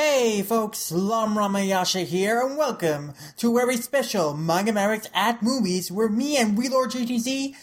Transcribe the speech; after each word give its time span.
Hey 0.00 0.42
folks, 0.42 0.92
Lam 0.92 1.34
Ramayasha 1.34 2.04
here, 2.04 2.40
and 2.40 2.56
welcome 2.56 3.14
to 3.38 3.50
a 3.50 3.60
very 3.60 3.76
special 3.76 4.32
Manga 4.32 5.02
at 5.12 5.42
Movies, 5.42 5.90
where 5.90 6.08
me 6.08 6.36
and 6.36 6.56
Wheelor 6.56 6.86
GTZ 6.86 7.56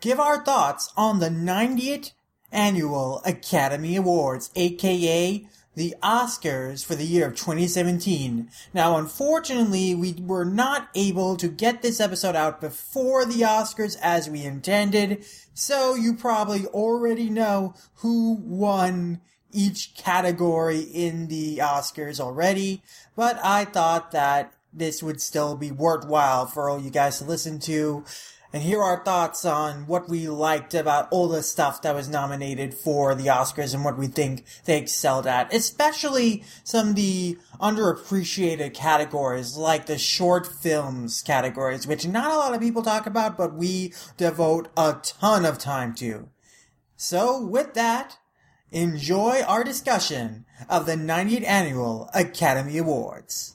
give 0.00 0.18
our 0.18 0.42
thoughts 0.42 0.90
on 0.96 1.18
the 1.18 1.28
90th 1.28 2.12
Annual 2.50 3.20
Academy 3.26 3.96
Awards, 3.96 4.50
aka 4.56 5.46
the 5.76 5.94
Oscars 6.02 6.82
for 6.82 6.94
the 6.94 7.04
year 7.04 7.26
of 7.26 7.36
2017. 7.36 8.48
Now, 8.72 8.96
unfortunately, 8.96 9.94
we 9.94 10.14
were 10.14 10.46
not 10.46 10.88
able 10.94 11.36
to 11.36 11.48
get 11.48 11.82
this 11.82 12.00
episode 12.00 12.34
out 12.34 12.62
before 12.62 13.26
the 13.26 13.42
Oscars 13.42 13.98
as 14.00 14.30
we 14.30 14.42
intended, 14.42 15.26
so 15.52 15.94
you 15.94 16.14
probably 16.14 16.64
already 16.64 17.28
know 17.28 17.74
who 17.96 18.38
won 18.40 19.20
each 19.54 19.94
category 19.96 20.80
in 20.80 21.28
the 21.28 21.58
Oscars 21.58 22.20
already, 22.20 22.82
but 23.16 23.38
I 23.42 23.64
thought 23.64 24.10
that 24.10 24.52
this 24.72 25.02
would 25.02 25.20
still 25.20 25.56
be 25.56 25.70
worthwhile 25.70 26.46
for 26.46 26.68
all 26.68 26.80
you 26.80 26.90
guys 26.90 27.18
to 27.18 27.24
listen 27.24 27.58
to 27.60 28.04
and 28.54 28.62
hear 28.62 28.80
our 28.80 29.02
thoughts 29.02 29.44
on 29.44 29.84
what 29.88 30.08
we 30.08 30.28
liked 30.28 30.74
about 30.74 31.08
all 31.10 31.26
the 31.26 31.42
stuff 31.42 31.82
that 31.82 31.92
was 31.92 32.08
nominated 32.08 32.72
for 32.72 33.12
the 33.12 33.26
Oscars 33.26 33.74
and 33.74 33.84
what 33.84 33.98
we 33.98 34.06
think 34.06 34.44
they 34.64 34.78
excelled 34.78 35.26
at, 35.26 35.52
especially 35.52 36.44
some 36.62 36.90
of 36.90 36.94
the 36.94 37.36
underappreciated 37.60 38.72
categories 38.72 39.56
like 39.56 39.86
the 39.86 39.98
short 39.98 40.46
films 40.46 41.20
categories, 41.20 41.84
which 41.84 42.06
not 42.06 42.30
a 42.30 42.36
lot 42.36 42.54
of 42.54 42.60
people 42.60 42.82
talk 42.82 43.06
about, 43.06 43.36
but 43.36 43.54
we 43.54 43.92
devote 44.16 44.68
a 44.76 44.98
ton 45.02 45.44
of 45.44 45.58
time 45.58 45.92
to. 45.92 46.28
So 46.96 47.44
with 47.44 47.74
that, 47.74 48.18
enjoy 48.74 49.40
our 49.46 49.62
discussion 49.62 50.44
of 50.68 50.84
the 50.84 50.96
90th 50.96 51.46
Annual 51.46 52.10
Academy 52.12 52.78
Awards. 52.78 53.53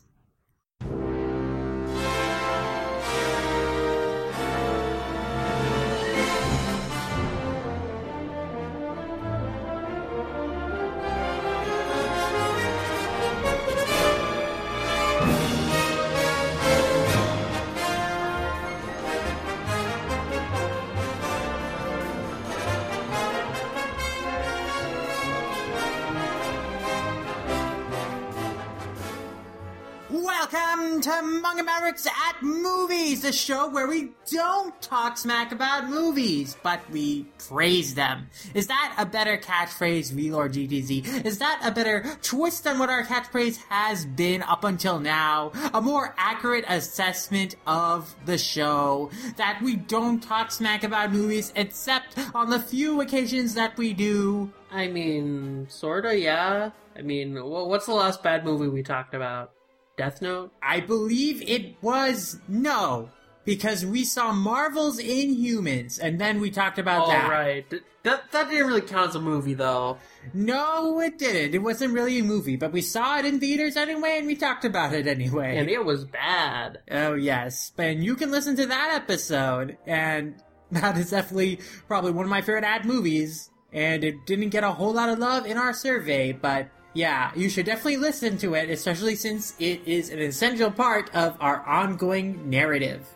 To 30.99 31.21
Manga 31.21 31.63
Mavericks 31.63 32.05
at 32.05 32.43
Movies, 32.43 33.21
the 33.21 33.31
show 33.31 33.69
where 33.69 33.87
we 33.87 34.11
don't 34.29 34.81
talk 34.81 35.17
smack 35.17 35.53
about 35.53 35.89
movies, 35.89 36.57
but 36.61 36.81
we 36.91 37.23
praise 37.47 37.95
them. 37.95 38.29
Is 38.53 38.67
that 38.67 38.95
a 38.97 39.05
better 39.05 39.37
catchphrase, 39.37 40.11
VLord 40.11 40.51
GTZ? 40.53 41.25
Is 41.25 41.37
that 41.37 41.61
a 41.63 41.71
better 41.71 42.05
twist 42.21 42.65
than 42.65 42.79
what 42.79 42.89
our 42.89 43.05
catchphrase 43.05 43.63
has 43.69 44.05
been 44.05 44.41
up 44.43 44.65
until 44.65 44.99
now? 44.99 45.53
A 45.73 45.81
more 45.81 46.13
accurate 46.17 46.65
assessment 46.67 47.55
of 47.65 48.13
the 48.25 48.37
show 48.37 49.09
that 49.37 49.61
we 49.63 49.77
don't 49.77 50.21
talk 50.21 50.51
smack 50.51 50.83
about 50.83 51.13
movies 51.13 51.53
except 51.55 52.19
on 52.35 52.49
the 52.49 52.59
few 52.59 52.99
occasions 52.99 53.53
that 53.53 53.77
we 53.77 53.93
do. 53.93 54.51
I 54.69 54.89
mean, 54.89 55.65
sorta, 55.69 56.19
yeah. 56.19 56.71
I 56.97 57.03
mean, 57.03 57.41
what's 57.41 57.85
the 57.85 57.93
last 57.93 58.21
bad 58.21 58.43
movie 58.43 58.67
we 58.67 58.83
talked 58.83 59.13
about? 59.13 59.53
Death 59.99 60.21
Note? 60.21 60.51
I 60.63 60.79
believe 60.79 61.41
it 61.47 61.75
was 61.83 62.39
no, 62.47 63.09
because 63.45 63.85
we 63.85 64.03
saw 64.05 64.31
Marvel's 64.31 64.99
Inhumans, 64.99 65.99
and 66.01 66.19
then 66.19 66.39
we 66.41 66.49
talked 66.49 66.79
about 66.79 67.07
Oh, 67.07 67.11
that. 67.11 67.29
right. 67.29 67.69
Th- 67.69 67.83
That, 68.03 68.31
that 68.31 68.49
didn't 68.49 68.67
really 68.67 68.81
count 68.81 69.09
as 69.09 69.15
a 69.15 69.19
movie, 69.19 69.53
though. 69.55 69.97
No, 70.33 70.99
it 71.01 71.17
didn't. 71.19 71.53
It 71.53 71.59
wasn't 71.61 71.93
really 71.93 72.19
a 72.19 72.23
movie, 72.23 72.55
but 72.55 72.71
we 72.71 72.81
saw 72.81 73.19
it 73.19 73.25
in 73.25 73.39
theaters 73.41 73.75
anyway, 73.75 74.17
and 74.19 74.25
we 74.27 74.35
talked 74.35 74.63
about 74.65 74.93
it 74.93 75.05
anyway. 75.05 75.57
And 75.57 75.69
it 75.69 75.83
was 75.83 76.05
bad. 76.05 76.79
oh 76.89 77.13
yes, 77.15 77.71
and 77.77 78.03
you 78.03 78.15
can 78.15 78.31
listen 78.31 78.55
to 78.55 78.65
that 78.67 78.91
episode, 78.95 79.77
and 79.85 80.35
that 80.71 80.97
is 80.97 81.09
definitely 81.11 81.59
probably 81.87 82.11
one 82.11 82.23
of 82.25 82.29
my 82.29 82.41
favorite 82.41 82.63
ad 82.63 82.85
movies. 82.85 83.49
And 83.71 84.03
it 84.03 84.25
didn't 84.25 84.49
get 84.49 84.63
a 84.63 84.71
whole 84.71 84.93
lot 84.93 85.09
of 85.09 85.19
love 85.19 85.45
in 85.45 85.55
our 85.57 85.73
survey, 85.73 86.31
but 86.31 86.69
yeah, 86.93 87.31
you 87.35 87.49
should 87.49 87.65
definitely 87.65 87.97
listen 87.97 88.37
to 88.39 88.55
it, 88.55 88.69
especially 88.69 89.15
since 89.15 89.53
it 89.59 89.81
is 89.85 90.09
an 90.09 90.19
essential 90.19 90.71
part 90.71 91.13
of 91.15 91.37
our 91.39 91.65
ongoing 91.65 92.49
narrative 92.49 93.07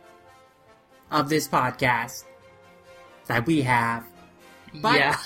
of 1.12 1.30
this 1.30 1.48
podcast 1.48 2.24
that 3.28 3.46
we 3.46 3.62
have. 3.62 4.06
But- 4.82 4.96
yeah. 4.96 5.18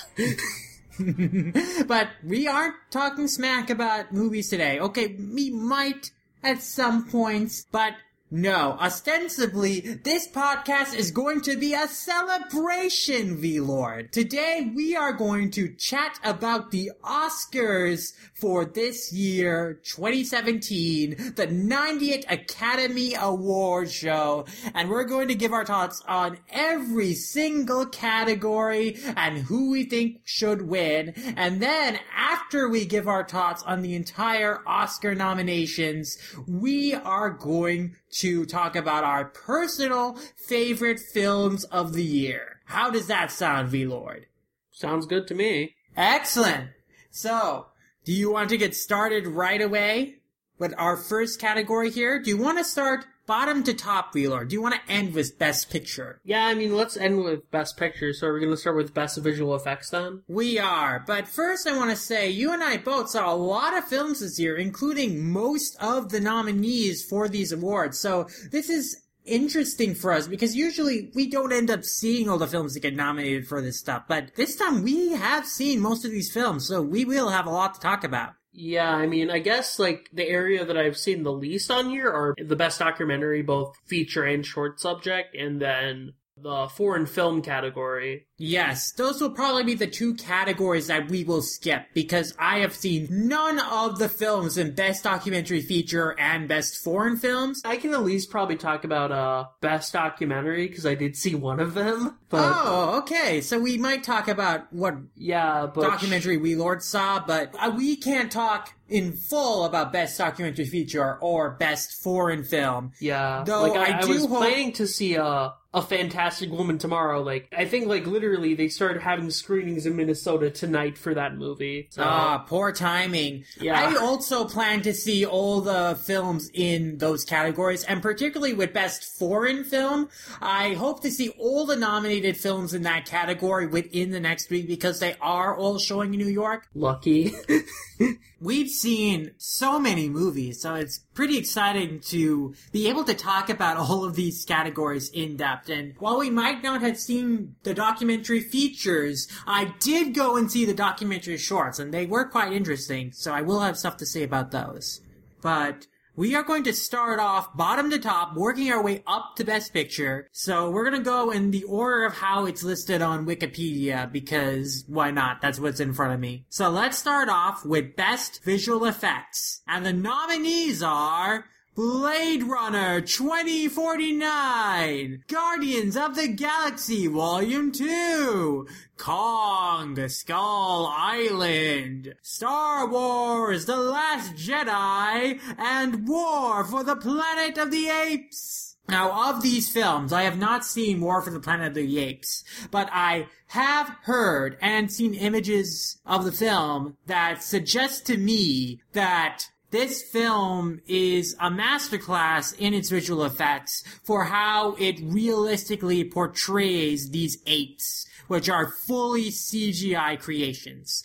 but 1.86 2.08
we 2.24 2.48
aren't 2.48 2.74
talking 2.90 3.28
smack 3.28 3.70
about 3.70 4.12
movies 4.12 4.48
today. 4.50 4.80
Okay, 4.80 5.16
we 5.16 5.50
might 5.50 6.10
at 6.42 6.62
some 6.62 7.08
points, 7.08 7.66
but 7.70 7.94
no. 8.30 8.76
Ostensibly, 8.80 9.80
this 9.80 10.28
podcast 10.28 10.94
is 10.94 11.10
going 11.10 11.40
to 11.42 11.56
be 11.56 11.74
a 11.74 11.88
celebration, 11.88 13.36
V-Lord. 13.36 14.12
Today, 14.12 14.70
we 14.74 14.94
are 14.94 15.12
going 15.12 15.50
to 15.52 15.74
chat 15.74 16.18
about 16.22 16.70
the 16.70 16.90
Oscars 17.02 18.12
for 18.34 18.64
this 18.64 19.12
year, 19.12 19.80
2017, 19.82 21.34
the 21.36 21.46
90th 21.46 22.30
Academy 22.30 23.14
Award 23.18 23.90
show, 23.90 24.44
and 24.74 24.90
we're 24.90 25.04
going 25.04 25.28
to 25.28 25.34
give 25.34 25.52
our 25.52 25.64
thoughts 25.64 26.02
on 26.06 26.38
every 26.50 27.14
single 27.14 27.86
category 27.86 28.98
and 29.16 29.38
who 29.38 29.70
we 29.70 29.84
think 29.84 30.20
should 30.24 30.62
win. 30.62 31.14
And 31.36 31.62
then, 31.62 31.98
after 32.14 32.68
we 32.68 32.84
give 32.84 33.08
our 33.08 33.26
thoughts 33.26 33.62
on 33.62 33.82
the 33.82 33.94
entire 33.94 34.60
Oscar 34.66 35.14
nominations, 35.14 36.18
we 36.46 36.94
are 36.94 37.30
going 37.30 37.96
to 38.10 38.46
talk 38.46 38.76
about 38.76 39.04
our 39.04 39.26
personal 39.26 40.14
favorite 40.36 41.00
films 41.00 41.64
of 41.64 41.92
the 41.92 42.04
year. 42.04 42.60
How 42.66 42.90
does 42.90 43.06
that 43.06 43.30
sound, 43.30 43.68
V-Lord? 43.68 44.26
Sounds 44.70 45.06
good 45.06 45.26
to 45.28 45.34
me. 45.34 45.74
Excellent. 45.96 46.70
So, 47.10 47.66
do 48.04 48.12
you 48.12 48.30
want 48.30 48.50
to 48.50 48.56
get 48.56 48.76
started 48.76 49.26
right 49.26 49.60
away 49.60 50.16
with 50.58 50.74
our 50.78 50.96
first 50.96 51.40
category 51.40 51.90
here? 51.90 52.20
Do 52.20 52.30
you 52.30 52.38
want 52.38 52.58
to 52.58 52.64
start 52.64 53.06
bottom 53.28 53.62
to 53.62 53.74
top, 53.74 54.14
Wheeler? 54.14 54.44
Do 54.44 54.54
you 54.54 54.62
want 54.62 54.74
to 54.74 54.92
end 54.92 55.14
with 55.14 55.38
Best 55.38 55.70
Picture? 55.70 56.20
Yeah, 56.24 56.46
I 56.46 56.54
mean, 56.54 56.74
let's 56.74 56.96
end 56.96 57.22
with 57.22 57.48
Best 57.52 57.76
Picture. 57.76 58.12
So, 58.12 58.26
are 58.26 58.34
we 58.34 58.40
going 58.40 58.50
to 58.50 58.56
start 58.56 58.74
with 58.74 58.94
Best 58.94 59.18
Visual 59.18 59.54
Effects 59.54 59.90
then? 59.90 60.22
We 60.26 60.58
are, 60.58 61.04
but 61.06 61.28
first 61.28 61.68
I 61.68 61.76
want 61.76 61.90
to 61.90 61.96
say 61.96 62.28
you 62.28 62.52
and 62.52 62.64
I 62.64 62.78
both 62.78 63.10
saw 63.10 63.32
a 63.32 63.36
lot 63.36 63.76
of 63.76 63.84
films 63.84 64.20
this 64.20 64.40
year, 64.40 64.56
including 64.56 65.30
most 65.30 65.76
of 65.80 66.08
the 66.08 66.20
nominees 66.20 67.04
for 67.04 67.28
these 67.28 67.52
awards. 67.52 68.00
So 68.00 68.26
this 68.50 68.70
is 68.70 69.04
interesting 69.28 69.94
for 69.94 70.12
us 70.12 70.26
because 70.26 70.56
usually 70.56 71.10
we 71.14 71.28
don't 71.28 71.52
end 71.52 71.70
up 71.70 71.84
seeing 71.84 72.28
all 72.28 72.38
the 72.38 72.46
films 72.46 72.74
that 72.74 72.80
get 72.80 72.96
nominated 72.96 73.46
for 73.46 73.60
this 73.60 73.78
stuff, 73.78 74.04
but 74.08 74.34
this 74.36 74.56
time 74.56 74.82
we 74.82 75.12
have 75.12 75.46
seen 75.46 75.80
most 75.80 76.04
of 76.04 76.10
these 76.10 76.32
films, 76.32 76.66
so 76.66 76.80
we 76.80 77.04
will 77.04 77.28
have 77.28 77.46
a 77.46 77.50
lot 77.50 77.74
to 77.74 77.80
talk 77.80 78.04
about. 78.04 78.32
Yeah, 78.60 78.90
I 78.90 79.06
mean, 79.06 79.30
I 79.30 79.38
guess, 79.38 79.78
like, 79.78 80.10
the 80.12 80.26
area 80.28 80.64
that 80.64 80.76
I've 80.76 80.98
seen 80.98 81.22
the 81.22 81.32
least 81.32 81.70
on 81.70 81.90
here 81.90 82.10
are 82.10 82.34
the 82.36 82.56
best 82.56 82.80
documentary, 82.80 83.40
both 83.40 83.76
feature 83.86 84.24
and 84.24 84.44
short 84.44 84.80
subject, 84.80 85.36
and 85.36 85.62
then 85.62 86.14
the 86.42 86.68
foreign 86.68 87.06
film 87.06 87.42
category. 87.42 88.26
Yes, 88.36 88.92
those 88.92 89.20
will 89.20 89.30
probably 89.30 89.64
be 89.64 89.74
the 89.74 89.86
two 89.88 90.14
categories 90.14 90.86
that 90.86 91.08
we 91.10 91.24
will 91.24 91.42
skip 91.42 91.86
because 91.92 92.34
I 92.38 92.60
have 92.60 92.74
seen 92.74 93.08
none 93.10 93.58
of 93.58 93.98
the 93.98 94.08
films 94.08 94.56
in 94.56 94.74
Best 94.74 95.02
Documentary 95.04 95.60
Feature 95.60 96.14
and 96.18 96.46
Best 96.48 96.82
Foreign 96.84 97.16
Films. 97.16 97.60
I 97.64 97.76
can 97.76 97.92
at 97.92 98.02
least 98.04 98.30
probably 98.30 98.56
talk 98.56 98.84
about 98.84 99.10
uh 99.10 99.46
best 99.60 99.92
documentary 99.92 100.68
because 100.68 100.86
I 100.86 100.94
did 100.94 101.16
see 101.16 101.34
one 101.34 101.60
of 101.60 101.74
them. 101.74 102.16
But 102.30 102.52
oh, 102.54 102.98
okay. 102.98 103.40
So 103.40 103.58
we 103.58 103.78
might 103.78 104.04
talk 104.04 104.28
about 104.28 104.70
what 104.70 104.96
yeah, 105.16 105.66
but 105.66 105.80
documentary 105.80 106.36
we 106.36 106.56
Lord 106.56 106.82
saw, 106.82 107.24
but 107.26 107.54
uh, 107.58 107.72
we 107.74 107.96
can't 107.96 108.30
talk 108.30 108.74
in 108.86 109.12
full 109.16 109.64
about 109.64 109.94
Best 109.94 110.18
Documentary 110.18 110.66
Feature 110.66 111.16
or 111.22 111.52
Best 111.52 112.02
Foreign 112.02 112.44
Film. 112.44 112.92
Yeah, 113.00 113.44
Though 113.46 113.62
like 113.62 113.78
I 113.78 113.92
I, 113.94 113.98
I 113.98 114.00
do 114.02 114.08
was 114.08 114.26
hope- 114.26 114.38
planning 114.40 114.72
to 114.74 114.86
see 114.86 115.16
uh 115.16 115.52
a 115.74 115.82
Fantastic 115.82 116.50
Woman 116.50 116.78
tomorrow. 116.78 117.22
Like 117.22 117.48
I 117.56 117.66
think 117.66 117.88
like 117.88 118.06
literally 118.06 118.54
they 118.54 118.68
started 118.68 119.02
having 119.02 119.30
screenings 119.30 119.84
in 119.84 119.96
Minnesota 119.96 120.50
tonight 120.50 120.96
for 120.96 121.12
that 121.14 121.36
movie. 121.36 121.88
So 121.90 122.02
Ah, 122.02 122.38
poor 122.38 122.72
timing. 122.72 123.44
Yeah. 123.60 123.78
I 123.78 123.96
also 123.96 124.46
plan 124.46 124.80
to 124.82 124.94
see 124.94 125.26
all 125.26 125.60
the 125.60 125.98
films 126.02 126.50
in 126.54 126.96
those 126.98 127.24
categories, 127.24 127.84
and 127.84 128.00
particularly 128.00 128.54
with 128.54 128.72
Best 128.72 129.04
Foreign 129.18 129.62
Film, 129.62 130.08
I 130.40 130.74
hope 130.74 131.02
to 131.02 131.10
see 131.10 131.28
all 131.38 131.66
the 131.66 131.76
nominated 131.76 132.36
films 132.38 132.72
in 132.72 132.82
that 132.82 133.04
category 133.04 133.66
within 133.66 134.10
the 134.10 134.20
next 134.20 134.48
week 134.50 134.66
because 134.68 135.00
they 135.00 135.16
are 135.20 135.54
all 135.54 135.78
showing 135.78 136.14
in 136.14 136.18
New 136.20 136.28
York. 136.28 136.66
lucky. 136.74 137.34
We've 138.40 138.68
seen 138.70 139.32
so 139.36 139.80
many 139.80 140.08
movies, 140.08 140.62
so 140.62 140.76
it's 140.76 141.00
pretty 141.18 141.36
exciting 141.36 141.98
to 141.98 142.54
be 142.70 142.88
able 142.88 143.02
to 143.02 143.12
talk 143.12 143.50
about 143.50 143.76
all 143.76 144.04
of 144.04 144.14
these 144.14 144.44
categories 144.44 145.10
in 145.10 145.36
depth. 145.36 145.68
And 145.68 145.96
while 145.98 146.16
we 146.16 146.30
might 146.30 146.62
not 146.62 146.80
have 146.80 146.96
seen 146.96 147.56
the 147.64 147.74
documentary 147.74 148.38
features, 148.38 149.26
I 149.44 149.74
did 149.80 150.14
go 150.14 150.36
and 150.36 150.48
see 150.48 150.64
the 150.64 150.74
documentary 150.74 151.36
shorts, 151.36 151.80
and 151.80 151.92
they 151.92 152.06
were 152.06 152.28
quite 152.28 152.52
interesting, 152.52 153.10
so 153.10 153.32
I 153.32 153.42
will 153.42 153.58
have 153.58 153.76
stuff 153.76 153.96
to 153.96 154.06
say 154.06 154.22
about 154.22 154.52
those. 154.52 155.00
But 155.42 155.88
we 156.18 156.34
are 156.34 156.42
going 156.42 156.64
to 156.64 156.72
start 156.72 157.20
off 157.20 157.56
bottom 157.56 157.90
to 157.90 157.98
top, 158.00 158.34
working 158.34 158.72
our 158.72 158.82
way 158.82 159.04
up 159.06 159.36
to 159.36 159.44
Best 159.44 159.72
Picture. 159.72 160.26
So 160.32 160.68
we're 160.68 160.82
gonna 160.82 160.98
go 160.98 161.30
in 161.30 161.52
the 161.52 161.62
order 161.62 162.04
of 162.04 162.14
how 162.16 162.46
it's 162.46 162.64
listed 162.64 163.00
on 163.00 163.24
Wikipedia, 163.24 164.10
because 164.10 164.82
why 164.88 165.12
not? 165.12 165.40
That's 165.40 165.60
what's 165.60 165.78
in 165.78 165.94
front 165.94 166.14
of 166.14 166.18
me. 166.18 166.44
So 166.48 166.70
let's 166.70 166.98
start 166.98 167.28
off 167.28 167.64
with 167.64 167.94
Best 167.94 168.42
Visual 168.42 168.84
Effects. 168.84 169.62
And 169.68 169.86
the 169.86 169.92
nominees 169.92 170.82
are 170.82 171.44
Blade 171.78 172.42
Runner 172.42 173.00
2049, 173.00 175.22
Guardians 175.28 175.96
of 175.96 176.16
the 176.16 176.26
Galaxy 176.26 177.06
Volume 177.06 177.70
2, 177.70 178.66
Kong 178.96 179.94
the 179.94 180.08
Skull 180.08 180.92
Island, 180.92 182.16
Star 182.20 182.88
Wars 182.88 183.66
The 183.66 183.76
Last 183.76 184.34
Jedi, 184.34 185.40
and 185.56 186.08
War 186.08 186.64
for 186.64 186.82
the 186.82 186.96
Planet 186.96 187.58
of 187.58 187.70
the 187.70 187.88
Apes. 187.88 188.74
Now, 188.88 189.30
of 189.30 189.42
these 189.42 189.70
films, 189.70 190.12
I 190.12 190.24
have 190.24 190.36
not 190.36 190.64
seen 190.64 191.00
War 191.00 191.22
for 191.22 191.30
the 191.30 191.38
Planet 191.38 191.68
of 191.68 191.74
the 191.74 192.00
Apes, 192.00 192.42
but 192.72 192.88
I 192.90 193.28
have 193.46 193.94
heard 194.02 194.58
and 194.60 194.90
seen 194.90 195.14
images 195.14 196.00
of 196.04 196.24
the 196.24 196.32
film 196.32 196.96
that 197.06 197.44
suggest 197.44 198.04
to 198.06 198.16
me 198.16 198.80
that 198.94 199.50
this 199.70 200.02
film 200.02 200.80
is 200.86 201.34
a 201.40 201.50
masterclass 201.50 202.56
in 202.58 202.72
its 202.72 202.88
visual 202.88 203.24
effects 203.24 203.82
for 204.02 204.24
how 204.24 204.74
it 204.78 204.98
realistically 205.02 206.04
portrays 206.04 207.10
these 207.10 207.38
apes, 207.46 208.06
which 208.28 208.48
are 208.48 208.68
fully 208.68 209.30
CGI 209.30 210.18
creations. 210.18 211.04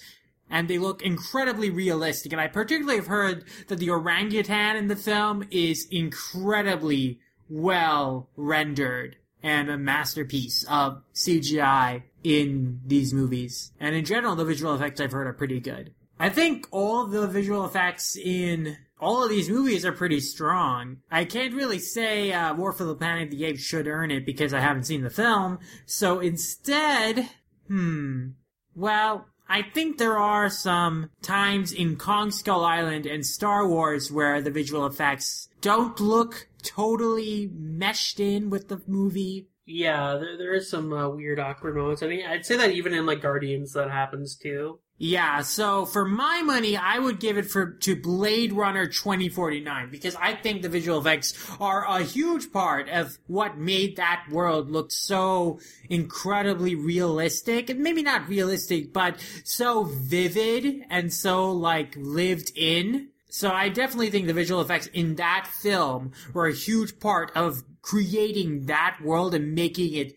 And 0.50 0.69
they 0.69 0.77
look 0.77 1.01
incredibly 1.01 1.69
realistic. 1.69 2.31
And 2.31 2.39
I 2.39 2.48
particularly 2.48 2.98
have 2.98 3.07
heard 3.07 3.44
that 3.68 3.80
the 3.80 3.89
orangutan 3.89 4.77
in 4.77 4.88
the 4.88 4.95
film 4.95 5.45
is 5.51 5.88
incredibly 5.92 7.19
well 7.50 8.30
rendered 8.38 9.18
and 9.42 9.69
a 9.69 9.77
masterpiece 9.77 10.63
of 10.69 11.01
CGI 11.13 12.04
in 12.24 12.80
these 12.86 13.13
movies. 13.13 13.74
And 13.80 13.94
in 13.94 14.06
general, 14.06 14.36
the 14.36 14.45
visual 14.45 14.74
effects 14.74 15.01
I've 15.01 15.12
heard 15.12 15.27
are 15.27 15.33
pretty 15.33 15.60
good. 15.60 15.94
I 16.23 16.29
think 16.29 16.67
all 16.71 17.05
the 17.05 17.27
visual 17.27 17.65
effects 17.65 18.15
in 18.15 18.77
all 18.97 19.25
of 19.25 19.29
these 19.29 19.49
movies 19.49 19.83
are 19.85 19.91
pretty 19.91 20.21
strong. 20.21 20.99
I 21.11 21.25
can't 21.25 21.53
really 21.53 21.79
say 21.79 22.31
uh, 22.31 22.53
War 22.53 22.71
for 22.71 22.85
the 22.85 22.95
Planet 22.95 23.25
of 23.25 23.31
the 23.31 23.43
Apes 23.43 23.61
should 23.61 23.87
earn 23.87 24.09
it 24.09 24.25
because 24.25 24.53
I 24.53 24.61
haven't 24.61 24.85
seen 24.85 25.03
the 25.03 25.09
film. 25.09 25.59
So 25.85 26.21
instead, 26.21 27.27
hmm, 27.67 28.27
well, 28.73 29.27
I 29.49 29.63
think 29.63 29.97
there 29.97 30.17
are 30.17 30.49
some 30.49 31.09
times 31.21 31.73
in 31.73 31.97
Kong 31.97 32.31
Skull 32.31 32.63
Island 32.63 33.05
and 33.05 33.25
Star 33.25 33.67
Wars 33.67 34.09
where 34.09 34.41
the 34.41 34.49
visual 34.49 34.85
effects 34.85 35.49
don't 35.59 35.99
look 35.99 36.47
totally 36.61 37.51
meshed 37.53 38.21
in 38.21 38.49
with 38.49 38.69
the 38.69 38.81
movie. 38.87 39.49
yeah, 39.65 40.15
there 40.15 40.37
there 40.37 40.53
is 40.53 40.69
some 40.69 40.93
uh, 40.93 41.09
weird 41.09 41.41
awkward 41.41 41.75
moments. 41.75 42.01
I 42.01 42.07
mean, 42.07 42.25
I'd 42.25 42.45
say 42.45 42.55
that 42.55 42.71
even 42.71 42.93
in 42.93 43.05
like 43.05 43.21
Guardians 43.21 43.73
that 43.73 43.91
happens 43.91 44.37
too. 44.37 44.79
Yeah, 45.03 45.41
so 45.41 45.85
for 45.85 46.05
my 46.05 46.44
money, 46.44 46.77
I 46.77 46.97
would 46.97 47.19
give 47.19 47.38
it 47.38 47.51
for 47.51 47.71
to 47.71 47.94
Blade 47.94 48.53
Runner 48.53 48.88
2049 48.88 49.89
because 49.89 50.15
I 50.15 50.33
think 50.33 50.61
the 50.61 50.69
visual 50.69 50.97
effects 50.97 51.33
are 51.59 51.83
a 51.83 52.03
huge 52.03 52.53
part 52.53 52.88
of 52.88 53.17
what 53.27 53.57
made 53.57 53.97
that 53.97 54.23
world 54.31 54.71
look 54.71 54.94
so 54.94 55.59
incredibly 55.89 56.75
realistic. 56.75 57.69
And 57.69 57.81
maybe 57.81 58.01
not 58.01 58.29
realistic, 58.29 58.94
but 58.94 59.19
so 59.44 59.83
vivid 59.83 60.85
and 60.89 61.11
so 61.11 61.51
like 61.51 61.97
lived 61.97 62.53
in. 62.55 63.09
So 63.27 63.51
I 63.51 63.67
definitely 63.67 64.09
think 64.09 64.27
the 64.27 64.33
visual 64.33 64.61
effects 64.61 64.88
in 64.94 65.15
that 65.15 65.50
film 65.51 66.13
were 66.33 66.47
a 66.47 66.53
huge 66.53 67.01
part 67.01 67.29
of 67.35 67.61
creating 67.81 68.67
that 68.67 69.00
world 69.03 69.35
and 69.35 69.53
making 69.53 69.95
it 69.95 70.13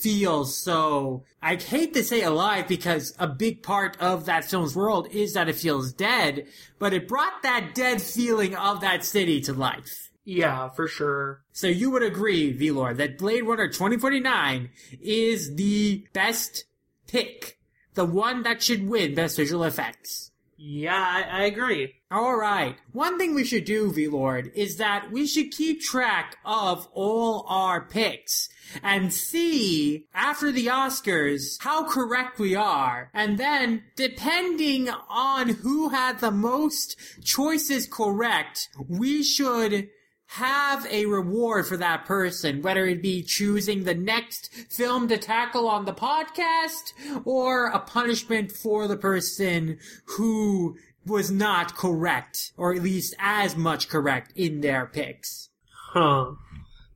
feels 0.00 0.56
so 0.56 1.24
I 1.42 1.56
hate 1.56 1.94
to 1.94 2.04
say 2.04 2.22
alive 2.22 2.68
because 2.68 3.14
a 3.18 3.26
big 3.26 3.62
part 3.62 3.96
of 4.00 4.26
that 4.26 4.44
film's 4.44 4.76
world 4.76 5.08
is 5.10 5.34
that 5.34 5.48
it 5.48 5.56
feels 5.56 5.92
dead, 5.92 6.46
but 6.78 6.92
it 6.92 7.08
brought 7.08 7.42
that 7.42 7.74
dead 7.74 8.02
feeling 8.02 8.54
of 8.54 8.80
that 8.80 9.04
city 9.04 9.40
to 9.42 9.52
life. 9.52 10.10
Yeah, 10.24 10.68
for 10.68 10.86
sure. 10.86 11.42
So 11.52 11.66
you 11.66 11.90
would 11.90 12.02
agree, 12.02 12.56
Velor, 12.56 12.96
that 12.96 13.18
Blade 13.18 13.42
Runner 13.42 13.68
2049 13.68 14.70
is 15.00 15.56
the 15.56 16.06
best 16.12 16.64
pick, 17.06 17.58
the 17.94 18.04
one 18.04 18.42
that 18.42 18.62
should 18.62 18.88
win 18.88 19.14
best 19.14 19.36
visual 19.36 19.64
effects. 19.64 20.30
Yeah, 20.56 20.94
I, 20.94 21.22
I 21.22 21.42
agree. 21.44 21.94
Alright, 22.12 22.76
one 22.92 23.18
thing 23.18 23.34
we 23.34 23.44
should 23.44 23.64
do, 23.64 23.90
V-Lord, 23.90 24.52
is 24.54 24.76
that 24.76 25.10
we 25.10 25.26
should 25.26 25.52
keep 25.52 25.80
track 25.80 26.36
of 26.44 26.86
all 26.92 27.46
our 27.48 27.80
picks 27.80 28.50
and 28.82 29.12
see, 29.12 30.06
after 30.14 30.52
the 30.52 30.66
Oscars, 30.66 31.60
how 31.60 31.84
correct 31.84 32.38
we 32.38 32.54
are. 32.54 33.10
And 33.12 33.38
then, 33.38 33.84
depending 33.96 34.88
on 35.08 35.48
who 35.48 35.90
had 35.90 36.20
the 36.20 36.30
most 36.30 36.96
choices 37.22 37.86
correct, 37.86 38.68
we 38.88 39.22
should 39.22 39.88
have 40.34 40.86
a 40.86 41.06
reward 41.06 41.66
for 41.66 41.76
that 41.76 42.04
person, 42.04 42.62
whether 42.62 42.86
it 42.86 43.02
be 43.02 43.20
choosing 43.20 43.82
the 43.82 43.94
next 43.94 44.54
film 44.70 45.08
to 45.08 45.18
tackle 45.18 45.68
on 45.68 45.84
the 45.84 45.92
podcast 45.92 46.92
or 47.24 47.66
a 47.66 47.80
punishment 47.80 48.52
for 48.52 48.86
the 48.86 48.96
person 48.96 49.76
who 50.04 50.76
was 51.04 51.32
not 51.32 51.76
correct, 51.76 52.52
or 52.56 52.72
at 52.72 52.82
least 52.82 53.14
as 53.18 53.56
much 53.56 53.88
correct 53.88 54.32
in 54.36 54.60
their 54.60 54.86
picks. 54.86 55.48
Huh. 55.92 56.32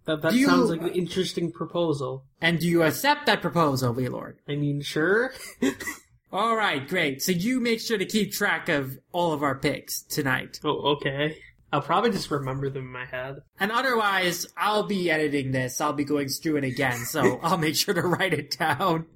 That 0.06 0.23
that 0.23 0.35
you- 0.35 0.47
sounds 0.47 0.71
like 0.71 0.83
an 0.83 0.91
interesting 0.91 1.51
proposal. 1.53 2.25
And 2.41 2.59
do 2.59 2.67
you 2.69 2.83
accept 2.83 3.27
that 3.27 3.41
proposal, 3.41 3.93
Lord? 3.95 4.39
I 4.49 4.56
mean, 4.56 4.83
sure. 4.83 5.33
All 6.33 6.56
right, 6.56 6.87
great. 6.87 7.23
So 7.23 7.33
you 7.33 7.61
make 7.61 7.81
sure 7.81 7.97
to 7.97 8.05
keep 8.05 8.33
track 8.33 8.69
of 8.69 8.99
all 9.12 9.33
of 9.33 9.43
our 9.43 9.55
picks 9.55 10.03
tonight. 10.03 10.59
oh, 10.65 10.97
okay. 10.97 11.37
I'll 11.73 11.81
probably 11.81 12.11
just 12.11 12.31
remember 12.31 12.70
them 12.70 12.84
in 12.84 12.93
my 12.93 13.05
head. 13.05 13.37
And 13.58 13.73
otherwise, 13.73 14.46
I'll 14.56 14.84
be 14.87 15.11
editing 15.11 15.51
this. 15.53 15.81
I'll 15.81 15.93
be 15.93 16.05
going 16.05 16.29
through 16.29 16.56
it 16.58 16.65
again, 16.65 16.99
so 17.05 17.41
I'll 17.43 17.58
make 17.58 17.75
sure 17.77 17.94
to 17.94 18.03
write 18.03 18.32
it 18.34 18.56
down. 18.58 19.06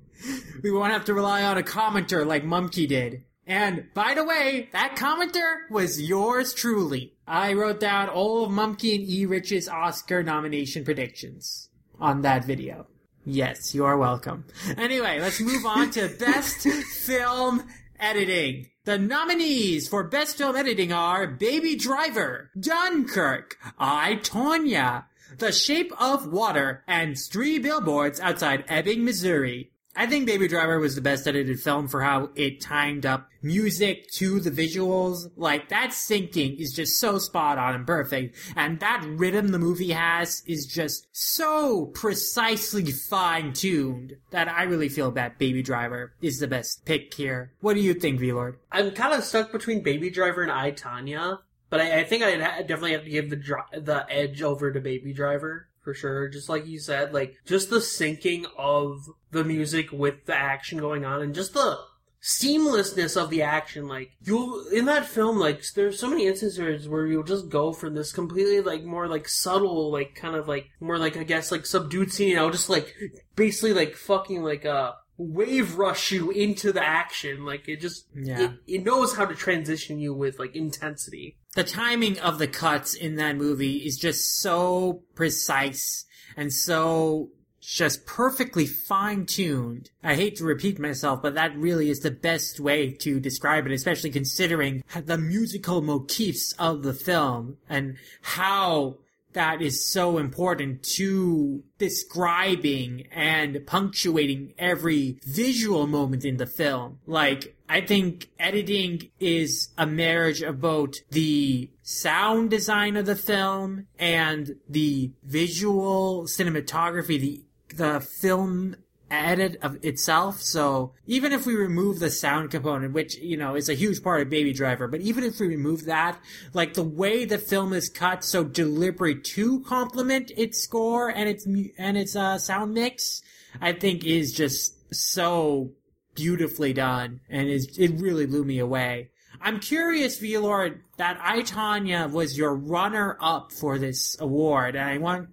We 0.63 0.73
won't 0.73 0.93
have 0.93 1.05
to 1.05 1.15
rely 1.15 1.45
on 1.45 1.57
a 1.59 1.63
commenter 1.63 2.27
like 2.27 2.45
Mumkey 2.45 2.89
did. 2.89 3.23
And 3.47 3.87
by 3.95 4.15
the 4.15 4.25
way, 4.25 4.69
that 4.73 4.97
commenter 4.97 5.71
was 5.71 6.03
yours 6.03 6.53
truly. 6.53 7.15
I 7.29 7.53
wrote 7.53 7.79
down 7.79 8.09
all 8.09 8.43
of 8.43 8.51
Mumkey 8.51 8.95
and 8.95 9.05
E. 9.05 9.27
Rich's 9.27 9.69
Oscar 9.69 10.23
nomination 10.23 10.83
predictions 10.83 11.69
on 12.01 12.23
that 12.23 12.47
video. 12.47 12.87
Yes, 13.27 13.75
you 13.75 13.85
are 13.85 13.99
welcome. 13.99 14.47
Anyway, 14.79 15.21
let's 15.21 15.39
move 15.39 15.67
on 15.67 15.91
to 15.91 16.09
Best 16.19 16.63
Film 16.63 17.65
Editing. 18.01 18.69
The 18.87 18.97
nominees 18.97 19.87
for 19.89 20.05
Best 20.05 20.39
Film 20.39 20.57
Editing 20.57 20.91
are 20.91 21.27
Baby 21.27 21.77
Driver, 21.77 22.51
Dunkirk, 22.59 23.59
I, 23.79 24.21
Tonya, 24.23 25.05
The 25.37 25.53
Shape 25.53 25.93
of 26.01 26.33
Water, 26.33 26.83
and 26.89 27.19
Three 27.19 27.59
Billboards 27.59 28.21
Outside 28.21 28.65
Ebbing, 28.69 29.05
Missouri. 29.05 29.73
I 29.99 30.07
think 30.07 30.27
Baby 30.27 30.47
Driver 30.47 30.79
was 30.79 30.95
the 30.95 31.01
best 31.01 31.27
edited 31.27 31.59
film 31.59 31.89
for 31.89 32.01
how 32.01 32.31
it 32.37 32.61
timed 32.61 33.05
up 33.05 33.29
music 33.43 34.09
to 34.13 34.39
the 34.39 34.53
visuals. 34.53 35.29
Like, 35.37 35.71
that 35.71 35.91
syncing 35.91 36.57
is 36.57 36.73
just 36.73 37.01
so 37.01 37.19
spot 37.19 37.59
on 37.59 37.75
and 37.75 37.85
perfect. 37.85 38.37
And 38.55 38.79
that 38.79 39.05
rhythm 39.05 39.49
the 39.49 39.59
movie 39.59 39.91
has 39.91 40.45
is 40.47 40.67
just 40.67 41.09
so 41.11 41.87
precisely 41.87 42.85
fine 42.93 43.53
tuned 43.53 44.15
that 44.31 44.49
I 44.49 44.63
really 44.63 44.89
feel 44.89 45.11
that 45.11 45.37
Baby 45.37 45.65
Driver 45.65 46.15
is 46.23 46.39
the 46.39 46.47
best 46.47 46.85
pick 46.85 47.13
here. 47.13 47.55
What 47.59 47.75
do 47.75 47.81
you 47.81 47.95
think, 47.95 48.21
V-Lord? 48.21 48.61
I'm 48.71 48.93
kind 48.93 49.15
of 49.15 49.25
stuck 49.25 49.51
between 49.51 49.83
Baby 49.83 50.11
Driver 50.11 50.43
and 50.43 50.53
I, 50.53 50.71
Tonya. 50.71 51.41
But 51.71 51.81
I, 51.81 52.01
I 52.01 52.05
think 52.05 52.23
I'd 52.23 52.41
ha- 52.41 52.61
definitely 52.61 52.93
have 52.93 53.05
to 53.05 53.11
give 53.11 53.31
the 53.31 53.81
the 53.81 54.07
edge 54.09 54.43
over 54.43 54.73
to 54.73 54.81
Baby 54.81 55.13
Driver 55.13 55.68
for 55.89 55.95
sure. 55.95 56.29
Just 56.29 56.51
like 56.51 56.67
you 56.67 56.79
said, 56.79 57.15
like 57.15 57.37
just 57.47 57.71
the 57.71 57.79
syncing 57.79 58.45
of 58.59 59.09
the 59.31 59.43
music 59.43 59.91
with 59.91 60.27
the 60.27 60.35
action 60.35 60.77
going 60.77 61.07
on 61.07 61.23
and 61.23 61.35
just 61.35 61.55
the 61.55 61.79
seamlessness 62.23 63.17
of 63.19 63.31
the 63.31 63.41
action. 63.41 63.89
Like 63.89 64.11
you'll 64.23 64.69
in 64.69 64.85
that 64.85 65.07
film, 65.07 65.39
like 65.39 65.63
there's 65.75 65.99
so 65.99 66.11
many 66.11 66.27
instances 66.27 66.87
where 66.87 67.07
you'll 67.07 67.23
just 67.23 67.49
go 67.49 67.73
from 67.73 67.95
this 67.95 68.13
completely 68.13 68.61
like 68.61 68.85
more 68.85 69.09
like 69.09 69.31
subtle, 69.31 69.91
like 69.91 70.15
kind 70.15 70.37
of 70.37 70.47
like 70.47 70.67
more 70.79 70.99
like 70.99 71.17
I 71.17 71.23
guess 71.23 71.51
like 71.51 71.65
subdued 71.65 72.13
scene. 72.13 72.37
I'll 72.37 72.51
just 72.51 72.69
like 72.69 72.95
basically 73.35 73.73
like 73.73 73.95
fucking 73.95 74.43
like 74.43 74.67
uh 74.67 74.93
wave 75.19 75.77
rush 75.77 76.13
you 76.13 76.31
into 76.31 76.73
the 76.73 76.83
action. 76.83 77.45
Like 77.45 77.69
it 77.69 77.81
just 77.81 78.07
Yeah. 78.15 78.41
it, 78.41 78.51
it 78.67 78.85
knows 78.85 79.17
how 79.17 79.27
to 79.27 79.35
transition 79.35 79.99
you 79.99 80.15
with 80.15 80.39
like 80.39 80.55
intensity. 80.57 81.37
the 81.55 81.65
timing 81.65 82.19
of 82.21 82.39
the 82.39 82.47
cuts 82.47 82.95
in 82.95 83.17
that 83.17 83.37
movie 83.37 83.79
is 83.79 83.99
just 83.99 84.41
so 84.41 85.03
precise 85.17 86.05
and 86.37 86.53
so 86.53 87.31
just 87.61 88.07
perfectly 88.07 88.65
fine 88.65 89.27
tuned. 89.27 89.91
I 90.03 90.15
hate 90.15 90.37
to 90.37 90.45
repeat 90.45 90.79
myself, 90.79 91.21
but 91.21 91.35
that 91.35 91.55
really 91.57 91.91
is 91.91 92.01
the 92.01 92.11
best 92.13 92.61
way 92.61 92.93
to 92.93 93.19
describe 93.21 93.67
it, 93.67 93.73
especially 93.73 94.11
considering 94.11 94.85
the 94.95 95.19
musical 95.19 95.83
motifs 95.83 96.53
of 96.59 96.83
the 96.85 96.95
film 96.95 97.57
and 97.69 97.97
how 98.23 98.99
that 99.33 99.63
is 99.63 99.91
so 99.91 100.19
important 100.19 100.83
to 100.97 101.63
describing 101.79 103.07
and 103.13 103.67
punctuating 103.67 104.55
every 104.59 105.19
visual 105.25 105.87
moment 105.87 106.25
in 106.25 106.37
the 106.37 106.47
film. 106.47 106.99
Like, 107.07 107.57
I 107.69 107.83
think 107.83 108.31
editing 108.39 109.11
is 109.21 109.69
a 109.77 109.87
marriage 109.87 110.43
of 110.43 110.61
both 110.61 110.95
the 111.11 111.71
sound 111.83 112.51
design 112.51 112.97
of 112.97 113.07
the 113.07 113.17
film 113.17 113.87
and 113.99 114.57
the 114.69 115.13
visual 115.23 116.25
cinematography, 116.25 117.21
the 117.21 117.45
the 117.75 118.01
film 118.01 118.77
edit 119.11 119.59
of 119.63 119.83
itself. 119.85 120.41
So 120.41 120.93
even 121.07 121.33
if 121.33 121.47
we 121.47 121.55
remove 121.55 121.99
the 121.99 122.11
sound 122.11 122.51
component, 122.51 122.93
which, 122.93 123.17
you 123.17 123.37
know, 123.37 123.55
is 123.55 123.69
a 123.69 123.75
huge 123.75 124.03
part 124.03 124.21
of 124.21 124.31
Baby 124.31 124.53
Driver, 124.53 124.89
but 124.89 125.01
even 125.01 125.25
if 125.25 125.41
we 125.41 125.47
remove 125.47 125.85
that, 125.87 126.19
like 126.53 126.75
the 126.75 126.83
way 126.83 127.25
the 127.25 127.39
film 127.39 127.73
is 127.73 127.89
cut 127.89 128.25
so 128.25 128.45
deliberately 128.45 129.21
to 129.21 129.61
complement 129.61 130.31
its 130.37 130.61
score 130.61 131.09
and 131.09 131.29
its, 131.29 131.47
and 131.47 131.97
its, 131.97 132.15
uh, 132.17 132.39
sound 132.39 132.75
mix, 132.75 133.23
I 133.61 133.73
think 133.73 134.05
is 134.05 134.33
just 134.33 134.95
so 134.95 135.73
beautifully 136.15 136.73
done 136.73 137.21
and 137.29 137.49
is, 137.49 137.79
it 137.79 137.93
really 138.01 138.27
blew 138.27 138.45
me 138.45 138.59
away. 138.59 139.11
I'm 139.41 139.61
curious, 139.61 140.21
Velord, 140.21 140.81
that 140.97 141.19
I, 141.23 141.43
Tonya 141.43 142.11
was 142.11 142.37
your 142.37 142.55
runner 142.55 143.17
up 143.21 143.53
for 143.53 143.79
this 143.79 144.17
award, 144.21 144.75
and 144.75 144.89
I 144.89 144.99
want 144.99 145.29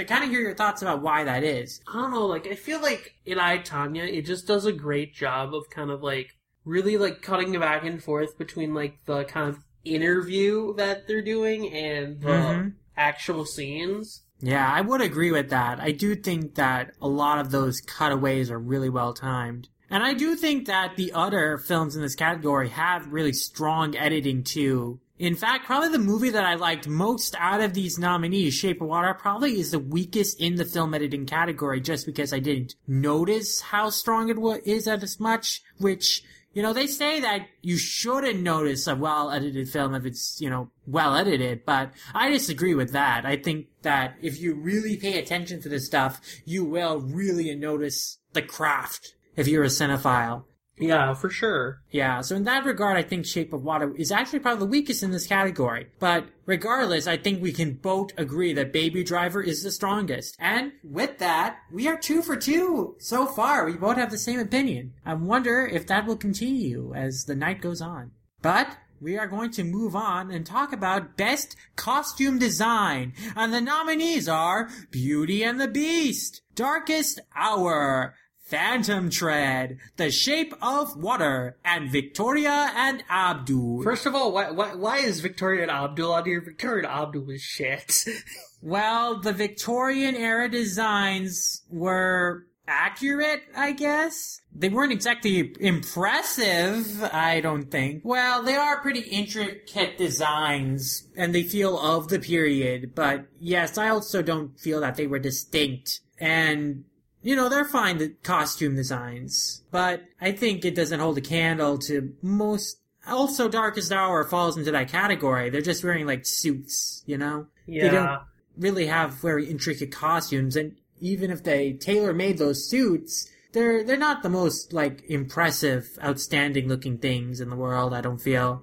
to 0.00 0.12
kind 0.12 0.24
of 0.24 0.30
hear 0.30 0.40
your 0.40 0.54
thoughts 0.54 0.82
about 0.82 1.02
why 1.02 1.24
that 1.24 1.44
is. 1.44 1.80
I 1.88 1.94
don't 1.94 2.10
know, 2.10 2.26
like 2.26 2.46
I 2.46 2.54
feel 2.54 2.80
like 2.80 3.14
in 3.24 3.38
I 3.38 3.58
Tonya, 3.58 4.06
it 4.12 4.22
just 4.26 4.46
does 4.46 4.66
a 4.66 4.72
great 4.72 5.14
job 5.14 5.54
of 5.54 5.70
kind 5.70 5.90
of 5.90 6.02
like 6.02 6.36
really 6.64 6.96
like 6.98 7.22
cutting 7.22 7.52
back 7.58 7.84
and 7.84 8.02
forth 8.02 8.36
between 8.38 8.74
like 8.74 9.04
the 9.06 9.24
kind 9.24 9.48
of 9.48 9.58
interview 9.84 10.74
that 10.74 11.06
they're 11.06 11.22
doing 11.22 11.72
and 11.72 12.20
the 12.20 12.28
Mhm. 12.28 12.72
actual 12.96 13.44
scenes. 13.44 14.22
Yeah, 14.40 14.70
I 14.70 14.80
would 14.80 15.00
agree 15.02 15.30
with 15.32 15.50
that. 15.50 15.80
I 15.80 15.90
do 15.92 16.14
think 16.14 16.54
that 16.54 16.92
a 17.00 17.08
lot 17.08 17.38
of 17.38 17.50
those 17.50 17.80
cutaways 17.80 18.50
are 18.50 18.58
really 18.58 18.88
well 18.88 19.12
timed. 19.12 19.68
And 19.90 20.02
I 20.02 20.14
do 20.14 20.36
think 20.36 20.66
that 20.66 20.96
the 20.96 21.12
other 21.12 21.58
films 21.58 21.96
in 21.96 22.02
this 22.02 22.14
category 22.14 22.68
have 22.70 23.12
really 23.12 23.32
strong 23.32 23.96
editing 23.96 24.44
too. 24.44 25.00
In 25.20 25.34
fact, 25.34 25.66
probably 25.66 25.90
the 25.90 25.98
movie 25.98 26.30
that 26.30 26.46
I 26.46 26.54
liked 26.54 26.88
most 26.88 27.36
out 27.38 27.60
of 27.60 27.74
these 27.74 27.98
nominees, 27.98 28.54
Shape 28.54 28.80
of 28.80 28.88
Water, 28.88 29.12
probably 29.12 29.60
is 29.60 29.70
the 29.70 29.78
weakest 29.78 30.40
in 30.40 30.54
the 30.54 30.64
film 30.64 30.94
editing 30.94 31.26
category 31.26 31.78
just 31.82 32.06
because 32.06 32.32
I 32.32 32.38
didn't 32.38 32.74
notice 32.88 33.60
how 33.60 33.90
strong 33.90 34.30
it 34.30 34.62
is 34.64 34.88
as 34.88 35.20
much, 35.20 35.60
which, 35.76 36.22
you 36.54 36.62
know, 36.62 36.72
they 36.72 36.86
say 36.86 37.20
that 37.20 37.48
you 37.60 37.76
shouldn't 37.76 38.40
notice 38.40 38.86
a 38.86 38.96
well 38.96 39.30
edited 39.30 39.68
film 39.68 39.94
if 39.94 40.06
it's, 40.06 40.40
you 40.40 40.48
know, 40.48 40.70
well 40.86 41.14
edited, 41.14 41.66
but 41.66 41.92
I 42.14 42.30
disagree 42.30 42.74
with 42.74 42.92
that. 42.92 43.26
I 43.26 43.36
think 43.36 43.66
that 43.82 44.14
if 44.22 44.40
you 44.40 44.54
really 44.54 44.96
pay 44.96 45.18
attention 45.18 45.60
to 45.60 45.68
this 45.68 45.84
stuff, 45.84 46.22
you 46.46 46.64
will 46.64 46.98
really 46.98 47.54
notice 47.54 48.16
the 48.32 48.40
craft 48.40 49.16
if 49.36 49.46
you're 49.46 49.64
a 49.64 49.66
cinephile. 49.66 50.44
Yeah, 50.80 51.14
for 51.14 51.30
sure. 51.30 51.82
Yeah, 51.90 52.20
so 52.22 52.36
in 52.36 52.44
that 52.44 52.64
regard, 52.64 52.96
I 52.96 53.02
think 53.02 53.26
Shape 53.26 53.52
of 53.52 53.62
Water 53.62 53.94
is 53.96 54.10
actually 54.10 54.40
probably 54.40 54.60
the 54.60 54.70
weakest 54.70 55.02
in 55.02 55.10
this 55.10 55.26
category. 55.26 55.88
But 55.98 56.26
regardless, 56.46 57.06
I 57.06 57.16
think 57.16 57.42
we 57.42 57.52
can 57.52 57.74
both 57.74 58.12
agree 58.18 58.52
that 58.54 58.72
Baby 58.72 59.04
Driver 59.04 59.42
is 59.42 59.62
the 59.62 59.70
strongest. 59.70 60.36
And 60.38 60.72
with 60.82 61.18
that, 61.18 61.58
we 61.70 61.86
are 61.86 61.98
two 61.98 62.22
for 62.22 62.36
two 62.36 62.96
so 62.98 63.26
far. 63.26 63.66
We 63.66 63.74
both 63.74 63.96
have 63.96 64.10
the 64.10 64.18
same 64.18 64.40
opinion. 64.40 64.94
I 65.04 65.14
wonder 65.14 65.66
if 65.66 65.86
that 65.86 66.06
will 66.06 66.16
continue 66.16 66.94
as 66.94 67.24
the 67.24 67.36
night 67.36 67.60
goes 67.60 67.80
on. 67.80 68.12
But 68.42 68.76
we 69.00 69.16
are 69.16 69.26
going 69.26 69.50
to 69.52 69.64
move 69.64 69.96
on 69.96 70.30
and 70.30 70.44
talk 70.44 70.72
about 70.72 71.16
Best 71.16 71.56
Costume 71.76 72.38
Design. 72.38 73.14
And 73.34 73.52
the 73.52 73.60
nominees 73.60 74.28
are 74.28 74.68
Beauty 74.90 75.42
and 75.42 75.60
the 75.60 75.68
Beast, 75.68 76.42
Darkest 76.54 77.20
Hour, 77.34 78.14
Phantom 78.50 79.12
Thread, 79.12 79.78
The 79.96 80.10
Shape 80.10 80.54
of 80.60 80.96
Water, 80.96 81.56
and 81.64 81.88
Victoria 81.88 82.72
and 82.74 83.04
Abdul. 83.08 83.84
First 83.84 84.06
of 84.06 84.14
all, 84.16 84.32
why 84.32 84.50
why, 84.50 84.74
why 84.74 84.98
is 84.98 85.20
Victoria 85.20 85.62
and 85.62 85.70
Abdul 85.70 86.12
on 86.12 86.24
here? 86.24 86.40
Victoria 86.40 86.88
and 86.88 86.92
Abdul 86.92 87.30
is 87.30 87.40
shit. 87.40 88.04
well, 88.60 89.20
the 89.20 89.32
Victorian 89.32 90.16
era 90.16 90.48
designs 90.48 91.62
were 91.70 92.46
accurate, 92.66 93.42
I 93.56 93.72
guess. 93.72 94.40
They 94.54 94.68
weren't 94.68 94.92
exactly 94.92 95.54
impressive, 95.60 97.02
I 97.04 97.40
don't 97.40 97.70
think. 97.70 98.02
Well, 98.04 98.42
they 98.42 98.54
are 98.54 98.80
pretty 98.80 99.00
intricate 99.00 99.96
designs, 99.96 101.08
and 101.16 101.34
they 101.34 101.42
feel 101.42 101.78
of 101.78 102.08
the 102.08 102.18
period, 102.18 102.94
but 102.94 103.26
yes, 103.38 103.78
I 103.78 103.88
also 103.88 104.22
don't 104.22 104.58
feel 104.58 104.80
that 104.80 104.96
they 104.96 105.06
were 105.06 105.18
distinct. 105.18 106.00
And 106.18 106.84
you 107.22 107.36
know, 107.36 107.48
they're 107.48 107.64
fine, 107.64 107.98
the 107.98 108.10
costume 108.22 108.76
designs, 108.76 109.62
but 109.70 110.04
I 110.20 110.32
think 110.32 110.64
it 110.64 110.74
doesn't 110.74 111.00
hold 111.00 111.18
a 111.18 111.22
candle 111.22 111.78
to 111.78 112.14
most. 112.22 112.78
Also, 113.06 113.48
Darkest 113.48 113.92
Hour 113.92 114.24
falls 114.24 114.56
into 114.56 114.70
that 114.72 114.88
category. 114.88 115.50
They're 115.50 115.60
just 115.60 115.84
wearing 115.84 116.06
like 116.06 116.26
suits, 116.26 117.02
you 117.06 117.18
know? 117.18 117.46
yeah. 117.66 117.82
They 117.82 117.90
don't 117.90 118.20
really 118.58 118.86
have 118.86 119.14
very 119.14 119.48
intricate 119.48 119.92
costumes, 119.92 120.56
and 120.56 120.76
even 121.00 121.30
if 121.30 121.42
they 121.42 121.72
tailor 121.72 122.12
made 122.12 122.38
those 122.38 122.68
suits, 122.68 123.30
they're 123.52 123.82
they're 123.84 123.96
not 123.96 124.22
the 124.22 124.28
most 124.28 124.72
like 124.72 125.02
impressive, 125.08 125.98
outstanding 126.02 126.68
looking 126.68 126.98
things 126.98 127.40
in 127.40 127.50
the 127.50 127.56
world. 127.56 127.94
I 127.94 128.00
don't 128.00 128.20
feel. 128.20 128.62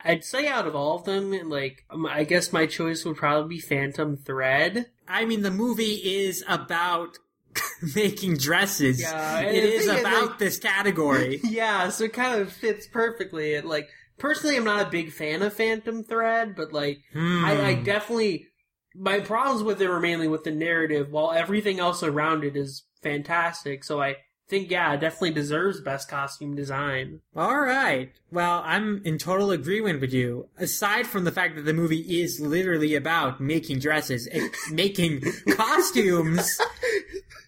I'd 0.00 0.24
say 0.24 0.46
out 0.46 0.66
of 0.66 0.76
all 0.76 0.98
of 0.98 1.04
them, 1.04 1.32
like 1.48 1.84
um, 1.90 2.06
I 2.06 2.24
guess 2.24 2.52
my 2.52 2.66
choice 2.66 3.04
would 3.04 3.16
probably 3.16 3.56
be 3.56 3.60
Phantom 3.60 4.16
Thread. 4.16 4.86
I 5.08 5.24
mean, 5.24 5.42
the 5.42 5.50
movie 5.50 5.94
is 5.94 6.44
about 6.48 7.18
making 7.94 8.36
dresses. 8.36 9.00
Yeah, 9.00 9.38
and 9.38 9.56
it 9.56 9.64
is 9.64 9.86
about 9.88 10.30
like- 10.30 10.38
this 10.38 10.58
category. 10.58 11.40
Yeah, 11.44 11.88
so 11.90 12.04
it 12.04 12.12
kind 12.12 12.40
of 12.40 12.52
fits 12.52 12.86
perfectly. 12.86 13.54
It 13.54 13.64
like 13.64 13.88
personally, 14.18 14.56
I'm 14.56 14.64
not 14.64 14.86
a 14.86 14.90
big 14.90 15.12
fan 15.12 15.42
of 15.42 15.52
Phantom 15.52 16.02
Thread, 16.04 16.54
but 16.56 16.72
like 16.72 16.98
Hmm. 17.12 17.44
I, 17.44 17.64
I 17.66 17.74
definitely 17.74 18.46
my 18.94 19.20
problems 19.20 19.62
with 19.62 19.80
it 19.82 19.88
were 19.88 20.00
mainly 20.00 20.28
with 20.28 20.44
the 20.44 20.50
narrative, 20.50 21.10
while 21.10 21.32
everything 21.32 21.78
else 21.80 22.02
around 22.02 22.44
it 22.44 22.56
is 22.56 22.84
fantastic. 23.02 23.84
So 23.84 24.00
I 24.00 24.16
think 24.48 24.70
yeah, 24.70 24.94
it 24.94 25.00
definitely 25.00 25.32
deserves 25.32 25.80
best 25.80 26.08
costume 26.08 26.54
design. 26.54 27.20
All 27.34 27.58
right. 27.60 28.12
Well, 28.30 28.62
I'm 28.64 29.02
in 29.04 29.18
total 29.18 29.50
agreement 29.50 30.00
with 30.00 30.12
you. 30.14 30.48
Aside 30.56 31.06
from 31.06 31.24
the 31.24 31.32
fact 31.32 31.56
that 31.56 31.62
the 31.66 31.74
movie 31.74 32.20
is 32.22 32.40
literally 32.40 32.94
about 32.94 33.40
making 33.40 33.80
dresses, 33.80 34.28
eh, 34.32 34.48
making 34.72 35.22
costumes, 35.56 36.58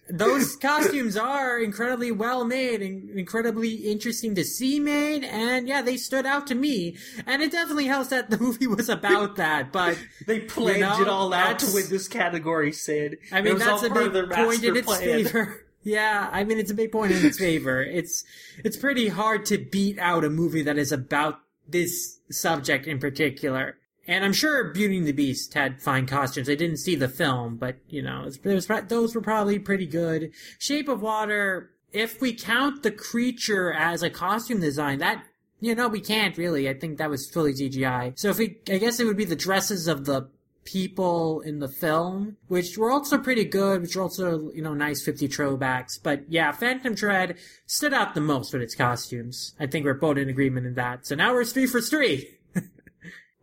those 0.09 0.55
costumes 0.57 1.15
are 1.15 1.59
incredibly 1.59 2.11
well 2.11 2.43
made 2.45 2.81
and 2.81 3.09
incredibly 3.11 3.75
interesting 3.75 4.35
to 4.35 4.43
see 4.43 4.79
made. 4.79 5.23
And 5.23 5.67
yeah, 5.67 5.81
they 5.81 5.97
stood 5.97 6.25
out 6.25 6.47
to 6.47 6.55
me. 6.55 6.97
And 7.25 7.41
it 7.41 7.51
definitely 7.51 7.85
helps 7.85 8.09
that 8.09 8.29
the 8.29 8.37
movie 8.39 8.67
was 8.67 8.89
about 8.89 9.35
that. 9.37 9.71
But 9.71 9.97
They 10.25 10.39
pledged 10.39 10.79
know, 10.81 11.01
it 11.01 11.07
all 11.07 11.33
out 11.33 11.59
to 11.59 11.73
win 11.73 11.85
this 11.89 12.07
category, 12.07 12.71
Sid. 12.71 13.19
I 13.31 13.41
mean, 13.41 13.57
that's 13.57 13.83
a 13.83 13.89
big 13.89 14.13
point 14.31 14.63
in 14.63 14.75
its 14.75 14.87
plan. 14.87 14.99
favor. 14.99 15.65
Yeah, 15.81 16.29
I 16.33 16.43
mean, 16.43 16.59
it's 16.59 16.71
a 16.71 16.75
big 16.75 16.91
point 16.91 17.13
in 17.13 17.25
its 17.25 17.39
favor. 17.39 17.81
It's 17.81 18.25
it's 18.65 18.75
pretty 18.75 19.07
hard 19.07 19.45
to 19.45 19.57
beat 19.57 19.97
out 19.97 20.25
a 20.25 20.29
movie 20.29 20.61
that 20.63 20.77
is 20.77 20.91
about 20.91 21.39
this 21.69 22.19
subject 22.29 22.85
in 22.85 22.99
particular. 22.99 23.77
And 24.09 24.25
I'm 24.25 24.33
sure 24.33 24.63
Beauty 24.63 24.97
and 24.97 25.05
the 25.05 25.11
Beast 25.11 25.53
had 25.53 25.79
fine 25.79 26.07
costumes. 26.07 26.49
I 26.49 26.55
didn't 26.55 26.77
see 26.77 26.95
the 26.95 27.07
film, 27.07 27.57
but 27.57 27.77
you 27.87 28.01
know, 28.01 28.23
it's, 28.25 28.37
it 28.37 28.55
was, 28.55 28.67
those 28.87 29.13
were 29.13 29.21
probably 29.21 29.59
pretty 29.59 29.85
good. 29.85 30.31
Shape 30.57 30.89
of 30.89 31.03
Water. 31.03 31.69
If 31.93 32.19
we 32.19 32.33
count 32.33 32.81
the 32.81 32.89
creature 32.89 33.71
as 33.71 34.01
a 34.01 34.09
costume 34.09 34.61
design, 34.61 34.97
that 34.97 35.23
you 35.59 35.75
know 35.75 35.87
we 35.87 36.01
can't 36.01 36.35
really. 36.39 36.67
I 36.67 36.73
think 36.73 36.97
that 36.97 37.11
was 37.11 37.29
fully 37.29 37.53
CGI. 37.53 38.17
So 38.17 38.29
if 38.29 38.39
we, 38.39 38.57
I 38.67 38.79
guess 38.79 38.99
it 38.99 39.05
would 39.05 39.15
be 39.15 39.25
the 39.25 39.35
dresses 39.35 39.87
of 39.87 40.05
the 40.05 40.27
people 40.65 41.41
in 41.41 41.59
the 41.59 41.67
film, 41.67 42.37
which 42.47 42.79
were 42.79 42.91
also 42.91 43.19
pretty 43.19 43.45
good, 43.45 43.81
which 43.81 43.95
were 43.95 44.01
also, 44.01 44.51
you 44.53 44.63
know, 44.63 44.73
nice 44.73 45.03
50 45.03 45.27
throwbacks. 45.27 45.99
But 46.01 46.23
yeah, 46.29 46.51
Phantom 46.51 46.95
Thread 46.95 47.37
stood 47.67 47.93
out 47.93 48.15
the 48.15 48.21
most 48.21 48.53
with 48.53 48.63
its 48.63 48.73
costumes. 48.75 49.53
I 49.59 49.67
think 49.67 49.85
we're 49.85 49.93
both 49.93 50.17
in 50.17 50.29
agreement 50.29 50.65
in 50.65 50.73
that. 50.75 51.05
So 51.05 51.13
now 51.13 51.33
we're 51.33 51.45
three 51.45 51.67
for 51.67 51.79
three. 51.79 52.38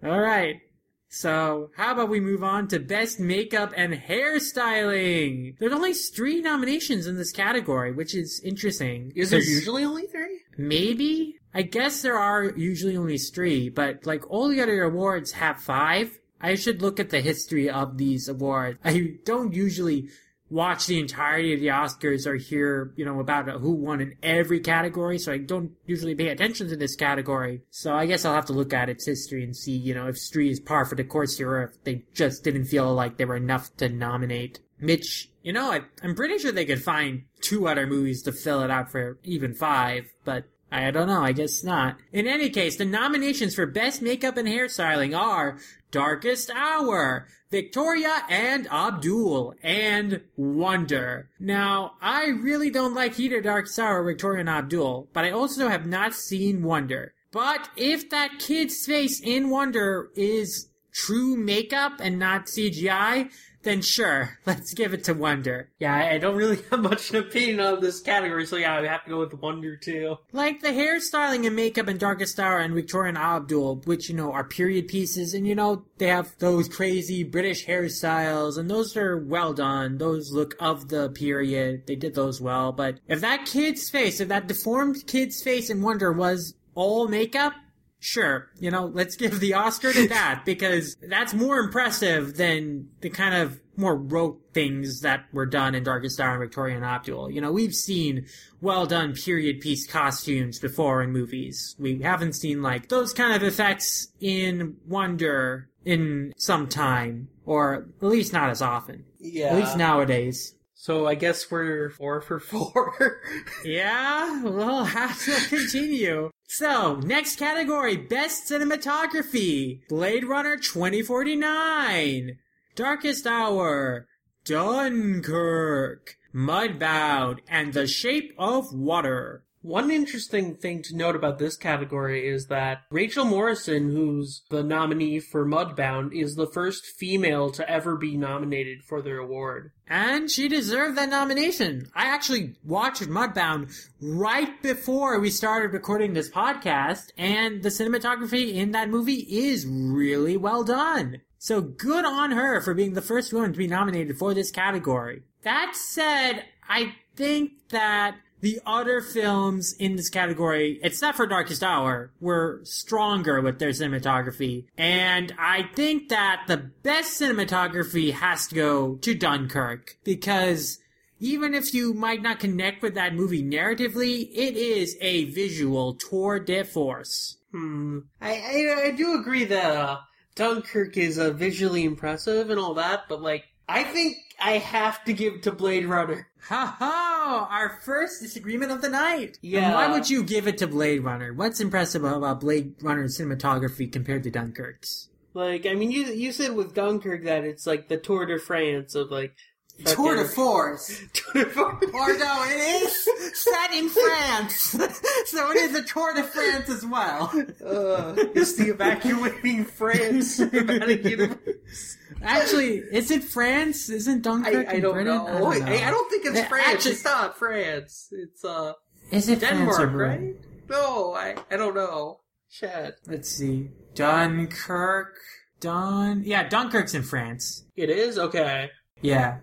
All 0.05 0.21
right. 0.21 0.61
So, 1.09 1.71
how 1.77 1.93
about 1.93 2.09
we 2.09 2.21
move 2.21 2.43
on 2.43 2.69
to 2.69 2.81
Best 2.81 3.21
Makeup 3.21 3.73
and 3.77 3.95
Hairstyling? 3.95 5.57
There's 5.59 5.73
only 5.73 5.95
three 5.95 6.41
nominations 6.41 7.07
in 7.07 7.17
this 7.17 7.33
category, 7.33 7.93
which 7.93 8.15
is 8.15 8.41
interesting. 8.45 9.13
Is 9.15 9.31
there 9.31 9.41
usually 9.41 9.85
only 9.85 10.07
three? 10.07 10.41
Maybe? 10.59 11.37
I 11.55 11.63
guess 11.63 12.03
there 12.03 12.19
are 12.19 12.53
usually 12.57 12.97
only 12.97 13.19
three, 13.19 13.71
but 13.71 14.05
like 14.05 14.29
all 14.31 14.49
the 14.49 14.61
other 14.61 14.83
awards 14.83 15.33
have 15.33 15.59
five. 15.63 16.19
I 16.41 16.55
should 16.55 16.83
look 16.83 17.01
at 17.01 17.11
the 17.11 17.21
history 17.21 17.71
of 17.71 17.97
these 17.97 18.29
awards. 18.29 18.79
I 18.85 19.15
don't 19.25 19.55
usually 19.55 20.11
watch 20.51 20.87
the 20.87 21.01
entirety 21.01 21.55
of 21.55 21.61
the 21.61 21.69
Oscars 21.69 22.27
or 22.27 22.37
hear, 22.37 22.93
you 22.97 23.05
know, 23.05 23.21
about 23.21 23.49
who 23.61 23.73
won 23.73 24.01
in 24.01 24.15
every 24.23 24.61
category, 24.61 25.19
so 25.19 25.33
I 25.33 25.39
don't 25.39 25.73
usually 25.87 26.15
pay 26.15 26.29
attention 26.29 26.69
to 26.69 26.77
this 26.77 26.97
category. 26.97 27.63
So 27.71 27.95
I 27.95 28.07
guess 28.07 28.25
I'll 28.25 28.35
have 28.35 28.47
to 28.47 28.53
look 28.53 28.73
at 28.73 28.89
its 28.89 29.07
history 29.07 29.43
and 29.43 29.57
see, 29.57 29.77
you 29.77 29.95
know, 29.95 30.07
if 30.07 30.19
three 30.33 30.51
is 30.51 30.61
par 30.61 30.85
for 30.85 30.95
the 30.95 31.05
course 31.05 31.37
here 31.37 31.51
or 31.51 31.63
if 31.65 31.85
they 31.85 32.05
just 32.15 32.45
didn't 32.45 32.67
feel 32.67 32.93
like 32.95 33.17
there 33.17 33.27
were 33.27 33.37
enough 33.37 33.77
to 33.79 33.89
nominate. 33.89 34.61
Mitch, 34.79 35.31
you 35.43 35.53
know, 35.53 35.73
I, 35.73 35.81
I'm 36.03 36.15
pretty 36.15 36.39
sure 36.39 36.53
they 36.53 36.65
could 36.65 36.83
find 36.83 37.25
two 37.41 37.67
other 37.67 37.87
movies 37.87 38.23
to 38.23 38.33
fill 38.33 38.63
it 38.63 38.71
out 38.71 38.91
for 38.91 39.19
even 39.25 39.55
five, 39.55 40.13
but 40.25 40.45
I 40.71 40.91
don't 40.91 41.07
know, 41.07 41.23
I 41.23 41.33
guess 41.33 41.63
not. 41.63 41.97
In 42.13 42.27
any 42.27 42.51
case, 42.51 42.77
the 42.77 42.85
nominations 42.85 43.55
for 43.55 43.67
Best 43.67 44.03
Makeup 44.03 44.37
and 44.37 44.49
Hairstyling 44.49 45.17
are 45.17 45.59
Darkest 45.91 46.51
Hour, 46.51 47.29
Victoria 47.51 48.23
and 48.29 48.67
Abdul, 48.67 49.55
and 49.63 50.23
Wonder. 50.37 51.31
Now, 51.39 51.95
I 52.03 52.27
really 52.27 52.71
don't 52.71 52.95
like 52.95 53.19
either 53.21 53.41
Darkest 53.41 53.79
Hour 53.79 54.03
or 54.03 54.05
Victoria 54.05 54.41
and 54.41 54.49
Abdul, 54.49 55.09
but 55.13 55.25
I 55.25 55.31
also 55.31 55.69
have 55.69 55.87
not 55.87 56.15
seen 56.15 56.63
Wonder. 56.63 57.15
But 57.31 57.69
if 57.77 58.11
that 58.11 58.39
kid's 58.39 58.85
face 58.85 59.21
in 59.21 59.51
Wonder 59.51 60.11
is 60.17 60.69
true 60.93 61.37
makeup 61.37 62.01
and 62.01 62.19
not 62.19 62.47
CGI, 62.47 63.31
then 63.67 63.83
sure, 63.83 64.39
let's 64.47 64.73
give 64.75 64.95
it 64.95 65.05
to 65.05 65.13
Wonder. 65.13 65.69
Yeah, 65.79 65.95
I 65.95 66.19
don't 66.19 66.37
really 66.37 66.61
have 66.71 66.81
much 66.81 67.11
an 67.11 67.17
opinion 67.17 67.61
on 67.61 67.81
this 67.81 68.01
category, 68.01 68.47
so 68.47 68.57
yeah, 68.57 68.79
I 68.79 68.87
have 68.87 69.05
to 69.05 69.11
go 69.11 69.19
with 69.19 69.35
Wonder 69.35 69.77
too. 69.77 70.17
Like 70.33 70.61
the 70.61 70.69
hairstyling 70.69 71.47
and 71.47 71.57
makeup 71.57 71.89
in 71.89 71.99
Darkest 71.99 72.39
Hour 72.39 72.61
and 72.61 72.75
Victoria 72.75 73.09
and 73.11 73.19
Abdul, 73.19 73.83
which, 73.85 74.09
you 74.09 74.15
know, 74.15 74.33
are 74.33 74.45
period 74.45 74.89
pieces, 74.89 75.35
and 75.35 75.47
you 75.47 75.55
know, 75.55 75.85
they 75.99 76.07
have 76.07 76.39
those 76.39 76.69
crazy 76.69 77.25
British 77.25 77.67
hairstyles, 77.67 78.57
and 78.57 78.71
those 78.71 78.97
are 78.97 79.19
well 79.19 79.53
done. 79.53 79.99
Those 79.99 80.31
look 80.31 80.55
of 80.61 80.89
the 80.89 81.11
period. 81.11 81.87
They 81.87 81.97
did 81.97 82.15
those 82.15 82.41
well, 82.41 82.71
but 82.73 83.01
if 83.09 83.21
that 83.21 83.47
kid's 83.47 83.91
face, 83.91 84.21
if 84.21 84.29
that 84.29 84.47
deformed 84.47 85.07
kid's 85.07 85.43
face 85.43 85.71
in 85.71 85.83
Wonder 85.83 86.13
was 86.13 86.55
all 86.77 87.09
makeup, 87.09 87.53
Sure, 87.99 88.51
you 88.59 88.71
know, 88.71 88.87
let's 88.87 89.17
give 89.17 89.41
the 89.41 89.55
Oscar 89.55 89.93
to 89.93 90.09
that 90.09 90.43
because 90.45 90.97
that's 91.09 91.35
more 91.35 91.59
impressive 91.59 92.37
than 92.37 92.89
the 93.01 93.11
kind 93.11 93.35
of 93.35 93.61
more 93.77 93.97
rote 93.97 94.41
things 94.53 95.01
that 95.01 95.25
were 95.33 95.47
done 95.47 95.75
in 95.75 95.83
Darkest 95.83 96.21
Hour 96.21 96.35
and 96.35 96.41
Victoria 96.41 96.77
and 96.77 96.85
Abdul. 96.85 97.31
You 97.31 97.41
know, 97.41 97.53
we've 97.53 97.75
seen 97.75 98.27
well 98.61 98.87
done 98.87 99.15
period 99.15 99.61
piece 99.61 99.87
costumes 99.87 100.59
before 100.59 101.03
in 101.03 101.11
movies. 101.11 101.75
We 101.79 102.01
haven't 102.03 102.35
seen 102.35 102.63
like 102.63 102.89
those 102.89 103.13
kind 103.13 103.35
of 103.35 103.43
effects 103.43 104.09
in 104.21 104.77
Wonder 104.87 105.69
in 105.85 106.33
some 106.37 106.69
time, 106.69 107.29
or 107.45 107.87
at 108.01 108.07
least 108.07 108.33
not 108.33 108.51
as 108.51 108.61
often. 108.63 109.05
Yeah. 109.19 109.47
At 109.49 109.57
least 109.57 109.77
nowadays. 109.77 110.55
So 110.75 111.07
I 111.07 111.15
guess 111.15 111.51
we're 111.51 111.91
four 111.91 112.21
for 112.21 112.39
four. 112.39 113.21
Yeah, 113.65 114.43
we'll 114.43 114.85
have 115.01 115.19
to 115.25 115.35
continue. 115.49 116.31
So, 116.49 116.97
next 116.97 117.39
category, 117.39 117.97
Best 117.97 118.49
Cinematography, 118.49 119.81
Blade 119.89 120.25
Runner 120.25 120.57
2049, 120.57 122.39
Darkest 122.77 123.27
Hour, 123.27 124.07
Dunkirk, 124.45 126.17
Mudbound, 126.33 127.41
and 127.49 127.73
The 127.73 127.87
Shape 127.87 128.33
of 128.39 128.73
Water. 128.73 129.46
One 129.67 129.91
interesting 129.91 130.55
thing 130.55 130.85
to 130.85 130.97
note 130.97 131.17
about 131.17 131.41
this 131.41 131.57
category 131.57 132.29
is 132.29 132.47
that 132.47 132.83
Rachel 132.89 133.25
Morrison, 133.25 133.91
who's 133.91 134.43
the 134.49 134.63
nominee 134.63 135.19
for 135.19 135.45
Mudbound, 135.45 136.13
is 136.13 136.37
the 136.37 136.47
first 136.47 136.87
female 136.87 137.51
to 137.51 137.69
ever 137.69 137.97
be 137.97 138.17
nominated 138.17 138.85
for 138.85 139.03
the 139.03 139.17
award. 139.17 139.73
And 139.89 140.31
she 140.31 140.47
deserved 140.47 140.97
that 140.97 141.09
nomination. 141.09 141.91
I 141.97 142.05
actually 142.05 142.55
watched 142.63 143.03
Mudbound 143.09 143.75
right 144.01 144.63
before 144.63 145.19
we 145.19 145.31
started 145.31 145.73
recording 145.73 146.13
this 146.13 146.31
podcast, 146.31 147.11
and 147.19 147.65
the 147.65 147.71
cinematography 147.71 148.55
in 148.55 148.71
that 148.71 148.89
movie 148.89 149.27
is 149.29 149.67
really 149.67 150.37
well 150.37 150.63
done. 150.63 151.23
So 151.39 151.61
good 151.61 152.05
on 152.05 152.31
her 152.31 152.61
for 152.61 152.73
being 152.73 152.95
the 152.95 153.03
first 153.03 153.33
woman 153.33 153.51
to 153.51 153.59
be 153.59 153.67
nominated 153.67 154.17
for 154.17 154.33
this 154.33 154.53
category. 154.53 155.23
That 155.43 155.73
said, 155.75 156.45
I 156.69 156.95
think 157.17 157.69
that 157.71 158.17
the 158.41 158.61
other 158.67 159.01
films 159.01 159.75
in 159.79 159.97
this 159.97 160.11
category, 160.11 160.79
except 160.83 161.17
for 161.17 161.27
Darkest 161.27 161.63
Hour, 161.63 162.13
were 162.21 162.61
stronger 162.65 163.41
with 163.41 163.59
their 163.59 163.71
cinematography. 163.71 164.67
And 164.77 165.35
I 165.39 165.71
think 165.75 166.11
that 166.11 166.45
the 166.47 166.57
best 166.57 167.21
cinematography 167.21 168.13
has 168.13 168.47
to 168.49 168.55
go 168.55 168.97
to 168.97 169.15
Dunkirk 169.15 169.97
because 170.05 170.79
even 171.19 171.55
if 171.55 171.73
you 171.73 171.95
might 171.95 172.23
not 172.23 172.41
connect 172.41 172.83
with 172.83 172.95
that 172.95 173.15
movie 173.15 173.43
narratively, 173.43 174.29
it 174.33 174.57
is 174.57 174.97
a 175.01 175.25
visual 175.27 175.95
tour 175.95 176.39
de 176.39 176.63
force. 176.63 177.39
Hmm. 177.53 178.01
I, 178.21 178.33
I, 178.33 178.83
I 178.89 178.91
do 178.91 179.19
agree 179.19 179.45
that 179.47 179.77
uh, 179.77 180.01
Dunkirk 180.35 180.97
is 180.97 181.19
uh, 181.19 181.31
visually 181.31 181.85
impressive 181.85 182.51
and 182.51 182.61
all 182.61 182.75
that, 182.75 183.05
but 183.09 183.23
like, 183.23 183.45
I 183.69 183.85
think 183.85 184.17
I 184.41 184.59
have 184.59 185.05
to 185.05 185.13
give 185.13 185.43
to 185.43 185.53
Blade 185.53 185.87
Runner. 185.87 186.29
Ha 186.49 186.77
ha! 186.79 187.49
Our 187.51 187.81
first 187.83 188.23
disagreement 188.23 188.71
of 188.71 188.83
the 188.83 188.89
night. 188.89 189.39
Yeah. 189.41 189.65
And 189.65 189.75
why 189.75 189.89
would 189.89 190.09
you 190.09 190.23
give 190.23 190.47
it 190.47 190.59
to 190.59 190.67
Blade 190.67 191.03
Runner? 191.03 191.33
What's 191.33 191.61
impressive 191.61 192.05
about 192.05 192.41
Blade 192.41 192.75
Runner's 192.83 193.19
cinematography 193.19 193.91
compared 193.91 194.23
to 194.25 194.31
Dunkirk's? 194.31 195.09
Like, 195.35 195.67
I 195.67 195.75
mean, 195.75 195.91
you 195.91 196.05
you 196.05 196.33
said 196.33 196.55
with 196.55 196.75
Dunkirk 196.75 197.25
that 197.25 197.45
it's 197.45 197.67
like 197.67 197.89
the 197.89 197.97
Tour 197.97 198.27
de 198.27 198.39
France 198.39 198.95
of 198.95 199.11
like 199.11 199.35
Tour 199.85 200.17
de 200.17 200.25
force. 200.25 201.01
Tour 201.13 201.45
de 201.45 201.51
France. 201.51 201.85
Or 201.93 202.17
no, 202.19 202.45
it 202.49 202.83
is 202.83 203.09
set 203.35 203.73
in 203.75 203.89
France. 203.89 204.55
so 205.27 205.51
it 205.51 205.57
is 205.59 205.75
a 205.75 205.83
Tour 205.83 206.15
de 206.15 206.23
France 206.25 206.69
as 206.71 206.85
well. 206.87 207.31
Uh, 207.65 208.15
it's 208.35 208.55
the 208.55 208.71
evacuating 208.71 209.65
France 209.65 210.39
universe. 210.39 211.97
Actually, 212.23 212.79
is 212.93 213.11
it 213.11 213.23
France? 213.25 213.91
Isn't 213.91 214.23
Dunkirk 214.23 214.69
I, 214.69 214.77
I 214.77 214.81
don't 214.81 214.95
Britain? 214.95 215.15
know. 215.15 215.27
I 215.27 215.33
don't 215.33 215.67
know. 215.67 215.73
I, 215.73 215.87
I 215.87 215.91
don't 215.91 216.11
think 216.11 216.25
it's 216.27 216.49
France. 216.49 216.67
actually- 216.69 216.91
it's 216.93 217.05
not 217.05 217.39
France. 217.39 218.09
It's 218.13 218.45
uh 218.45 218.73
Is 219.13 219.29
it 219.29 219.41
Denmark, 219.41 219.93
right? 219.93 220.35
No, 220.69 221.13
I 221.15 221.37
I 221.51 221.57
don't 221.57 221.75
know. 221.75 222.21
Shit. 222.49 222.95
Let's 223.07 223.29
see. 223.29 223.69
Dunkirk. 223.95 225.15
Dun. 225.61 226.23
Yeah, 226.25 226.49
Dunkirk's 226.49 226.95
in 226.95 227.03
France. 227.03 227.65
It 227.77 227.91
is 227.91 228.19
okay. 228.19 228.71
Yeah. 229.03 229.39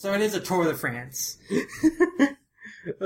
So 0.00 0.14
it 0.14 0.22
is 0.22 0.34
a 0.34 0.40
Tour 0.40 0.64
de 0.64 0.74
France. 0.74 1.36
Uh, 2.98 3.04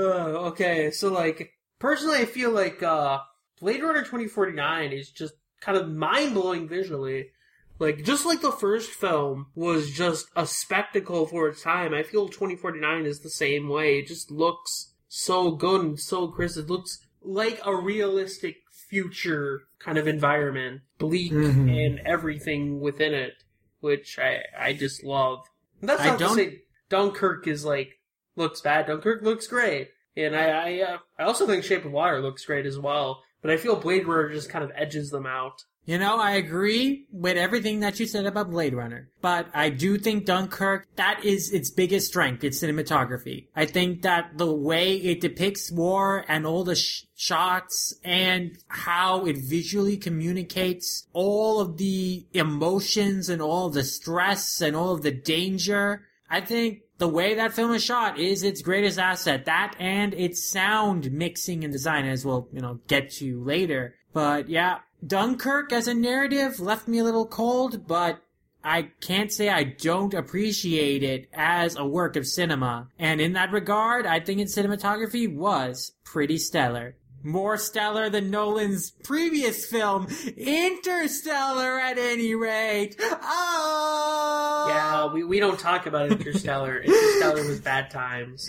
okay, 0.49 0.89
so 0.89 1.11
like 1.11 1.51
personally, 1.79 2.19
I 2.19 2.25
feel 2.25 2.49
like 2.51 2.81
uh, 2.81 3.19
Blade 3.59 3.83
Runner 3.83 4.03
twenty 4.05 4.25
forty 4.27 4.53
nine 4.53 4.93
is 4.93 5.09
just 5.11 5.33
kind 5.59 5.77
of 5.77 5.89
mind 5.91 6.33
blowing 6.33 6.69
visually. 6.69 7.31
Like 7.77 8.05
just 8.05 8.25
like 8.25 8.39
the 8.41 8.53
first 8.53 8.91
film 8.91 9.47
was 9.53 9.91
just 9.91 10.27
a 10.37 10.47
spectacle 10.47 11.25
for 11.25 11.49
its 11.49 11.61
time, 11.61 11.93
I 11.93 12.03
feel 12.03 12.29
twenty 12.29 12.55
forty 12.55 12.79
nine 12.79 13.05
is 13.05 13.19
the 13.19 13.29
same 13.29 13.67
way. 13.67 13.99
It 13.99 14.07
just 14.07 14.31
looks 14.31 14.93
so 15.09 15.51
good 15.51 15.81
and 15.81 15.99
so 15.99 16.29
crisp. 16.29 16.57
It 16.57 16.69
looks 16.69 17.05
like 17.21 17.59
a 17.65 17.75
realistic 17.75 18.55
future 18.71 19.63
kind 19.79 19.97
of 19.97 20.07
environment, 20.07 20.83
bleak 20.99 21.33
Mhm. 21.33 21.85
and 21.85 21.99
everything 22.07 22.79
within 22.79 23.13
it, 23.13 23.33
which 23.81 24.17
I 24.17 24.39
I 24.57 24.71
just 24.71 25.03
love. 25.03 25.39
That's 25.81 26.01
I 26.01 26.15
don't- 26.15 26.37
to 26.37 26.43
say 26.43 26.61
Dunkirk 26.89 27.47
is 27.47 27.65
like 27.65 27.99
looks 28.35 28.61
bad. 28.61 28.87
Dunkirk 28.87 29.21
looks 29.21 29.47
great, 29.47 29.89
and 30.15 30.35
I 30.35 30.49
I, 30.49 30.81
uh, 30.81 30.97
I 31.19 31.23
also 31.23 31.47
think 31.47 31.63
Shape 31.63 31.85
of 31.85 31.91
Water 31.91 32.21
looks 32.21 32.45
great 32.45 32.65
as 32.65 32.79
well. 32.79 33.21
But 33.41 33.51
I 33.51 33.57
feel 33.57 33.75
Blade 33.75 34.07
Runner 34.07 34.29
just 34.29 34.49
kind 34.49 34.63
of 34.63 34.71
edges 34.75 35.11
them 35.11 35.27
out. 35.27 35.63
You 35.85 35.99
know, 35.99 36.19
I 36.19 36.31
agree 36.31 37.05
with 37.11 37.37
everything 37.37 37.81
that 37.81 37.99
you 37.99 38.07
said 38.07 38.25
about 38.25 38.49
Blade 38.49 38.73
Runner, 38.73 39.11
but 39.21 39.47
I 39.53 39.69
do 39.69 39.99
think 39.99 40.25
Dunkirk, 40.25 40.87
that 40.95 41.23
is 41.23 41.53
its 41.53 41.69
biggest 41.69 42.07
strength, 42.07 42.43
its 42.43 42.59
cinematography. 42.63 43.49
I 43.55 43.67
think 43.67 44.01
that 44.01 44.35
the 44.39 44.51
way 44.51 44.95
it 44.95 45.21
depicts 45.21 45.71
war 45.71 46.25
and 46.27 46.47
all 46.47 46.63
the 46.63 46.75
sh- 46.75 47.03
shots 47.15 47.93
and 48.03 48.57
how 48.67 49.27
it 49.27 49.37
visually 49.37 49.95
communicates 49.97 51.07
all 51.13 51.59
of 51.59 51.77
the 51.77 52.25
emotions 52.33 53.29
and 53.29 53.39
all 53.39 53.69
the 53.69 53.83
stress 53.83 54.61
and 54.61 54.75
all 54.75 54.91
of 54.91 55.03
the 55.03 55.11
danger, 55.11 56.07
I 56.35 56.41
think 56.41 56.81
the 56.97 57.07
way 57.07 57.35
that 57.35 57.53
film 57.53 57.71
is 57.71 57.81
shot 57.81 58.19
is 58.19 58.43
its 58.43 58.61
greatest 58.61 58.99
asset. 58.99 59.45
That 59.45 59.73
and 59.79 60.13
its 60.13 60.43
sound 60.43 61.09
mixing 61.13 61.63
and 61.63 61.71
design, 61.71 62.05
as 62.05 62.25
we'll, 62.25 62.49
you 62.51 62.59
know, 62.59 62.81
get 62.89 63.09
to 63.19 63.41
later. 63.41 63.95
But 64.11 64.49
yeah, 64.49 64.79
Dunkirk 65.07 65.71
as 65.71 65.87
a 65.87 65.93
narrative 65.93 66.59
left 66.59 66.89
me 66.89 66.99
a 66.99 67.05
little 67.05 67.25
cold, 67.25 67.87
but 67.87 68.21
I 68.65 68.89
can't 68.99 69.31
say 69.31 69.47
I 69.47 69.63
don't 69.63 70.13
appreciate 70.13 71.03
it 71.03 71.29
as 71.33 71.77
a 71.77 71.85
work 71.85 72.17
of 72.17 72.27
cinema. 72.27 72.89
And 72.99 73.21
in 73.21 73.31
that 73.31 73.53
regard, 73.53 74.05
I 74.05 74.19
think 74.19 74.41
its 74.41 74.57
cinematography 74.57 75.33
was 75.33 75.93
pretty 76.03 76.37
stellar. 76.37 76.97
More 77.25 77.57
stellar 77.57 78.07
than 78.11 78.29
Nolan's 78.29 78.91
previous 78.91 79.65
film, 79.65 80.07
Interstellar 80.37 81.79
at 81.79 81.97
any 81.97 82.35
rate. 82.35 82.95
Oh! 83.01 84.65
Yeah, 84.69 85.11
we, 85.11 85.23
we 85.23 85.39
don't 85.39 85.59
talk 85.59 85.87
about 85.87 86.11
Interstellar. 86.11 86.81
Interstellar 86.81 87.47
was 87.47 87.61
bad 87.61 87.89
times. 87.89 88.47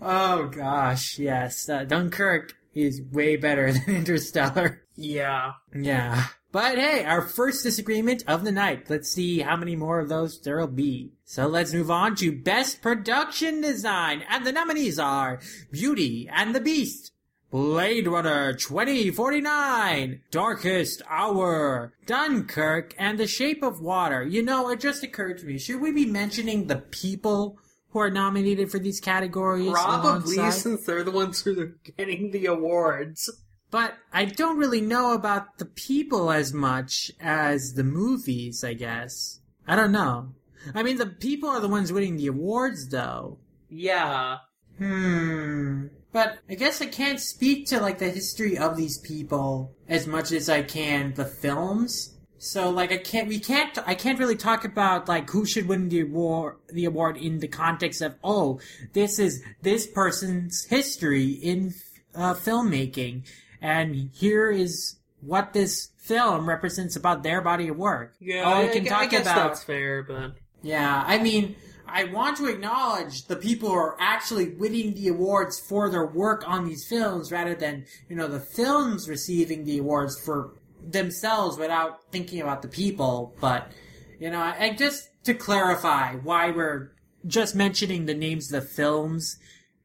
Oh 0.00 0.48
gosh, 0.50 1.18
yes. 1.18 1.68
Uh, 1.68 1.84
Dunkirk 1.84 2.54
is 2.74 3.02
way 3.12 3.36
better 3.36 3.70
than 3.74 3.94
Interstellar. 3.94 4.82
Yeah. 4.96 5.52
Yeah. 5.74 6.24
But 6.50 6.78
hey, 6.78 7.04
our 7.04 7.20
first 7.20 7.64
disagreement 7.64 8.22
of 8.28 8.44
the 8.44 8.52
night. 8.52 8.88
Let's 8.88 9.10
see 9.10 9.40
how 9.40 9.56
many 9.56 9.74
more 9.74 9.98
of 9.98 10.08
those 10.08 10.40
there'll 10.40 10.68
be. 10.68 11.12
So 11.24 11.48
let's 11.48 11.72
move 11.72 11.90
on 11.90 12.14
to 12.16 12.30
Best 12.30 12.80
Production 12.80 13.60
Design. 13.60 14.22
And 14.30 14.46
the 14.46 14.52
nominees 14.52 14.98
are 14.98 15.40
Beauty 15.72 16.30
and 16.32 16.54
the 16.54 16.60
Beast, 16.60 17.10
Blade 17.54 18.08
Runner 18.08 18.52
2049, 18.52 20.22
Darkest 20.32 21.02
Hour, 21.08 21.92
Dunkirk, 22.04 22.96
and 22.98 23.16
The 23.16 23.28
Shape 23.28 23.62
of 23.62 23.80
Water. 23.80 24.24
You 24.24 24.42
know, 24.42 24.70
it 24.70 24.80
just 24.80 25.04
occurred 25.04 25.38
to 25.38 25.46
me, 25.46 25.58
should 25.58 25.80
we 25.80 25.92
be 25.92 26.04
mentioning 26.04 26.66
the 26.66 26.78
people 26.78 27.56
who 27.90 28.00
are 28.00 28.10
nominated 28.10 28.72
for 28.72 28.80
these 28.80 28.98
categories? 28.98 29.70
Probably, 29.70 30.34
alongside? 30.34 30.58
since 30.58 30.84
they're 30.84 31.04
the 31.04 31.12
ones 31.12 31.42
who 31.42 31.60
are 31.60 31.76
getting 31.96 32.32
the 32.32 32.46
awards. 32.46 33.30
But 33.70 33.94
I 34.12 34.24
don't 34.24 34.58
really 34.58 34.80
know 34.80 35.12
about 35.12 35.58
the 35.58 35.66
people 35.66 36.32
as 36.32 36.52
much 36.52 37.12
as 37.20 37.74
the 37.74 37.84
movies, 37.84 38.64
I 38.64 38.74
guess. 38.74 39.38
I 39.64 39.76
don't 39.76 39.92
know. 39.92 40.34
I 40.74 40.82
mean, 40.82 40.96
the 40.96 41.06
people 41.06 41.50
are 41.50 41.60
the 41.60 41.68
ones 41.68 41.92
winning 41.92 42.16
the 42.16 42.26
awards, 42.26 42.88
though. 42.88 43.38
Yeah. 43.70 44.38
Hmm. 44.76 45.86
But 46.14 46.38
I 46.48 46.54
guess 46.54 46.80
I 46.80 46.86
can't 46.86 47.18
speak 47.18 47.66
to, 47.66 47.80
like, 47.80 47.98
the 47.98 48.08
history 48.08 48.56
of 48.56 48.76
these 48.76 48.98
people 48.98 49.74
as 49.88 50.06
much 50.06 50.30
as 50.30 50.48
I 50.48 50.62
can 50.62 51.12
the 51.14 51.24
films. 51.24 52.14
So, 52.38 52.70
like, 52.70 52.92
I 52.92 52.98
can't, 52.98 53.26
we 53.26 53.40
can't, 53.40 53.76
I 53.84 53.96
can't 53.96 54.20
really 54.20 54.36
talk 54.36 54.64
about, 54.64 55.08
like, 55.08 55.28
who 55.30 55.44
should 55.44 55.66
win 55.66 55.88
the 55.88 56.02
award, 56.02 56.54
the 56.68 56.84
award 56.84 57.16
in 57.16 57.40
the 57.40 57.48
context 57.48 58.00
of, 58.00 58.14
oh, 58.22 58.60
this 58.92 59.18
is 59.18 59.42
this 59.62 59.88
person's 59.88 60.64
history 60.66 61.30
in, 61.30 61.74
uh, 62.14 62.34
filmmaking. 62.34 63.26
And 63.60 64.10
here 64.14 64.52
is 64.52 65.00
what 65.20 65.52
this 65.52 65.88
film 65.98 66.48
represents 66.48 66.94
about 66.94 67.24
their 67.24 67.40
body 67.40 67.66
of 67.66 67.76
work. 67.76 68.14
Yeah, 68.20 68.42
All 68.42 68.54
I, 68.54 68.66
I 68.66 68.68
can 68.68 68.86
I 68.86 68.88
talk 68.88 69.10
guess 69.10 69.22
about 69.22 69.48
that's 69.48 69.64
fair, 69.64 70.04
but 70.04 70.36
yeah, 70.62 71.02
I 71.04 71.18
mean, 71.18 71.56
I 71.94 72.04
want 72.04 72.36
to 72.38 72.46
acknowledge 72.46 73.26
the 73.26 73.36
people 73.36 73.68
who 73.68 73.76
are 73.76 73.96
actually 74.00 74.48
winning 74.48 74.94
the 74.94 75.06
awards 75.06 75.60
for 75.60 75.88
their 75.88 76.04
work 76.04 76.42
on 76.44 76.66
these 76.66 76.84
films 76.84 77.30
rather 77.30 77.54
than, 77.54 77.86
you 78.08 78.16
know, 78.16 78.26
the 78.26 78.40
films 78.40 79.08
receiving 79.08 79.62
the 79.62 79.78
awards 79.78 80.18
for 80.18 80.54
themselves 80.82 81.56
without 81.56 82.10
thinking 82.10 82.40
about 82.40 82.62
the 82.62 82.68
people. 82.68 83.36
But, 83.40 83.70
you 84.18 84.28
know, 84.28 84.40
I, 84.40 84.56
I 84.58 84.70
just 84.70 85.08
to 85.22 85.34
clarify 85.34 86.16
why 86.16 86.50
we're 86.50 86.90
just 87.28 87.54
mentioning 87.54 88.06
the 88.06 88.14
names 88.14 88.52
of 88.52 88.60
the 88.60 88.68
films 88.68 89.38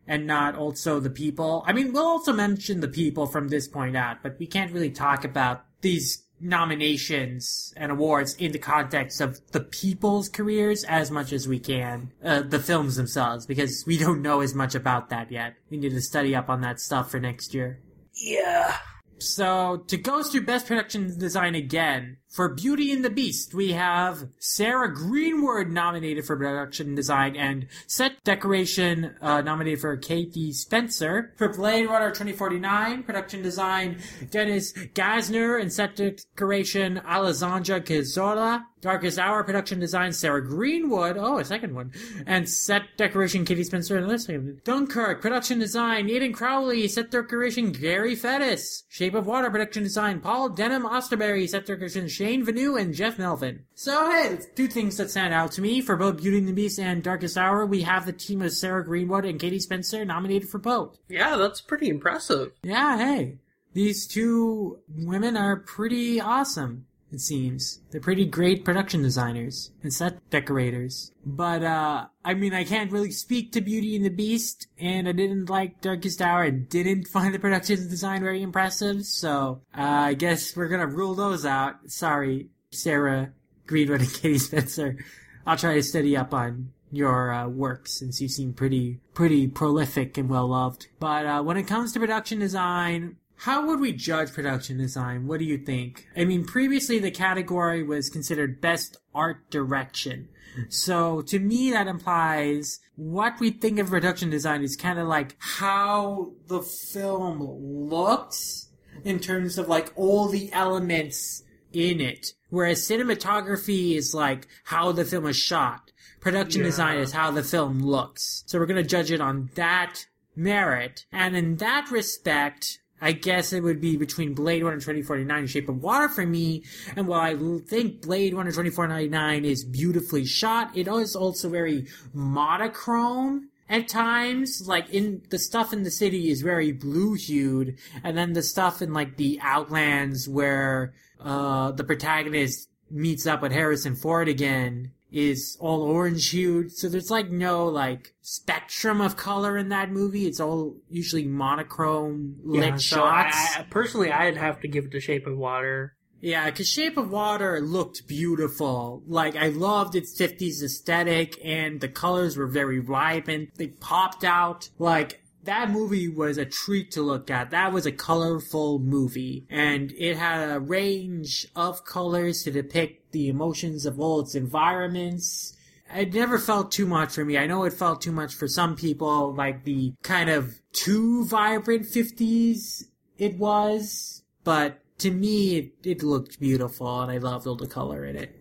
and 0.08 0.26
not 0.26 0.56
also 0.56 1.00
the 1.00 1.12
people. 1.12 1.64
I 1.68 1.74
mean, 1.74 1.94
we'll 1.94 2.08
also 2.08 2.34
mention 2.34 2.80
the 2.80 2.88
people 2.88 3.28
from 3.28 3.50
this 3.50 3.68
point 3.68 3.96
out, 3.96 4.24
but 4.24 4.40
we 4.40 4.48
can't 4.48 4.74
really 4.74 4.90
talk 4.90 5.24
about 5.24 5.64
these 5.82 6.24
nominations 6.42 7.74
and 7.76 7.92
awards 7.92 8.36
in 8.36 8.52
the 8.52 8.60
context 8.60 9.22
of 9.22 9.40
the 9.52 9.60
people's 9.60 10.30
careers 10.30 10.84
as 10.86 11.12
much 11.12 11.34
as 11.34 11.48
we 11.48 11.60
can 11.60 12.12
uh, 12.24 12.42
the 12.42 12.60
films 12.60 12.96
themselves 12.96 13.46
because 13.46 13.84
we 13.86 13.98
don't 13.98 14.22
know 14.22 14.42
as 14.42 14.54
much 14.54 14.76
about 14.76 15.10
that 15.10 15.32
yet. 15.32 15.56
We 15.70 15.78
need 15.78 15.92
to 15.92 16.02
study 16.02 16.36
up 16.36 16.50
on 16.50 16.62
that 16.62 16.80
stuff 16.80 17.12
for 17.12 17.20
next 17.20 17.54
year. 17.54 17.80
yeah. 18.14 18.78
So, 19.22 19.84
to 19.88 19.98
go 19.98 20.24
through 20.24 20.46
Best 20.46 20.66
Production 20.66 21.18
Design 21.20 21.54
again, 21.54 22.18
for 22.30 22.48
Beauty 22.48 22.92
and 22.92 23.04
the 23.04 23.10
Beast, 23.10 23.54
we 23.56 23.74
have 23.74 24.30
Sarah 24.38 24.94
Greenwood 24.94 25.70
nominated 25.70 26.26
for 26.26 26.38
Production 26.38 26.94
Design 26.94 27.36
and 27.36 27.68
Set 27.88 28.24
Decoration 28.24 29.16
uh, 29.22 29.42
nominated 29.42 29.82
for 29.82 29.98
Katie 29.98 30.54
Spencer. 30.54 31.34
For 31.38 31.50
Blade 31.50 31.88
Runner 31.88 32.10
2049, 32.10 33.04
Production 33.04 33.42
Design, 33.42 34.00
Dennis 34.30 34.74
Gassner 34.74 35.60
and 35.60 35.74
Set 35.74 35.96
Decoration, 35.96 37.00
Alessandra 37.00 37.82
Querzola. 37.82 38.66
Darkest 38.82 39.20
Hour 39.20 39.44
Production 39.44 39.80
Design, 39.80 40.14
Sarah 40.14 40.46
Greenwood. 40.46 41.18
Oh, 41.18 41.40
a 41.40 41.46
second 41.46 41.76
one. 41.76 41.92
And 42.26 42.48
Set 42.48 42.84
Decoration, 42.96 43.44
Katie 43.44 43.66
Spencer. 43.66 43.98
And 43.98 44.08
let's. 44.08 44.30
Dunkirk 44.64 45.22
Production 45.22 45.60
Design, 45.60 46.06
Nathan 46.06 46.32
Crowley. 46.32 46.88
Set 46.88 47.12
Decoration, 47.12 47.74
Gary 47.74 48.16
Fettis. 48.16 48.84
Shape 48.88 49.16
of 49.16 49.28
Water 49.28 49.50
Production 49.50 49.84
Design, 49.84 50.22
Paul 50.22 50.50
Denham 50.50 50.84
Austerberry. 50.84 51.48
Set 51.50 51.66
Decoration, 51.66 52.08
Shane 52.20 52.46
Vanu 52.46 52.78
and 52.78 52.94
Jeff 52.94 53.18
Melvin. 53.18 53.64
So, 53.76 54.12
hey, 54.12 54.40
two 54.54 54.68
things 54.68 54.98
that 54.98 55.10
stand 55.10 55.34
out 55.34 55.54
to 55.54 55.62
me 55.62 55.80
for 55.80 55.96
both 55.96 56.18
Beauty 56.18 56.40
and 56.40 56.50
the 56.50 56.52
Beast 56.52 56.78
and 56.78 57.02
Darkest 57.02 57.38
Hour. 57.38 57.66
We 57.66 57.84
have 57.84 58.06
the 58.06 58.12
team 58.12 58.42
of 58.42 58.52
Sarah 58.52 58.84
Greenwood 58.84 59.24
and 59.24 59.40
Katie 59.40 59.58
Spencer 59.58 60.04
nominated 60.04 60.50
for 60.50 60.58
both. 60.58 60.98
Yeah, 61.08 61.38
that's 61.38 61.62
pretty 61.62 61.88
impressive. 61.88 62.52
Yeah, 62.62 62.98
hey. 62.98 63.38
These 63.72 64.06
two 64.06 64.80
women 64.90 65.38
are 65.38 65.62
pretty 65.62 66.20
awesome, 66.20 66.88
it 67.12 67.22
seems. 67.22 67.80
They're 67.92 68.02
pretty 68.02 68.26
great 68.26 68.64
production 68.64 69.02
designers 69.02 69.72
and 69.82 69.94
set 69.94 70.30
decorators. 70.30 71.12
But, 71.26 71.64
uh, 71.64 72.06
I 72.24 72.34
mean, 72.34 72.54
I 72.54 72.64
can't 72.64 72.92
really 72.92 73.12
speak 73.12 73.52
to 73.54 73.62
Beauty 73.62 73.96
and 73.96 74.06
the 74.06 74.10
Beast, 74.10 74.68
and 74.78 75.08
I 75.08 75.12
didn't 75.12 75.50
like 75.50 75.82
Darkest 75.82 76.22
Hour 76.22 76.44
and 76.44 76.70
didn't 76.70 77.08
find 77.14 77.34
the 77.34 77.40
production 77.40 77.90
design 77.90 78.22
very 78.22 78.42
impressive, 78.42 79.06
so, 79.06 79.62
uh, 79.78 79.82
I 79.82 80.14
guess 80.14 80.56
we're 80.56 80.68
gonna 80.68 80.88
rule 80.88 81.16
those 81.16 81.46
out. 81.46 81.76
Sorry, 81.88 82.50
Sarah 82.72 83.32
Greenwood 83.66 84.02
and 84.02 84.14
Katie 84.22 84.38
Spencer. 84.38 84.98
I'll 85.46 85.58
try 85.58 85.76
to 85.76 85.84
study 85.84 86.16
up 86.16 86.34
on 86.34 86.74
your 86.92 87.32
uh, 87.32 87.48
work 87.48 87.88
since 87.88 88.20
you 88.20 88.28
seem 88.28 88.54
pretty 88.54 89.00
pretty 89.14 89.48
prolific 89.48 90.18
and 90.18 90.30
well 90.30 90.48
loved. 90.48 90.88
But 91.00 91.26
uh, 91.26 91.44
when 91.44 91.58
it 91.58 91.68
comes 91.68 91.94
to 91.94 92.00
production 92.00 92.40
design, 92.40 93.18
how 93.40 93.66
would 93.68 93.80
we 93.80 93.94
judge 93.94 94.34
production 94.34 94.78
design? 94.78 95.28
What 95.28 95.40
do 95.40 95.46
you 95.46 95.58
think? 95.58 96.08
I 96.16 96.26
mean, 96.26 96.46
previously 96.46 97.00
the 97.00 97.12
category 97.12 97.84
was 97.84 98.10
considered 98.10 98.60
best 98.62 98.98
art 99.16 99.50
direction. 99.50 100.28
So 100.68 101.22
to 101.22 101.40
me, 101.40 101.72
that 101.72 101.88
implies 101.88 102.80
what 102.96 103.40
we 103.40 103.52
think 103.52 103.80
of 103.80 103.90
production 103.90 104.30
design 104.30 104.62
is 104.62 104.76
kind 104.76 105.00
of 105.00 105.08
like 105.08 105.36
how 105.40 106.34
the 106.48 106.62
film 106.62 107.42
looks 107.42 108.68
in 109.06 109.20
terms 109.20 109.58
of 109.58 109.70
like 109.70 109.94
all 109.96 110.28
the 110.28 110.52
elements 110.52 111.44
in 111.72 112.02
it. 112.02 112.34
Whereas 112.50 112.82
cinematography 112.86 113.96
is 113.96 114.14
like 114.14 114.48
how 114.66 114.92
the 114.92 115.06
film 115.06 115.28
is 115.28 115.38
shot. 115.38 115.92
Production 116.20 116.62
Yeah. 116.62 116.68
design 116.68 116.98
is 116.98 117.14
how 117.14 117.32
the 117.32 117.44
film 117.44 117.80
looks. 117.80 118.44
So 118.48 118.60
we're 118.60 118.66
gonna 118.66 118.84
judge 118.84 119.12
it 119.12 119.22
on 119.22 119.50
that 119.56 120.08
merit. 120.36 121.06
And 121.12 121.38
in 121.38 121.58
that 121.58 121.90
respect, 121.92 122.80
I 123.02 123.14
guess 123.14 123.54
it 123.54 123.64
would 123.64 123.82
be 123.82 123.98
between 123.98 124.34
Blade 124.34 124.64
Runner 124.64 124.78
2049 124.78 125.40
and 125.40 125.50
Shape 125.50 125.70
of 125.70 125.82
Water 125.82 126.10
for 126.10 126.26
me. 126.26 126.64
And 126.96 127.08
while 127.08 127.22
I 127.22 127.36
think 127.66 128.02
Blade 128.02 128.34
Runner 128.34 128.52
2049 128.52 129.46
is 129.46 129.64
beautifully 129.64 130.26
shot, 130.26 130.76
it 130.76 130.88
is 130.88 131.16
also 131.16 131.50
very 131.50 131.88
monochrome 132.14 133.50
at 133.70 133.88
times. 133.88 134.68
Like 134.68 134.90
in 134.90 135.22
the 135.30 135.40
stuff 135.40 135.74
in 135.74 135.84
the 135.84 135.92
city 135.92 136.30
is 136.30 136.42
very 136.42 136.72
blue 136.72 137.14
hued, 137.14 137.78
and 138.04 138.18
then 138.18 138.34
the 138.34 138.44
stuff 138.44 138.82
in 138.82 138.94
like 138.94 139.18
the 139.18 139.40
outlands 139.42 140.28
where 140.28 140.94
uh 141.20 141.72
the 141.72 141.84
protagonist 141.84 142.70
meets 142.92 143.28
up 143.28 143.42
with 143.42 143.52
Harrison 143.52 143.96
Ford 143.96 144.28
again 144.28 144.92
is 145.12 145.58
all 145.60 145.82
orange 145.82 146.30
hued. 146.30 146.72
So 146.72 146.90
there's 146.90 147.10
like 147.10 147.30
no 147.30 147.66
like 147.68 148.14
spectrum 148.22 149.02
of 149.02 149.18
color 149.18 149.58
in 149.58 149.70
that 149.70 149.92
movie. 149.92 150.28
It's 150.28 150.40
all 150.40 150.76
usually 150.90 151.26
monochrome 151.26 152.38
lit 152.44 152.64
Yeah, 152.64 152.76
so 152.76 152.96
shots. 152.98 153.58
I, 153.58 153.64
personally, 153.70 154.12
I'd 154.12 154.38
have 154.38 154.60
to 154.62 154.68
give 154.68 154.86
it 154.86 154.92
to 154.92 155.00
Shape 155.00 155.28
of 155.28 155.38
Water. 155.38 155.96
Yeah, 156.22 156.50
because 156.50 156.68
Shape 156.68 156.98
of 156.98 157.12
Water 157.12 157.62
looked 157.62 158.08
beautiful. 158.08 159.04
Like, 159.08 159.36
I 159.36 159.48
loved 159.48 159.96
its 159.96 160.20
50s 160.20 160.62
aesthetic, 160.62 161.40
and 161.44 161.80
the 161.80 161.88
colors 161.88 162.36
were 162.36 162.48
very 162.48 162.80
vibrant. 162.80 163.52
They 163.56 163.68
popped 163.68 164.26
out. 164.26 164.70
Like, 164.78 165.22
that 165.44 165.72
movie 165.72 166.10
was 166.10 166.38
a 166.38 166.46
treat 166.46 166.92
to 166.92 167.02
look 167.02 167.32
at. 167.32 167.52
That 167.52 167.72
was 167.72 167.86
a 167.86 167.92
colorful 167.92 168.80
movie. 168.80 169.46
And 169.50 169.94
it 169.94 170.18
had 170.18 170.52
a 170.52 170.60
range 170.60 171.48
of 171.56 171.86
colors 171.86 172.44
to 172.44 172.52
depict 172.52 172.99
the 173.12 173.28
emotions 173.28 173.86
of 173.86 174.00
all 174.00 174.20
its 174.20 174.36
environments. 174.36 175.56
It 175.94 176.14
never 176.14 176.38
felt 176.38 176.72
too 176.72 176.86
much 176.86 177.14
for 177.14 177.26
me. 177.26 177.38
I 177.38 177.48
know 177.48 177.64
it 177.64 177.74
felt 177.74 178.02
too 178.02 178.12
much 178.12 178.36
for 178.36 178.48
some 178.48 178.76
people, 178.76 179.34
like 179.34 179.64
the 179.64 179.94
kind 180.04 180.30
of 180.30 180.62
too 180.72 181.26
vibrant 181.26 181.84
50s 181.84 182.84
it 183.18 183.38
was. 183.38 184.24
But 184.44 184.80
to 185.00 185.12
me, 185.12 185.58
it, 185.58 185.72
it 185.84 186.04
looked 186.04 186.40
beautiful, 186.40 187.02
and 187.02 187.12
I 187.12 187.18
loved 187.18 187.48
all 187.48 187.56
the 187.56 187.68
color 187.68 188.06
in 188.06 188.16
it. 188.16 188.36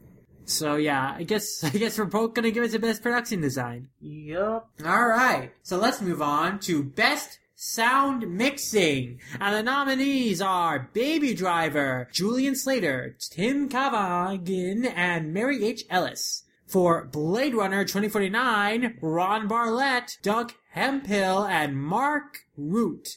So 0.45 0.77
yeah, 0.77 1.15
I 1.17 1.25
guess 1.25 1.63
I 1.65 1.71
guess 1.71 1.99
we're 1.99 2.07
both 2.07 2.35
gonna 2.35 2.51
give 2.51 2.65
it 2.65 2.73
the 2.73 2.79
best 2.79 3.03
production 3.03 3.41
design. 3.41 3.89
Yup. 4.01 4.71
All 4.85 5.07
right, 5.07 5.53
so 5.63 5.77
let's 5.77 6.01
move 6.01 6.23
on 6.23 6.59
to 6.61 6.83
best 6.83 7.39
sound 7.61 8.25
mixing, 8.37 9.19
and 9.41 9.53
the 9.53 9.63
nominees 9.65 10.41
are 10.41 10.89
Baby 10.93 11.35
Driver, 11.35 12.09
Julian 12.13 12.55
Slater, 12.55 13.17
Tim 13.19 13.69
Cavagin, 13.69 14.87
and 14.95 15.35
Mary 15.35 15.65
H. 15.65 15.83
Ellis. 15.91 16.45
For 16.69 17.07
Blade 17.07 17.57
Runner 17.57 17.85
2049, 17.85 18.99
Ron 19.03 19.49
Bartlett, 19.49 20.19
Doug 20.23 20.53
Hemphill, 20.71 21.47
and 21.47 21.77
Mark 21.77 22.45
Root. 22.57 23.17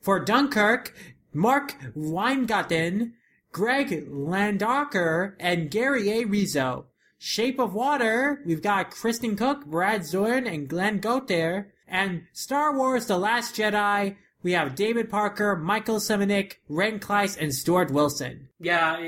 For 0.00 0.18
Dunkirk, 0.18 0.94
Mark 1.34 1.76
Weingarten, 1.94 3.12
Greg 3.52 4.08
Landaker, 4.08 5.34
and 5.38 5.70
Gary 5.70 6.10
A. 6.10 6.24
Rizzo. 6.24 6.86
Shape 7.18 7.58
of 7.58 7.74
Water, 7.74 8.40
we've 8.46 8.62
got 8.62 8.90
Kristen 8.92 9.36
Cook, 9.36 9.66
Brad 9.66 10.06
Zorn, 10.06 10.46
and 10.46 10.68
Glenn 10.68 11.00
Goter. 11.00 11.66
And 11.88 12.22
Star 12.32 12.76
Wars 12.76 13.06
The 13.06 13.18
Last 13.18 13.54
Jedi, 13.56 14.16
we 14.42 14.52
have 14.52 14.74
David 14.74 15.10
Parker, 15.10 15.56
Michael 15.56 15.96
Semanick, 15.96 16.54
Ren 16.68 16.98
Klyce, 16.98 17.36
and 17.38 17.54
Stuart 17.54 17.90
Wilson. 17.90 18.48
Yeah, 18.60 18.98
it, 18.98 19.06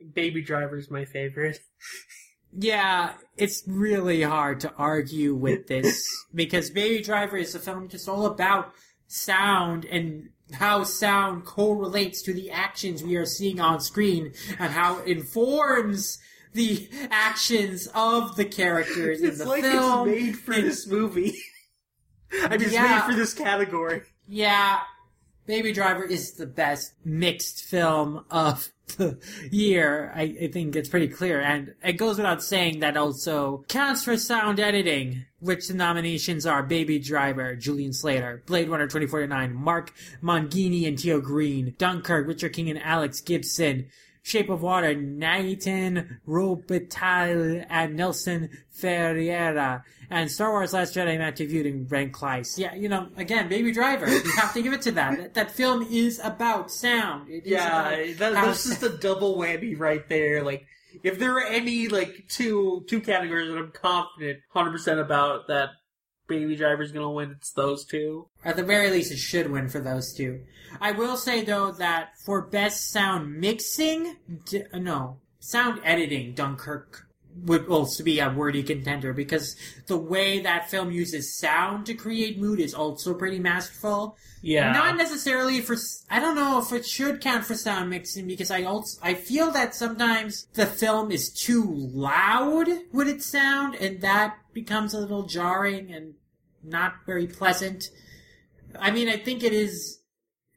it, 0.00 0.14
Baby 0.14 0.42
Driver's 0.42 0.90
my 0.90 1.04
favorite. 1.04 1.60
Yeah, 2.52 3.12
it's 3.36 3.62
really 3.68 4.22
hard 4.22 4.58
to 4.62 4.72
argue 4.76 5.36
with 5.36 5.68
this 5.68 6.04
because 6.34 6.68
Baby 6.70 7.00
Driver 7.00 7.36
is 7.36 7.54
a 7.54 7.60
film 7.60 7.86
just 7.88 8.08
all 8.08 8.26
about 8.26 8.72
sound 9.06 9.84
and 9.84 10.30
how 10.54 10.82
sound 10.82 11.44
correlates 11.44 12.22
to 12.22 12.34
the 12.34 12.50
actions 12.50 13.04
we 13.04 13.14
are 13.14 13.24
seeing 13.24 13.60
on 13.60 13.78
screen 13.80 14.32
and 14.58 14.72
how 14.72 14.98
it 14.98 15.06
informs 15.18 16.18
the 16.52 16.88
actions 17.12 17.88
of 17.94 18.34
the 18.34 18.44
characters 18.44 19.22
in 19.22 19.38
the 19.38 19.44
like 19.44 19.62
film. 19.62 20.08
it's 20.08 20.20
made 20.20 20.36
for 20.36 20.52
And- 20.52 20.64
this 20.64 20.88
movie. 20.88 21.36
I 22.48 22.56
just 22.56 22.72
Yeah. 22.72 22.96
made 23.06 23.12
for 23.12 23.14
this 23.18 23.34
category. 23.34 24.02
Yeah, 24.28 24.80
Baby 25.46 25.72
Driver 25.72 26.04
is 26.04 26.32
the 26.34 26.46
best 26.46 26.92
mixed 27.04 27.64
film 27.64 28.24
of 28.30 28.68
the 28.96 29.18
year. 29.50 30.12
I, 30.14 30.22
I 30.42 30.46
think 30.52 30.76
it's 30.76 30.88
pretty 30.88 31.08
clear. 31.08 31.40
And 31.40 31.74
it 31.82 31.94
goes 31.94 32.16
without 32.18 32.42
saying 32.42 32.80
that 32.80 32.96
also 32.96 33.64
counts 33.68 34.04
for 34.04 34.16
sound 34.16 34.60
editing, 34.60 35.24
which 35.40 35.66
the 35.68 35.74
nominations 35.74 36.46
are 36.46 36.62
Baby 36.62 36.98
Driver, 37.00 37.56
Julian 37.56 37.92
Slater, 37.92 38.42
Blade 38.46 38.68
Runner 38.68 38.86
2049, 38.86 39.52
Mark 39.54 39.92
Mangini 40.22 40.86
and 40.86 40.98
Theo 41.00 41.20
Green, 41.20 41.74
Dunkirk, 41.78 42.26
Richard 42.28 42.52
King 42.52 42.70
and 42.70 42.80
Alex 42.82 43.20
Gibson, 43.20 43.86
Shape 44.22 44.48
of 44.50 44.62
Water, 44.62 44.94
Nathan 44.94 46.20
Robitaille 46.28 47.66
and 47.68 47.96
Nelson 47.96 48.50
Ferreira, 48.70 49.84
and 50.10 50.30
Star 50.30 50.50
Wars 50.50 50.72
Last 50.72 50.94
Jedi, 50.94 51.18
Matthew 51.18 51.48
Viewed 51.48 51.66
and 51.66 51.90
Ren 51.90 52.10
Klyce. 52.10 52.58
Yeah, 52.58 52.74
you 52.74 52.88
know, 52.88 53.08
again, 53.16 53.48
Baby 53.48 53.72
Driver, 53.72 54.08
you 54.08 54.22
have 54.36 54.52
to 54.54 54.62
give 54.62 54.72
it 54.72 54.82
to 54.82 54.92
that. 54.92 55.16
that. 55.18 55.34
That 55.34 55.50
film 55.50 55.86
is 55.90 56.20
about 56.22 56.70
sound. 56.70 57.28
It 57.30 57.44
is 57.44 57.52
Yeah, 57.52 57.90
about 57.90 58.18
that, 58.18 58.32
that's 58.34 58.64
just 58.68 58.82
a 58.82 58.90
double 58.90 59.36
whammy 59.36 59.78
right 59.78 60.06
there. 60.08 60.42
Like, 60.42 60.66
if 61.02 61.18
there 61.18 61.36
are 61.36 61.44
any 61.46 61.88
like 61.88 62.24
two 62.28 62.84
two 62.88 63.00
categories 63.00 63.48
that 63.48 63.56
I'm 63.58 63.70
confident 63.70 64.40
100 64.52 64.72
percent 64.72 65.00
about 65.00 65.46
that 65.46 65.70
Baby 66.30 66.56
Driver's 66.56 66.92
gonna 66.92 67.10
win, 67.10 67.32
it's 67.32 67.52
those 67.52 67.84
two. 67.84 68.28
At 68.44 68.56
the 68.56 68.62
very 68.62 68.90
least, 68.90 69.12
it 69.12 69.18
should 69.18 69.50
win 69.50 69.68
for 69.68 69.80
those 69.80 70.14
two. 70.14 70.40
I 70.80 70.92
will 70.92 71.16
say 71.18 71.44
though 71.44 71.72
that 71.72 72.12
for 72.24 72.40
best 72.40 72.90
sound 72.90 73.38
mixing, 73.38 74.16
d- 74.46 74.62
no, 74.72 75.18
sound 75.40 75.80
editing, 75.84 76.32
Dunkirk 76.34 77.06
would 77.44 77.66
also 77.68 78.02
be 78.02 78.18
a 78.18 78.28
worthy 78.28 78.62
contender 78.62 79.12
because 79.12 79.54
the 79.86 79.96
way 79.96 80.40
that 80.40 80.68
film 80.68 80.90
uses 80.90 81.38
sound 81.38 81.86
to 81.86 81.94
create 81.94 82.40
mood 82.40 82.58
is 82.58 82.74
also 82.74 83.14
pretty 83.14 83.38
masterful. 83.38 84.16
Yeah, 84.42 84.72
Not 84.72 84.96
necessarily 84.96 85.60
for. 85.60 85.76
I 86.10 86.18
don't 86.18 86.34
know 86.34 86.58
if 86.60 86.72
it 86.72 86.86
should 86.86 87.20
count 87.20 87.44
for 87.44 87.54
sound 87.54 87.90
mixing 87.90 88.26
because 88.26 88.50
I 88.50 88.62
also 88.62 88.98
I 89.02 89.14
feel 89.14 89.50
that 89.52 89.74
sometimes 89.74 90.46
the 90.54 90.66
film 90.66 91.10
is 91.10 91.30
too 91.30 91.64
loud 91.92 92.68
with 92.92 93.08
its 93.08 93.26
sound, 93.26 93.74
and 93.74 94.00
that 94.00 94.36
becomes 94.52 94.94
a 94.94 94.98
little 94.98 95.24
jarring 95.26 95.92
and 95.92 96.14
not 96.62 96.94
very 97.06 97.26
pleasant. 97.26 97.90
I 98.78 98.90
mean, 98.90 99.08
I 99.08 99.16
think 99.16 99.42
it 99.42 99.52
is 99.52 100.00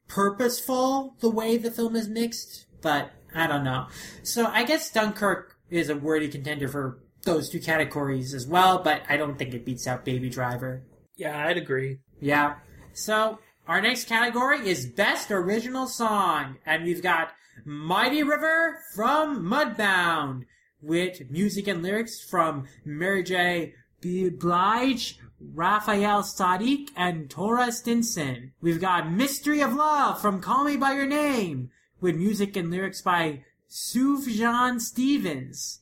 purposeful 0.07 1.15
the 1.19 1.29
way 1.29 1.57
the 1.57 1.71
film 1.71 1.95
is 1.95 2.07
mixed, 2.07 2.65
but 2.81 3.11
I 3.33 3.47
don't 3.47 3.63
know. 3.63 3.87
So 4.21 4.45
I 4.45 4.63
guess 4.63 4.91
Dunkirk 4.91 5.55
is 5.69 5.89
a 5.89 5.95
worthy 5.95 6.27
contender 6.27 6.67
for 6.67 6.99
those 7.23 7.49
two 7.49 7.59
categories 7.59 8.33
as 8.33 8.45
well, 8.45 8.79
but 8.83 9.01
I 9.09 9.17
don't 9.17 9.37
think 9.39 9.53
it 9.53 9.65
beats 9.65 9.87
out 9.87 10.05
Baby 10.05 10.29
Driver. 10.29 10.83
yeah, 11.15 11.47
I'd 11.47 11.57
agree. 11.57 11.99
Yeah. 12.19 12.55
So 12.93 13.39
our 13.67 13.81
next 13.81 14.07
category 14.07 14.67
is 14.67 14.85
Best 14.85 15.31
Original 15.31 15.87
Song, 15.87 16.57
and 16.65 16.83
we've 16.83 17.01
got 17.01 17.31
Mighty 17.65 18.23
River 18.23 18.79
from 18.93 19.43
Mudbound, 19.45 20.43
with 20.81 21.31
music 21.31 21.67
and 21.67 21.81
lyrics 21.81 22.19
from 22.19 22.65
Mary 22.83 23.23
J. 23.23 23.73
Blige, 24.01 25.17
Raphael 25.53 26.21
Saadiq, 26.23 26.89
and 26.95 27.29
Taura 27.29 27.71
Stinson. 27.71 28.53
We've 28.61 28.79
got 28.79 29.11
Mystery 29.11 29.61
of 29.61 29.73
Love 29.73 30.21
from 30.21 30.41
Call 30.41 30.65
Me 30.65 30.77
By 30.77 30.93
Your 30.93 31.05
Name, 31.05 31.71
with 31.99 32.15
music 32.15 32.55
and 32.55 32.71
lyrics 32.71 33.01
by 33.01 33.43
Sufjan 33.69 34.79
Stevens. 34.79 35.81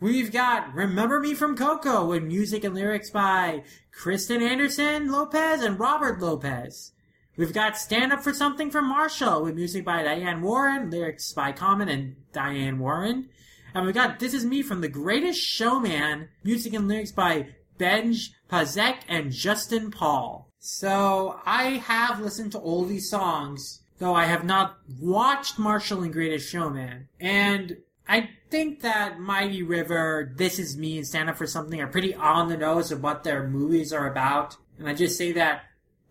We've 0.00 0.32
got 0.32 0.74
Remember 0.74 1.20
Me 1.20 1.34
from 1.34 1.56
Coco 1.56 2.06
with 2.06 2.22
music 2.22 2.64
and 2.64 2.74
lyrics 2.74 3.10
by 3.10 3.64
Kristen 3.92 4.42
Anderson 4.42 5.10
Lopez 5.10 5.62
and 5.62 5.78
Robert 5.78 6.20
Lopez. 6.20 6.92
We've 7.36 7.52
got 7.52 7.76
Stand 7.76 8.12
Up 8.12 8.22
for 8.22 8.34
Something 8.34 8.70
from 8.70 8.88
Marshall 8.88 9.42
with 9.42 9.54
music 9.54 9.84
by 9.84 10.02
Diane 10.02 10.42
Warren, 10.42 10.90
lyrics 10.90 11.32
by 11.32 11.52
Common 11.52 11.88
and 11.88 12.16
Diane 12.32 12.78
Warren. 12.78 13.28
And 13.74 13.86
we've 13.86 13.94
got 13.94 14.18
This 14.18 14.34
Is 14.34 14.44
Me 14.44 14.62
from 14.62 14.80
The 14.80 14.88
Greatest 14.88 15.40
Showman, 15.40 16.28
music 16.44 16.74
and 16.74 16.88
lyrics 16.88 17.12
by 17.12 17.48
Benj 17.80 18.32
Pasek 18.50 18.98
and 19.08 19.32
Justin 19.32 19.90
Paul. 19.90 20.52
So 20.58 21.40
I 21.46 21.78
have 21.78 22.20
listened 22.20 22.52
to 22.52 22.58
all 22.58 22.84
these 22.84 23.08
songs, 23.08 23.80
though 23.98 24.14
I 24.14 24.26
have 24.26 24.44
not 24.44 24.76
watched 25.00 25.58
Marshall 25.58 26.02
and 26.02 26.12
Greatest 26.12 26.48
Showman. 26.48 27.08
And 27.18 27.78
I 28.06 28.28
think 28.50 28.82
that 28.82 29.18
Mighty 29.18 29.62
River, 29.62 30.32
This 30.36 30.58
Is 30.58 30.76
Me, 30.76 30.98
and 30.98 31.06
Stand 31.06 31.30
Up 31.30 31.38
for 31.38 31.46
Something 31.46 31.80
are 31.80 31.86
pretty 31.86 32.14
on 32.14 32.48
the 32.48 32.56
nose 32.58 32.92
of 32.92 33.02
what 33.02 33.24
their 33.24 33.48
movies 33.48 33.94
are 33.94 34.06
about. 34.06 34.56
And 34.78 34.86
I 34.86 34.92
just 34.92 35.16
say 35.16 35.32
that 35.32 35.62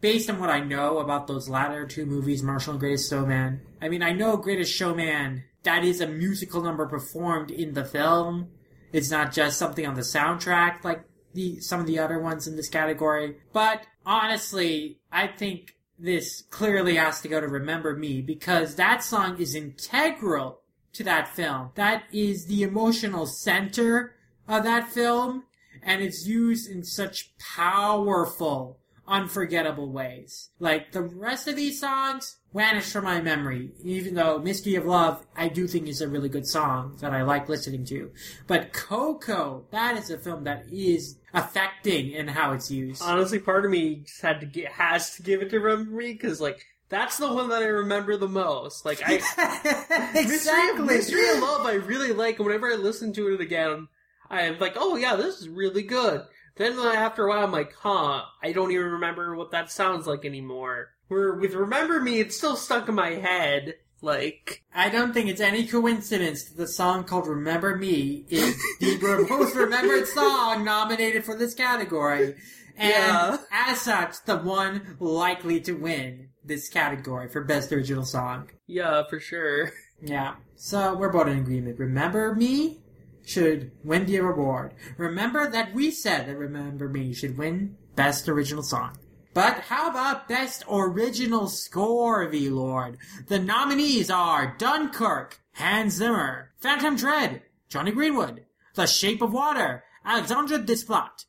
based 0.02 0.28
on 0.28 0.40
what 0.40 0.50
I 0.50 0.62
know 0.62 0.98
about 0.98 1.28
those 1.28 1.50
latter 1.50 1.86
two 1.86 2.08
movies, 2.08 2.42
Marshall 2.42 2.72
and 2.72 2.80
Greatest 2.80 3.12
Showman. 3.12 3.62
I 3.80 3.90
mean, 3.90 4.02
I 4.02 4.14
know 4.14 4.38
Greatest 4.38 4.74
Showman, 4.74 5.44
that 5.64 5.84
is 5.84 6.02
a 6.02 6.08
musical 6.08 6.64
number 6.64 6.88
performed 6.88 7.52
in 7.52 7.74
the 7.74 7.86
film. 7.86 8.50
It's 8.92 9.12
not 9.12 9.32
just 9.32 9.60
something 9.60 9.86
on 9.86 9.94
the 9.94 10.02
soundtrack 10.02 10.84
like 10.84 11.04
the 11.34 11.60
some 11.60 11.80
of 11.80 11.88
the 11.88 12.00
other 12.00 12.20
ones 12.20 12.48
in 12.48 12.56
this 12.56 12.70
category. 12.70 13.38
But 13.54 13.84
honestly, 14.06 15.00
I 15.12 15.28
think 15.28 15.76
this 15.98 16.44
clearly 16.50 16.96
has 16.96 17.22
to 17.22 17.28
go 17.28 17.42
to 17.42 17.48
Remember 17.48 17.96
Me 17.96 18.22
because 18.22 18.76
that 18.76 19.04
song 19.04 19.40
is 19.40 19.54
integral 19.54 20.62
to 20.94 21.04
that 21.04 21.28
film. 21.36 21.72
That 21.76 22.04
is 22.12 22.46
the 22.46 22.64
emotional 22.64 23.26
center 23.26 24.16
of 24.48 24.64
that 24.64 24.90
film, 24.90 25.44
and 25.84 26.02
it's 26.02 26.26
used 26.26 26.70
in 26.70 26.84
such 26.84 27.32
powerful, 27.38 28.79
unforgettable 29.10 29.92
ways. 29.92 30.50
Like 30.60 30.92
the 30.92 31.02
rest 31.02 31.48
of 31.48 31.56
these 31.56 31.80
songs 31.80 32.38
vanish 32.54 32.92
from 32.92 33.04
my 33.04 33.22
memory, 33.22 33.72
even 33.84 34.16
though 34.16 34.40
Mystery 34.40 34.76
of 34.76 34.86
Love 34.86 35.26
I 35.36 35.50
do 35.50 35.68
think 35.68 35.88
is 35.88 36.02
a 36.02 36.08
really 36.08 36.30
good 36.30 36.48
song 36.48 36.98
that 37.02 37.14
I 37.14 37.24
like 37.24 37.50
listening 37.50 37.86
to. 37.86 38.12
But 38.48 38.72
Coco, 38.72 39.66
that 39.72 39.98
is 39.98 40.10
a 40.10 40.18
film 40.18 40.44
that 40.46 40.66
is 40.72 41.18
affecting 41.34 42.12
in 42.12 42.28
how 42.28 42.54
it's 42.54 42.72
used. 42.72 43.02
Honestly, 43.02 43.40
part 43.40 43.66
of 43.66 43.72
me 43.72 44.06
had 44.22 44.40
to 44.40 44.46
get 44.46 44.72
has 44.72 45.16
to 45.16 45.24
give 45.24 45.42
it 45.42 45.50
to 45.50 45.60
Remember 45.60 45.92
Me 45.92 46.14
because 46.14 46.40
like 46.40 46.66
That's 46.90 47.18
the 47.18 47.34
one 47.34 47.50
that 47.50 47.62
I 47.62 47.68
remember 47.68 48.16
the 48.18 48.28
most. 48.28 48.86
Like 48.86 49.02
I 49.04 49.14
exactly. 50.16 50.86
Mystery, 50.86 50.98
Mystery 50.98 51.30
of 51.30 51.40
Love 51.42 51.66
I 51.66 51.74
really 51.74 52.14
like 52.14 52.38
and 52.38 52.46
whenever 52.46 52.68
I 52.68 52.76
listen 52.76 53.12
to 53.14 53.34
it 53.34 53.42
again, 53.42 53.88
I'm 54.30 54.60
like, 54.60 54.74
oh 54.76 54.96
yeah, 54.96 55.16
this 55.16 55.40
is 55.40 55.50
really 55.50 55.84
good. 55.84 56.24
Then 56.60 56.78
uh, 56.78 56.92
after 56.92 57.26
a 57.26 57.30
while 57.30 57.46
I'm 57.46 57.54
like, 57.54 57.74
huh, 57.74 58.22
I 58.44 58.52
don't 58.52 58.72
even 58.72 58.92
remember 58.92 59.34
what 59.36 59.52
that 59.52 59.72
sounds 59.72 60.06
like 60.06 60.26
anymore. 60.26 60.90
Where 61.08 61.34
with 61.34 61.54
Remember 61.54 62.02
Me, 62.02 62.20
it's 62.20 62.38
still 62.38 62.58
stuck 62.58 62.90
in 62.90 62.96
my 62.96 63.12
head. 63.12 63.76
Like 64.02 64.62
I 64.76 64.90
don't 64.90 65.14
think 65.14 65.30
it's 65.30 65.42
any 65.42 65.66
coincidence 65.66 66.44
that 66.50 66.58
the 66.58 66.68
song 66.68 67.06
called 67.06 67.28
Remember 67.28 67.76
Me 67.78 68.26
is 68.30 68.56
the 68.80 69.26
most 69.30 69.56
remembered 69.56 70.06
song 70.08 70.64
nominated 70.66 71.24
for 71.26 71.36
this 71.36 71.54
category. 71.54 72.36
And 72.78 72.92
Yeah. 72.94 73.38
as 73.52 73.80
such, 73.82 74.16
the 74.26 74.38
one 74.38 74.98
likely 75.00 75.62
to 75.62 75.74
win 75.74 76.30
this 76.44 76.68
category 76.70 77.30
for 77.30 77.44
Best 77.44 77.72
Original 77.72 78.06
Song. 78.06 78.50
Yeah, 78.68 79.04
for 79.10 79.20
sure. 79.20 79.72
Yeah. 80.02 80.36
So 80.56 80.96
we're 80.96 81.12
both 81.12 81.28
in 81.28 81.40
agreement. 81.40 81.78
Remember 81.80 82.34
Me 82.36 82.80
should 83.30 83.72
win 83.84 84.06
the 84.06 84.18
award. 84.18 84.74
Remember 84.98 85.50
that 85.50 85.74
we 85.74 85.92
said 85.92 86.28
that 86.28 86.38
Remember 86.38 86.90
Me 86.90 87.14
should 87.14 87.38
win 87.38 87.78
Best 87.96 88.28
Original 88.28 88.64
Song. 88.64 88.98
But 89.34 89.60
how 89.60 89.90
about 89.90 90.28
Best 90.28 90.64
Original 90.70 91.48
Score, 91.48 92.28
V 92.28 92.50
Lord? 92.50 92.98
The 93.28 93.38
nominees 93.38 94.10
are 94.10 94.56
Dunkirk, 94.58 95.40
Hans 95.54 95.94
Zimmer, 95.94 96.52
Phantom 96.58 96.98
Thread, 96.98 97.44
Jonny 97.70 97.92
Greenwood, 97.92 98.46
The 98.74 98.88
Shape 98.88 99.22
of 99.22 99.32
Water, 99.32 99.84
Alexandre 100.04 100.58
Desplat, 100.58 101.26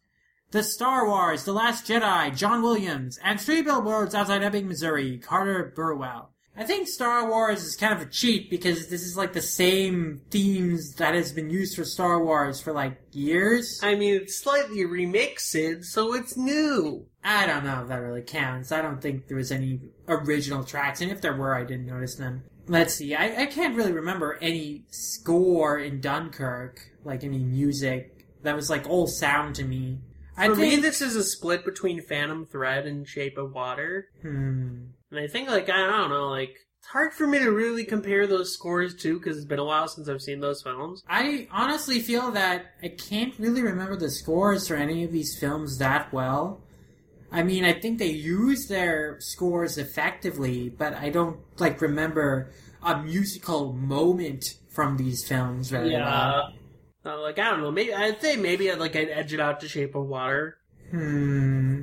The 0.51 0.63
Star 0.63 1.07
Wars, 1.07 1.45
The 1.45 1.53
Last 1.53 1.87
Jedi, 1.87 2.35
John 2.35 2.63
Williams, 2.63 3.19
and 3.23 3.39
Three 3.39 3.61
Billboards 3.61 4.15
Outside 4.15 4.43
Ebbing, 4.43 4.67
Missouri, 4.67 5.19
Carter 5.19 5.71
Burwell. 5.77 6.33
I 6.61 6.65
think 6.65 6.89
Star 6.89 7.27
Wars 7.27 7.65
is 7.65 7.75
kind 7.75 7.95
of 7.95 8.03
a 8.03 8.11
cheat 8.11 8.51
because 8.51 8.89
this 8.89 9.01
is 9.01 9.17
like 9.17 9.33
the 9.33 9.41
same 9.41 10.21
themes 10.29 10.95
that 10.97 11.15
has 11.15 11.33
been 11.33 11.49
used 11.49 11.75
for 11.75 11.87
Star 11.87 12.23
Wars 12.23 12.61
for 12.61 12.75
like 12.75 13.01
years. 13.13 13.81
I 13.83 13.95
mean, 13.95 14.17
it's 14.17 14.39
slightly 14.39 14.85
remixed, 14.85 15.87
so 15.87 16.13
it's 16.13 16.37
new. 16.37 17.07
I 17.25 17.47
don't 17.47 17.65
know 17.65 17.81
if 17.81 17.89
that 17.89 18.03
really 18.03 18.21
counts. 18.21 18.73
I 18.73 18.83
don't 18.83 19.01
think 19.01 19.27
there 19.27 19.39
was 19.39 19.51
any 19.51 19.81
original 20.07 20.63
tracks, 20.63 21.01
and 21.01 21.11
if 21.11 21.23
there 21.23 21.35
were, 21.35 21.55
I 21.55 21.65
didn't 21.65 21.87
notice 21.87 22.17
them. 22.17 22.45
Let's 22.67 22.93
see. 22.93 23.15
I, 23.15 23.45
I 23.45 23.47
can't 23.47 23.75
really 23.75 23.93
remember 23.93 24.39
any 24.43 24.85
score 24.91 25.79
in 25.79 26.03
Dunkirk, 26.03 26.79
like 27.05 27.25
any 27.25 27.39
music 27.39 28.27
that 28.43 28.55
was 28.55 28.69
like 28.69 28.87
all 28.87 29.07
sound 29.07 29.55
to 29.55 29.65
me. 29.65 30.01
I 30.37 30.49
For 30.49 30.57
think. 30.57 30.75
me, 30.75 30.81
this 30.83 31.01
is 31.01 31.17
a 31.17 31.25
split 31.25 31.65
between 31.65 32.03
Phantom 32.03 32.45
Thread 32.45 32.87
and 32.87 33.09
Shape 33.09 33.39
of 33.39 33.55
Water. 33.55 34.09
hmm. 34.21 34.89
And 35.11 35.19
I 35.21 35.27
think, 35.27 35.49
like, 35.49 35.69
I 35.69 35.77
don't 35.77 36.11
know, 36.11 36.29
like, 36.29 36.55
it's 36.79 36.89
hard 36.89 37.13
for 37.13 37.27
me 37.27 37.41
to 37.41 37.51
really 37.51 37.85
compare 37.85 38.27
those 38.27 38.55
scores 38.55 38.95
too, 38.95 39.19
because 39.19 39.37
it's 39.37 39.47
been 39.47 39.59
a 39.59 39.65
while 39.65 39.89
since 39.89 40.09
I've 40.09 40.23
seen 40.23 40.41
those 40.41 40.63
films. 40.63 41.03
I 41.09 41.49
honestly 41.51 42.01
feel 42.01 42.31
that 42.31 42.67
I 42.83 42.89
can't 42.89 43.35
really 43.39 43.63
remember 43.63 43.97
the 43.97 44.11
scores 44.11 44.69
for 44.69 44.77
any 44.77 45.05
of 45.05 45.13
these 45.13 45.37
films 45.39 45.79
that 45.79 46.13
well. 46.13 46.61
I 47.33 47.43
mean, 47.43 47.65
I 47.65 47.75
think 47.75 47.99
they 47.99 48.07
use 48.07 48.67
their 48.67 49.19
scores 49.21 49.79
effectively, 49.79 50.69
but 50.69 50.95
I 50.95 51.11
don't 51.11 51.39
like 51.59 51.81
remember 51.81 52.51
a 52.83 53.03
musical 53.03 53.73
moment 53.73 54.45
from 54.71 54.97
these 54.97 55.27
films 55.29 55.71
very 55.71 55.93
well. 55.93 56.53
Uh, 57.05 57.21
like, 57.21 57.39
I 57.39 57.51
don't 57.51 57.61
know, 57.61 57.71
maybe, 57.71 57.95
I'd 57.95 58.21
say 58.21 58.37
maybe 58.37 58.71
I'd, 58.71 58.79
like, 58.79 58.97
I'd 58.97 59.09
edge 59.09 59.33
it 59.33 59.41
out 59.41 59.61
to 59.61 59.69
Shape 59.69 59.95
of 59.95 60.07
Water. 60.07 60.59
Hmm. 60.91 61.83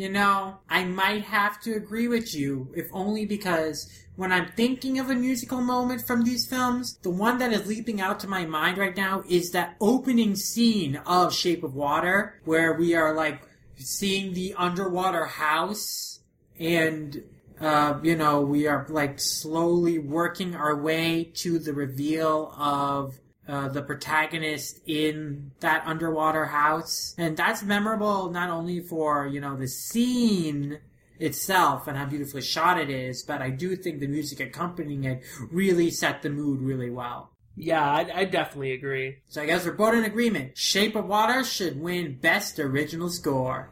You 0.00 0.08
know, 0.08 0.56
I 0.66 0.84
might 0.84 1.24
have 1.24 1.60
to 1.60 1.74
agree 1.74 2.08
with 2.08 2.34
you, 2.34 2.72
if 2.74 2.86
only 2.90 3.26
because 3.26 3.86
when 4.16 4.32
I'm 4.32 4.50
thinking 4.56 4.98
of 4.98 5.10
a 5.10 5.14
musical 5.14 5.60
moment 5.60 6.06
from 6.06 6.24
these 6.24 6.46
films, 6.46 6.96
the 7.02 7.10
one 7.10 7.36
that 7.36 7.52
is 7.52 7.66
leaping 7.66 8.00
out 8.00 8.18
to 8.20 8.26
my 8.26 8.46
mind 8.46 8.78
right 8.78 8.96
now 8.96 9.22
is 9.28 9.50
that 9.50 9.76
opening 9.78 10.36
scene 10.36 10.96
of 11.04 11.34
Shape 11.34 11.62
of 11.62 11.74
Water, 11.74 12.40
where 12.46 12.72
we 12.72 12.94
are 12.94 13.14
like 13.14 13.42
seeing 13.76 14.32
the 14.32 14.54
underwater 14.56 15.26
house 15.26 16.20
and 16.58 17.22
uh, 17.60 18.00
you 18.02 18.16
know, 18.16 18.40
we 18.40 18.66
are 18.66 18.86
like 18.88 19.20
slowly 19.20 19.98
working 19.98 20.56
our 20.56 20.74
way 20.74 21.24
to 21.34 21.58
the 21.58 21.74
reveal 21.74 22.54
of 22.56 23.19
uh, 23.50 23.68
the 23.68 23.82
protagonist 23.82 24.80
in 24.86 25.50
that 25.60 25.82
underwater 25.84 26.46
house. 26.46 27.14
And 27.18 27.36
that's 27.36 27.62
memorable 27.62 28.30
not 28.30 28.48
only 28.48 28.80
for, 28.80 29.26
you 29.26 29.40
know, 29.40 29.56
the 29.56 29.66
scene 29.66 30.78
itself 31.18 31.88
and 31.88 31.98
how 31.98 32.06
beautifully 32.06 32.42
shot 32.42 32.80
it 32.80 32.88
is, 32.88 33.22
but 33.22 33.42
I 33.42 33.50
do 33.50 33.76
think 33.76 34.00
the 34.00 34.06
music 34.06 34.40
accompanying 34.40 35.04
it 35.04 35.22
really 35.50 35.90
set 35.90 36.22
the 36.22 36.30
mood 36.30 36.60
really 36.62 36.90
well. 36.90 37.32
Yeah, 37.56 37.84
I, 37.84 38.20
I 38.20 38.24
definitely 38.24 38.72
agree. 38.72 39.18
So 39.28 39.42
I 39.42 39.46
guess 39.46 39.66
we're 39.66 39.72
both 39.72 39.94
in 39.94 40.04
agreement. 40.04 40.56
Shape 40.56 40.94
of 40.96 41.06
Water 41.06 41.44
should 41.44 41.80
win 41.80 42.18
Best 42.20 42.58
Original 42.58 43.10
Score. 43.10 43.70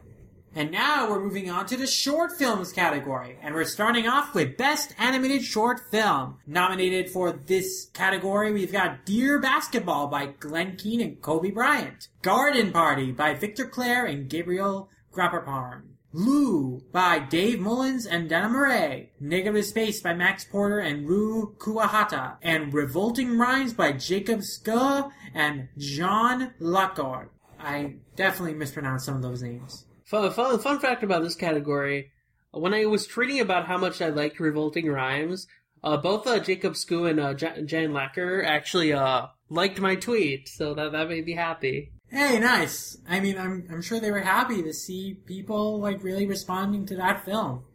And 0.55 0.71
now 0.71 1.07
we're 1.09 1.23
moving 1.23 1.49
on 1.49 1.67
to 1.67 1.77
the 1.77 1.85
short 1.85 2.31
films 2.31 2.73
category, 2.73 3.37
and 3.41 3.53
we're 3.53 3.65
starting 3.65 4.07
off 4.07 4.33
with 4.33 4.57
Best 4.57 4.95
Animated 4.97 5.43
Short 5.43 5.79
Film. 5.91 6.39
Nominated 6.47 7.11
for 7.11 7.31
this 7.31 7.89
category, 7.93 8.51
we've 8.51 8.71
got 8.71 9.05
Dear 9.05 9.39
Basketball 9.39 10.07
by 10.07 10.25
Glen 10.25 10.75
Keane 10.75 11.01
and 11.01 11.21
Kobe 11.21 11.51
Bryant, 11.51 12.07
Garden 12.23 12.71
Party 12.71 13.11
by 13.11 13.35
Victor 13.35 13.65
Clare 13.67 14.05
and 14.05 14.27
Gabriel 14.27 14.89
Grapperparm, 15.13 15.83
Lou 16.13 16.81
by 16.91 17.19
Dave 17.19 17.59
Mullins 17.59 18.07
and 18.07 18.27
Dana 18.27 18.49
Murray, 18.49 19.11
Negative 19.19 19.63
Space 19.63 20.01
by 20.01 20.15
Max 20.15 20.43
Porter 20.45 20.79
and 20.79 21.07
Ru 21.07 21.53
Kuwahata, 21.59 22.37
and 22.41 22.73
Revolting 22.73 23.37
Rhymes 23.37 23.73
by 23.73 23.91
Jacob 23.91 24.41
Ska 24.43 25.11
and 25.35 25.69
John 25.77 26.55
Lacor. 26.59 27.29
I 27.59 27.97
definitely 28.15 28.55
mispronounced 28.55 29.05
some 29.05 29.15
of 29.15 29.21
those 29.21 29.43
names. 29.43 29.85
Fun, 30.09 30.31
fun, 30.31 30.57
fun 30.57 30.79
fact 30.79 31.03
about 31.03 31.21
this 31.21 31.35
category: 31.35 32.11
when 32.51 32.73
I 32.73 32.85
was 32.87 33.07
tweeting 33.07 33.41
about 33.41 33.67
how 33.67 33.77
much 33.77 34.01
I 34.01 34.09
liked 34.09 34.39
Revolting 34.39 34.87
Rhymes, 34.87 35.45
uh, 35.83 35.97
both 35.97 36.25
uh, 36.25 36.39
Jacob 36.39 36.73
Sku 36.73 37.07
and 37.07 37.19
uh, 37.19 37.35
J- 37.35 37.63
Jan 37.63 37.91
Lacker 37.91 38.43
actually 38.43 38.91
uh, 38.91 39.27
liked 39.49 39.79
my 39.79 39.93
tweet, 39.93 40.49
so 40.49 40.73
that 40.73 40.93
that 40.93 41.09
made 41.09 41.27
me 41.27 41.33
happy. 41.33 41.91
Hey, 42.07 42.39
nice. 42.39 42.97
I 43.07 43.19
mean, 43.19 43.37
I'm 43.37 43.67
I'm 43.71 43.83
sure 43.83 43.99
they 43.99 44.09
were 44.09 44.21
happy 44.21 44.63
to 44.63 44.73
see 44.73 45.13
people 45.13 45.79
like 45.79 46.03
really 46.03 46.25
responding 46.25 46.87
to 46.87 46.95
that 46.95 47.23
film 47.23 47.65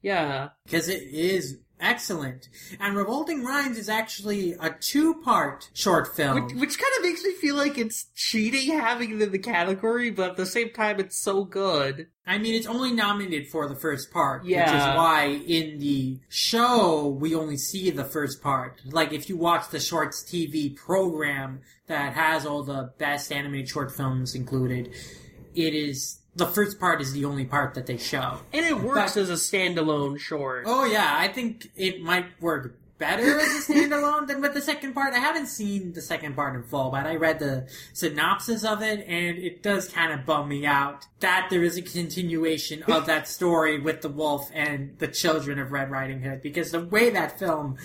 Yeah, 0.00 0.48
because 0.64 0.88
it 0.88 1.02
is 1.02 1.58
excellent. 1.82 2.48
And 2.80 2.96
Revolting 2.96 3.44
Rhymes 3.44 3.76
is 3.76 3.88
actually 3.88 4.52
a 4.58 4.70
two-part 4.70 5.68
short 5.74 6.16
film. 6.16 6.44
which, 6.46 6.54
which 6.54 6.78
kind 6.78 6.92
of 6.98 7.02
makes 7.02 7.22
me 7.24 7.32
feel 7.32 7.56
like 7.56 7.76
it's 7.76 8.06
cheating 8.14 8.78
having 8.78 9.10
it 9.10 9.22
in 9.22 9.32
the 9.32 9.38
category, 9.38 10.10
but 10.10 10.30
at 10.30 10.36
the 10.36 10.46
same 10.46 10.70
time, 10.70 11.00
it's 11.00 11.18
so 11.18 11.44
good. 11.44 12.06
I 12.26 12.38
mean, 12.38 12.54
it's 12.54 12.66
only 12.68 12.92
nominated 12.92 13.48
for 13.48 13.68
the 13.68 13.74
first 13.74 14.12
part, 14.12 14.44
which 14.44 14.52
is 14.52 14.62
why 14.62 15.42
in 15.46 15.80
the 15.80 16.20
show 16.28 17.08
we 17.08 17.34
only 17.34 17.56
see 17.56 17.90
the 17.90 18.04
first 18.04 18.40
part. 18.40 18.80
Like, 18.86 19.12
if 19.12 19.28
you 19.28 19.36
watch 19.36 19.68
the 19.70 19.80
Shorts 19.80 20.22
TV 20.22 20.74
program 20.74 21.60
that 21.88 22.14
has 22.14 22.46
all 22.46 22.62
the 22.62 22.92
best 22.98 23.32
animated 23.32 23.68
short 23.68 23.90
films 23.90 24.34
included, 24.36 24.94
it 25.54 25.74
is 25.74 26.21
the 26.34 26.46
first 26.46 26.78
part 26.80 27.00
is 27.00 27.12
the 27.12 27.24
only 27.24 27.44
part 27.44 27.74
that 27.74 27.86
they 27.86 27.98
show. 27.98 28.38
And 28.52 28.64
it 28.64 28.80
works 28.80 29.14
But- 29.14 29.22
as 29.22 29.30
a 29.30 29.34
standalone 29.34 30.18
short. 30.18 30.64
Oh 30.66 30.84
yeah, 30.84 31.14
I 31.18 31.28
think 31.28 31.70
it 31.76 32.02
might 32.02 32.26
work 32.40 32.74
better 32.98 33.40
as 33.40 33.68
a 33.68 33.72
standalone 33.72 34.28
than 34.28 34.40
with 34.40 34.54
the 34.54 34.60
second 34.60 34.94
part. 34.94 35.12
I 35.12 35.18
haven't 35.18 35.48
seen 35.48 35.92
the 35.92 36.00
second 36.00 36.36
part 36.36 36.54
in 36.54 36.62
full, 36.62 36.90
but 36.90 37.04
I 37.04 37.16
read 37.16 37.40
the 37.40 37.66
synopsis 37.92 38.64
of 38.64 38.80
it, 38.80 39.04
and 39.08 39.38
it 39.38 39.60
does 39.62 39.88
kind 39.88 40.12
of 40.12 40.24
bum 40.24 40.48
me 40.48 40.64
out 40.64 41.06
that 41.20 41.48
there 41.50 41.64
is 41.64 41.76
a 41.76 41.82
continuation 41.82 42.82
of 42.84 43.06
that 43.06 43.26
story 43.26 43.80
with 43.80 44.02
the 44.02 44.08
wolf 44.08 44.50
and 44.54 44.96
the 45.00 45.08
children 45.08 45.58
of 45.58 45.72
Red 45.72 45.90
Riding 45.90 46.22
Hood, 46.22 46.42
because 46.42 46.70
the 46.70 46.84
way 46.84 47.10
that 47.10 47.38
film 47.40 47.76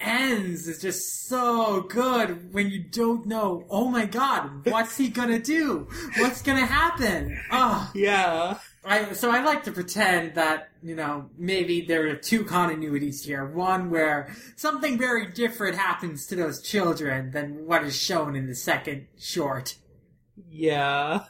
ends 0.00 0.68
is 0.68 0.80
just 0.80 1.28
so 1.28 1.82
good 1.82 2.52
when 2.52 2.70
you 2.70 2.82
don't 2.82 3.26
know, 3.26 3.64
oh 3.70 3.88
my 3.88 4.06
god, 4.06 4.66
what's 4.66 4.96
he 4.96 5.08
gonna 5.08 5.38
do? 5.38 5.88
What's 6.18 6.42
gonna 6.42 6.66
happen? 6.66 7.40
Oh. 7.50 7.90
Yeah. 7.94 8.58
I, 8.84 9.12
so 9.14 9.30
I 9.30 9.42
like 9.42 9.64
to 9.64 9.72
pretend 9.72 10.34
that, 10.34 10.68
you 10.82 10.94
know, 10.94 11.30
maybe 11.38 11.86
there 11.86 12.06
are 12.10 12.16
two 12.16 12.44
continuities 12.44 13.24
here. 13.24 13.46
One 13.46 13.88
where 13.88 14.34
something 14.56 14.98
very 14.98 15.32
different 15.32 15.76
happens 15.76 16.26
to 16.26 16.36
those 16.36 16.60
children 16.60 17.30
than 17.30 17.66
what 17.66 17.82
is 17.84 17.96
shown 17.96 18.36
in 18.36 18.46
the 18.46 18.54
second 18.54 19.06
short. 19.18 19.76
Yeah. 20.50 21.24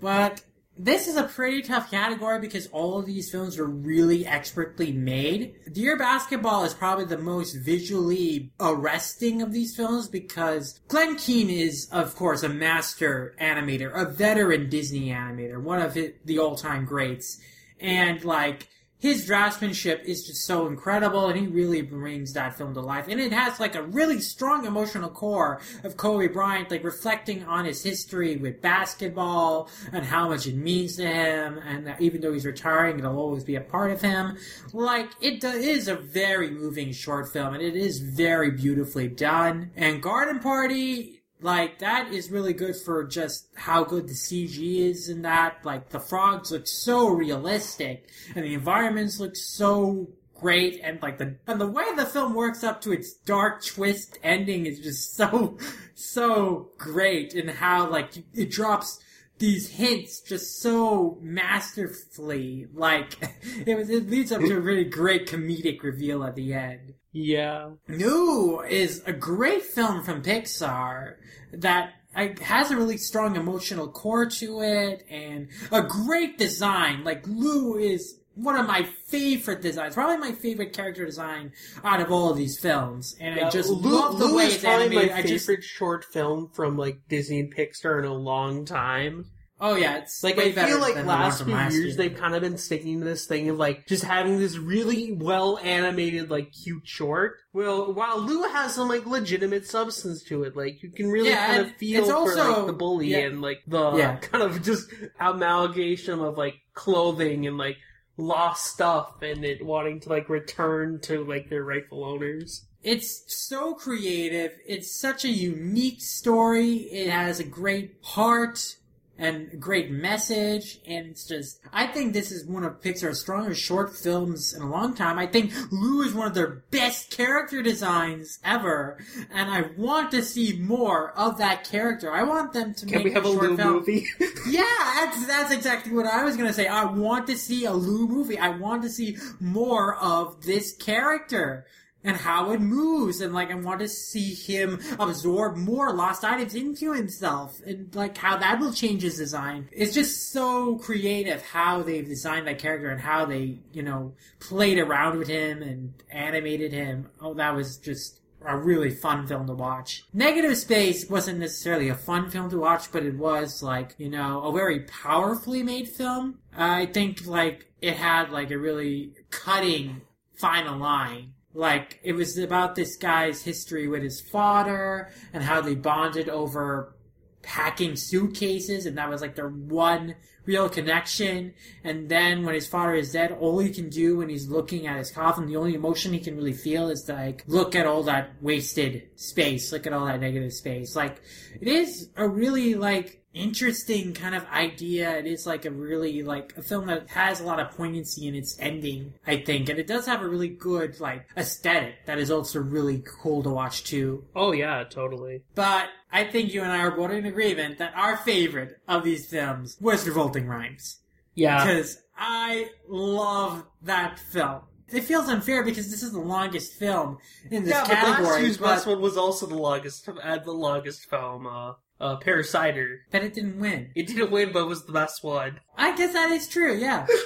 But 0.00 0.42
this 0.78 1.08
is 1.08 1.16
a 1.16 1.24
pretty 1.24 1.62
tough 1.62 1.90
category 1.90 2.38
because 2.38 2.66
all 2.68 2.98
of 2.98 3.06
these 3.06 3.30
films 3.30 3.58
were 3.58 3.66
really 3.66 4.26
expertly 4.26 4.92
made. 4.92 5.54
Dear 5.72 5.96
Basketball 5.96 6.64
is 6.64 6.74
probably 6.74 7.06
the 7.06 7.18
most 7.18 7.54
visually 7.54 8.52
arresting 8.60 9.42
of 9.42 9.52
these 9.52 9.74
films 9.74 10.08
because 10.08 10.80
Glen 10.88 11.16
Keane 11.16 11.50
is, 11.50 11.88
of 11.90 12.14
course, 12.14 12.42
a 12.42 12.48
master 12.48 13.34
animator, 13.40 13.94
a 13.94 14.04
veteran 14.04 14.68
Disney 14.68 15.08
animator, 15.08 15.60
one 15.62 15.80
of 15.80 15.94
the 15.94 16.38
all-time 16.38 16.84
greats. 16.84 17.38
And, 17.80 18.24
like, 18.24 18.68
his 18.98 19.28
draftsmanship 19.28 20.04
is 20.04 20.26
just 20.26 20.46
so 20.46 20.66
incredible 20.66 21.28
and 21.28 21.38
he 21.38 21.46
really 21.46 21.82
brings 21.82 22.32
that 22.32 22.56
film 22.56 22.74
to 22.74 22.80
life. 22.80 23.06
And 23.08 23.20
it 23.20 23.32
has 23.32 23.60
like 23.60 23.74
a 23.74 23.82
really 23.82 24.20
strong 24.20 24.64
emotional 24.64 25.10
core 25.10 25.60
of 25.84 25.96
Kobe 25.96 26.28
Bryant, 26.28 26.70
like 26.70 26.82
reflecting 26.82 27.44
on 27.44 27.66
his 27.66 27.82
history 27.82 28.36
with 28.36 28.62
basketball 28.62 29.68
and 29.92 30.04
how 30.04 30.28
much 30.28 30.46
it 30.46 30.56
means 30.56 30.96
to 30.96 31.06
him. 31.06 31.58
And 31.58 31.94
even 31.98 32.20
though 32.20 32.32
he's 32.32 32.46
retiring, 32.46 32.98
it'll 32.98 33.18
always 33.18 33.44
be 33.44 33.56
a 33.56 33.60
part 33.60 33.90
of 33.90 34.00
him. 34.00 34.38
Like, 34.72 35.10
it 35.20 35.44
is 35.44 35.88
a 35.88 35.96
very 35.96 36.50
moving 36.50 36.92
short 36.92 37.30
film 37.32 37.54
and 37.54 37.62
it 37.62 37.76
is 37.76 37.98
very 37.98 38.50
beautifully 38.50 39.08
done. 39.08 39.72
And 39.76 40.02
Garden 40.02 40.38
Party, 40.38 41.15
like 41.40 41.80
that 41.80 42.12
is 42.12 42.30
really 42.30 42.52
good 42.52 42.76
for 42.76 43.04
just 43.04 43.48
how 43.54 43.84
good 43.84 44.08
the 44.08 44.14
CG 44.14 44.58
is 44.58 45.08
in 45.08 45.22
that. 45.22 45.64
Like 45.64 45.90
the 45.90 46.00
frogs 46.00 46.50
look 46.50 46.66
so 46.66 47.08
realistic, 47.08 48.08
and 48.34 48.44
the 48.44 48.54
environments 48.54 49.20
look 49.20 49.36
so 49.36 50.08
great, 50.34 50.80
and 50.82 51.00
like 51.02 51.18
the 51.18 51.36
and 51.46 51.60
the 51.60 51.66
way 51.66 51.84
the 51.94 52.06
film 52.06 52.34
works 52.34 52.64
up 52.64 52.80
to 52.82 52.92
its 52.92 53.12
dark 53.12 53.64
twist 53.64 54.18
ending 54.22 54.66
is 54.66 54.80
just 54.80 55.14
so 55.16 55.58
so 55.94 56.70
great, 56.78 57.34
and 57.34 57.50
how 57.50 57.88
like 57.90 58.12
it 58.34 58.50
drops 58.50 59.00
these 59.38 59.68
hints 59.68 60.20
just 60.20 60.60
so 60.60 61.18
masterfully. 61.20 62.66
Like 62.72 63.18
it 63.66 63.76
was, 63.76 63.90
it 63.90 64.08
leads 64.08 64.32
up 64.32 64.40
to 64.40 64.56
a 64.56 64.60
really 64.60 64.84
great 64.84 65.28
comedic 65.28 65.82
reveal 65.82 66.24
at 66.24 66.34
the 66.34 66.54
end. 66.54 66.94
Yeah. 67.12 67.70
Lou 67.88 68.60
is 68.60 69.02
a 69.06 69.12
great 69.12 69.62
film 69.62 70.02
from 70.02 70.22
Pixar 70.22 71.14
that 71.60 71.92
I, 72.14 72.34
has 72.40 72.70
a 72.70 72.76
really 72.76 72.96
strong 72.96 73.36
emotional 73.36 73.88
core 73.88 74.26
to 74.26 74.60
it 74.62 75.06
and 75.10 75.48
a 75.70 75.82
great 75.82 76.38
design. 76.38 77.04
Like 77.04 77.26
Lou 77.26 77.76
is 77.76 78.18
one 78.34 78.56
of 78.56 78.66
my 78.66 78.88
favorite 79.06 79.62
designs, 79.62 79.94
probably 79.94 80.18
my 80.18 80.32
favorite 80.32 80.72
character 80.72 81.04
design 81.04 81.52
out 81.84 82.00
of 82.00 82.10
all 82.12 82.30
of 82.30 82.36
these 82.36 82.58
films. 82.58 83.16
And 83.20 83.40
I 83.40 83.50
just 83.50 83.70
Lou, 83.70 83.90
love 83.90 84.18
the 84.18 84.26
Lou 84.26 84.36
way 84.36 84.44
is 84.44 84.54
it's 84.54 84.64
probably 84.64 84.86
animated. 84.86 85.10
my 85.10 85.16
I 85.18 85.22
just 85.22 85.46
favorite 85.46 85.64
short 85.64 86.04
film 86.04 86.50
from 86.52 86.76
like 86.76 87.00
Disney 87.08 87.40
and 87.40 87.54
Pixar 87.54 87.98
in 87.98 88.04
a 88.04 88.14
long 88.14 88.64
time. 88.64 89.26
Oh 89.60 89.74
yeah, 89.76 89.98
it's 89.98 90.22
Like 90.22 90.38
I 90.38 90.52
feel 90.52 90.80
like 90.80 90.96
last 91.04 91.42
few 91.44 91.54
last 91.54 91.72
years 91.74 91.86
year. 91.86 91.94
they've 91.96 92.16
kind 92.18 92.34
of 92.34 92.42
been 92.42 92.58
sticking 92.58 92.98
to 93.00 93.04
this 93.04 93.26
thing 93.26 93.48
of 93.48 93.56
like 93.58 93.86
just 93.86 94.04
having 94.04 94.38
this 94.38 94.56
really 94.58 95.12
well 95.12 95.58
animated 95.62 96.30
like 96.30 96.52
cute 96.52 96.86
short. 96.86 97.36
Well, 97.52 97.92
while 97.94 98.18
Lou 98.20 98.42
has 98.44 98.74
some 98.74 98.88
like 98.88 99.06
legitimate 99.06 99.66
substance 99.66 100.22
to 100.24 100.42
it, 100.44 100.56
like 100.56 100.82
you 100.82 100.90
can 100.90 101.10
really 101.10 101.30
Yeah, 101.30 101.46
kind 101.46 101.62
of 101.66 101.72
feel 101.76 102.04
for 102.04 102.12
also- 102.14 102.52
like 102.58 102.66
the 102.66 102.72
bully 102.72 103.08
yeah. 103.08 103.18
and 103.18 103.40
like 103.40 103.62
the 103.66 103.92
Yeah. 103.96 104.16
kind 104.20 104.44
of 104.44 104.62
just 104.62 104.90
amalgamation 105.18 106.20
of 106.20 106.36
like 106.36 106.56
clothing 106.74 107.46
and 107.46 107.56
like 107.58 107.76
lost 108.18 108.66
stuff 108.66 109.20
and 109.22 109.44
it 109.44 109.64
wanting 109.64 110.00
to 110.00 110.08
like 110.08 110.28
return 110.28 111.00
to 111.02 111.24
like 111.24 111.48
their 111.50 111.62
rightful 111.64 112.04
owners. 112.04 112.66
It's 112.82 113.24
so 113.26 113.74
creative. 113.74 114.52
It's 114.66 114.90
such 114.94 115.24
a 115.24 115.28
unique 115.28 116.00
story. 116.00 116.74
It 116.74 117.10
has 117.10 117.40
a 117.40 117.44
great 117.44 117.96
heart 118.02 118.76
and 119.18 119.52
a 119.52 119.56
great 119.56 119.90
message. 119.90 120.80
And 120.86 121.06
it's 121.08 121.26
just, 121.26 121.60
I 121.72 121.86
think 121.86 122.12
this 122.12 122.30
is 122.30 122.44
one 122.46 122.64
of 122.64 122.80
Pixar's 122.80 123.20
strongest 123.20 123.60
short 123.62 123.96
films 123.96 124.52
in 124.54 124.62
a 124.62 124.70
long 124.70 124.94
time. 124.94 125.18
I 125.18 125.26
think 125.26 125.52
Lou 125.70 126.02
is 126.02 126.12
one 126.14 126.26
of 126.26 126.34
their 126.34 126.62
best 126.70 127.10
character 127.10 127.62
designs 127.62 128.38
ever. 128.44 128.98
And 129.32 129.50
I 129.50 129.70
want 129.76 130.10
to 130.12 130.22
see 130.22 130.58
more 130.58 131.12
of 131.18 131.38
that 131.38 131.64
character. 131.64 132.12
I 132.12 132.22
want 132.24 132.52
them 132.52 132.74
to 132.74 132.86
Can 132.86 132.96
make 132.98 133.04
we 133.04 133.12
have 133.12 133.24
a 133.24 133.32
short 133.32 133.42
Lou 133.50 133.56
film. 133.56 133.72
movie? 133.74 134.06
Yeah, 134.48 134.62
that's, 134.94 135.26
that's 135.26 135.52
exactly 135.52 135.92
what 135.92 136.06
I 136.06 136.22
was 136.22 136.36
gonna 136.36 136.52
say. 136.52 136.66
I 136.68 136.84
want 136.84 137.26
to 137.26 137.36
see 137.36 137.64
a 137.64 137.72
Lou 137.72 138.06
movie. 138.06 138.38
I 138.38 138.50
want 138.50 138.82
to 138.82 138.88
see 138.88 139.16
more 139.40 139.96
of 139.96 140.42
this 140.44 140.72
character 140.76 141.66
and 142.06 142.16
how 142.16 142.52
it 142.52 142.60
moves, 142.60 143.20
and 143.20 143.34
like 143.34 143.50
I 143.50 143.54
want 143.54 143.80
to 143.80 143.88
see 143.88 144.32
him 144.32 144.80
absorb 144.98 145.56
more 145.56 145.92
lost 145.92 146.24
items 146.24 146.54
into 146.54 146.92
himself, 146.92 147.60
and 147.66 147.94
like 147.94 148.16
how 148.16 148.36
that 148.38 148.60
will 148.60 148.72
change 148.72 149.02
his 149.02 149.16
design. 149.16 149.68
It's 149.72 149.92
just 149.92 150.32
so 150.32 150.76
creative 150.76 151.42
how 151.42 151.82
they've 151.82 152.06
designed 152.06 152.46
that 152.46 152.58
character 152.58 152.88
and 152.88 153.00
how 153.00 153.26
they, 153.26 153.58
you 153.72 153.82
know, 153.82 154.14
played 154.40 154.78
around 154.78 155.18
with 155.18 155.28
him 155.28 155.62
and 155.62 155.92
animated 156.10 156.72
him. 156.72 157.10
Oh, 157.20 157.34
that 157.34 157.54
was 157.54 157.76
just 157.76 158.20
a 158.44 158.56
really 158.56 158.90
fun 158.90 159.26
film 159.26 159.46
to 159.48 159.54
watch. 159.54 160.04
Negative 160.12 160.56
Space 160.56 161.10
wasn't 161.10 161.40
necessarily 161.40 161.88
a 161.88 161.94
fun 161.94 162.30
film 162.30 162.48
to 162.50 162.58
watch, 162.58 162.92
but 162.92 163.04
it 163.04 163.16
was 163.16 163.62
like, 163.62 163.96
you 163.98 164.08
know, 164.08 164.42
a 164.42 164.52
very 164.52 164.80
powerfully 164.80 165.64
made 165.64 165.88
film. 165.88 166.38
I 166.56 166.86
think 166.86 167.26
like 167.26 167.66
it 167.80 167.96
had 167.96 168.30
like 168.30 168.52
a 168.52 168.58
really 168.58 169.12
cutting 169.30 170.02
final 170.36 170.78
line. 170.78 171.32
Like 171.56 171.98
it 172.02 172.12
was 172.12 172.36
about 172.36 172.74
this 172.74 172.96
guy's 172.96 173.42
history 173.42 173.88
with 173.88 174.02
his 174.02 174.20
father 174.20 175.10
and 175.32 175.42
how 175.42 175.62
they 175.62 175.74
bonded 175.74 176.28
over 176.28 176.94
packing 177.40 177.94
suitcases 177.96 178.86
and 178.86 178.98
that 178.98 179.08
was 179.08 179.22
like 179.22 179.36
their 179.36 179.48
one 179.48 180.16
real 180.44 180.68
connection. 180.68 181.54
And 181.82 182.08
then 182.08 182.44
when 182.44 182.54
his 182.54 182.66
father 182.66 182.94
is 182.94 183.12
dead 183.12 183.32
all 183.32 183.58
he 183.58 183.70
can 183.70 183.88
do 183.88 184.18
when 184.18 184.28
he's 184.28 184.48
looking 184.48 184.86
at 184.86 184.98
his 184.98 185.10
coffin 185.10 185.46
the 185.46 185.56
only 185.56 185.74
emotion 185.74 186.12
he 186.12 186.20
can 186.20 186.36
really 186.36 186.52
feel 186.52 186.90
is 186.90 187.08
like 187.08 187.42
look 187.46 187.74
at 187.74 187.86
all 187.86 188.02
that 188.02 188.34
wasted 188.42 189.08
space 189.16 189.72
look 189.72 189.86
at 189.86 189.94
all 189.94 190.04
that 190.04 190.20
negative 190.20 190.52
space. 190.52 190.94
Like 190.94 191.22
it 191.58 191.68
is 191.68 192.10
a 192.16 192.28
really 192.28 192.74
like 192.74 193.22
interesting 193.36 194.14
kind 194.14 194.34
of 194.34 194.44
idea 194.46 195.18
it 195.18 195.26
is 195.26 195.46
like 195.46 195.64
a 195.64 195.70
really 195.70 196.22
like 196.22 196.54
a 196.56 196.62
film 196.62 196.86
that 196.86 197.08
has 197.10 197.40
a 197.40 197.44
lot 197.44 197.60
of 197.60 197.70
poignancy 197.72 198.26
in 198.26 198.34
its 198.34 198.56
ending 198.58 199.12
i 199.26 199.36
think 199.36 199.68
and 199.68 199.78
it 199.78 199.86
does 199.86 200.06
have 200.06 200.22
a 200.22 200.28
really 200.28 200.48
good 200.48 200.98
like 201.00 201.26
aesthetic 201.36 201.94
that 202.06 202.18
is 202.18 202.30
also 202.30 202.58
really 202.58 203.02
cool 203.20 203.42
to 203.42 203.50
watch 203.50 203.84
too 203.84 204.24
oh 204.34 204.52
yeah, 204.52 204.84
totally. 204.84 205.42
but 205.54 205.88
I 206.16 206.24
think 206.24 206.54
you 206.54 206.62
and 206.62 206.72
I 206.72 206.78
are 206.78 206.92
both 206.92 207.10
in 207.10 207.26
agreement 207.26 207.78
that 207.78 207.92
our 207.94 208.16
favorite 208.16 208.80
of 208.88 209.04
these 209.04 209.26
films 209.26 209.76
was 209.80 210.06
Revolting 210.06 210.46
Rhymes. 210.46 211.00
Yeah. 211.34 211.64
Because 211.64 211.98
I 212.16 212.70
love 212.88 213.66
that 213.82 214.18
film. 214.18 214.62
It 214.88 215.02
feels 215.02 215.28
unfair 215.28 215.64
because 215.64 215.90
this 215.90 216.02
is 216.02 216.12
the 216.12 216.20
longest 216.20 216.74
film 216.74 217.18
in 217.50 217.64
this 217.64 217.72
yeah, 217.72 217.84
but 217.86 218.22
last 218.22 218.40
year's 218.40 218.56
but, 218.56 218.66
best 218.66 218.86
one 218.86 219.00
was 219.00 219.16
also 219.16 219.46
the 219.46 219.56
longest, 219.56 220.08
uh, 220.08 220.38
the 220.38 220.52
longest 220.52 221.10
film, 221.10 221.46
uh, 221.46 221.72
uh, 222.00 222.16
Pear 222.16 222.42
Cider. 222.42 223.00
but 223.10 223.22
it 223.22 223.34
didn't 223.34 223.58
win. 223.58 223.90
It 223.94 224.06
didn't 224.06 224.30
win, 224.30 224.52
but 224.52 224.60
it 224.62 224.68
was 224.68 224.84
the 224.84 224.92
best 224.92 225.22
one. 225.24 225.60
I 225.76 225.96
guess 225.96 226.12
that 226.12 226.30
is 226.30 226.48
true, 226.48 226.74
yeah. 226.76 227.06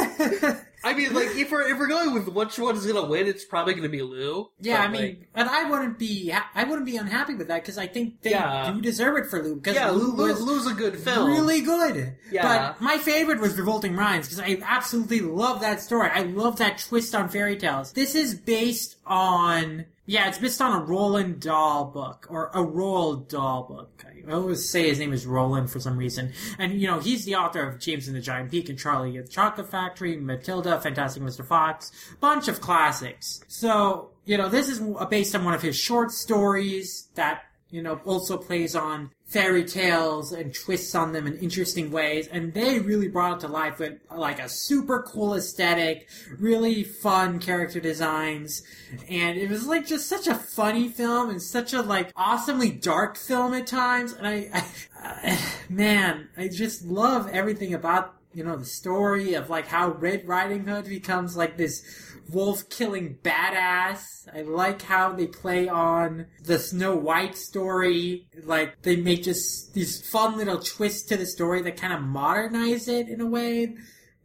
I 0.86 0.94
mean, 0.94 1.14
like, 1.14 1.36
if 1.36 1.52
we're, 1.52 1.64
if 1.64 1.80
we're 1.80 1.88
going 1.88 2.14
with 2.14 2.28
which 2.30 2.60
one 2.60 2.76
is 2.76 2.86
gonna 2.86 3.08
win, 3.08 3.26
it's 3.28 3.44
probably 3.44 3.74
gonna 3.74 3.90
be 3.90 4.04
Lou. 4.04 4.48
yeah, 4.60 4.82
I 4.84 4.88
mean, 4.88 5.02
like, 5.02 5.30
and 5.34 5.50
I 5.50 5.68
wouldn't 5.70 5.98
be, 5.98 6.32
I 6.54 6.64
wouldn't 6.64 6.86
be 6.86 6.96
unhappy 6.98 7.34
with 7.34 7.48
that 7.48 7.64
because 7.64 7.78
I 7.80 7.88
think 7.88 8.22
they 8.22 8.32
Yeah. 8.32 8.72
do 8.72 8.82
deserve 8.82 9.18
it 9.18 9.30
for 9.30 9.42
Lou. 9.44 9.56
Because 9.56 9.76
yeah, 9.76 9.90
Lou 9.90 10.12
Lou, 10.16 10.28
was 10.28 10.42
Lou's 10.42 10.68
a 10.68 10.76
good 10.76 10.98
film. 10.98 11.28
really 11.28 11.62
good. 11.62 12.16
Yeah. 12.32 12.44
But 12.76 12.82
my 12.82 13.00
favorite 13.00 13.40
was 13.40 13.58
Revolting 13.58 13.96
Rhymes 13.96 14.28
because 14.30 14.40
I 14.40 14.62
absolutely 14.64 15.22
love 15.22 15.62
that 15.62 15.82
story. 15.82 16.10
I 16.14 16.22
love 16.22 16.58
that 16.58 16.78
twist 16.78 17.16
on 17.16 17.30
fairy 17.30 17.58
tales. 17.58 17.92
This 17.94 18.14
is 18.14 18.36
based 18.36 18.95
on 19.06 19.86
yeah, 20.08 20.28
it's 20.28 20.38
based 20.38 20.62
on 20.62 20.80
a 20.80 20.86
Roland 20.86 21.40
Dahl 21.40 21.86
book 21.86 22.28
or 22.30 22.50
a 22.54 22.60
Roald 22.60 23.28
Dahl 23.28 23.64
book. 23.64 24.06
I 24.28 24.32
always 24.32 24.68
say 24.68 24.88
his 24.88 25.00
name 25.00 25.14
is 25.14 25.26
Roland 25.26 25.72
for 25.72 25.80
some 25.80 25.98
reason, 25.98 26.32
and 26.60 26.80
you 26.80 26.88
know 26.88 27.00
he's 27.00 27.26
the 27.26 27.36
author 27.36 27.68
of 27.68 27.80
James 27.80 28.08
and 28.08 28.16
the 28.16 28.22
Giant 28.22 28.52
Peach 28.52 28.70
and 28.70 28.78
Charlie 28.78 29.18
and 29.18 29.26
the 29.26 29.32
Chocolate 29.32 29.70
Factory, 29.70 30.16
Matilda, 30.16 30.80
Fantastic 30.80 31.24
Mr. 31.24 31.46
Fox, 31.46 31.92
bunch 32.20 32.48
of 32.48 32.62
classics. 32.62 33.42
So 33.48 34.12
you 34.26 34.38
know 34.38 34.48
this 34.48 34.70
is 34.70 34.80
based 35.10 35.36
on 35.36 35.44
one 35.44 35.56
of 35.56 35.62
his 35.62 35.76
short 35.76 36.12
stories 36.12 37.08
that 37.16 37.44
you 37.76 37.82
know, 37.82 38.00
also 38.06 38.38
plays 38.38 38.74
on 38.74 39.12
fairy 39.26 39.66
tales 39.66 40.32
and 40.32 40.56
twists 40.56 40.96
on 40.96 41.12
them 41.12 41.28
in 41.28 41.38
interesting 41.40 41.92
ways. 41.92 42.26
And 42.30 42.54
they 42.54 42.80
really 42.80 43.10
brought 43.10 43.38
it 43.38 43.40
to 43.42 43.50
life 43.50 43.80
with 43.80 44.00
like 44.10 44.40
a 44.40 44.48
super 44.48 45.02
cool 45.02 45.34
aesthetic, 45.34 46.08
really 46.40 46.86
fun 46.86 47.40
character 47.40 47.82
designs. 47.82 48.64
And 49.10 49.38
it 49.38 49.50
was 49.50 49.68
like 49.68 49.86
just 49.86 50.08
such 50.08 50.26
a 50.26 50.36
funny 50.36 50.88
film 50.88 51.30
and 51.30 51.42
such 51.42 51.74
a 51.74 51.82
like 51.82 52.14
awesomely 52.16 52.72
dark 52.72 53.18
film 53.18 53.54
at 53.54 53.68
times. 53.68 54.14
And 54.14 54.26
I, 54.26 54.64
I 55.04 55.38
man, 55.70 56.30
I 56.38 56.48
just 56.48 56.86
love 56.86 57.28
everything 57.28 57.74
about 57.74 58.16
you 58.34 58.44
know, 58.44 58.58
the 58.58 58.66
story 58.66 59.34
of 59.34 59.50
like 59.50 59.66
how 59.66 59.92
Red 59.92 60.28
Riding 60.28 60.68
Hood 60.68 60.86
becomes 60.86 61.38
like 61.38 61.56
this 61.58 61.84
wolf 62.30 62.70
killing 62.70 63.18
badass. 63.24 64.28
I 64.34 64.42
like 64.42 64.82
how 64.82 65.14
they 65.14 65.28
play 65.28 65.68
on 65.68 66.28
the 66.44 66.60
Snow 66.60 66.96
White 66.96 67.36
story. 67.36 68.28
Like 68.44 68.82
they 68.82 68.96
make 68.96 69.24
just 69.24 69.74
these 69.74 70.08
fun 70.08 70.38
little 70.38 70.60
twists 70.60 71.04
to 71.10 71.18
the 71.18 71.26
story 71.26 71.62
that 71.64 71.78
kind 71.78 71.94
of 71.94 72.02
modernize 72.02 72.88
it 72.88 73.08
in 73.08 73.22
a 73.22 73.26
way. 73.26 73.76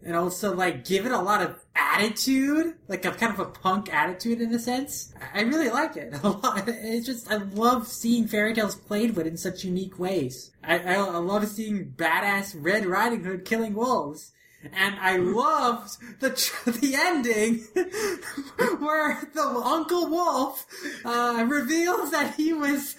And 0.02 0.16
also 0.16 0.54
like 0.54 0.86
give 0.86 1.04
it 1.04 1.12
a 1.12 1.20
lot 1.20 1.42
of 1.42 1.62
attitude, 1.74 2.74
like 2.88 3.04
a 3.04 3.10
kind 3.10 3.32
of 3.32 3.40
a 3.40 3.44
punk 3.46 3.92
attitude 3.92 4.40
in 4.40 4.52
a 4.54 4.58
sense. 4.58 5.12
I 5.34 5.42
really 5.42 5.68
like 5.68 5.96
it 5.96 6.14
a 6.22 6.28
lot. 6.28 6.64
It's 6.66 7.06
just 7.06 7.30
I 7.30 7.36
love 7.36 7.86
seeing 7.86 8.26
fairy 8.26 8.54
tales 8.54 8.76
played 8.76 9.16
with 9.16 9.26
in 9.26 9.36
such 9.36 9.64
unique 9.64 9.98
ways. 9.98 10.52
I, 10.64 10.78
I, 10.78 10.94
I 10.94 11.18
love 11.18 11.46
seeing 11.48 11.92
badass 11.96 12.56
Red 12.58 12.86
Riding 12.86 13.24
Hood 13.24 13.44
killing 13.44 13.74
wolves. 13.74 14.32
And 14.72 14.96
I 15.00 15.16
loved 15.16 15.96
the 16.20 16.30
the 16.80 16.94
ending 16.94 17.66
where 18.78 19.28
the 19.32 19.42
Uncle 19.42 20.08
Wolf 20.08 20.66
uh, 21.04 21.46
reveals 21.48 22.10
that 22.10 22.34
he 22.34 22.52
was 22.52 22.96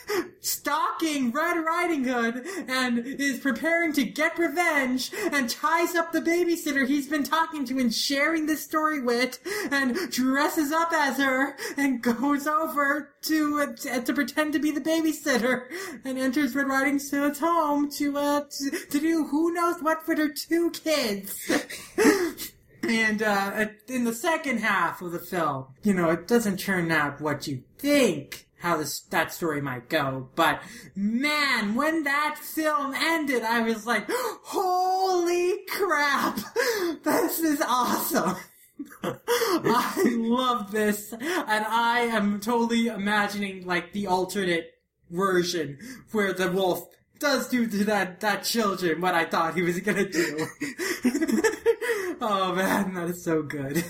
stalking 0.40 1.32
Red 1.32 1.64
Riding 1.64 2.04
Hood 2.04 2.46
and 2.68 2.98
is 2.98 3.40
preparing 3.40 3.92
to 3.94 4.04
get 4.04 4.38
revenge 4.38 5.12
and 5.32 5.48
ties 5.48 5.94
up 5.94 6.12
the 6.12 6.20
babysitter 6.20 6.86
he's 6.86 7.08
been 7.08 7.24
talking 7.24 7.64
to 7.66 7.78
and 7.78 7.94
sharing 7.94 8.46
this 8.46 8.64
story 8.64 9.00
with 9.00 9.38
and 9.70 9.96
dresses 10.10 10.72
up 10.72 10.92
as 10.92 11.18
her 11.18 11.56
and 11.76 12.02
goes 12.02 12.46
over 12.46 13.14
to 13.26 13.74
uh, 13.90 14.00
to 14.00 14.12
pretend 14.12 14.52
to 14.52 14.58
be 14.58 14.70
the 14.70 14.80
babysitter 14.80 15.64
and 16.04 16.18
enters 16.18 16.54
Red 16.54 16.68
Riding 16.68 17.00
Hood's 17.00 17.38
home 17.38 17.90
to 17.92 18.16
uh 18.16 18.40
to, 18.42 18.70
to 18.70 19.00
do 19.00 19.26
who 19.26 19.52
knows 19.52 19.80
what 19.80 20.04
for 20.04 20.16
her 20.16 20.28
two 20.28 20.70
kids. 20.70 21.50
And 22.88 23.20
uh, 23.20 23.66
in 23.88 24.04
the 24.04 24.14
second 24.14 24.58
half 24.58 25.02
of 25.02 25.10
the 25.10 25.18
film, 25.18 25.66
you 25.82 25.92
know, 25.92 26.10
it 26.10 26.28
doesn't 26.28 26.58
turn 26.58 26.92
out 26.92 27.20
what 27.20 27.48
you 27.48 27.64
think 27.78 28.46
how 28.58 28.76
this 28.76 29.00
that 29.10 29.32
story 29.32 29.60
might 29.60 29.88
go. 29.88 30.28
But 30.34 30.60
man, 30.94 31.74
when 31.74 32.04
that 32.04 32.36
film 32.40 32.94
ended, 32.94 33.42
I 33.42 33.60
was 33.62 33.86
like, 33.86 34.08
"Holy 34.10 35.58
crap! 35.68 36.38
This 37.04 37.40
is 37.40 37.60
awesome!" 37.60 38.36
I 39.02 40.02
love 40.18 40.70
this, 40.70 41.12
and 41.12 41.22
I 41.64 42.00
am 42.10 42.40
totally 42.40 42.88
imagining 42.88 43.66
like 43.66 43.92
the 43.92 44.06
alternate 44.06 44.72
version 45.10 45.78
where 46.12 46.32
the 46.32 46.50
wolf 46.50 46.88
does 47.18 47.48
do 47.48 47.66
to 47.66 47.84
that 47.84 48.20
that 48.20 48.44
children 48.44 49.00
what 49.00 49.14
I 49.14 49.24
thought 49.24 49.54
he 49.54 49.62
was 49.62 49.80
gonna 49.80 50.08
do. 50.08 50.46
oh 52.20 52.52
man, 52.54 52.94
that 52.94 53.08
is 53.08 53.22
so 53.22 53.42
good. 53.42 53.84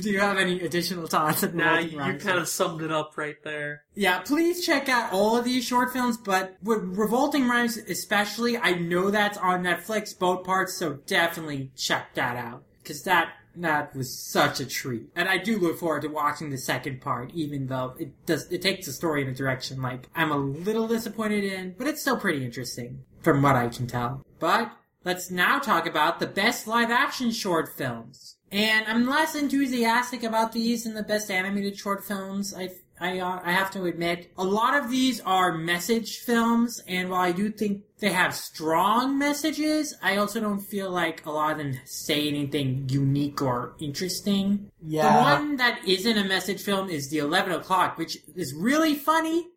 Do 0.00 0.10
you 0.10 0.20
have 0.20 0.38
any 0.38 0.60
additional 0.62 1.06
thoughts? 1.06 1.44
on 1.44 1.54
Nah, 1.54 1.78
you 1.78 1.98
Rhymes? 1.98 2.24
kind 2.24 2.38
of 2.38 2.48
summed 2.48 2.80
it 2.80 2.90
up 2.90 3.12
right 3.18 3.36
there. 3.44 3.82
Yeah, 3.94 4.20
please 4.20 4.64
check 4.64 4.88
out 4.88 5.12
all 5.12 5.36
of 5.36 5.44
these 5.44 5.64
short 5.64 5.92
films, 5.92 6.16
but 6.16 6.56
with 6.62 6.78
Revolting 6.82 7.46
Rhymes 7.46 7.76
especially, 7.76 8.56
I 8.56 8.72
know 8.72 9.10
that's 9.10 9.36
on 9.36 9.62
Netflix, 9.62 10.18
both 10.18 10.44
parts, 10.44 10.74
so 10.74 10.94
definitely 11.06 11.72
check 11.76 12.14
that 12.14 12.36
out. 12.36 12.64
Cause 12.84 13.02
that, 13.02 13.34
that 13.56 13.94
was 13.94 14.18
such 14.18 14.60
a 14.60 14.66
treat. 14.66 15.08
And 15.14 15.28
I 15.28 15.38
do 15.38 15.58
look 15.58 15.78
forward 15.78 16.02
to 16.02 16.08
watching 16.08 16.50
the 16.50 16.58
second 16.58 17.00
part, 17.00 17.30
even 17.32 17.66
though 17.66 17.94
it 17.98 18.26
does, 18.26 18.50
it 18.50 18.62
takes 18.62 18.86
the 18.86 18.92
story 18.92 19.22
in 19.22 19.28
a 19.28 19.34
direction 19.34 19.82
like 19.82 20.08
I'm 20.14 20.32
a 20.32 20.36
little 20.36 20.88
disappointed 20.88 21.44
in, 21.44 21.74
but 21.78 21.86
it's 21.86 22.00
still 22.00 22.16
pretty 22.16 22.44
interesting, 22.44 23.04
from 23.22 23.42
what 23.42 23.56
I 23.56 23.68
can 23.68 23.86
tell. 23.86 24.24
But, 24.38 24.72
let's 25.04 25.30
now 25.30 25.58
talk 25.58 25.86
about 25.86 26.20
the 26.20 26.26
best 26.26 26.66
live 26.66 26.90
action 26.90 27.30
short 27.30 27.68
films. 27.76 28.36
And 28.50 28.86
I'm 28.86 29.06
less 29.06 29.34
enthusiastic 29.34 30.22
about 30.22 30.52
these 30.52 30.84
than 30.84 30.94
the 30.94 31.02
best 31.02 31.30
animated 31.30 31.78
short 31.78 32.04
films. 32.04 32.54
I 32.54 32.70
I 33.02 33.18
uh, 33.18 33.40
I 33.42 33.50
have 33.50 33.72
to 33.72 33.86
admit, 33.86 34.30
a 34.38 34.44
lot 34.44 34.80
of 34.80 34.88
these 34.88 35.20
are 35.22 35.58
message 35.58 36.18
films, 36.18 36.80
and 36.86 37.10
while 37.10 37.22
I 37.22 37.32
do 37.32 37.50
think 37.50 37.82
they 37.98 38.12
have 38.12 38.32
strong 38.32 39.18
messages, 39.18 39.92
I 40.00 40.18
also 40.18 40.38
don't 40.38 40.60
feel 40.60 40.88
like 40.88 41.26
a 41.26 41.30
lot 41.32 41.50
of 41.50 41.58
them 41.58 41.80
say 41.84 42.28
anything 42.28 42.86
unique 42.88 43.42
or 43.42 43.74
interesting. 43.80 44.70
Yeah. 44.80 45.16
The 45.16 45.22
one 45.22 45.56
that 45.56 45.80
isn't 45.84 46.16
a 46.16 46.22
message 46.22 46.62
film 46.62 46.90
is 46.90 47.10
the 47.10 47.18
Eleven 47.18 47.52
O'clock, 47.52 47.98
which 47.98 48.18
is 48.36 48.54
really 48.54 48.94
funny, 48.94 49.48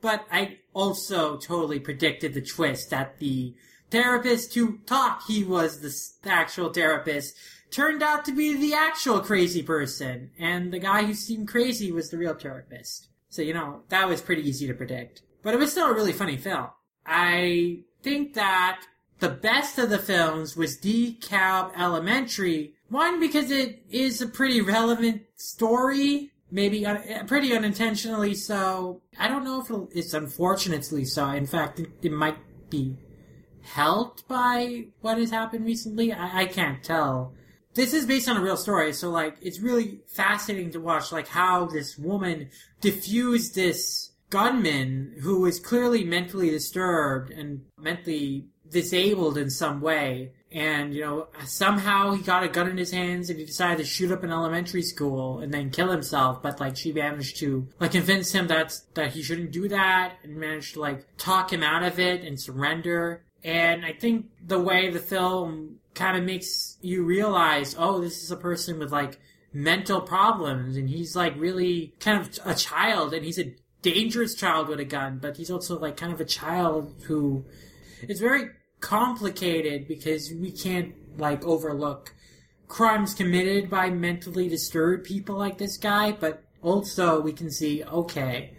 but 0.00 0.24
I 0.32 0.60
also 0.72 1.36
totally 1.36 1.80
predicted 1.80 2.32
the 2.32 2.40
twist 2.40 2.88
that 2.88 3.18
the 3.18 3.54
therapist 3.90 4.54
who 4.54 4.78
thought 4.86 5.22
he 5.28 5.44
was 5.44 5.80
the 6.22 6.30
actual 6.30 6.72
therapist 6.72 7.36
turned 7.74 8.04
out 8.04 8.24
to 8.24 8.32
be 8.32 8.56
the 8.56 8.72
actual 8.72 9.18
crazy 9.18 9.62
person, 9.62 10.30
and 10.38 10.72
the 10.72 10.78
guy 10.78 11.02
who 11.02 11.12
seemed 11.12 11.48
crazy 11.48 11.90
was 11.90 12.08
the 12.08 12.16
real 12.16 12.34
therapist. 12.34 13.08
So, 13.28 13.42
you 13.42 13.52
know, 13.52 13.82
that 13.88 14.08
was 14.08 14.20
pretty 14.20 14.48
easy 14.48 14.68
to 14.68 14.74
predict. 14.74 15.22
But 15.42 15.54
it 15.54 15.56
was 15.58 15.72
still 15.72 15.90
a 15.90 15.94
really 15.94 16.12
funny 16.12 16.36
film. 16.36 16.68
I 17.04 17.80
think 18.02 18.34
that 18.34 18.82
the 19.18 19.28
best 19.28 19.78
of 19.78 19.90
the 19.90 19.98
films 19.98 20.56
was 20.56 20.78
DeKalb 20.78 21.72
Elementary. 21.76 22.74
One, 22.90 23.18
because 23.18 23.50
it 23.50 23.82
is 23.90 24.22
a 24.22 24.28
pretty 24.28 24.60
relevant 24.60 25.22
story, 25.34 26.30
maybe 26.52 26.86
un- 26.86 27.26
pretty 27.26 27.56
unintentionally 27.56 28.34
so. 28.34 29.02
I 29.18 29.26
don't 29.26 29.44
know 29.44 29.60
if 29.60 29.96
it's 29.96 30.14
unfortunately 30.14 31.04
so. 31.04 31.28
In 31.30 31.46
fact, 31.46 31.80
it, 31.80 31.90
it 32.02 32.12
might 32.12 32.38
be 32.70 32.96
helped 33.62 34.28
by 34.28 34.84
what 35.00 35.18
has 35.18 35.30
happened 35.30 35.64
recently. 35.64 36.12
I, 36.12 36.42
I 36.42 36.46
can't 36.46 36.84
tell. 36.84 37.34
This 37.74 37.92
is 37.92 38.06
based 38.06 38.28
on 38.28 38.36
a 38.36 38.40
real 38.42 38.56
story, 38.56 38.92
so 38.92 39.10
like 39.10 39.36
it's 39.42 39.60
really 39.60 40.00
fascinating 40.08 40.70
to 40.72 40.80
watch 40.80 41.12
like 41.12 41.28
how 41.28 41.66
this 41.66 41.98
woman 41.98 42.50
diffused 42.80 43.54
this 43.54 44.12
gunman 44.30 45.14
who 45.20 45.40
was 45.40 45.60
clearly 45.60 46.04
mentally 46.04 46.50
disturbed 46.50 47.30
and 47.30 47.62
mentally 47.78 48.46
disabled 48.68 49.38
in 49.38 49.50
some 49.50 49.80
way. 49.80 50.32
And, 50.50 50.94
you 50.94 51.02
know, 51.02 51.28
somehow 51.46 52.12
he 52.12 52.22
got 52.22 52.44
a 52.44 52.48
gun 52.48 52.68
in 52.68 52.76
his 52.76 52.92
hands 52.92 53.28
and 53.28 53.38
he 53.38 53.44
decided 53.44 53.78
to 53.78 53.84
shoot 53.84 54.12
up 54.12 54.22
an 54.22 54.30
elementary 54.30 54.82
school 54.82 55.40
and 55.40 55.52
then 55.52 55.70
kill 55.70 55.90
himself. 55.90 56.42
But, 56.42 56.60
like, 56.60 56.76
she 56.76 56.92
managed 56.92 57.38
to, 57.38 57.68
like, 57.80 57.92
convince 57.92 58.32
him 58.32 58.46
that, 58.48 58.78
that 58.94 59.12
he 59.12 59.22
shouldn't 59.22 59.50
do 59.50 59.68
that 59.68 60.14
and 60.22 60.36
managed 60.36 60.74
to, 60.74 60.80
like, 60.80 61.06
talk 61.16 61.52
him 61.52 61.64
out 61.64 61.82
of 61.82 61.98
it 61.98 62.22
and 62.22 62.40
surrender. 62.40 63.24
And 63.42 63.84
I 63.84 63.92
think 63.92 64.26
the 64.44 64.60
way 64.60 64.90
the 64.90 65.00
film 65.00 65.80
kind 65.94 66.16
of 66.16 66.24
makes 66.24 66.76
you 66.80 67.04
realize, 67.04 67.74
oh, 67.78 68.00
this 68.00 68.22
is 68.22 68.30
a 68.30 68.36
person 68.36 68.78
with, 68.78 68.92
like, 68.92 69.18
mental 69.52 70.00
problems 70.00 70.76
and 70.76 70.88
he's, 70.88 71.14
like, 71.14 71.34
really 71.38 71.94
kind 72.00 72.20
of 72.20 72.38
a 72.44 72.54
child 72.54 73.14
and 73.14 73.24
he's 73.24 73.38
a 73.38 73.54
dangerous 73.82 74.34
child 74.34 74.68
with 74.68 74.80
a 74.80 74.84
gun, 74.84 75.18
but 75.20 75.36
he's 75.36 75.50
also, 75.50 75.78
like, 75.78 75.96
kind 75.96 76.12
of 76.12 76.20
a 76.20 76.24
child 76.24 76.94
who 77.06 77.44
it's 78.02 78.20
very 78.20 78.50
complicated 78.80 79.88
because 79.88 80.30
we 80.30 80.50
can't 80.50 80.94
like 81.16 81.42
overlook 81.44 82.14
crimes 82.68 83.14
committed 83.14 83.70
by 83.70 83.88
mentally 83.88 84.48
disturbed 84.48 85.04
people 85.04 85.36
like 85.36 85.56
this 85.56 85.78
guy, 85.78 86.12
but 86.12 86.44
also 86.62 87.20
we 87.20 87.32
can 87.32 87.50
see 87.50 87.82
okay. 87.84 88.52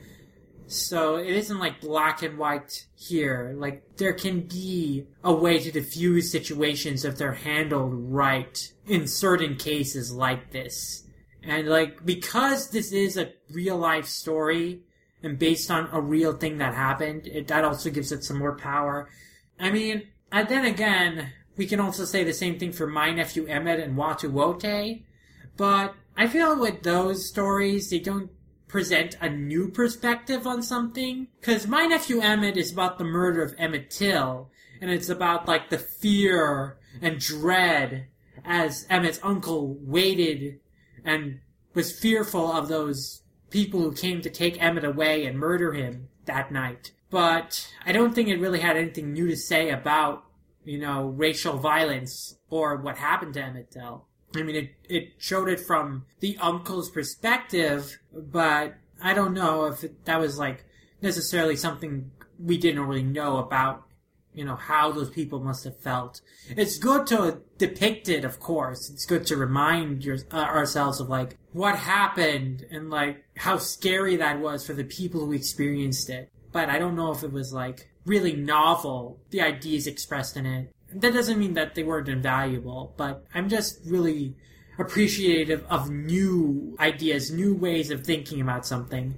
So 0.67 1.17
it 1.17 1.29
isn't 1.29 1.59
like 1.59 1.81
black 1.81 2.23
and 2.23 2.37
white 2.37 2.85
here. 2.95 3.55
Like 3.57 3.97
there 3.97 4.13
can 4.13 4.41
be 4.41 5.05
a 5.23 5.33
way 5.33 5.59
to 5.59 5.71
diffuse 5.71 6.31
situations 6.31 7.05
if 7.05 7.17
they're 7.17 7.33
handled 7.33 7.93
right 7.93 8.71
in 8.87 9.07
certain 9.07 9.57
cases 9.57 10.11
like 10.11 10.51
this. 10.51 11.03
And 11.43 11.67
like 11.67 12.05
because 12.05 12.69
this 12.69 12.91
is 12.91 13.17
a 13.17 13.31
real 13.51 13.77
life 13.77 14.07
story 14.07 14.81
and 15.21 15.37
based 15.37 15.69
on 15.69 15.89
a 15.91 16.01
real 16.01 16.33
thing 16.33 16.57
that 16.57 16.73
happened, 16.73 17.27
it, 17.27 17.47
that 17.47 17.63
also 17.63 17.89
gives 17.89 18.11
it 18.11 18.23
some 18.23 18.37
more 18.37 18.55
power. 18.55 19.09
I 19.59 19.71
mean, 19.71 20.07
and 20.31 20.47
then 20.47 20.65
again, 20.65 21.31
we 21.57 21.67
can 21.67 21.79
also 21.79 22.05
say 22.05 22.23
the 22.23 22.33
same 22.33 22.59
thing 22.59 22.71
for 22.71 22.87
My 22.87 23.11
Nephew 23.11 23.45
Emmett 23.47 23.79
and 23.79 23.95
Watu 23.97 24.29
Wote, 24.29 25.01
but 25.57 25.95
I 26.17 26.27
feel 26.27 26.59
with 26.59 26.83
those 26.83 27.27
stories, 27.27 27.89
they 27.89 27.99
don't 27.99 28.29
present 28.75 29.15
a 29.21 29.29
new 29.29 29.69
perspective 29.69 30.45
on 30.45 30.61
something. 30.61 31.29
Cause 31.41 31.65
My 31.65 31.85
Nephew 31.85 32.19
Emmett 32.19 32.57
is 32.57 32.73
about 32.73 32.97
the 32.97 33.05
murder 33.05 33.41
of 33.41 33.55
Emmett 33.57 33.89
Till, 33.89 34.49
and 34.81 34.91
it's 34.91 35.07
about 35.07 35.47
like 35.47 35.69
the 35.69 35.77
fear 35.77 36.77
and 37.01 37.17
dread 37.17 38.07
as 38.43 38.85
Emmett's 38.89 39.21
uncle 39.23 39.77
waited 39.79 40.59
and 41.05 41.39
was 41.73 41.97
fearful 41.97 42.51
of 42.51 42.67
those 42.67 43.21
people 43.49 43.79
who 43.79 43.93
came 43.93 44.21
to 44.21 44.29
take 44.29 44.61
Emmett 44.61 44.83
away 44.83 45.25
and 45.25 45.39
murder 45.39 45.71
him 45.71 46.09
that 46.25 46.51
night. 46.51 46.91
But 47.09 47.71
I 47.85 47.93
don't 47.93 48.13
think 48.13 48.27
it 48.27 48.41
really 48.41 48.59
had 48.59 48.75
anything 48.75 49.13
new 49.13 49.29
to 49.29 49.37
say 49.37 49.69
about, 49.69 50.25
you 50.65 50.79
know, 50.79 51.07
racial 51.07 51.59
violence 51.59 52.37
or 52.49 52.75
what 52.75 52.97
happened 52.97 53.35
to 53.35 53.41
Emmett 53.41 53.71
Till. 53.71 54.05
I 54.37 54.43
mean, 54.43 54.55
it, 54.55 54.75
it 54.89 55.13
showed 55.17 55.49
it 55.49 55.59
from 55.59 56.05
the 56.19 56.37
uncle's 56.39 56.89
perspective, 56.89 57.97
but 58.13 58.75
I 59.01 59.13
don't 59.13 59.33
know 59.33 59.65
if 59.65 59.83
it, 59.83 60.05
that 60.05 60.19
was 60.19 60.37
like 60.37 60.65
necessarily 61.01 61.55
something 61.55 62.11
we 62.39 62.57
didn't 62.57 62.81
really 62.81 63.03
know 63.03 63.37
about, 63.37 63.83
you 64.33 64.43
know, 64.45 64.55
how 64.55 64.91
those 64.91 65.09
people 65.09 65.39
must 65.39 65.63
have 65.63 65.79
felt. 65.79 66.21
It's 66.49 66.77
good 66.77 67.07
to 67.07 67.41
depict 67.57 68.09
it, 68.09 68.25
of 68.25 68.39
course. 68.39 68.89
It's 68.89 69.05
good 69.05 69.25
to 69.27 69.37
remind 69.37 70.03
your, 70.03 70.17
uh, 70.31 70.37
ourselves 70.37 70.99
of 70.99 71.09
like 71.09 71.37
what 71.53 71.75
happened 71.75 72.65
and 72.71 72.89
like 72.89 73.23
how 73.37 73.57
scary 73.57 74.17
that 74.17 74.39
was 74.39 74.65
for 74.65 74.73
the 74.73 74.83
people 74.83 75.25
who 75.25 75.33
experienced 75.33 76.09
it. 76.09 76.29
But 76.51 76.69
I 76.69 76.79
don't 76.79 76.95
know 76.95 77.11
if 77.11 77.23
it 77.23 77.31
was 77.31 77.53
like 77.53 77.89
really 78.05 78.35
novel, 78.35 79.19
the 79.31 79.41
ideas 79.41 79.87
expressed 79.87 80.37
in 80.37 80.45
it. 80.45 80.71
That 80.95 81.13
doesn't 81.13 81.39
mean 81.39 81.53
that 81.55 81.75
they 81.75 81.83
weren't 81.83 82.09
invaluable, 82.09 82.93
but 82.97 83.25
I'm 83.33 83.49
just 83.49 83.79
really 83.85 84.35
appreciative 84.77 85.65
of 85.69 85.89
new 85.89 86.75
ideas, 86.79 87.31
new 87.31 87.53
ways 87.55 87.91
of 87.91 88.05
thinking 88.05 88.41
about 88.41 88.65
something. 88.65 89.15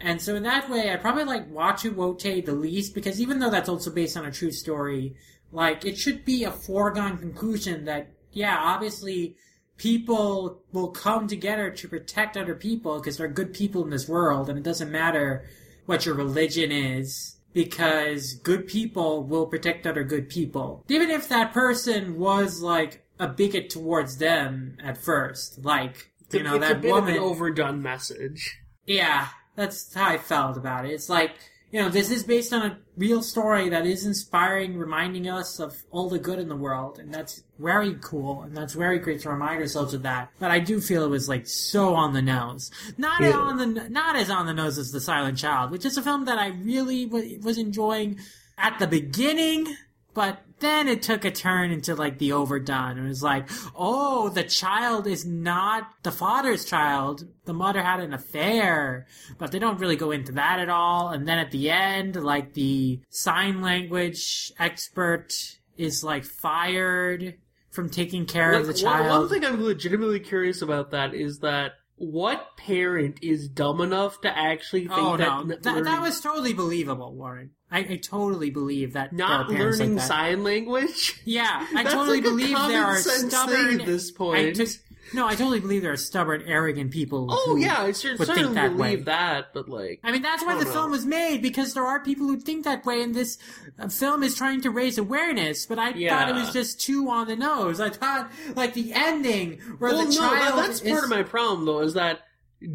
And 0.00 0.20
so 0.20 0.34
in 0.34 0.42
that 0.42 0.68
way, 0.68 0.92
I 0.92 0.96
probably 0.96 1.24
like 1.24 1.50
Watu 1.50 1.94
Wote 1.94 2.44
the 2.44 2.52
least 2.52 2.94
because 2.94 3.20
even 3.20 3.38
though 3.38 3.50
that's 3.50 3.68
also 3.68 3.90
based 3.90 4.16
on 4.16 4.26
a 4.26 4.30
true 4.30 4.50
story, 4.50 5.16
like 5.50 5.84
it 5.84 5.96
should 5.96 6.24
be 6.24 6.44
a 6.44 6.50
foregone 6.50 7.16
conclusion 7.18 7.84
that 7.86 8.10
yeah, 8.32 8.58
obviously 8.58 9.36
people 9.76 10.62
will 10.72 10.88
come 10.88 11.26
together 11.26 11.70
to 11.70 11.88
protect 11.88 12.36
other 12.36 12.54
people 12.54 12.98
because 12.98 13.16
they're 13.16 13.28
good 13.28 13.54
people 13.54 13.82
in 13.82 13.90
this 13.90 14.08
world 14.08 14.48
and 14.48 14.58
it 14.58 14.64
doesn't 14.64 14.90
matter 14.90 15.44
what 15.86 16.06
your 16.06 16.14
religion 16.14 16.70
is 16.70 17.36
because 17.54 18.34
good 18.34 18.66
people 18.66 19.24
will 19.24 19.46
protect 19.46 19.86
other 19.86 20.04
good 20.04 20.28
people. 20.28 20.84
Even 20.88 21.08
if 21.08 21.28
that 21.28 21.54
person 21.54 22.18
was 22.18 22.60
like 22.60 23.06
a 23.18 23.28
bigot 23.28 23.70
towards 23.70 24.18
them 24.18 24.76
at 24.82 24.98
first, 24.98 25.64
like, 25.64 26.10
you 26.32 26.42
know, 26.42 26.56
it's 26.56 26.68
that 26.68 26.76
a 26.76 26.80
bit 26.80 26.92
woman. 26.92 27.16
overdone 27.18 27.80
message. 27.80 28.58
Yeah, 28.86 29.28
that's 29.54 29.94
how 29.94 30.08
I 30.08 30.18
felt 30.18 30.56
about 30.56 30.84
it. 30.84 30.90
It's 30.90 31.08
like, 31.08 31.36
you 31.74 31.82
know, 31.82 31.88
this 31.88 32.12
is 32.12 32.22
based 32.22 32.52
on 32.52 32.62
a 32.62 32.78
real 32.96 33.20
story 33.20 33.68
that 33.70 33.84
is 33.84 34.06
inspiring, 34.06 34.78
reminding 34.78 35.28
us 35.28 35.58
of 35.58 35.82
all 35.90 36.08
the 36.08 36.20
good 36.20 36.38
in 36.38 36.48
the 36.48 36.54
world, 36.54 37.00
and 37.00 37.12
that's 37.12 37.42
very 37.58 37.96
cool, 38.00 38.42
and 38.42 38.56
that's 38.56 38.74
very 38.74 39.00
great 39.00 39.18
to 39.22 39.28
remind 39.28 39.60
ourselves 39.60 39.92
of 39.92 40.04
that. 40.04 40.30
But 40.38 40.52
I 40.52 40.60
do 40.60 40.80
feel 40.80 41.02
it 41.04 41.08
was 41.08 41.28
like 41.28 41.48
so 41.48 41.96
on 41.96 42.12
the 42.12 42.22
nose, 42.22 42.70
not 42.96 43.20
Yeah. 43.20 43.32
on 43.32 43.56
the 43.56 43.66
not 43.88 44.14
as 44.14 44.30
on 44.30 44.46
the 44.46 44.54
nose 44.54 44.78
as 44.78 44.92
The 44.92 45.00
Silent 45.00 45.36
Child, 45.36 45.72
which 45.72 45.84
is 45.84 45.96
a 45.98 46.02
film 46.02 46.26
that 46.26 46.38
I 46.38 46.50
really 46.50 47.06
w- 47.06 47.40
was 47.42 47.58
enjoying 47.58 48.20
at 48.56 48.78
the 48.78 48.86
beginning, 48.86 49.66
but 50.14 50.43
then 50.60 50.88
it 50.88 51.02
took 51.02 51.24
a 51.24 51.30
turn 51.30 51.70
into 51.70 51.94
like 51.94 52.18
the 52.18 52.32
overdone. 52.32 52.98
It 52.98 53.06
was 53.08 53.22
like, 53.22 53.48
oh, 53.74 54.28
the 54.28 54.44
child 54.44 55.06
is 55.06 55.26
not 55.26 55.88
the 56.02 56.12
father's 56.12 56.64
child. 56.64 57.26
The 57.44 57.52
mother 57.54 57.82
had 57.82 58.00
an 58.00 58.14
affair, 58.14 59.06
but 59.38 59.52
they 59.52 59.58
don't 59.58 59.80
really 59.80 59.96
go 59.96 60.10
into 60.10 60.32
that 60.32 60.60
at 60.60 60.68
all. 60.68 61.08
And 61.08 61.26
then 61.28 61.38
at 61.38 61.50
the 61.50 61.70
end, 61.70 62.16
like 62.16 62.54
the 62.54 63.00
sign 63.10 63.62
language 63.62 64.52
expert 64.58 65.34
is 65.76 66.04
like 66.04 66.24
fired 66.24 67.34
from 67.70 67.90
taking 67.90 68.24
care 68.24 68.52
of 68.52 68.66
the 68.66 68.72
Like, 68.72 68.82
one, 68.84 68.92
child. 69.02 69.20
one 69.20 69.28
thing 69.28 69.44
I'm 69.44 69.62
legitimately 69.62 70.20
curious 70.20 70.62
about 70.62 70.92
that 70.92 71.12
is 71.14 71.40
that 71.40 71.72
what 71.96 72.56
parent 72.56 73.18
is 73.22 73.48
dumb 73.48 73.80
enough 73.80 74.20
to 74.22 74.36
actually 74.38 74.88
think 74.88 74.98
Oh 74.98 75.16
that, 75.16 75.46
no, 75.64 75.82
that, 75.82 76.00
was 76.00 76.20
totally 76.20 76.52
believable, 76.52 77.14
Warren. 77.14 77.50
I, 77.70 77.78
I 77.80 77.96
totally 77.96 78.50
believe 78.50 78.92
that 78.94 79.12
not 79.12 79.48
parents 79.48 79.78
like 79.78 79.86
learning 79.86 79.96
that. 79.96 80.06
sign 80.08 80.44
language? 80.44 81.20
Yeah, 81.24 81.66
I 81.74 81.82
totally 81.84 82.16
like 82.20 82.24
believe 82.24 82.56
there 82.56 82.84
are 82.84 82.96
stubborn. 82.98 83.80
at 83.80 83.86
this 83.86 84.12
I 84.14 84.16
point. 84.16 84.56
just- 84.56 84.80
no, 85.14 85.26
I 85.26 85.34
totally 85.34 85.60
believe 85.60 85.82
there 85.82 85.92
are 85.92 85.96
stubborn, 85.96 86.42
arrogant 86.42 86.90
people. 86.90 87.28
Oh 87.30 87.54
who, 87.54 87.58
yeah, 87.58 87.82
I 87.82 87.92
cer- 87.92 88.16
would 88.16 88.26
think 88.26 88.38
certainly 88.38 88.54
that 88.54 88.76
believe 88.76 88.98
way. 89.00 89.04
that, 89.04 89.54
but 89.54 89.68
like, 89.68 90.00
I 90.02 90.12
mean, 90.12 90.22
that's 90.22 90.44
why 90.44 90.58
the 90.58 90.64
don't 90.64 90.72
film 90.72 90.90
was 90.90 91.06
made 91.06 91.40
because 91.40 91.74
there 91.74 91.86
are 91.86 92.00
people 92.00 92.26
who 92.26 92.38
think 92.38 92.64
that 92.64 92.84
way, 92.84 93.02
and 93.02 93.14
this 93.14 93.38
uh, 93.78 93.88
film 93.88 94.22
is 94.22 94.34
trying 94.34 94.60
to 94.62 94.70
raise 94.70 94.98
awareness. 94.98 95.66
But 95.66 95.78
I 95.78 95.92
thought 95.92 96.28
it 96.28 96.34
was 96.34 96.52
just 96.52 96.80
too 96.80 97.08
on 97.08 97.28
the 97.28 97.36
nose. 97.36 97.80
I 97.80 97.90
thought, 97.90 98.30
like 98.54 98.74
the 98.74 98.92
ending 98.92 99.60
where 99.78 99.92
well, 99.92 100.04
the 100.04 100.10
no, 100.10 100.18
child 100.18 100.58
that's 100.58 100.80
is, 100.80 100.90
part 100.90 101.04
of 101.04 101.10
my 101.10 101.22
problem 101.22 101.64
though, 101.64 101.80
is 101.80 101.94
that 101.94 102.20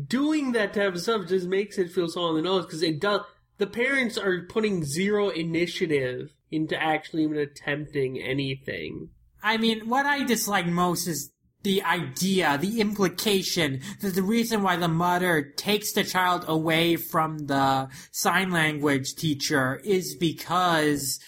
doing 0.07 0.53
that 0.53 0.73
type 0.73 0.95
of 0.95 1.01
stuff 1.01 1.27
just 1.27 1.47
makes 1.47 1.77
it 1.77 1.91
feel 1.91 2.07
so 2.07 2.21
on 2.21 2.35
the 2.35 2.41
nose 2.41 2.65
because 2.65 2.83
it 2.83 2.99
does. 2.99 3.21
The 3.57 3.67
parents 3.67 4.17
are 4.17 4.43
putting 4.43 4.85
zero 4.85 5.29
initiative 5.29 6.33
into 6.49 6.81
actually 6.81 7.23
even 7.23 7.37
attempting 7.37 8.17
anything. 8.17 9.09
I 9.43 9.57
mean, 9.57 9.87
what 9.89 10.05
I 10.05 10.23
dislike 10.23 10.65
most 10.65 11.07
is 11.07 11.31
the 11.63 11.83
idea, 11.83 12.57
the 12.57 12.79
implication 12.79 13.81
that 14.01 14.15
the 14.15 14.23
reason 14.23 14.63
why 14.63 14.77
the 14.77 14.87
mother 14.87 15.41
takes 15.41 15.91
the 15.91 16.03
child 16.03 16.45
away 16.47 16.95
from 16.95 17.39
the 17.47 17.89
sign 18.11 18.51
language 18.51 19.15
teacher 19.15 19.81
is 19.83 20.15
because, 20.15 21.19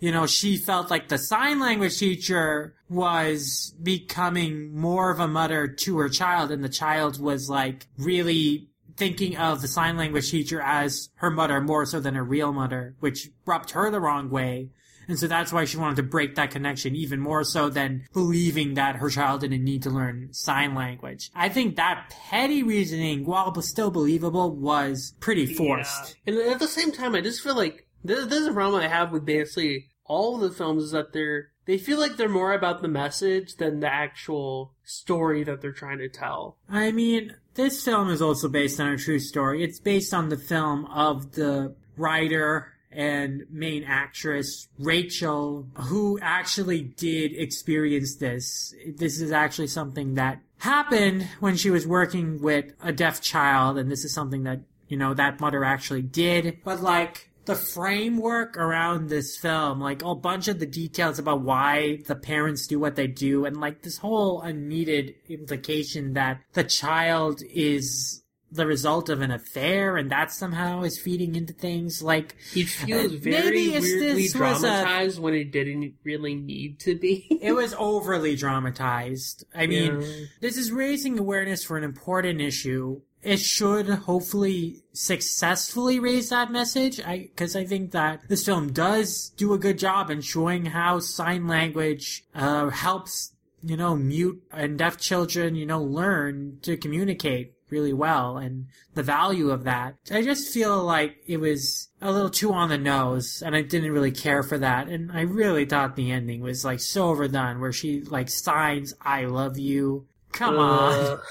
you 0.00 0.10
know, 0.10 0.26
she 0.26 0.56
felt 0.56 0.90
like 0.90 1.08
the 1.08 1.18
sign 1.18 1.60
language 1.60 1.98
teacher 1.98 2.74
was 2.88 3.74
becoming 3.80 4.74
more 4.74 5.10
of 5.10 5.20
a 5.20 5.28
mother 5.28 5.68
to 5.68 5.98
her 5.98 6.08
child 6.08 6.50
and 6.50 6.64
the 6.64 6.68
child 6.68 7.20
was 7.20 7.48
like 7.48 7.86
really 7.96 8.68
thinking 8.96 9.36
of 9.36 9.62
the 9.62 9.68
sign 9.68 9.96
language 9.96 10.30
teacher 10.30 10.60
as 10.60 11.10
her 11.16 11.30
mother 11.30 11.60
more 11.60 11.86
so 11.86 12.00
than 12.00 12.14
her 12.14 12.24
real 12.24 12.52
mother, 12.52 12.96
which 13.00 13.30
rubbed 13.44 13.70
her 13.70 13.90
the 13.90 14.00
wrong 14.00 14.30
way. 14.30 14.70
And 15.08 15.18
so 15.18 15.26
that's 15.26 15.52
why 15.52 15.64
she 15.64 15.76
wanted 15.76 15.96
to 15.96 16.02
break 16.02 16.34
that 16.34 16.50
connection 16.50 16.94
even 16.96 17.20
more 17.20 17.44
so 17.44 17.68
than 17.68 18.06
believing 18.12 18.74
that 18.74 18.96
her 18.96 19.10
child 19.10 19.42
didn't 19.42 19.64
need 19.64 19.82
to 19.84 19.90
learn 19.90 20.32
sign 20.32 20.74
language. 20.74 21.30
I 21.34 21.48
think 21.48 21.76
that 21.76 22.10
petty 22.30 22.62
reasoning, 22.62 23.24
while 23.24 23.54
still 23.62 23.90
believable, 23.90 24.50
was 24.50 25.14
pretty 25.20 25.46
forced. 25.46 26.16
Yeah. 26.24 26.34
And 26.34 26.52
at 26.52 26.58
the 26.58 26.68
same 26.68 26.92
time, 26.92 27.14
I 27.14 27.20
just 27.20 27.42
feel 27.42 27.56
like 27.56 27.86
this, 28.04 28.26
this 28.26 28.40
is 28.40 28.48
a 28.48 28.52
problem 28.52 28.82
I 28.82 28.88
have 28.88 29.12
with 29.12 29.24
basically 29.24 29.88
all 30.04 30.38
the 30.38 30.50
films 30.50 30.84
is 30.84 30.90
that 30.92 31.12
they're 31.12 31.50
they 31.66 31.78
feel 31.78 31.98
like 31.98 32.16
they're 32.16 32.28
more 32.28 32.52
about 32.52 32.80
the 32.80 32.88
message 32.88 33.56
than 33.56 33.80
the 33.80 33.92
actual 33.92 34.72
story 34.84 35.42
that 35.42 35.60
they're 35.60 35.72
trying 35.72 35.98
to 35.98 36.08
tell. 36.08 36.58
I 36.70 36.92
mean, 36.92 37.34
this 37.54 37.84
film 37.84 38.08
is 38.08 38.22
also 38.22 38.48
based 38.48 38.78
on 38.78 38.92
a 38.92 38.96
true 38.96 39.18
story. 39.18 39.64
It's 39.64 39.80
based 39.80 40.14
on 40.14 40.28
the 40.28 40.36
film 40.36 40.84
of 40.86 41.32
the 41.32 41.74
writer 41.96 42.72
and 42.96 43.44
main 43.50 43.84
actress 43.84 44.68
Rachel, 44.78 45.68
who 45.74 46.18
actually 46.22 46.82
did 46.82 47.32
experience 47.32 48.16
this. 48.16 48.74
This 48.96 49.20
is 49.20 49.30
actually 49.30 49.68
something 49.68 50.14
that 50.14 50.40
happened 50.58 51.28
when 51.40 51.56
she 51.56 51.70
was 51.70 51.86
working 51.86 52.40
with 52.40 52.72
a 52.82 52.92
deaf 52.92 53.20
child, 53.20 53.76
and 53.76 53.90
this 53.90 54.04
is 54.04 54.14
something 54.14 54.44
that, 54.44 54.60
you 54.88 54.96
know, 54.96 55.12
that 55.14 55.40
mother 55.40 55.62
actually 55.62 56.02
did. 56.02 56.58
But 56.64 56.80
like, 56.80 57.30
the 57.44 57.54
framework 57.54 58.56
around 58.56 59.08
this 59.08 59.36
film, 59.36 59.80
like 59.80 60.02
a 60.02 60.14
bunch 60.14 60.48
of 60.48 60.58
the 60.58 60.66
details 60.66 61.18
about 61.18 61.42
why 61.42 62.02
the 62.06 62.16
parents 62.16 62.66
do 62.66 62.80
what 62.80 62.96
they 62.96 63.06
do, 63.06 63.44
and 63.44 63.60
like 63.60 63.82
this 63.82 63.98
whole 63.98 64.40
unneeded 64.40 65.14
implication 65.28 66.14
that 66.14 66.40
the 66.54 66.64
child 66.64 67.42
is 67.48 68.22
the 68.50 68.64
result 68.66 69.08
of 69.08 69.20
an 69.22 69.30
affair 69.32 69.96
and 69.96 70.10
that 70.10 70.30
somehow 70.32 70.82
is 70.82 70.98
feeding 70.98 71.34
into 71.34 71.52
things 71.52 72.00
like 72.02 72.36
It 72.54 72.66
feels 72.68 73.12
Uh, 73.14 73.16
very 73.20 73.44
maybe 73.50 73.74
it's 73.74 73.84
weirdly 73.86 74.22
this 74.22 74.34
was 74.36 74.62
a- 74.62 74.66
dramatized 74.68 75.18
when 75.18 75.34
it 75.34 75.50
didn't 75.50 75.94
really 76.04 76.34
need 76.36 76.78
to 76.80 76.94
be. 76.96 77.26
it 77.42 77.52
was 77.52 77.74
overly 77.78 78.36
dramatized. 78.36 79.44
I 79.54 79.66
mean, 79.66 80.00
Yeah. 80.00 80.06
this 80.40 80.56
is 80.56 80.70
raising 80.70 81.18
awareness 81.18 81.64
for 81.64 81.76
an 81.76 81.84
important 81.84 82.40
issue. 82.40 83.00
It 83.22 83.40
should 83.40 83.88
hopefully 83.88 84.82
successfully 84.92 85.98
raise 85.98 86.28
that 86.28 86.52
message. 86.52 87.00
I 87.00 87.18
because 87.34 87.56
I 87.56 87.64
think 87.64 87.90
that 87.90 88.20
this 88.28 88.44
film 88.44 88.72
does 88.72 89.30
do 89.36 89.52
a 89.52 89.58
good 89.58 89.78
job 89.78 90.10
in 90.10 90.20
showing 90.20 90.66
how 90.66 91.00
sign 91.00 91.48
language 91.48 92.24
uh, 92.34 92.68
helps 92.68 93.32
you 93.62 93.76
know 93.76 93.96
mute 93.96 94.40
and 94.52 94.78
deaf 94.78 94.98
children 94.98 95.56
you 95.56 95.66
know 95.66 95.82
learn 95.82 96.58
to 96.62 96.76
communicate 96.76 97.54
really 97.70 97.92
well 97.92 98.36
and 98.36 98.66
the 98.94 99.02
value 99.02 99.50
of 99.50 99.64
that. 99.64 99.96
I 100.10 100.22
just 100.22 100.52
feel 100.52 100.82
like 100.82 101.16
it 101.26 101.38
was 101.38 101.88
a 102.00 102.12
little 102.12 102.30
too 102.30 102.52
on 102.52 102.68
the 102.68 102.78
nose 102.78 103.42
and 103.44 103.56
I 103.56 103.62
didn't 103.62 103.92
really 103.92 104.12
care 104.12 104.42
for 104.42 104.58
that. 104.58 104.88
And 104.88 105.10
I 105.12 105.22
really 105.22 105.64
thought 105.64 105.96
the 105.96 106.10
ending 106.10 106.40
was 106.40 106.64
like 106.64 106.80
so 106.80 107.08
overdone 107.08 107.60
where 107.60 107.72
she 107.72 108.02
like 108.02 108.28
signs 108.28 108.94
I 109.00 109.24
love 109.24 109.58
you. 109.58 110.06
Come 110.32 110.58
on. 110.58 110.92
Uh, 110.92 111.16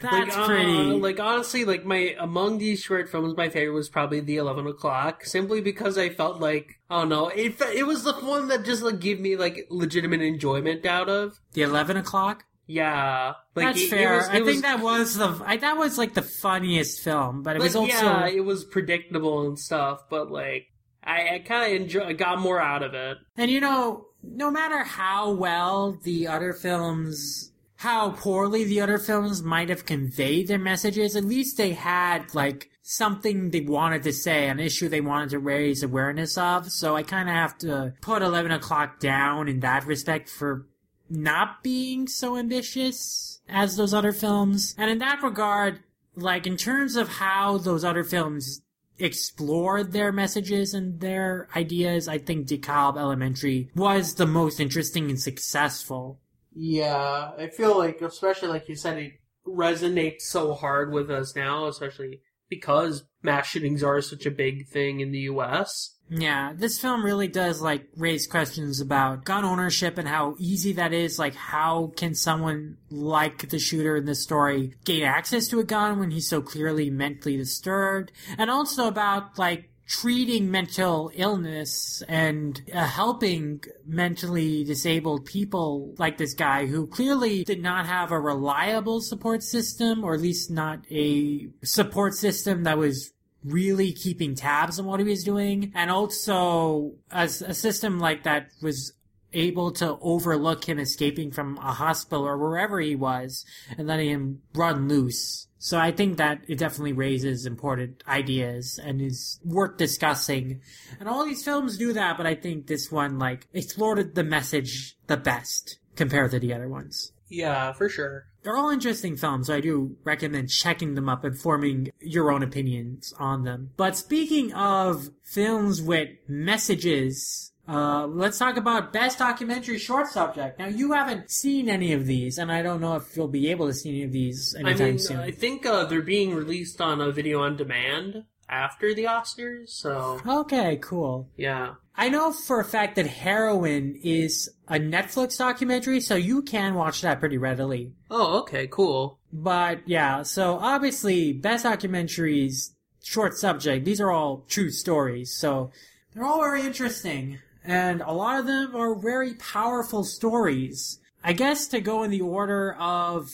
That's 0.00 0.34
like, 0.34 0.38
uh, 0.38 0.46
pretty. 0.46 0.72
like 0.92 1.20
honestly, 1.20 1.66
like 1.66 1.84
my 1.84 2.16
among 2.18 2.56
these 2.56 2.80
short 2.80 3.10
films, 3.10 3.36
my 3.36 3.50
favorite 3.50 3.74
was 3.74 3.90
probably 3.90 4.20
the 4.20 4.38
Eleven 4.38 4.66
O'clock, 4.66 5.26
simply 5.26 5.60
because 5.60 5.98
I 5.98 6.08
felt 6.08 6.40
like 6.40 6.80
I 6.88 7.00
don't 7.00 7.10
know, 7.10 7.28
it 7.28 7.60
it 7.74 7.86
was 7.86 8.04
the 8.04 8.14
one 8.14 8.48
that 8.48 8.64
just 8.64 8.82
like 8.82 8.98
gave 8.98 9.20
me 9.20 9.36
like 9.36 9.66
legitimate 9.68 10.22
enjoyment 10.22 10.86
out 10.86 11.10
of. 11.10 11.38
the 11.52 11.60
11 11.60 11.98
o'clock? 11.98 12.46
Yeah, 12.72 13.32
like 13.56 13.66
That's 13.66 13.80
it- 13.80 13.84
it 13.84 13.90
fair. 13.90 14.16
was- 14.16 14.28
it 14.28 14.32
I 14.34 14.40
was- 14.40 14.48
think 14.48 14.62
that 14.62 14.80
was 14.80 15.16
the 15.16 15.42
I, 15.44 15.56
that 15.56 15.76
was 15.76 15.98
like 15.98 16.14
the 16.14 16.22
funniest 16.22 17.00
film, 17.02 17.42
but 17.42 17.56
it 17.56 17.62
was 17.62 17.74
also 17.74 17.88
yeah, 17.92 18.28
it 18.28 18.44
was 18.44 18.64
predictable 18.64 19.46
and 19.46 19.58
stuff, 19.58 20.04
but 20.08 20.30
like 20.30 20.66
I, 21.02 21.34
I 21.34 21.38
kind 21.40 21.74
of 21.74 21.80
enjoy, 21.82 22.04
I 22.04 22.12
got 22.12 22.38
more 22.38 22.60
out 22.60 22.82
of 22.82 22.94
it. 22.94 23.18
And 23.36 23.50
you 23.50 23.60
know, 23.60 24.06
no 24.22 24.50
matter 24.50 24.78
how 24.84 25.32
well 25.32 25.98
the 26.04 26.28
other 26.28 26.52
films, 26.52 27.50
how 27.76 28.10
poorly 28.10 28.64
the 28.64 28.80
other 28.82 28.98
films 28.98 29.42
might 29.42 29.68
have 29.68 29.84
conveyed 29.86 30.46
their 30.46 30.58
messages, 30.58 31.16
at 31.16 31.24
least 31.24 31.56
they 31.56 31.72
had 31.72 32.34
like 32.34 32.68
something 32.82 33.50
they 33.50 33.60
wanted 33.62 34.02
to 34.04 34.12
say, 34.12 34.48
an 34.48 34.60
issue 34.60 34.88
they 34.88 35.00
wanted 35.00 35.30
to 35.30 35.38
raise 35.38 35.82
awareness 35.82 36.36
of. 36.36 36.70
So 36.70 36.94
I 36.96 37.02
kind 37.02 37.28
of 37.28 37.34
have 37.34 37.56
to 37.58 37.94
put 38.00 38.20
11 38.22 38.50
o'clock 38.52 39.00
down 39.00 39.48
in 39.48 39.60
that 39.60 39.86
respect 39.86 40.28
for 40.28 40.66
not 41.10 41.62
being 41.62 42.06
so 42.06 42.36
ambitious 42.36 43.40
as 43.48 43.76
those 43.76 43.92
other 43.92 44.12
films. 44.12 44.74
And 44.78 44.90
in 44.90 44.98
that 44.98 45.22
regard, 45.22 45.80
like 46.14 46.46
in 46.46 46.56
terms 46.56 46.96
of 46.96 47.08
how 47.08 47.58
those 47.58 47.84
other 47.84 48.04
films 48.04 48.62
explored 48.98 49.92
their 49.92 50.12
messages 50.12 50.74
and 50.74 51.00
their 51.00 51.48
ideas, 51.56 52.06
I 52.06 52.18
think 52.18 52.46
DeKalb 52.46 52.96
Elementary 52.96 53.70
was 53.74 54.14
the 54.14 54.26
most 54.26 54.60
interesting 54.60 55.10
and 55.10 55.20
successful. 55.20 56.20
Yeah, 56.54 57.32
I 57.38 57.48
feel 57.48 57.76
like, 57.78 58.00
especially 58.02 58.48
like 58.48 58.68
you 58.68 58.76
said, 58.76 58.98
it 58.98 59.12
resonates 59.46 60.22
so 60.22 60.54
hard 60.54 60.92
with 60.92 61.10
us 61.10 61.34
now, 61.34 61.66
especially 61.66 62.20
because 62.48 63.04
mass 63.22 63.46
shootings 63.46 63.82
are 63.82 64.00
such 64.00 64.26
a 64.26 64.30
big 64.30 64.66
thing 64.68 65.00
in 65.00 65.12
the 65.12 65.20
U.S. 65.20 65.96
Yeah, 66.10 66.52
this 66.56 66.80
film 66.80 67.04
really 67.04 67.28
does 67.28 67.62
like 67.62 67.86
raise 67.96 68.26
questions 68.26 68.80
about 68.80 69.24
gun 69.24 69.44
ownership 69.44 69.96
and 69.96 70.08
how 70.08 70.34
easy 70.38 70.72
that 70.72 70.92
is. 70.92 71.20
Like, 71.20 71.36
how 71.36 71.92
can 71.96 72.16
someone 72.16 72.78
like 72.90 73.48
the 73.48 73.60
shooter 73.60 73.96
in 73.96 74.06
this 74.06 74.22
story 74.22 74.74
gain 74.84 75.04
access 75.04 75.46
to 75.48 75.60
a 75.60 75.64
gun 75.64 76.00
when 76.00 76.10
he's 76.10 76.28
so 76.28 76.42
clearly 76.42 76.90
mentally 76.90 77.36
disturbed? 77.36 78.10
And 78.36 78.50
also 78.50 78.88
about 78.88 79.38
like 79.38 79.70
treating 79.86 80.50
mental 80.50 81.10
illness 81.14 82.02
and 82.08 82.60
uh, 82.72 82.84
helping 82.84 83.60
mentally 83.84 84.62
disabled 84.62 85.26
people 85.26 85.92
like 85.98 86.16
this 86.16 86.34
guy 86.34 86.66
who 86.66 86.86
clearly 86.86 87.42
did 87.42 87.60
not 87.60 87.86
have 87.86 88.12
a 88.12 88.20
reliable 88.20 89.00
support 89.00 89.42
system 89.42 90.04
or 90.04 90.14
at 90.14 90.20
least 90.20 90.48
not 90.48 90.78
a 90.92 91.48
support 91.64 92.14
system 92.14 92.62
that 92.62 92.78
was 92.78 93.12
really 93.44 93.92
keeping 93.92 94.34
tabs 94.34 94.78
on 94.78 94.86
what 94.86 95.00
he 95.00 95.06
was 95.06 95.24
doing 95.24 95.72
and 95.74 95.90
also 95.90 96.92
as 97.10 97.42
a 97.42 97.54
system 97.54 97.98
like 97.98 98.22
that 98.24 98.48
was 98.62 98.92
able 99.32 99.70
to 99.70 99.96
overlook 100.00 100.68
him 100.68 100.78
escaping 100.78 101.30
from 101.30 101.56
a 101.58 101.72
hospital 101.72 102.26
or 102.26 102.36
wherever 102.36 102.80
he 102.80 102.96
was 102.96 103.44
and 103.78 103.86
letting 103.86 104.10
him 104.10 104.42
run 104.54 104.88
loose 104.88 105.46
so 105.62 105.78
I 105.78 105.92
think 105.92 106.16
that 106.16 106.40
it 106.48 106.56
definitely 106.56 106.94
raises 106.94 107.44
important 107.44 108.02
ideas 108.08 108.80
and 108.82 109.02
is 109.02 109.38
worth 109.44 109.76
discussing. 109.76 110.62
And 110.98 111.06
all 111.06 111.22
these 111.22 111.44
films 111.44 111.76
do 111.76 111.92
that, 111.92 112.16
but 112.16 112.26
I 112.26 112.34
think 112.34 112.66
this 112.66 112.90
one, 112.90 113.18
like, 113.18 113.46
explored 113.52 114.14
the 114.14 114.24
message 114.24 114.96
the 115.06 115.18
best 115.18 115.78
compared 115.96 116.30
to 116.30 116.38
the 116.38 116.54
other 116.54 116.66
ones. 116.66 117.12
Yeah, 117.28 117.72
for 117.72 117.90
sure. 117.90 118.29
They're 118.42 118.56
all 118.56 118.70
interesting 118.70 119.16
films, 119.16 119.48
so 119.48 119.54
I 119.54 119.60
do 119.60 119.96
recommend 120.04 120.48
checking 120.48 120.94
them 120.94 121.08
up 121.08 121.24
and 121.24 121.38
forming 121.38 121.90
your 122.00 122.32
own 122.32 122.42
opinions 122.42 123.12
on 123.18 123.44
them. 123.44 123.70
But 123.76 123.96
speaking 123.96 124.52
of 124.54 125.10
films 125.22 125.82
with 125.82 126.08
messages, 126.26 127.52
uh, 127.68 128.06
let's 128.06 128.38
talk 128.38 128.56
about 128.56 128.92
best 128.92 129.18
documentary 129.18 129.78
short 129.78 130.08
subject. 130.08 130.58
Now, 130.58 130.66
you 130.66 130.92
haven't 130.92 131.30
seen 131.30 131.68
any 131.68 131.92
of 131.92 132.06
these, 132.06 132.38
and 132.38 132.50
I 132.50 132.62
don't 132.62 132.80
know 132.80 132.96
if 132.96 133.16
you'll 133.16 133.28
be 133.28 133.50
able 133.50 133.66
to 133.66 133.74
see 133.74 133.90
any 133.90 134.02
of 134.02 134.12
these 134.12 134.54
anytime 134.58 134.82
I 134.82 134.90
mean, 134.90 134.98
soon. 134.98 135.18
I 135.18 135.30
think 135.30 135.66
uh, 135.66 135.84
they're 135.84 136.02
being 136.02 136.34
released 136.34 136.80
on 136.80 137.00
a 137.00 137.12
video 137.12 137.42
on 137.42 137.56
demand 137.56 138.24
after 138.50 138.92
the 138.94 139.04
Oscars, 139.04 139.68
so 139.70 140.20
Okay, 140.26 140.78
cool. 140.82 141.28
yeah. 141.36 141.74
I 141.94 142.08
know 142.08 142.32
for 142.32 142.60
a 142.60 142.64
fact 142.64 142.96
that 142.96 143.06
Heroin 143.06 143.98
is 144.02 144.48
a 144.68 144.74
Netflix 144.78 145.36
documentary, 145.38 146.00
so 146.00 146.14
you 146.16 146.42
can 146.42 146.74
watch 146.74 147.02
that 147.02 147.20
pretty 147.20 147.36
readily. 147.38 147.92
Oh, 148.10 148.40
okay, 148.40 148.66
cool. 148.68 149.18
But 149.32 149.80
yeah, 149.86 150.22
so 150.22 150.56
obviously, 150.58 151.32
best 151.32 151.64
documentaries, 151.66 152.70
short 153.04 153.34
subject, 153.34 153.84
these 153.84 154.00
are 154.00 154.10
all 154.10 154.44
true 154.48 154.70
stories, 154.70 155.32
so 155.34 155.70
they're 156.14 156.24
all 156.24 156.40
very 156.40 156.62
interesting. 156.62 157.38
And 157.62 158.00
a 158.00 158.12
lot 158.12 158.40
of 158.40 158.46
them 158.46 158.74
are 158.74 158.94
very 158.94 159.34
powerful 159.34 160.02
stories. 160.02 160.98
I 161.22 161.34
guess 161.34 161.68
to 161.68 161.80
go 161.82 162.02
in 162.02 162.10
the 162.10 162.22
order 162.22 162.74
of 162.80 163.30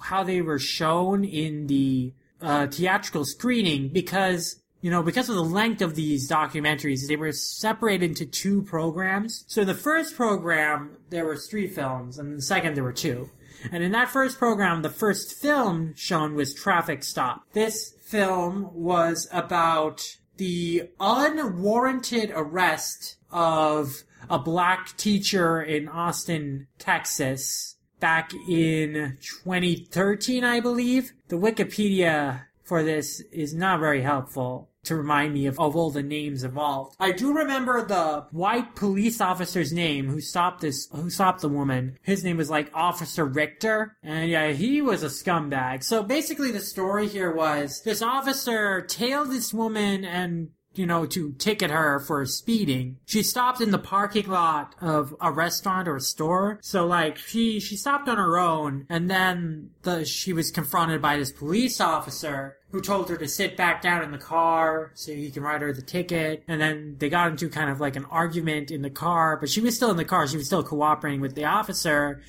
how 0.00 0.24
they 0.24 0.40
were 0.40 0.58
shown 0.58 1.22
in 1.24 1.66
the 1.66 2.14
uh, 2.40 2.66
theatrical 2.66 3.24
screening, 3.24 3.88
because 3.88 4.60
you 4.82 4.90
know, 4.90 5.02
because 5.02 5.28
of 5.28 5.34
the 5.34 5.42
length 5.42 5.82
of 5.82 5.94
these 5.94 6.30
documentaries, 6.30 7.08
they 7.08 7.16
were 7.16 7.32
separated 7.32 8.10
into 8.10 8.26
two 8.26 8.62
programs. 8.62 9.44
So 9.48 9.64
the 9.64 9.74
first 9.74 10.14
program, 10.14 10.98
there 11.10 11.24
were 11.24 11.36
three 11.36 11.66
films, 11.66 12.18
and 12.18 12.36
the 12.36 12.42
second, 12.42 12.76
there 12.76 12.84
were 12.84 12.92
two. 12.92 13.30
And 13.72 13.82
in 13.82 13.92
that 13.92 14.10
first 14.10 14.38
program, 14.38 14.82
the 14.82 14.90
first 14.90 15.32
film 15.32 15.94
shown 15.96 16.34
was 16.34 16.54
Traffic 16.54 17.02
Stop. 17.02 17.42
This 17.52 17.94
film 18.04 18.70
was 18.74 19.26
about 19.32 20.18
the 20.36 20.90
unwarranted 21.00 22.30
arrest 22.34 23.16
of 23.30 24.04
a 24.28 24.38
black 24.38 24.96
teacher 24.96 25.60
in 25.62 25.88
Austin, 25.88 26.66
Texas, 26.78 27.75
back 28.00 28.32
in 28.48 29.18
2013, 29.20 30.44
I 30.44 30.60
believe. 30.60 31.12
The 31.28 31.36
Wikipedia 31.36 32.42
for 32.66 32.82
this 32.82 33.20
is 33.32 33.54
not 33.54 33.78
very 33.78 34.02
helpful 34.02 34.68
to 34.86 34.96
remind 34.96 35.34
me 35.34 35.46
of, 35.46 35.58
of 35.58 35.76
all 35.76 35.90
the 35.90 36.02
names 36.02 36.42
involved. 36.44 36.96
I 36.98 37.12
do 37.12 37.32
remember 37.32 37.84
the 37.84 38.26
white 38.30 38.74
police 38.74 39.20
officer's 39.20 39.72
name 39.72 40.08
who 40.08 40.20
stopped 40.20 40.60
this, 40.60 40.88
who 40.92 41.10
stopped 41.10 41.42
the 41.42 41.48
woman. 41.48 41.98
His 42.02 42.24
name 42.24 42.36
was 42.36 42.50
like 42.50 42.70
Officer 42.74 43.24
Richter. 43.24 43.96
And 44.02 44.30
yeah, 44.30 44.48
he 44.48 44.80
was 44.80 45.02
a 45.02 45.06
scumbag. 45.06 45.82
So 45.82 46.02
basically 46.02 46.50
the 46.50 46.60
story 46.60 47.08
here 47.08 47.32
was 47.32 47.82
this 47.82 48.02
officer 48.02 48.82
tailed 48.82 49.30
this 49.30 49.52
woman 49.52 50.04
and 50.04 50.50
you 50.78 50.86
know, 50.86 51.06
to 51.06 51.32
ticket 51.32 51.70
her 51.70 52.00
for 52.00 52.24
speeding. 52.26 52.98
She 53.06 53.22
stopped 53.22 53.60
in 53.60 53.70
the 53.70 53.78
parking 53.78 54.28
lot 54.28 54.74
of 54.80 55.14
a 55.20 55.32
restaurant 55.32 55.88
or 55.88 55.96
a 55.96 56.00
store. 56.00 56.58
So 56.62 56.86
like 56.86 57.16
she 57.18 57.60
she 57.60 57.76
stopped 57.76 58.08
on 58.08 58.16
her 58.16 58.38
own 58.38 58.86
and 58.88 59.10
then 59.10 59.70
the 59.82 60.04
she 60.04 60.32
was 60.32 60.50
confronted 60.50 61.00
by 61.02 61.16
this 61.16 61.32
police 61.32 61.80
officer 61.80 62.56
who 62.70 62.80
told 62.80 63.08
her 63.08 63.16
to 63.16 63.28
sit 63.28 63.56
back 63.56 63.80
down 63.80 64.02
in 64.02 64.10
the 64.10 64.18
car 64.18 64.90
so 64.94 65.12
he 65.12 65.30
can 65.30 65.42
write 65.42 65.62
her 65.62 65.72
the 65.72 65.82
ticket. 65.82 66.42
And 66.48 66.60
then 66.60 66.96
they 66.98 67.08
got 67.08 67.30
into 67.30 67.48
kind 67.48 67.70
of 67.70 67.80
like 67.80 67.96
an 67.96 68.04
argument 68.06 68.70
in 68.70 68.82
the 68.82 68.90
car, 68.90 69.36
but 69.36 69.48
she 69.48 69.60
was 69.60 69.76
still 69.76 69.90
in 69.90 69.96
the 69.96 70.04
car. 70.04 70.26
She 70.26 70.36
was 70.36 70.46
still 70.46 70.62
cooperating 70.62 71.20
with 71.20 71.34
the 71.34 71.44
officer. 71.44 72.20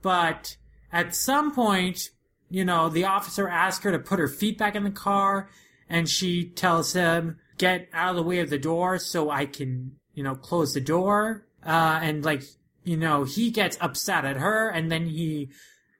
But 0.00 0.56
at 0.92 1.14
some 1.14 1.54
point, 1.54 2.10
you 2.48 2.64
know, 2.64 2.88
the 2.88 3.04
officer 3.04 3.48
asked 3.48 3.82
her 3.84 3.92
to 3.92 3.98
put 3.98 4.18
her 4.18 4.28
feet 4.28 4.58
back 4.58 4.74
in 4.74 4.84
the 4.84 4.90
car 4.90 5.48
and 5.88 6.08
she 6.08 6.44
tells 6.44 6.92
him, 6.92 7.38
get 7.62 7.88
out 7.92 8.10
of 8.10 8.16
the 8.16 8.24
way 8.24 8.40
of 8.40 8.50
the 8.50 8.58
door 8.58 8.98
so 8.98 9.30
I 9.30 9.46
can, 9.46 9.92
you 10.14 10.24
know, 10.24 10.34
close 10.34 10.74
the 10.74 10.80
door. 10.80 11.46
Uh, 11.64 12.00
and 12.02 12.24
like, 12.24 12.42
you 12.82 12.96
know, 12.96 13.22
he 13.22 13.52
gets 13.52 13.78
upset 13.80 14.24
at 14.24 14.36
her 14.36 14.68
and 14.68 14.90
then 14.90 15.06
he 15.06 15.50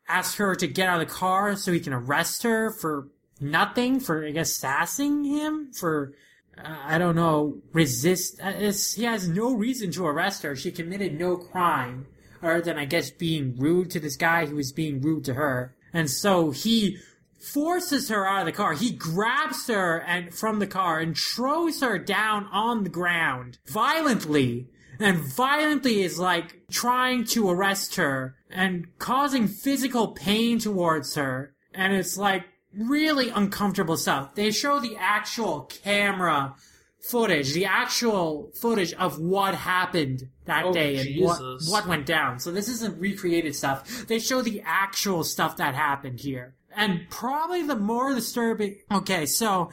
asks 0.08 0.34
her 0.34 0.56
to 0.56 0.66
get 0.66 0.88
out 0.88 1.00
of 1.00 1.08
the 1.08 1.14
car 1.14 1.54
so 1.54 1.70
he 1.70 1.78
can 1.78 1.92
arrest 1.92 2.42
her 2.42 2.72
for 2.72 3.06
nothing, 3.40 4.00
for, 4.00 4.26
I 4.26 4.32
guess, 4.32 4.52
sassing 4.52 5.22
him, 5.22 5.70
for, 5.72 6.14
uh, 6.58 6.78
I 6.84 6.98
don't 6.98 7.14
know, 7.14 7.58
resist. 7.72 8.40
Uh, 8.42 8.54
it's, 8.56 8.94
he 8.94 9.04
has 9.04 9.28
no 9.28 9.54
reason 9.54 9.92
to 9.92 10.06
arrest 10.06 10.42
her. 10.42 10.56
She 10.56 10.72
committed 10.72 11.16
no 11.16 11.36
crime 11.36 12.08
other 12.42 12.60
than, 12.60 12.76
I 12.76 12.86
guess, 12.86 13.12
being 13.12 13.56
rude 13.56 13.88
to 13.92 14.00
this 14.00 14.16
guy 14.16 14.46
who 14.46 14.56
was 14.56 14.72
being 14.72 15.00
rude 15.00 15.24
to 15.26 15.34
her. 15.34 15.76
And 15.92 16.10
so 16.10 16.50
he 16.50 16.98
forces 17.42 18.08
her 18.08 18.26
out 18.26 18.40
of 18.40 18.46
the 18.46 18.52
car. 18.52 18.74
He 18.74 18.92
grabs 18.92 19.66
her 19.68 19.98
and 19.98 20.32
from 20.32 20.58
the 20.58 20.66
car 20.66 20.98
and 21.00 21.16
throws 21.16 21.80
her 21.80 21.98
down 21.98 22.46
on 22.52 22.84
the 22.84 22.90
ground 22.90 23.58
violently 23.66 24.68
and 25.00 25.18
violently 25.18 26.02
is 26.02 26.18
like 26.18 26.62
trying 26.70 27.24
to 27.24 27.50
arrest 27.50 27.96
her 27.96 28.36
and 28.50 28.86
causing 28.98 29.48
physical 29.48 30.08
pain 30.08 30.58
towards 30.58 31.14
her. 31.16 31.54
And 31.74 31.94
it's 31.94 32.16
like 32.16 32.44
really 32.76 33.30
uncomfortable 33.30 33.96
stuff. 33.96 34.34
They 34.34 34.50
show 34.50 34.78
the 34.78 34.96
actual 34.98 35.62
camera 35.62 36.54
footage, 37.00 37.52
the 37.52 37.64
actual 37.64 38.52
footage 38.60 38.92
of 38.94 39.18
what 39.18 39.54
happened 39.54 40.28
that 40.44 40.66
Oh, 40.66 40.72
day 40.72 40.98
and 40.98 41.24
what, 41.24 41.40
what 41.68 41.86
went 41.86 42.06
down. 42.06 42.38
So 42.38 42.52
this 42.52 42.68
isn't 42.68 43.00
recreated 43.00 43.54
stuff. 43.56 44.06
They 44.06 44.18
show 44.18 44.40
the 44.42 44.62
actual 44.64 45.24
stuff 45.24 45.56
that 45.56 45.74
happened 45.74 46.20
here. 46.20 46.54
And 46.76 47.08
probably 47.10 47.62
the 47.62 47.76
more 47.76 48.14
disturbing, 48.14 48.78
okay, 48.90 49.26
so 49.26 49.70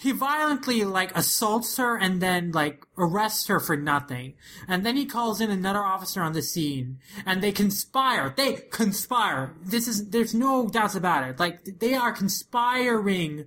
he 0.00 0.12
violently 0.12 0.82
like 0.84 1.14
assaults 1.16 1.76
her 1.76 1.96
and 1.96 2.22
then 2.22 2.52
like 2.52 2.86
arrests 2.96 3.46
her 3.48 3.60
for 3.60 3.76
nothing. 3.76 4.34
And 4.66 4.84
then 4.84 4.96
he 4.96 5.04
calls 5.04 5.40
in 5.42 5.50
another 5.50 5.80
officer 5.80 6.22
on 6.22 6.32
the 6.32 6.42
scene 6.42 6.98
and 7.26 7.42
they 7.42 7.52
conspire. 7.52 8.32
They 8.34 8.54
conspire. 8.70 9.54
This 9.62 9.86
is, 9.86 10.08
there's 10.08 10.34
no 10.34 10.68
doubts 10.68 10.94
about 10.94 11.28
it. 11.28 11.38
Like 11.38 11.80
they 11.80 11.94
are 11.94 12.12
conspiring 12.12 13.46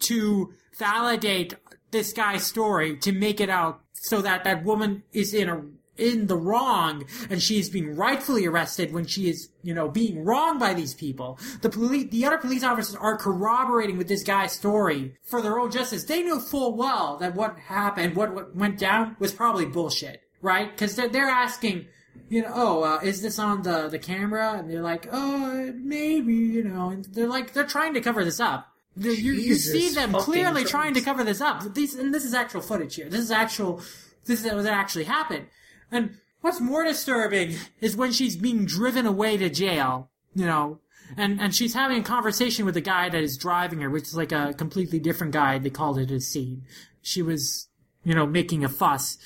to 0.00 0.54
validate 0.78 1.54
this 1.90 2.14
guy's 2.14 2.44
story 2.44 2.96
to 2.98 3.12
make 3.12 3.40
it 3.40 3.50
out 3.50 3.82
so 3.92 4.22
that 4.22 4.44
that 4.44 4.64
woman 4.64 5.02
is 5.12 5.34
in 5.34 5.48
a 5.48 5.62
in 5.96 6.26
the 6.26 6.36
wrong 6.36 7.04
and 7.30 7.42
she 7.42 7.58
is 7.58 7.68
being 7.68 7.94
rightfully 7.94 8.46
arrested 8.46 8.92
when 8.92 9.06
she 9.06 9.28
is 9.28 9.48
you 9.62 9.72
know 9.72 9.88
being 9.88 10.24
wronged 10.24 10.58
by 10.58 10.74
these 10.74 10.94
people 10.94 11.38
the 11.62 11.68
police 11.68 12.10
the 12.10 12.24
other 12.24 12.38
police 12.38 12.64
officers 12.64 12.96
are 12.96 13.16
corroborating 13.16 13.96
with 13.96 14.08
this 14.08 14.24
guy's 14.24 14.52
story 14.52 15.14
for 15.22 15.40
their 15.40 15.58
own 15.58 15.70
justice 15.70 16.04
they 16.04 16.22
knew 16.22 16.40
full 16.40 16.74
well 16.76 17.16
that 17.18 17.34
what 17.34 17.56
happened 17.58 18.16
what, 18.16 18.34
what 18.34 18.54
went 18.56 18.78
down 18.78 19.16
was 19.20 19.32
probably 19.32 19.64
bullshit 19.64 20.22
right 20.42 20.70
because 20.72 20.96
they're, 20.96 21.08
they're 21.08 21.28
asking 21.28 21.86
you 22.28 22.42
know, 22.42 22.50
oh, 22.54 22.82
uh, 22.82 23.00
is 23.02 23.22
this 23.22 23.38
on 23.38 23.62
the, 23.62 23.88
the 23.88 23.98
camera? 23.98 24.54
And 24.58 24.70
they're 24.70 24.82
like, 24.82 25.08
oh, 25.12 25.72
maybe, 25.76 26.34
you 26.34 26.64
know, 26.64 26.90
and 26.90 27.04
they're 27.06 27.28
like, 27.28 27.52
they're 27.52 27.66
trying 27.66 27.94
to 27.94 28.00
cover 28.00 28.24
this 28.24 28.40
up. 28.40 28.68
You, 28.96 29.10
you, 29.10 29.32
you 29.32 29.54
see 29.56 29.90
them 29.90 30.12
clearly 30.12 30.62
Christ. 30.62 30.70
trying 30.70 30.94
to 30.94 31.00
cover 31.00 31.24
this 31.24 31.40
up. 31.40 31.74
These, 31.74 31.94
and 31.94 32.14
this 32.14 32.24
is 32.24 32.32
actual 32.32 32.60
footage 32.60 32.94
here. 32.94 33.08
This 33.08 33.20
is 33.20 33.30
actual, 33.30 33.82
this 34.24 34.44
is 34.44 34.52
what 34.52 34.66
actually 34.66 35.04
happened. 35.04 35.46
And 35.94 36.16
what's 36.40 36.60
more 36.60 36.84
disturbing 36.84 37.54
is 37.80 37.96
when 37.96 38.10
she's 38.10 38.36
being 38.36 38.66
driven 38.66 39.06
away 39.06 39.36
to 39.36 39.48
jail, 39.48 40.10
you 40.34 40.44
know, 40.44 40.80
and 41.16 41.40
and 41.40 41.54
she's 41.54 41.74
having 41.74 42.00
a 42.00 42.04
conversation 42.04 42.64
with 42.64 42.74
the 42.74 42.80
guy 42.80 43.08
that 43.08 43.22
is 43.22 43.38
driving 43.38 43.80
her, 43.80 43.88
which 43.88 44.04
is 44.04 44.16
like 44.16 44.32
a 44.32 44.54
completely 44.54 44.98
different 44.98 45.32
guy. 45.32 45.58
They 45.58 45.70
called 45.70 45.98
it 45.98 46.10
a 46.10 46.20
scene. 46.20 46.64
She 47.00 47.22
was, 47.22 47.68
you 48.02 48.14
know, 48.14 48.26
making 48.26 48.64
a 48.64 48.68
fuss. 48.68 49.18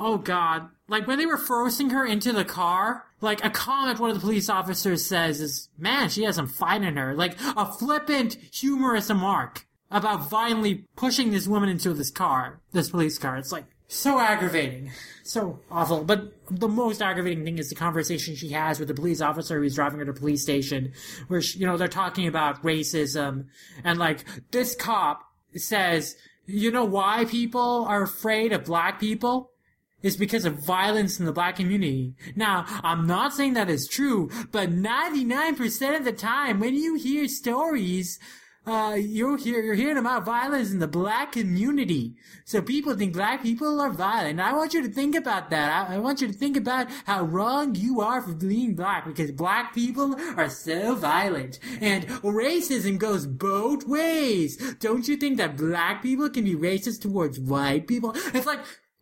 Oh 0.00 0.18
God! 0.18 0.68
Like 0.88 1.06
when 1.06 1.18
they 1.18 1.26
were 1.26 1.38
forcing 1.38 1.90
her 1.90 2.04
into 2.04 2.32
the 2.32 2.44
car, 2.44 3.04
like 3.20 3.44
a 3.44 3.50
comment 3.50 4.00
one 4.00 4.10
of 4.10 4.16
the 4.16 4.20
police 4.20 4.48
officers 4.48 5.04
says 5.04 5.40
is, 5.40 5.68
"Man, 5.78 6.08
she 6.08 6.24
has 6.24 6.34
some 6.34 6.48
fight 6.48 6.82
in 6.82 6.96
her." 6.96 7.14
Like 7.14 7.36
a 7.56 7.64
flippant, 7.64 8.38
humorous 8.52 9.08
remark 9.08 9.66
about 9.90 10.28
violently 10.28 10.86
pushing 10.96 11.30
this 11.30 11.46
woman 11.46 11.68
into 11.68 11.94
this 11.94 12.10
car, 12.10 12.60
this 12.72 12.90
police 12.90 13.18
car. 13.18 13.36
It's 13.36 13.52
like 13.52 13.66
so 13.88 14.20
aggravating, 14.20 14.92
so 15.24 15.60
awful. 15.70 16.04
But 16.04 16.34
the 16.50 16.68
most 16.68 17.00
aggravating 17.00 17.44
thing 17.44 17.58
is 17.58 17.70
the 17.70 17.74
conversation 17.74 18.36
she 18.36 18.50
has 18.50 18.78
with 18.78 18.88
the 18.88 18.94
police 18.94 19.22
officer 19.22 19.58
who's 19.58 19.74
driving 19.74 19.98
her 19.98 20.04
to 20.04 20.12
police 20.12 20.42
station, 20.42 20.92
where 21.28 21.40
she, 21.40 21.58
you 21.58 21.66
know 21.66 21.78
they're 21.78 21.88
talking 21.88 22.28
about 22.28 22.62
racism, 22.62 23.46
and 23.82 23.98
like 23.98 24.24
this 24.50 24.76
cop 24.76 25.22
says, 25.56 26.16
"You 26.44 26.70
know 26.70 26.84
why 26.84 27.24
people 27.24 27.86
are 27.88 28.02
afraid 28.02 28.52
of 28.52 28.64
black 28.64 29.00
people?" 29.00 29.52
is 30.00 30.16
because 30.16 30.44
of 30.44 30.64
violence 30.64 31.18
in 31.18 31.26
the 31.26 31.32
black 31.32 31.56
community. 31.56 32.14
Now, 32.36 32.64
I'm 32.84 33.06
not 33.06 33.34
saying 33.34 33.54
that 33.54 33.68
is 33.68 33.88
true, 33.88 34.30
but 34.52 34.70
99% 34.70 35.96
of 35.96 36.04
the 36.04 36.12
time 36.12 36.60
when 36.60 36.76
you 36.76 36.94
hear 36.94 37.26
stories, 37.26 38.20
uh, 38.66 38.94
you're, 38.94 39.38
hear, 39.38 39.62
you're 39.62 39.74
hearing 39.74 39.96
about 39.96 40.24
violence 40.24 40.70
in 40.70 40.78
the 40.78 40.88
black 40.88 41.32
community. 41.32 42.14
So 42.44 42.60
people 42.60 42.94
think 42.94 43.14
black 43.14 43.42
people 43.42 43.80
are 43.80 43.90
violent. 43.90 44.40
I 44.40 44.52
want 44.52 44.74
you 44.74 44.82
to 44.82 44.88
think 44.88 45.14
about 45.14 45.50
that. 45.50 45.88
I, 45.88 45.94
I 45.94 45.98
want 45.98 46.20
you 46.20 46.26
to 46.26 46.34
think 46.34 46.56
about 46.56 46.88
how 47.06 47.22
wrong 47.24 47.74
you 47.74 48.00
are 48.00 48.20
for 48.20 48.34
being 48.34 48.74
black 48.74 49.06
because 49.06 49.32
black 49.32 49.74
people 49.74 50.16
are 50.36 50.50
so 50.50 50.94
violent. 50.94 51.58
And 51.80 52.06
racism 52.08 52.98
goes 52.98 53.26
both 53.26 53.86
ways. 53.86 54.56
Don't 54.80 55.08
you 55.08 55.16
think 55.16 55.38
that 55.38 55.56
black 55.56 56.02
people 56.02 56.28
can 56.28 56.44
be 56.44 56.54
racist 56.54 57.00
towards 57.00 57.40
white 57.40 57.86
people? 57.86 58.12
It's 58.34 58.46
like, 58.46 58.60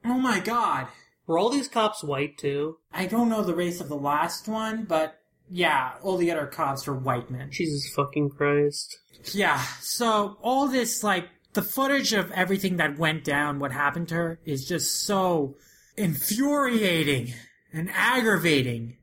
Oh 0.08 0.20
my 0.20 0.38
god. 0.38 0.86
Were 1.26 1.36
all 1.36 1.50
these 1.50 1.66
cops 1.66 2.04
white 2.04 2.38
too? 2.38 2.78
I 2.92 3.06
don't 3.06 3.28
know 3.28 3.42
the 3.42 3.56
race 3.56 3.80
of 3.80 3.88
the 3.88 3.96
last 3.96 4.46
one, 4.46 4.84
but 4.84 5.20
yeah, 5.50 5.92
all 6.02 6.16
the 6.16 6.30
other 6.30 6.46
cops 6.46 6.88
are 6.88 6.94
white 6.94 7.30
men. 7.30 7.50
Jesus 7.50 7.92
fucking 7.94 8.30
Christ. 8.30 8.98
Yeah, 9.32 9.60
so 9.80 10.38
all 10.42 10.68
this, 10.68 11.02
like, 11.02 11.28
the 11.54 11.62
footage 11.62 12.12
of 12.12 12.30
everything 12.32 12.76
that 12.76 12.98
went 12.98 13.24
down, 13.24 13.58
what 13.58 13.72
happened 13.72 14.08
to 14.08 14.14
her, 14.14 14.40
is 14.44 14.66
just 14.66 15.04
so 15.04 15.56
infuriating 15.96 17.32
and 17.72 17.90
aggravating. 17.92 18.98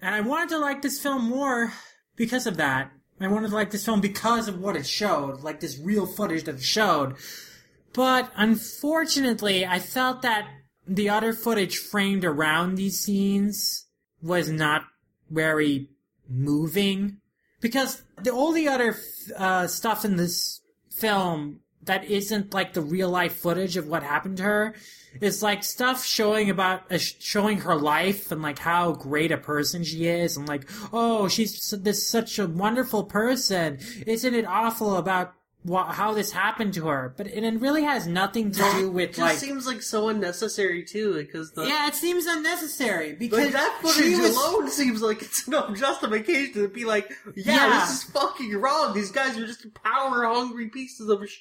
And 0.00 0.14
I 0.14 0.22
wanted 0.22 0.48
to 0.50 0.58
like 0.58 0.82
this 0.82 1.00
film 1.00 1.24
more 1.24 1.72
because 2.16 2.46
of 2.46 2.56
that. 2.56 2.90
I 3.20 3.28
wanted 3.28 3.48
to 3.50 3.54
like 3.54 3.72
this 3.72 3.84
film 3.84 4.00
because 4.00 4.48
of 4.48 4.60
what 4.60 4.76
it 4.76 4.86
showed, 4.86 5.40
like 5.42 5.60
this 5.60 5.78
real 5.78 6.06
footage 6.06 6.44
that 6.44 6.56
it 6.56 6.62
showed. 6.62 7.16
But 7.92 8.30
unfortunately, 8.36 9.66
I 9.66 9.80
felt 9.80 10.22
that 10.22 10.48
the 10.86 11.10
other 11.10 11.32
footage 11.32 11.76
framed 11.76 12.24
around 12.24 12.76
these 12.76 13.00
scenes 13.00 13.86
was 14.22 14.48
not 14.48 14.84
very 15.30 15.88
moving. 16.28 17.18
Because 17.60 18.02
the 18.22 18.30
all 18.30 18.52
the 18.52 18.68
other 18.68 18.96
uh, 19.36 19.66
stuff 19.66 20.04
in 20.04 20.16
this 20.16 20.60
film 20.90 21.60
that 21.88 22.04
isn't 22.04 22.54
like 22.54 22.74
the 22.74 22.80
real 22.80 23.08
life 23.08 23.34
footage 23.34 23.76
of 23.76 23.88
what 23.88 24.02
happened 24.02 24.36
to 24.36 24.42
her 24.42 24.74
is 25.20 25.42
like 25.42 25.64
stuff 25.64 26.04
showing 26.04 26.50
about 26.50 26.90
uh, 26.92 26.98
showing 26.98 27.58
her 27.58 27.74
life 27.74 28.30
and 28.30 28.42
like 28.42 28.58
how 28.58 28.92
great 28.92 29.32
a 29.32 29.38
person 29.38 29.82
she 29.82 30.06
is 30.06 30.36
and 30.36 30.46
like 30.46 30.68
oh 30.92 31.28
she's 31.28 31.70
this 31.82 32.06
such 32.06 32.38
a 32.38 32.46
wonderful 32.46 33.04
person. 33.04 33.78
Isn't 34.06 34.34
it 34.34 34.46
awful 34.46 34.96
about 34.96 35.34
how 35.66 36.14
this 36.14 36.32
happened 36.32 36.72
to 36.74 36.86
her, 36.86 37.12
but 37.16 37.26
it 37.26 37.44
it 37.44 37.60
really 37.60 37.82
has 37.82 38.06
nothing 38.06 38.50
to 38.52 38.58
do 38.58 38.86
It 38.86 38.92
with 38.92 39.08
just 39.10 39.18
like. 39.20 39.36
seems 39.38 39.66
like 39.66 39.82
so 39.82 40.08
unnecessary 40.08 40.84
too, 40.84 41.14
because 41.14 41.50
the 41.52 41.64
yeah, 41.66 41.88
it 41.88 41.94
seems 41.94 42.26
unnecessary 42.26 43.14
because 43.14 43.38
like 43.44 43.52
that 43.52 43.78
she 43.82 43.88
footage 43.88 44.18
was- 44.20 44.36
alone 44.36 44.70
seems 44.70 45.02
like 45.02 45.20
it's 45.22 45.46
no 45.48 45.74
justification 45.74 46.54
to 46.54 46.68
be 46.68 46.84
like, 46.84 47.10
yeah, 47.34 47.54
Yeah. 47.68 47.80
this 47.80 47.90
is 48.04 48.04
fucking 48.10 48.56
wrong. 48.56 48.94
These 48.94 49.10
guys 49.10 49.36
are 49.36 49.46
just 49.46 49.66
power 49.74 50.24
hungry 50.26 50.68
pieces 50.68 51.08
of 51.10 51.28
sh- 51.28 51.40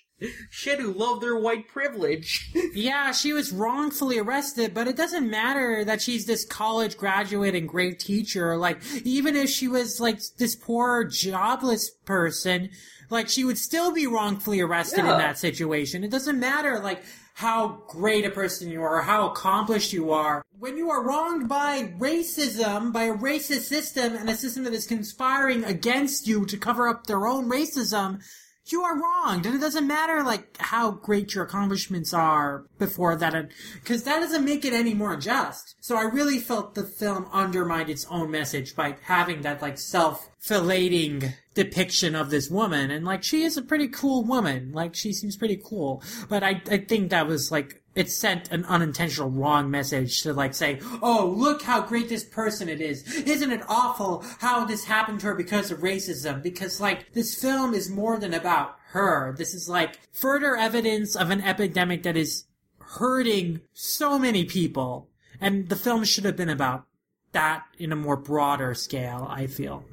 shit 0.50 0.80
who 0.80 0.92
love 0.94 1.22
their 1.22 1.38
white 1.38 1.68
privilege. 1.68 2.52
Yeah, 2.74 3.12
she 3.12 3.34
was 3.34 3.52
wrongfully 3.52 4.20
arrested, 4.20 4.74
but 4.74 4.88
it 4.88 4.96
doesn't 4.98 5.30
matter 5.30 5.84
that 5.86 6.02
she's 6.02 6.26
this 6.26 6.46
college 6.46 6.96
graduate 6.98 7.56
and 7.56 7.68
great 7.68 8.00
teacher. 8.00 8.56
Like, 8.58 8.82
even 9.04 9.36
if 9.36 9.50
she 9.50 9.68
was 9.68 10.00
like 10.00 10.20
this 10.38 10.56
poor 10.56 11.04
jobless 11.06 11.90
person, 12.06 12.70
like 13.10 13.30
she 13.30 13.44
would 13.44 13.58
still 13.58 13.92
be 13.92 14.08
wrongfully 14.08 14.60
arrested 14.62 15.06
Yeah. 15.06 15.14
in 15.14 15.18
that 15.20 15.38
situation. 15.38 16.04
It 16.04 16.12
doesn't 16.12 16.40
matter 16.40 16.80
like 16.80 17.04
how 17.34 17.84
great 17.88 18.26
a 18.26 18.32
person 18.32 18.70
you 18.70 18.82
are 18.82 18.98
or 18.98 19.02
how 19.02 19.30
accomplished 19.30 19.94
you 19.94 20.12
are. 20.12 20.44
When 20.58 20.76
you 20.76 20.90
are 20.90 21.04
wronged 21.04 21.48
by 21.48 21.94
racism, 22.00 22.92
by 22.92 23.04
a 23.04 23.14
racist 23.14 23.68
system 23.68 24.16
and 24.16 24.28
a 24.30 24.36
system 24.36 24.64
that 24.64 24.74
is 24.74 24.88
conspiring 24.88 25.64
against 25.64 26.28
you 26.28 26.46
to 26.48 26.58
cover 26.58 26.88
up 26.88 27.06
their 27.06 27.28
own 27.28 27.48
racism, 27.48 28.22
you 28.70 28.82
are 28.82 29.00
wronged, 29.00 29.46
and 29.46 29.56
it 29.56 29.60
doesn't 29.60 29.88
matter 29.88 30.24
like 30.24 30.58
how 30.60 30.92
great 30.92 31.34
your 31.34 31.46
accomplishments 31.46 32.14
are 32.14 32.66
before 32.80 33.16
that, 33.16 33.50
because 33.76 34.04
that 34.04 34.20
doesn't 34.20 34.44
make 34.44 34.66
it 34.66 34.74
any 34.74 34.94
more 34.94 35.16
just. 35.16 35.76
So 35.80 35.96
I 35.96 36.02
really 36.02 36.40
felt 36.40 36.76
the 36.76 36.84
film 36.84 37.30
undermined 37.32 37.90
its 37.90 38.06
own 38.10 38.30
message 38.30 38.76
by 38.76 38.98
having 39.04 39.44
that 39.44 39.62
like 39.62 39.78
self-filating 39.78 41.34
depiction 41.58 42.16
of 42.16 42.30
this 42.30 42.52
woman, 42.52 42.92
and 42.92 43.04
like 43.04 43.24
she 43.24 43.42
is 43.42 43.58
a 43.58 43.64
pretty 43.64 43.88
cool 43.88 44.24
woman, 44.24 44.72
like 44.74 44.94
she 44.94 45.12
seems 45.12 45.36
pretty 45.36 45.60
cool, 45.64 46.04
but 46.30 46.44
I 46.44 46.62
I 46.70 46.78
think 46.78 47.10
that 47.10 47.26
was 47.26 47.52
like 47.52 47.82
it 47.96 48.12
sent 48.12 48.52
an 48.52 48.64
unintentional 48.66 49.32
wrong 49.32 49.72
message 49.72 50.22
to 50.22 50.32
like 50.34 50.54
say, 50.54 50.80
oh, 51.02 51.34
look 51.36 51.64
how 51.64 51.82
great 51.82 52.10
this 52.10 52.24
person 52.24 52.70
it 52.70 52.80
is. 52.80 53.04
Isn't 53.12 53.52
it 53.52 53.64
awful 53.68 54.24
how 54.40 54.66
this 54.66 54.86
happened 54.86 55.20
to 55.22 55.28
her 55.28 55.34
because 55.34 55.72
of 55.72 55.80
racism? 55.80 56.44
Because 56.44 56.80
like 56.80 57.12
this 57.14 57.42
film 57.42 57.74
is 57.74 57.90
more 57.90 58.20
than 58.20 58.36
about 58.36 58.76
her. 58.90 59.34
This 59.36 59.56
is 59.56 59.68
like 59.68 60.00
further 60.12 60.56
evidence 60.56 61.16
of 61.16 61.32
an 61.32 61.42
epidemic 61.42 62.04
that 62.04 62.16
is 62.16 62.46
hurting 62.80 63.62
so 63.74 64.20
many 64.20 64.46
people. 64.46 65.10
And 65.42 65.68
the 65.68 65.76
film 65.76 66.04
should 66.04 66.26
have 66.26 66.38
been 66.38 66.50
about 66.50 66.86
that 67.32 67.64
in 67.80 67.92
a 67.92 67.96
more 67.96 68.16
broader 68.16 68.76
scale, 68.76 69.26
I 69.28 69.48
feel. 69.48 69.84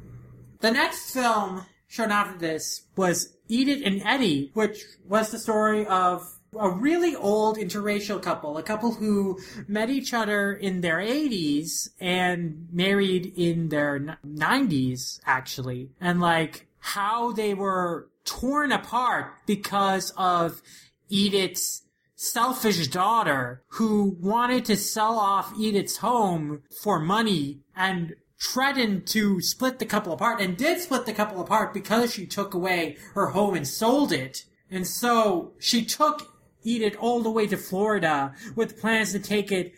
The 0.64 0.70
next 0.70 1.10
film 1.10 1.66
shown 1.88 2.10
after 2.10 2.38
this 2.38 2.86
was 2.96 3.36
Edith 3.48 3.82
and 3.84 4.00
Eddie, 4.02 4.50
which 4.54 4.82
was 5.06 5.30
the 5.30 5.38
story 5.38 5.86
of 5.86 6.26
a 6.58 6.70
really 6.70 7.14
old 7.14 7.58
interracial 7.58 8.22
couple, 8.22 8.56
a 8.56 8.62
couple 8.62 8.92
who 8.92 9.38
met 9.68 9.90
each 9.90 10.14
other 10.14 10.54
in 10.54 10.80
their 10.80 11.00
80s 11.00 11.90
and 12.00 12.66
married 12.72 13.34
in 13.36 13.68
their 13.68 14.18
90s, 14.26 15.20
actually. 15.26 15.90
And 16.00 16.22
like 16.22 16.66
how 16.78 17.32
they 17.32 17.52
were 17.52 18.08
torn 18.24 18.72
apart 18.72 19.34
because 19.44 20.14
of 20.16 20.62
Edith's 21.10 21.82
selfish 22.16 22.88
daughter 22.88 23.62
who 23.68 24.16
wanted 24.18 24.64
to 24.64 24.76
sell 24.76 25.18
off 25.18 25.52
Edith's 25.58 25.98
home 25.98 26.62
for 26.82 26.98
money 26.98 27.60
and 27.76 28.14
threatened 28.40 29.06
to 29.06 29.40
split 29.40 29.78
the 29.78 29.86
couple 29.86 30.12
apart 30.12 30.40
and 30.40 30.56
did 30.56 30.80
split 30.80 31.06
the 31.06 31.12
couple 31.12 31.40
apart 31.40 31.72
because 31.72 32.12
she 32.12 32.26
took 32.26 32.54
away 32.54 32.96
her 33.14 33.28
home 33.28 33.54
and 33.54 33.66
sold 33.66 34.12
it. 34.12 34.44
And 34.70 34.86
so 34.86 35.52
she 35.58 35.84
took 35.84 36.34
Edith 36.62 36.96
all 36.98 37.22
the 37.22 37.30
way 37.30 37.46
to 37.46 37.56
Florida 37.56 38.34
with 38.56 38.80
plans 38.80 39.12
to 39.12 39.18
take 39.18 39.52
it, 39.52 39.72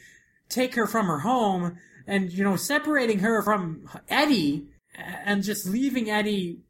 take 0.48 0.74
her 0.74 0.86
from 0.86 1.06
her 1.06 1.20
home 1.20 1.78
and, 2.06 2.32
you 2.32 2.44
know, 2.44 2.56
separating 2.56 3.18
her 3.18 3.42
from 3.42 3.88
Eddie 4.08 4.68
and 4.96 5.42
just 5.42 5.66
leaving 5.66 6.10
Eddie 6.10 6.60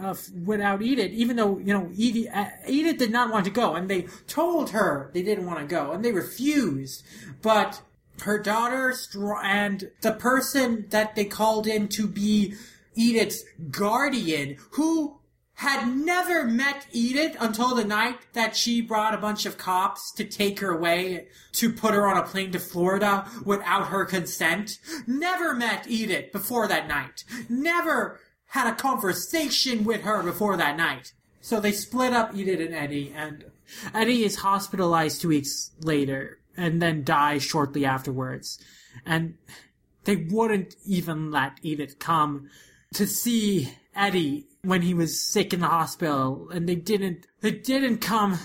uh, 0.00 0.14
without 0.44 0.82
Edith, 0.82 1.12
even 1.12 1.36
though, 1.36 1.58
you 1.58 1.72
know, 1.72 1.90
Edith, 1.94 2.28
uh, 2.34 2.46
Edith 2.66 2.98
did 2.98 3.12
not 3.12 3.30
want 3.30 3.44
to 3.44 3.50
go, 3.50 3.74
and 3.74 3.88
they 3.88 4.02
told 4.26 4.70
her 4.70 5.10
they 5.14 5.22
didn't 5.22 5.46
want 5.46 5.60
to 5.60 5.66
go, 5.66 5.92
and 5.92 6.04
they 6.04 6.12
refused. 6.12 7.04
But 7.42 7.80
her 8.22 8.38
daughter 8.38 8.94
and 9.42 9.90
the 10.00 10.12
person 10.12 10.86
that 10.90 11.14
they 11.14 11.24
called 11.24 11.66
in 11.66 11.88
to 11.88 12.06
be 12.06 12.54
Edith's 12.94 13.44
guardian, 13.70 14.56
who 14.72 15.18
had 15.54 15.86
never 15.86 16.44
met 16.44 16.86
Edith 16.92 17.36
until 17.38 17.74
the 17.74 17.84
night 17.84 18.18
that 18.32 18.56
she 18.56 18.80
brought 18.80 19.14
a 19.14 19.18
bunch 19.18 19.46
of 19.46 19.56
cops 19.56 20.10
to 20.12 20.24
take 20.24 20.58
her 20.60 20.72
away 20.72 21.28
to 21.52 21.72
put 21.72 21.94
her 21.94 22.08
on 22.08 22.16
a 22.16 22.22
plane 22.22 22.50
to 22.52 22.58
Florida 22.58 23.28
without 23.44 23.88
her 23.88 24.04
consent. 24.04 24.78
Never 25.06 25.54
met 25.54 25.86
Edith 25.88 26.32
before 26.32 26.66
that 26.68 26.88
night. 26.88 27.24
Never 27.48 28.20
had 28.48 28.72
a 28.72 28.74
conversation 28.74 29.84
with 29.84 30.02
her 30.02 30.22
before 30.22 30.56
that 30.56 30.76
night. 30.76 31.12
So 31.40 31.60
they 31.60 31.72
split 31.72 32.12
up 32.12 32.34
Edith 32.34 32.60
and 32.60 32.74
Eddie, 32.74 33.12
and 33.14 33.44
Eddie 33.92 34.24
is 34.24 34.36
hospitalized 34.36 35.20
two 35.20 35.28
weeks 35.28 35.70
later 35.80 36.38
and 36.56 36.80
then 36.80 37.04
die 37.04 37.38
shortly 37.38 37.84
afterwards. 37.84 38.58
And 39.04 39.34
they 40.04 40.16
wouldn't 40.16 40.76
even 40.84 41.30
let 41.30 41.58
Edith 41.62 41.98
come 41.98 42.48
to 42.94 43.06
see 43.06 43.72
Eddie 43.94 44.46
when 44.62 44.82
he 44.82 44.94
was 44.94 45.20
sick 45.20 45.52
in 45.52 45.60
the 45.60 45.66
hospital, 45.66 46.48
and 46.50 46.68
they 46.68 46.74
didn't 46.74 47.26
they 47.40 47.52
didn't 47.52 47.98
come. 47.98 48.38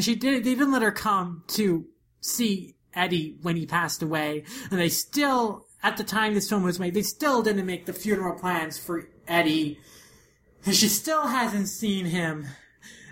She 0.00 0.14
didn't. 0.14 0.44
They 0.44 0.54
didn't 0.54 0.72
let 0.72 0.82
her 0.82 0.92
come 0.92 1.44
to 1.48 1.86
see 2.20 2.74
Eddie 2.94 3.36
when 3.42 3.56
he 3.56 3.66
passed 3.66 4.02
away, 4.02 4.44
and 4.70 4.80
they 4.80 4.88
still, 4.88 5.66
at 5.82 5.96
the 5.96 6.04
time 6.04 6.34
this 6.34 6.48
film 6.48 6.62
was 6.62 6.80
made, 6.80 6.94
they 6.94 7.02
still 7.02 7.42
didn't 7.42 7.66
make 7.66 7.86
the 7.86 7.92
funeral 7.92 8.38
plans 8.38 8.78
for 8.78 9.08
Eddie, 9.28 9.78
and 10.64 10.74
she 10.74 10.88
still 10.88 11.26
hasn't 11.26 11.68
seen 11.68 12.06
him, 12.06 12.46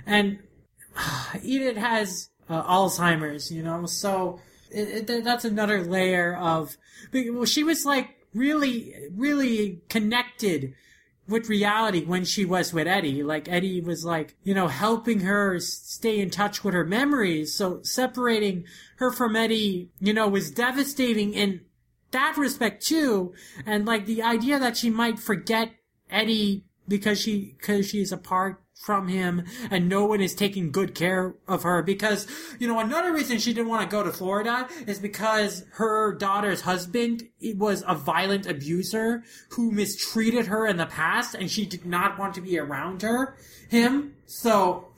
and 0.06 0.38
Edith 1.42 1.76
has 1.76 2.30
uh, 2.52 2.62
Alzheimer's, 2.64 3.50
you 3.50 3.62
know, 3.62 3.86
so 3.86 4.40
it, 4.70 5.08
it, 5.08 5.24
that's 5.24 5.44
another 5.44 5.82
layer 5.82 6.36
of. 6.36 6.76
Well, 7.12 7.46
she 7.46 7.64
was 7.64 7.86
like 7.86 8.10
really, 8.34 8.94
really 9.14 9.80
connected 9.88 10.74
with 11.28 11.48
reality 11.48 12.04
when 12.04 12.24
she 12.24 12.44
was 12.44 12.72
with 12.72 12.86
Eddie. 12.86 13.22
Like 13.22 13.48
Eddie 13.48 13.80
was 13.80 14.04
like, 14.04 14.36
you 14.42 14.54
know, 14.54 14.68
helping 14.68 15.20
her 15.20 15.58
stay 15.60 16.20
in 16.20 16.30
touch 16.30 16.62
with 16.62 16.74
her 16.74 16.84
memories. 16.84 17.54
So 17.54 17.80
separating 17.82 18.64
her 18.96 19.10
from 19.10 19.36
Eddie, 19.36 19.90
you 20.00 20.12
know, 20.12 20.28
was 20.28 20.50
devastating 20.50 21.32
in 21.32 21.62
that 22.10 22.36
respect 22.36 22.84
too. 22.84 23.32
And 23.64 23.86
like 23.86 24.06
the 24.06 24.22
idea 24.22 24.58
that 24.58 24.76
she 24.76 24.90
might 24.90 25.18
forget 25.18 25.70
Eddie 26.10 26.64
because 26.86 27.20
she, 27.20 27.56
cause 27.62 27.88
she's 27.88 28.12
apart 28.12 28.61
from 28.82 29.06
him 29.08 29.44
and 29.70 29.88
no 29.88 30.04
one 30.04 30.20
is 30.20 30.34
taking 30.34 30.72
good 30.72 30.94
care 30.94 31.34
of 31.46 31.62
her 31.62 31.82
because 31.82 32.26
you 32.58 32.66
know 32.66 32.80
another 32.80 33.12
reason 33.12 33.38
she 33.38 33.52
didn't 33.52 33.68
want 33.68 33.88
to 33.88 33.96
go 33.96 34.02
to 34.02 34.10
Florida 34.10 34.68
is 34.86 34.98
because 34.98 35.64
her 35.72 36.14
daughter's 36.14 36.62
husband 36.62 37.28
was 37.56 37.84
a 37.86 37.94
violent 37.94 38.46
abuser 38.46 39.22
who 39.50 39.70
mistreated 39.70 40.46
her 40.46 40.66
in 40.66 40.76
the 40.76 40.86
past 40.86 41.34
and 41.34 41.50
she 41.50 41.64
did 41.64 41.86
not 41.86 42.18
want 42.18 42.34
to 42.34 42.40
be 42.40 42.58
around 42.58 43.02
her 43.02 43.36
him. 43.68 44.14
So 44.26 44.88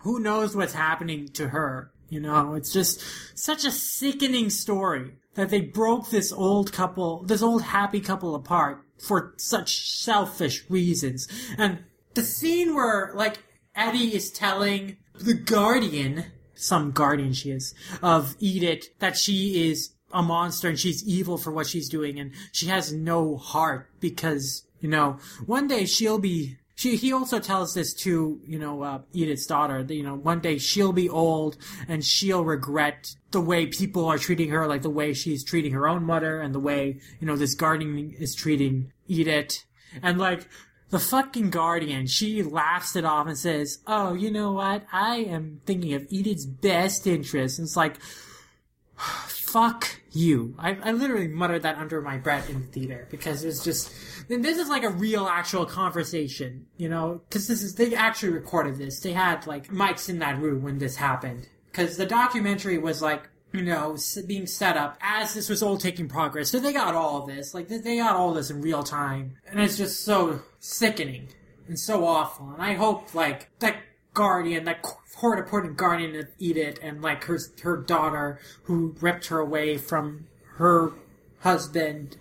who 0.00 0.20
knows 0.20 0.54
what's 0.54 0.74
happening 0.74 1.28
to 1.28 1.48
her 1.48 1.90
you 2.12 2.20
know? 2.20 2.52
It's 2.52 2.70
just 2.70 3.02
such 3.34 3.64
a 3.64 3.70
sickening 3.70 4.50
story 4.50 5.12
that 5.32 5.48
they 5.48 5.62
broke 5.62 6.10
this 6.10 6.30
old 6.30 6.70
couple 6.70 7.22
this 7.22 7.40
old 7.40 7.62
happy 7.62 8.00
couple 8.00 8.34
apart 8.34 8.84
for 8.98 9.32
such 9.38 9.90
selfish 9.90 10.68
reasons. 10.68 11.26
And 11.56 11.84
the 12.14 12.22
scene 12.22 12.74
where 12.74 13.12
like 13.14 13.38
Eddie 13.74 14.14
is 14.14 14.30
telling 14.30 14.96
the 15.14 15.34
guardian, 15.34 16.26
some 16.54 16.90
guardian 16.92 17.32
she 17.32 17.50
is, 17.50 17.74
of 18.02 18.36
Edith 18.38 18.98
that 18.98 19.16
she 19.16 19.70
is 19.70 19.90
a 20.12 20.22
monster 20.22 20.68
and 20.68 20.78
she's 20.78 21.06
evil 21.06 21.38
for 21.38 21.50
what 21.50 21.66
she's 21.66 21.88
doing 21.88 22.18
and 22.18 22.32
she 22.52 22.66
has 22.66 22.92
no 22.92 23.36
heart 23.36 23.88
because, 24.00 24.66
you 24.80 24.88
know, 24.88 25.18
one 25.46 25.66
day 25.66 25.86
she'll 25.86 26.18
be 26.18 26.58
she, 26.74 26.96
he 26.96 27.12
also 27.12 27.38
tells 27.38 27.74
this 27.74 27.94
to, 27.94 28.40
you 28.44 28.58
know, 28.58 28.82
uh, 28.82 29.00
Edith's 29.12 29.46
daughter, 29.46 29.84
that, 29.84 29.94
you 29.94 30.02
know, 30.02 30.16
one 30.16 30.40
day 30.40 30.58
she'll 30.58 30.92
be 30.92 31.08
old 31.08 31.56
and 31.86 32.04
she'll 32.04 32.44
regret 32.44 33.14
the 33.30 33.40
way 33.40 33.66
people 33.66 34.06
are 34.06 34.18
treating 34.18 34.48
her, 34.50 34.66
like 34.66 34.82
the 34.82 34.90
way 34.90 35.12
she's 35.12 35.44
treating 35.44 35.72
her 35.72 35.86
own 35.86 36.02
mother 36.02 36.40
and 36.40 36.52
the 36.52 36.58
way, 36.58 36.98
you 37.20 37.26
know, 37.26 37.36
this 37.36 37.54
guardian 37.54 38.14
is 38.18 38.34
treating 38.34 38.90
Edith. 39.06 39.64
And 40.02 40.18
like, 40.18 40.48
the 40.92 40.98
fucking 40.98 41.48
Guardian, 41.48 42.06
she 42.06 42.42
laughs 42.42 42.96
it 42.96 43.06
off 43.06 43.26
and 43.26 43.36
says, 43.36 43.78
Oh, 43.86 44.12
you 44.12 44.30
know 44.30 44.52
what? 44.52 44.84
I 44.92 45.16
am 45.16 45.62
thinking 45.64 45.94
of 45.94 46.06
Edith's 46.10 46.44
best 46.44 47.06
interest. 47.06 47.58
And 47.58 47.66
it's 47.66 47.78
like, 47.78 47.96
fuck 48.98 50.00
you. 50.10 50.54
I, 50.58 50.76
I 50.84 50.92
literally 50.92 51.28
muttered 51.28 51.62
that 51.62 51.78
under 51.78 52.02
my 52.02 52.18
breath 52.18 52.50
in 52.50 52.60
the 52.60 52.66
theater 52.66 53.08
because 53.10 53.42
it's 53.42 53.64
just, 53.64 53.90
this 54.28 54.58
is 54.58 54.68
like 54.68 54.82
a 54.82 54.90
real 54.90 55.26
actual 55.26 55.64
conversation, 55.64 56.66
you 56.76 56.90
know, 56.90 57.22
because 57.26 57.48
this 57.48 57.62
is, 57.62 57.74
they 57.74 57.94
actually 57.94 58.34
recorded 58.34 58.76
this. 58.76 59.00
They 59.00 59.14
had 59.14 59.46
like 59.46 59.68
mics 59.68 60.10
in 60.10 60.18
that 60.18 60.38
room 60.38 60.62
when 60.62 60.76
this 60.76 60.96
happened. 60.96 61.48
Because 61.70 61.96
the 61.96 62.04
documentary 62.04 62.76
was 62.76 63.00
like 63.00 63.30
you 63.52 63.62
know, 63.62 63.96
being 64.26 64.46
set 64.46 64.76
up 64.76 64.96
as 65.00 65.34
this 65.34 65.48
was 65.48 65.62
all 65.62 65.76
taking 65.76 66.08
progress. 66.08 66.50
So 66.50 66.58
they 66.58 66.72
got 66.72 66.94
all 66.94 67.26
this, 67.26 67.54
like 67.54 67.68
they 67.68 67.96
got 67.98 68.16
all 68.16 68.32
this 68.32 68.50
in 68.50 68.62
real 68.62 68.82
time, 68.82 69.36
and 69.46 69.60
it's 69.60 69.76
just 69.76 70.04
so 70.04 70.40
sickening 70.58 71.28
and 71.68 71.78
so 71.78 72.06
awful. 72.06 72.50
And 72.50 72.62
I 72.62 72.74
hope 72.74 73.14
like 73.14 73.50
that 73.60 73.76
guardian, 74.14 74.64
that 74.64 74.82
court 74.82 75.38
appointed 75.38 75.76
guardian 75.76 76.16
of 76.16 76.28
Edith, 76.38 76.78
and 76.82 77.02
like 77.02 77.24
her 77.24 77.38
her 77.62 77.76
daughter 77.76 78.40
who 78.64 78.96
ripped 79.00 79.26
her 79.26 79.38
away 79.38 79.76
from 79.76 80.26
her 80.56 80.92
husband 81.40 82.16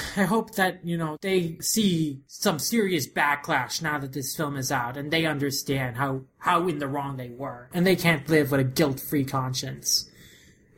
I 0.16 0.24
hope 0.24 0.54
that, 0.54 0.84
you 0.84 0.96
know, 0.96 1.16
they 1.20 1.56
see 1.60 2.22
some 2.26 2.58
serious 2.58 3.06
backlash 3.06 3.82
now 3.82 3.98
that 3.98 4.12
this 4.12 4.36
film 4.36 4.56
is 4.56 4.70
out 4.72 4.96
and 4.96 5.10
they 5.10 5.26
understand 5.26 5.96
how, 5.96 6.22
how 6.38 6.66
in 6.68 6.78
the 6.78 6.88
wrong 6.88 7.16
they 7.16 7.30
were. 7.30 7.68
And 7.72 7.86
they 7.86 7.96
can't 7.96 8.28
live 8.28 8.50
with 8.50 8.60
a 8.60 8.64
guilt-free 8.64 9.24
conscience. 9.24 10.10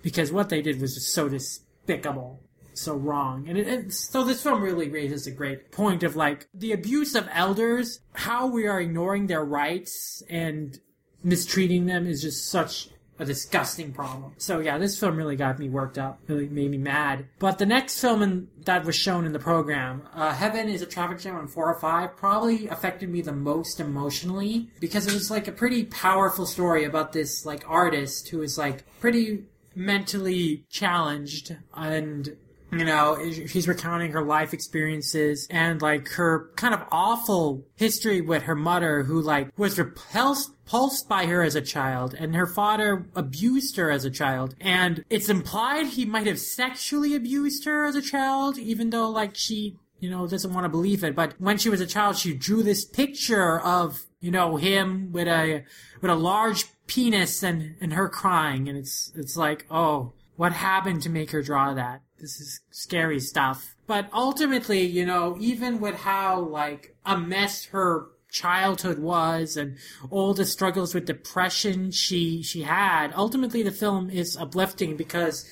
Because 0.02 0.32
what 0.32 0.48
they 0.48 0.62
did 0.62 0.80
was 0.80 0.94
just 0.94 1.14
so 1.14 1.28
despicable. 1.28 2.40
So 2.74 2.96
wrong. 2.96 3.48
And, 3.48 3.56
it, 3.56 3.68
it, 3.68 3.92
so 3.92 4.24
this 4.24 4.42
film 4.42 4.60
really 4.60 4.88
raises 4.88 5.26
a 5.26 5.30
great 5.30 5.70
point 5.70 6.02
of 6.02 6.16
like, 6.16 6.48
the 6.52 6.72
abuse 6.72 7.14
of 7.14 7.28
elders, 7.30 8.00
how 8.12 8.46
we 8.46 8.66
are 8.66 8.80
ignoring 8.80 9.28
their 9.28 9.44
rights 9.44 10.22
and 10.28 10.78
mistreating 11.22 11.86
them 11.86 12.06
is 12.06 12.20
just 12.20 12.50
such 12.50 12.88
a 13.18 13.24
disgusting 13.24 13.92
problem. 13.92 14.32
So 14.38 14.60
yeah, 14.60 14.78
this 14.78 14.98
film 14.98 15.16
really 15.16 15.36
got 15.36 15.58
me 15.58 15.68
worked 15.68 15.98
up, 15.98 16.20
really 16.26 16.48
made 16.48 16.70
me 16.70 16.78
mad. 16.78 17.26
But 17.38 17.58
the 17.58 17.66
next 17.66 18.00
film 18.00 18.22
in, 18.22 18.48
that 18.64 18.84
was 18.84 18.96
shown 18.96 19.24
in 19.24 19.32
the 19.32 19.38
program, 19.38 20.02
uh, 20.14 20.32
Heaven 20.32 20.68
is 20.68 20.82
a 20.82 20.86
Traffic 20.86 21.20
Jam 21.20 21.36
on 21.36 21.48
405, 21.48 22.16
probably 22.16 22.68
affected 22.68 23.08
me 23.08 23.20
the 23.20 23.32
most 23.32 23.80
emotionally 23.80 24.68
because 24.80 25.06
it 25.06 25.14
was 25.14 25.30
like 25.30 25.48
a 25.48 25.52
pretty 25.52 25.84
powerful 25.84 26.46
story 26.46 26.84
about 26.84 27.12
this 27.12 27.46
like 27.46 27.64
artist 27.68 28.28
who 28.28 28.42
is 28.42 28.58
like 28.58 28.84
pretty 29.00 29.44
mentally 29.74 30.64
challenged 30.70 31.56
and 31.74 32.36
you 32.78 32.84
know, 32.84 33.18
she's 33.30 33.68
recounting 33.68 34.12
her 34.12 34.22
life 34.22 34.52
experiences 34.52 35.46
and 35.50 35.80
like 35.82 36.08
her 36.10 36.50
kind 36.56 36.74
of 36.74 36.82
awful 36.90 37.64
history 37.76 38.20
with 38.20 38.44
her 38.44 38.54
mother 38.54 39.02
who 39.02 39.20
like 39.20 39.56
was 39.58 39.78
repulsed 39.78 41.08
by 41.08 41.26
her 41.26 41.42
as 41.42 41.54
a 41.54 41.60
child 41.60 42.14
and 42.14 42.34
her 42.34 42.46
father 42.46 43.06
abused 43.14 43.76
her 43.76 43.90
as 43.90 44.04
a 44.04 44.10
child. 44.10 44.54
And 44.60 45.04
it's 45.10 45.28
implied 45.28 45.86
he 45.86 46.04
might 46.04 46.26
have 46.26 46.38
sexually 46.38 47.14
abused 47.14 47.64
her 47.64 47.84
as 47.84 47.96
a 47.96 48.02
child 48.02 48.58
even 48.58 48.90
though 48.90 49.08
like 49.08 49.36
she 49.36 49.76
you 50.00 50.10
know 50.10 50.26
doesn't 50.26 50.52
want 50.52 50.64
to 50.64 50.68
believe 50.70 51.04
it. 51.04 51.14
But 51.14 51.34
when 51.38 51.58
she 51.58 51.68
was 51.68 51.80
a 51.80 51.86
child 51.86 52.16
she 52.16 52.34
drew 52.34 52.62
this 52.62 52.84
picture 52.84 53.60
of 53.60 54.04
you 54.20 54.30
know 54.30 54.56
him 54.56 55.12
with 55.12 55.28
a 55.28 55.64
with 56.00 56.10
a 56.10 56.16
large 56.16 56.64
penis 56.86 57.42
and 57.42 57.76
and 57.80 57.92
her 57.92 58.08
crying. 58.08 58.68
And 58.68 58.78
it's 58.78 59.12
it's 59.14 59.36
like 59.36 59.66
oh 59.70 60.12
what 60.36 60.52
happened 60.52 61.02
to 61.02 61.10
make 61.10 61.30
her 61.30 61.42
draw 61.42 61.74
that 61.74 62.02
this 62.20 62.40
is 62.40 62.60
scary 62.70 63.20
stuff. 63.20 63.74
But 63.86 64.08
ultimately, 64.12 64.82
you 64.82 65.04
know, 65.04 65.36
even 65.40 65.80
with 65.80 65.96
how 65.96 66.40
like 66.40 66.96
a 67.04 67.18
mess 67.18 67.66
her 67.66 68.06
childhood 68.30 68.98
was 68.98 69.56
and 69.56 69.76
all 70.10 70.34
the 70.34 70.44
struggles 70.44 70.94
with 70.94 71.06
depression 71.06 71.90
she 71.90 72.42
she 72.42 72.62
had, 72.62 73.12
ultimately 73.14 73.62
the 73.62 73.70
film 73.70 74.10
is 74.10 74.36
uplifting 74.36 74.96
because 74.96 75.48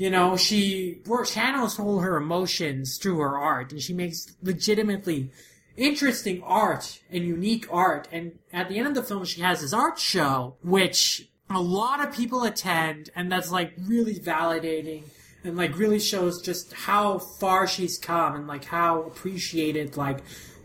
you 0.00 0.08
know, 0.08 0.34
she 0.34 1.02
channels 1.26 1.78
all 1.78 1.98
her 1.98 2.16
emotions 2.16 2.96
through 2.96 3.18
her 3.18 3.36
art 3.36 3.70
and 3.70 3.82
she 3.82 3.92
makes 3.92 4.34
legitimately 4.42 5.30
interesting 5.76 6.42
art 6.42 7.02
and 7.10 7.24
unique 7.24 7.66
art. 7.70 8.08
And 8.10 8.38
at 8.50 8.70
the 8.70 8.78
end 8.78 8.86
of 8.88 8.94
the 8.94 9.02
film, 9.02 9.26
she 9.26 9.42
has 9.42 9.60
this 9.60 9.74
art 9.74 9.98
show, 9.98 10.56
which 10.62 11.28
a 11.50 11.60
lot 11.60 12.02
of 12.02 12.14
people 12.14 12.44
attend 12.44 13.10
and 13.14 13.30
that's 13.30 13.50
like 13.50 13.74
really 13.78 14.14
validating 14.14 15.02
and 15.44 15.56
like 15.56 15.78
really 15.78 15.98
shows 15.98 16.40
just 16.40 16.72
how 16.72 17.18
far 17.18 17.66
she's 17.66 17.98
come 17.98 18.34
and 18.34 18.46
like 18.46 18.64
how 18.64 19.02
appreciated 19.02 19.96
like 19.96 20.18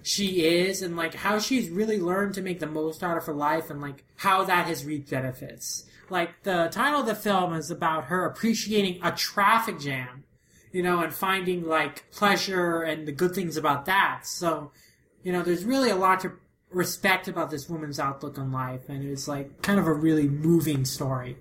she 0.03 0.45
is 0.45 0.81
and 0.81 0.95
like 0.95 1.15
how 1.15 1.39
she's 1.39 1.69
really 1.69 1.99
learned 1.99 2.35
to 2.35 2.41
make 2.41 2.59
the 2.59 2.67
most 2.67 3.03
out 3.03 3.17
of 3.17 3.25
her 3.25 3.33
life 3.33 3.69
and 3.69 3.81
like 3.81 4.03
how 4.17 4.43
that 4.43 4.67
has 4.67 4.85
reaped 4.85 5.09
benefits. 5.09 5.85
Like 6.09 6.43
the 6.43 6.69
title 6.71 6.99
of 6.99 7.07
the 7.07 7.15
film 7.15 7.53
is 7.53 7.71
about 7.71 8.05
her 8.05 8.25
appreciating 8.25 8.99
a 9.03 9.11
traffic 9.11 9.79
jam, 9.79 10.23
you 10.71 10.83
know, 10.83 11.01
and 11.01 11.11
finding 11.11 11.65
like 11.65 12.09
pleasure 12.11 12.83
and 12.83 13.07
the 13.07 13.11
good 13.11 13.33
things 13.33 13.57
about 13.57 13.85
that. 13.85 14.27
So, 14.27 14.71
you 15.23 15.31
know, 15.31 15.41
there's 15.41 15.65
really 15.65 15.89
a 15.89 15.95
lot 15.95 16.19
to 16.19 16.33
respect 16.69 17.27
about 17.27 17.49
this 17.49 17.67
woman's 17.67 17.99
outlook 17.99 18.37
on 18.37 18.51
life 18.51 18.89
and 18.89 19.03
it's 19.03 19.27
like 19.27 19.63
kind 19.63 19.79
of 19.79 19.87
a 19.87 19.93
really 19.93 20.27
moving 20.27 20.85
story. 20.85 21.37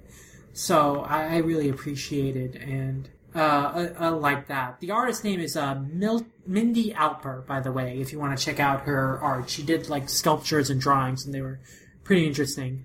So 0.55 1.01
I, 1.01 1.35
I 1.35 1.37
really 1.39 1.69
appreciate 1.69 2.37
it 2.37 2.55
and 2.55 3.11
uh, 3.35 3.89
uh, 4.01 4.17
like 4.17 4.49
that. 4.49 4.81
The 4.81 4.91
artist's 4.91 5.25
name 5.25 5.41
is 5.41 5.57
uh, 5.57 5.75
Mil- 5.75 6.27
Mindy 6.47 6.93
Alper, 6.93 7.47
by 7.47 7.61
the 7.61 7.73
way, 7.73 8.01
if 8.01 8.13
you 8.13 8.19
want 8.19 8.39
to 8.39 8.45
check 8.45 8.61
out 8.61 8.83
her 8.83 9.21
art. 9.21 9.51
She 9.51 9.63
did 9.63 9.89
like 9.89 10.09
sculptures 10.09 10.71
and 10.71 10.81
drawings, 10.81 11.25
and 11.25 11.35
they 11.35 11.41
were 11.41 11.61
pretty 12.05 12.27
interesting. 12.27 12.85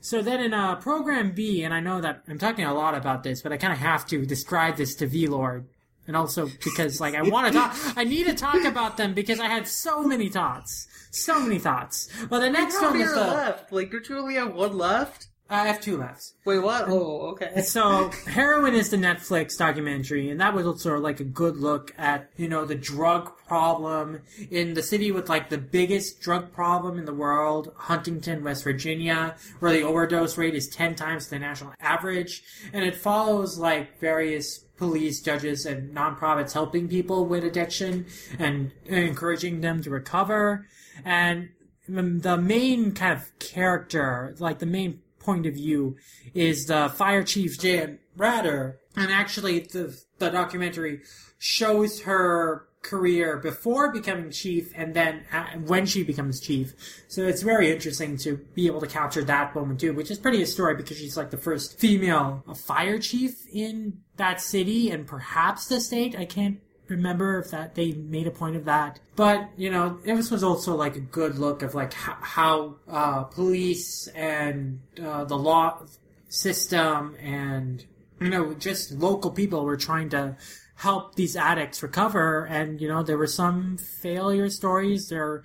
So 0.00 0.22
then 0.22 0.40
in 0.40 0.54
uh, 0.54 0.76
program 0.76 1.32
B, 1.32 1.62
and 1.62 1.74
I 1.74 1.80
know 1.80 2.00
that 2.00 2.22
I'm 2.28 2.38
talking 2.38 2.64
a 2.64 2.74
lot 2.74 2.94
about 2.94 3.22
this, 3.22 3.42
but 3.42 3.52
I 3.52 3.56
kind 3.56 3.72
of 3.72 3.78
have 3.78 4.06
to 4.06 4.24
describe 4.24 4.76
this 4.76 4.94
to 4.96 5.06
V 5.06 5.26
Lord 5.26 5.66
and 6.10 6.16
also 6.16 6.48
because 6.64 7.00
like 7.00 7.14
I 7.14 7.22
want 7.22 7.46
to 7.46 7.52
talk, 7.52 7.76
I 7.96 8.02
need 8.02 8.24
to 8.24 8.34
talk 8.34 8.64
about 8.64 8.96
them 8.96 9.14
because 9.14 9.38
I 9.38 9.46
had 9.46 9.68
so 9.68 10.02
many 10.02 10.28
thoughts, 10.28 10.88
so 11.12 11.40
many 11.40 11.60
thoughts. 11.60 12.08
Well, 12.28 12.40
the 12.40 12.50
next 12.50 12.82
one 12.82 13.00
is 13.00 13.14
the. 13.14 13.20
left? 13.20 13.72
Like, 13.72 13.92
don't 13.92 14.08
you 14.08 14.18
only 14.18 14.34
have 14.34 14.52
one 14.52 14.76
left? 14.76 15.28
Uh, 15.50 15.54
I 15.54 15.66
have 15.66 15.80
two 15.80 15.96
left. 15.96 16.32
Wait, 16.44 16.60
what? 16.60 16.88
Oh, 16.88 17.32
okay. 17.32 17.62
So, 17.70 18.10
Heroin 18.26 18.74
is 18.74 18.90
the 18.90 18.96
Netflix 18.96 19.58
documentary, 19.58 20.30
and 20.30 20.40
that 20.40 20.54
was 20.54 20.66
also 20.66 20.98
like 20.98 21.20
a 21.20 21.24
good 21.24 21.56
look 21.56 21.92
at, 21.98 22.30
you 22.36 22.48
know, 22.48 22.64
the 22.64 22.74
drug 22.74 23.32
problem 23.46 24.20
in 24.50 24.74
the 24.74 24.82
city 24.82 25.10
with 25.10 25.28
like 25.28 25.50
the 25.50 25.58
biggest 25.58 26.20
drug 26.20 26.52
problem 26.52 26.98
in 26.98 27.04
the 27.04 27.14
world, 27.14 27.72
Huntington, 27.76 28.44
West 28.44 28.64
Virginia, 28.64 29.36
where 29.58 29.72
the 29.72 29.82
overdose 29.82 30.38
rate 30.38 30.54
is 30.54 30.68
10 30.68 30.94
times 30.94 31.28
the 31.28 31.38
national 31.38 31.74
average. 31.80 32.42
And 32.72 32.84
it 32.84 32.94
follows 32.94 33.58
like 33.58 33.98
various 33.98 34.58
police, 34.76 35.20
judges, 35.20 35.66
and 35.66 35.94
nonprofits 35.94 36.52
helping 36.52 36.88
people 36.88 37.26
with 37.26 37.44
addiction 37.44 38.06
and 38.38 38.72
encouraging 38.86 39.60
them 39.60 39.82
to 39.82 39.90
recover. 39.90 40.66
And 41.04 41.50
um, 41.88 42.20
the 42.20 42.36
main 42.36 42.92
kind 42.92 43.12
of 43.18 43.38
character, 43.38 44.34
like 44.38 44.58
the 44.58 44.66
main 44.66 45.00
point 45.20 45.46
of 45.46 45.54
view 45.54 45.96
is 46.34 46.66
the 46.66 46.88
fire 46.88 47.22
chief 47.22 47.60
Jan 47.60 47.98
Rader, 48.16 48.80
and 48.96 49.12
actually 49.12 49.60
the 49.60 49.96
the 50.18 50.30
documentary 50.30 51.02
shows 51.38 52.02
her 52.02 52.66
career 52.82 53.36
before 53.36 53.92
becoming 53.92 54.30
chief 54.30 54.72
and 54.74 54.94
then 54.94 55.22
uh, 55.32 55.44
when 55.66 55.84
she 55.84 56.02
becomes 56.02 56.40
chief. 56.40 56.74
So 57.08 57.26
it's 57.26 57.42
very 57.42 57.70
interesting 57.70 58.16
to 58.18 58.38
be 58.54 58.66
able 58.66 58.80
to 58.80 58.86
capture 58.86 59.22
that 59.24 59.54
moment 59.54 59.80
too, 59.80 59.92
which 59.92 60.10
is 60.10 60.18
pretty 60.18 60.38
historic 60.38 60.78
because 60.78 60.96
she's 60.96 61.16
like 61.16 61.30
the 61.30 61.36
first 61.36 61.78
female 61.78 62.42
fire 62.56 62.98
chief 62.98 63.46
in 63.52 64.00
that 64.16 64.40
city 64.40 64.90
and 64.90 65.06
perhaps 65.06 65.66
the 65.66 65.80
state. 65.80 66.16
I 66.18 66.24
can't 66.24 66.58
remember 66.90 67.38
if 67.38 67.50
that 67.52 67.74
they 67.74 67.92
made 67.92 68.26
a 68.26 68.30
point 68.30 68.56
of 68.56 68.64
that. 68.66 69.00
But 69.16 69.48
you 69.56 69.70
know, 69.70 69.98
this 70.04 70.30
was 70.30 70.42
also 70.42 70.74
like 70.74 70.96
a 70.96 71.00
good 71.00 71.38
look 71.38 71.62
of 71.62 71.74
like 71.74 71.92
how, 71.94 72.16
how 72.20 72.74
uh, 72.88 73.22
police 73.24 74.08
and 74.08 74.80
uh, 75.02 75.24
the 75.24 75.38
law 75.38 75.82
system 76.28 77.16
and 77.20 77.84
you 78.20 78.28
know 78.28 78.54
just 78.54 78.92
local 78.92 79.30
people 79.30 79.64
were 79.64 79.76
trying 79.76 80.08
to 80.10 80.36
help 80.80 81.14
these 81.14 81.36
addicts 81.36 81.82
recover. 81.82 82.46
And 82.46 82.80
you 82.80 82.88
know, 82.88 83.02
there 83.02 83.18
were 83.18 83.26
some 83.26 83.76
failure 83.76 84.48
stories. 84.50 85.08
There 85.08 85.42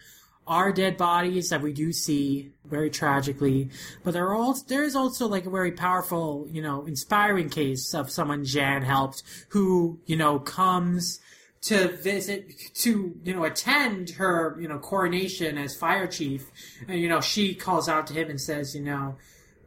are 0.47 0.71
dead 0.71 0.95
bodies 0.95 1.49
that 1.49 1.61
we 1.61 1.73
do 1.73 1.91
see 1.91 2.51
very 2.65 2.89
tragically, 2.89 3.69
but 4.03 4.13
there 4.13 4.27
are 4.27 4.35
also 4.35 4.63
there 4.67 4.83
is 4.83 4.95
also 4.95 5.27
like 5.27 5.45
a 5.45 5.49
very 5.49 5.71
powerful, 5.71 6.47
you 6.49 6.61
know, 6.61 6.85
inspiring 6.85 7.49
case 7.49 7.93
of 7.93 8.09
someone 8.09 8.45
Jan 8.45 8.83
helped 8.83 9.23
who 9.49 9.99
you 10.05 10.15
know 10.15 10.39
comes 10.39 11.19
to 11.65 11.95
visit 11.97 12.51
to 12.75 13.15
you 13.23 13.33
know 13.33 13.43
attend 13.43 14.11
her 14.11 14.55
you 14.59 14.67
know 14.67 14.77
coronation 14.77 15.57
as 15.57 15.75
fire 15.75 16.07
chief. 16.07 16.51
And 16.87 16.99
you 16.99 17.09
know 17.09 17.21
she 17.21 17.55
calls 17.55 17.89
out 17.89 18.07
to 18.07 18.13
him 18.13 18.29
and 18.29 18.39
says 18.39 18.75
you 18.75 18.81
know 18.81 19.17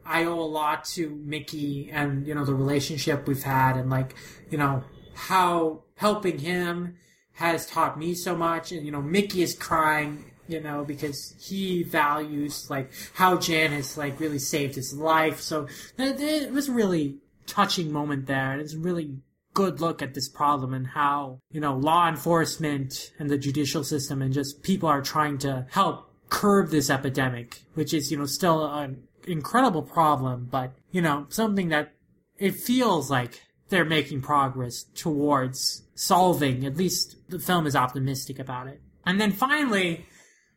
i 0.05 0.23
owe 0.23 0.39
a 0.39 0.41
lot 0.41 0.85
to 0.85 1.09
mickey 1.09 1.89
and 1.91 2.25
you 2.25 2.33
know 2.33 2.45
the 2.45 2.55
relationship 2.55 3.27
we've 3.27 3.43
had 3.43 3.75
and 3.75 3.89
like 3.89 4.15
you 4.49 4.57
know 4.57 4.83
how 5.13 5.83
helping 5.95 6.39
him 6.39 6.95
has 7.33 7.65
taught 7.67 7.97
me 7.97 8.13
so 8.13 8.35
much. 8.35 8.71
And 8.71 8.85
you 8.85 8.91
know 8.91 9.01
mickey 9.01 9.41
is 9.41 9.53
crying 9.53 10.31
you 10.47 10.61
know 10.61 10.85
because 10.85 11.35
he 11.39 11.83
values 11.83 12.69
like 12.69 12.91
how 13.13 13.37
jan 13.37 13.71
has 13.71 13.97
like 13.97 14.19
really 14.19 14.39
saved 14.39 14.75
his 14.75 14.93
life. 14.93 15.41
So 15.41 15.67
it 15.97 16.51
was 16.53 16.69
a 16.69 16.73
really 16.73 17.17
touching 17.45 17.91
moment 17.91 18.25
there. 18.25 18.57
It's 18.57 18.75
really 18.75 19.17
good 19.59 19.81
look 19.81 20.01
at 20.01 20.13
this 20.13 20.29
problem 20.29 20.73
and 20.73 20.87
how, 20.87 21.37
you 21.51 21.59
know, 21.59 21.75
law 21.75 22.07
enforcement 22.07 23.11
and 23.19 23.29
the 23.29 23.37
judicial 23.37 23.83
system 23.83 24.21
and 24.21 24.33
just 24.33 24.63
people 24.63 24.87
are 24.87 25.01
trying 25.01 25.37
to 25.37 25.67
help 25.69 26.09
curb 26.29 26.69
this 26.69 26.89
epidemic, 26.89 27.63
which 27.73 27.93
is, 27.93 28.09
you 28.09 28.17
know, 28.17 28.25
still 28.25 28.65
an 28.65 29.03
incredible 29.27 29.81
problem, 29.81 30.47
but, 30.49 30.71
you 30.91 31.01
know, 31.01 31.25
something 31.27 31.67
that 31.67 31.91
it 32.37 32.55
feels 32.55 33.11
like 33.11 33.41
they're 33.67 33.83
making 33.83 34.21
progress 34.21 34.83
towards 34.95 35.83
solving. 35.93 36.65
At 36.65 36.77
least 36.77 37.17
the 37.27 37.37
film 37.37 37.67
is 37.67 37.75
optimistic 37.75 38.39
about 38.39 38.67
it. 38.67 38.79
And 39.05 39.19
then 39.19 39.33
finally, 39.33 40.05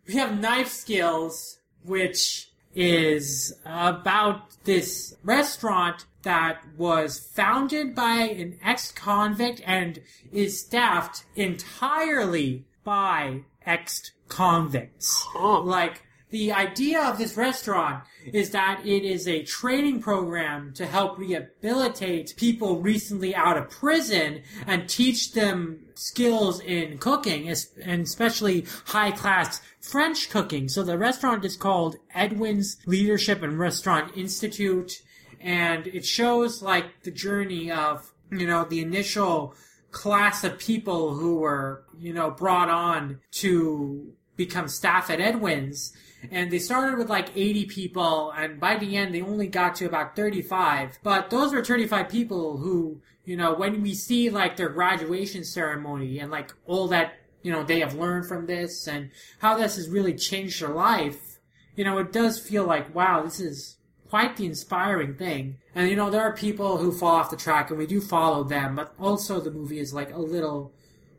we 0.06 0.14
have 0.14 0.38
Knife 0.38 0.68
Skills, 0.68 1.58
which 1.82 2.52
is 2.72 3.52
about 3.66 4.62
this 4.62 5.16
restaurant 5.24 6.06
that 6.22 6.62
was 6.76 7.18
founded 7.18 7.94
by 7.94 8.14
an 8.14 8.58
ex-convict 8.64 9.60
and 9.66 10.00
is 10.32 10.60
staffed 10.60 11.24
entirely 11.34 12.64
by 12.84 13.40
ex-convicts. 13.66 15.26
Huh. 15.32 15.60
Like, 15.60 16.02
the 16.30 16.50
idea 16.50 17.02
of 17.02 17.18
this 17.18 17.36
restaurant 17.36 18.04
is 18.24 18.50
that 18.50 18.80
it 18.86 19.04
is 19.04 19.28
a 19.28 19.42
training 19.42 20.00
program 20.00 20.72
to 20.72 20.86
help 20.86 21.18
rehabilitate 21.18 22.32
people 22.38 22.80
recently 22.80 23.34
out 23.34 23.58
of 23.58 23.68
prison 23.68 24.42
and 24.66 24.88
teach 24.88 25.32
them 25.32 25.80
skills 25.94 26.58
in 26.60 26.96
cooking, 26.96 27.54
and 27.84 28.02
especially 28.02 28.64
high 28.86 29.10
class 29.10 29.60
French 29.82 30.30
cooking. 30.30 30.70
So 30.70 30.82
the 30.82 30.96
restaurant 30.96 31.44
is 31.44 31.56
called 31.58 31.96
Edwin's 32.14 32.78
Leadership 32.86 33.42
and 33.42 33.58
Restaurant 33.58 34.16
Institute, 34.16 35.02
and 35.42 35.86
it 35.88 36.06
shows 36.06 36.62
like 36.62 37.02
the 37.02 37.10
journey 37.10 37.70
of, 37.70 38.12
you 38.30 38.46
know, 38.46 38.64
the 38.64 38.80
initial 38.80 39.54
class 39.90 40.44
of 40.44 40.58
people 40.58 41.14
who 41.14 41.36
were, 41.36 41.84
you 41.98 42.12
know, 42.12 42.30
brought 42.30 42.68
on 42.68 43.20
to 43.32 44.12
become 44.36 44.68
staff 44.68 45.10
at 45.10 45.20
Edwin's. 45.20 45.92
And 46.30 46.50
they 46.50 46.60
started 46.60 46.98
with 46.98 47.10
like 47.10 47.36
80 47.36 47.66
people, 47.66 48.30
and 48.30 48.60
by 48.60 48.76
the 48.76 48.96
end, 48.96 49.12
they 49.12 49.22
only 49.22 49.48
got 49.48 49.74
to 49.76 49.86
about 49.86 50.14
35. 50.14 51.00
But 51.02 51.30
those 51.30 51.52
were 51.52 51.64
35 51.64 52.08
people 52.08 52.58
who, 52.58 53.02
you 53.24 53.36
know, 53.36 53.54
when 53.54 53.82
we 53.82 53.94
see 53.94 54.30
like 54.30 54.56
their 54.56 54.68
graduation 54.68 55.42
ceremony 55.44 56.20
and 56.20 56.30
like 56.30 56.52
all 56.64 56.86
that, 56.88 57.14
you 57.42 57.50
know, 57.50 57.64
they 57.64 57.80
have 57.80 57.94
learned 57.94 58.26
from 58.26 58.46
this 58.46 58.86
and 58.86 59.10
how 59.40 59.58
this 59.58 59.74
has 59.74 59.88
really 59.88 60.14
changed 60.14 60.62
their 60.62 60.68
life, 60.68 61.40
you 61.74 61.84
know, 61.84 61.98
it 61.98 62.12
does 62.12 62.38
feel 62.38 62.64
like, 62.64 62.94
wow, 62.94 63.22
this 63.22 63.40
is 63.40 63.78
quite 64.12 64.36
the 64.36 64.44
inspiring 64.44 65.14
thing. 65.14 65.56
And 65.74 65.88
you 65.88 65.96
know, 65.96 66.10
there 66.10 66.20
are 66.20 66.36
people 66.36 66.76
who 66.76 66.92
fall 66.92 67.16
off 67.16 67.30
the 67.30 67.36
track 67.36 67.70
and 67.70 67.78
we 67.78 67.86
do 67.86 67.98
follow 67.98 68.44
them, 68.44 68.74
but 68.74 68.92
also 69.00 69.40
the 69.40 69.50
movie 69.50 69.78
is 69.78 69.94
like 69.94 70.12
a 70.12 70.18
little 70.18 70.70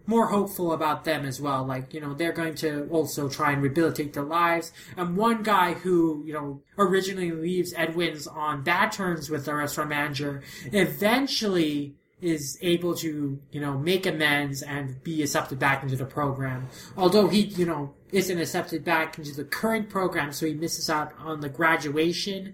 more 0.05 0.27
hopeful 0.27 0.73
about 0.73 1.03
them 1.03 1.25
as 1.25 1.41
well. 1.41 1.65
Like, 1.65 1.91
you 1.95 1.99
know, 1.99 2.13
they're 2.13 2.31
going 2.31 2.53
to 2.57 2.87
also 2.91 3.27
try 3.27 3.51
and 3.51 3.63
rehabilitate 3.63 4.13
their 4.13 4.21
lives. 4.21 4.71
And 4.95 5.17
one 5.17 5.41
guy 5.41 5.73
who, 5.73 6.21
you 6.23 6.33
know, 6.33 6.61
originally 6.77 7.31
leaves 7.31 7.73
Edwin's 7.75 8.27
on 8.27 8.61
bad 8.61 8.91
terms 8.91 9.27
with 9.27 9.45
the 9.45 9.55
restaurant 9.55 9.89
manager 9.89 10.43
eventually 10.65 11.95
is 12.21 12.59
able 12.61 12.93
to, 12.97 13.39
you 13.51 13.59
know, 13.59 13.75
make 13.75 14.05
amends 14.05 14.61
and 14.61 15.03
be 15.03 15.23
accepted 15.23 15.57
back 15.57 15.81
into 15.81 15.95
the 15.95 16.05
program. 16.05 16.67
Although 16.95 17.27
he, 17.27 17.41
you 17.41 17.65
know, 17.65 17.95
isn't 18.11 18.39
accepted 18.39 18.85
back 18.85 19.17
into 19.17 19.33
the 19.33 19.45
current 19.45 19.89
program, 19.89 20.31
so 20.31 20.45
he 20.45 20.53
misses 20.53 20.91
out 20.91 21.11
on 21.17 21.41
the 21.41 21.49
graduation 21.49 22.53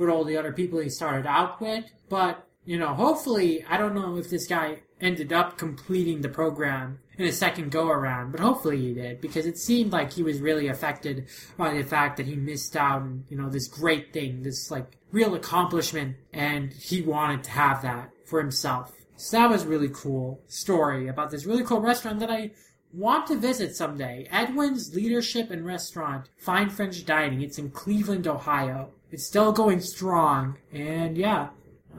with 0.00 0.08
all 0.08 0.24
the 0.24 0.36
other 0.36 0.52
people 0.52 0.80
he 0.80 0.88
started 0.88 1.26
out 1.26 1.60
with. 1.60 1.84
But, 2.08 2.44
you 2.64 2.78
know, 2.78 2.94
hopefully, 2.94 3.64
I 3.68 3.76
don't 3.76 3.94
know 3.94 4.16
if 4.16 4.30
this 4.30 4.46
guy 4.46 4.80
ended 5.00 5.32
up 5.32 5.56
completing 5.56 6.20
the 6.20 6.28
program 6.28 6.98
in 7.16 7.26
a 7.26 7.32
second 7.32 7.70
go 7.70 7.88
around, 7.88 8.32
but 8.32 8.40
hopefully 8.40 8.78
he 8.78 8.94
did 8.94 9.20
because 9.20 9.46
it 9.46 9.58
seemed 9.58 9.92
like 9.92 10.12
he 10.12 10.22
was 10.22 10.40
really 10.40 10.68
affected 10.68 11.26
by 11.56 11.72
the 11.72 11.82
fact 11.82 12.16
that 12.16 12.26
he 12.26 12.34
missed 12.34 12.76
out 12.76 13.02
on, 13.02 13.24
you 13.28 13.36
know, 13.36 13.48
this 13.48 13.68
great 13.68 14.12
thing, 14.12 14.42
this 14.42 14.70
like 14.70 14.96
real 15.12 15.34
accomplishment, 15.34 16.16
and 16.32 16.72
he 16.72 17.02
wanted 17.02 17.44
to 17.44 17.50
have 17.50 17.82
that 17.82 18.10
for 18.26 18.40
himself. 18.40 18.92
So 19.16 19.36
that 19.36 19.50
was 19.50 19.66
really 19.66 19.90
cool 19.92 20.40
story 20.48 21.08
about 21.08 21.30
this 21.30 21.44
really 21.44 21.64
cool 21.64 21.80
restaurant 21.80 22.20
that 22.20 22.30
I 22.30 22.52
want 22.92 23.26
to 23.26 23.36
visit 23.36 23.76
someday. 23.76 24.26
Edwin's 24.30 24.94
Leadership 24.94 25.50
and 25.50 25.64
Restaurant, 25.66 26.28
Fine 26.38 26.70
French 26.70 27.04
Dining. 27.04 27.42
It's 27.42 27.58
in 27.58 27.70
Cleveland, 27.70 28.26
Ohio. 28.26 28.90
It's 29.12 29.24
still 29.24 29.52
going 29.52 29.80
strong, 29.80 30.58
and 30.72 31.16
yeah, 31.16 31.48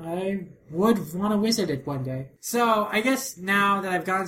I 0.02 0.48
would 0.70 1.14
want 1.14 1.34
to 1.34 1.38
visit 1.38 1.70
it 1.70 1.86
one 1.86 2.04
day. 2.04 2.30
So 2.40 2.88
I 2.90 3.02
guess 3.02 3.38
now 3.38 3.82
that 3.82 3.92
I've 3.92 4.06
gone 4.06 4.28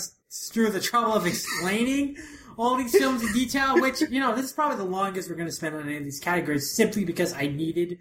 through 0.51 0.71
the 0.71 0.81
trouble 0.81 1.13
of 1.13 1.25
explaining 1.25 2.17
all 2.57 2.75
these 2.75 2.95
films 2.95 3.23
in 3.23 3.31
detail, 3.33 3.79
which 3.79 4.01
you 4.01 4.19
know 4.19 4.35
this 4.35 4.45
is 4.45 4.53
probably 4.53 4.77
the 4.77 4.83
longest 4.83 5.29
we're 5.29 5.35
going 5.35 5.47
to 5.47 5.53
spend 5.53 5.75
on 5.75 5.83
any 5.83 5.97
of 5.97 6.03
these 6.03 6.19
categories, 6.19 6.75
simply 6.75 7.05
because 7.05 7.33
I 7.33 7.47
needed. 7.47 7.99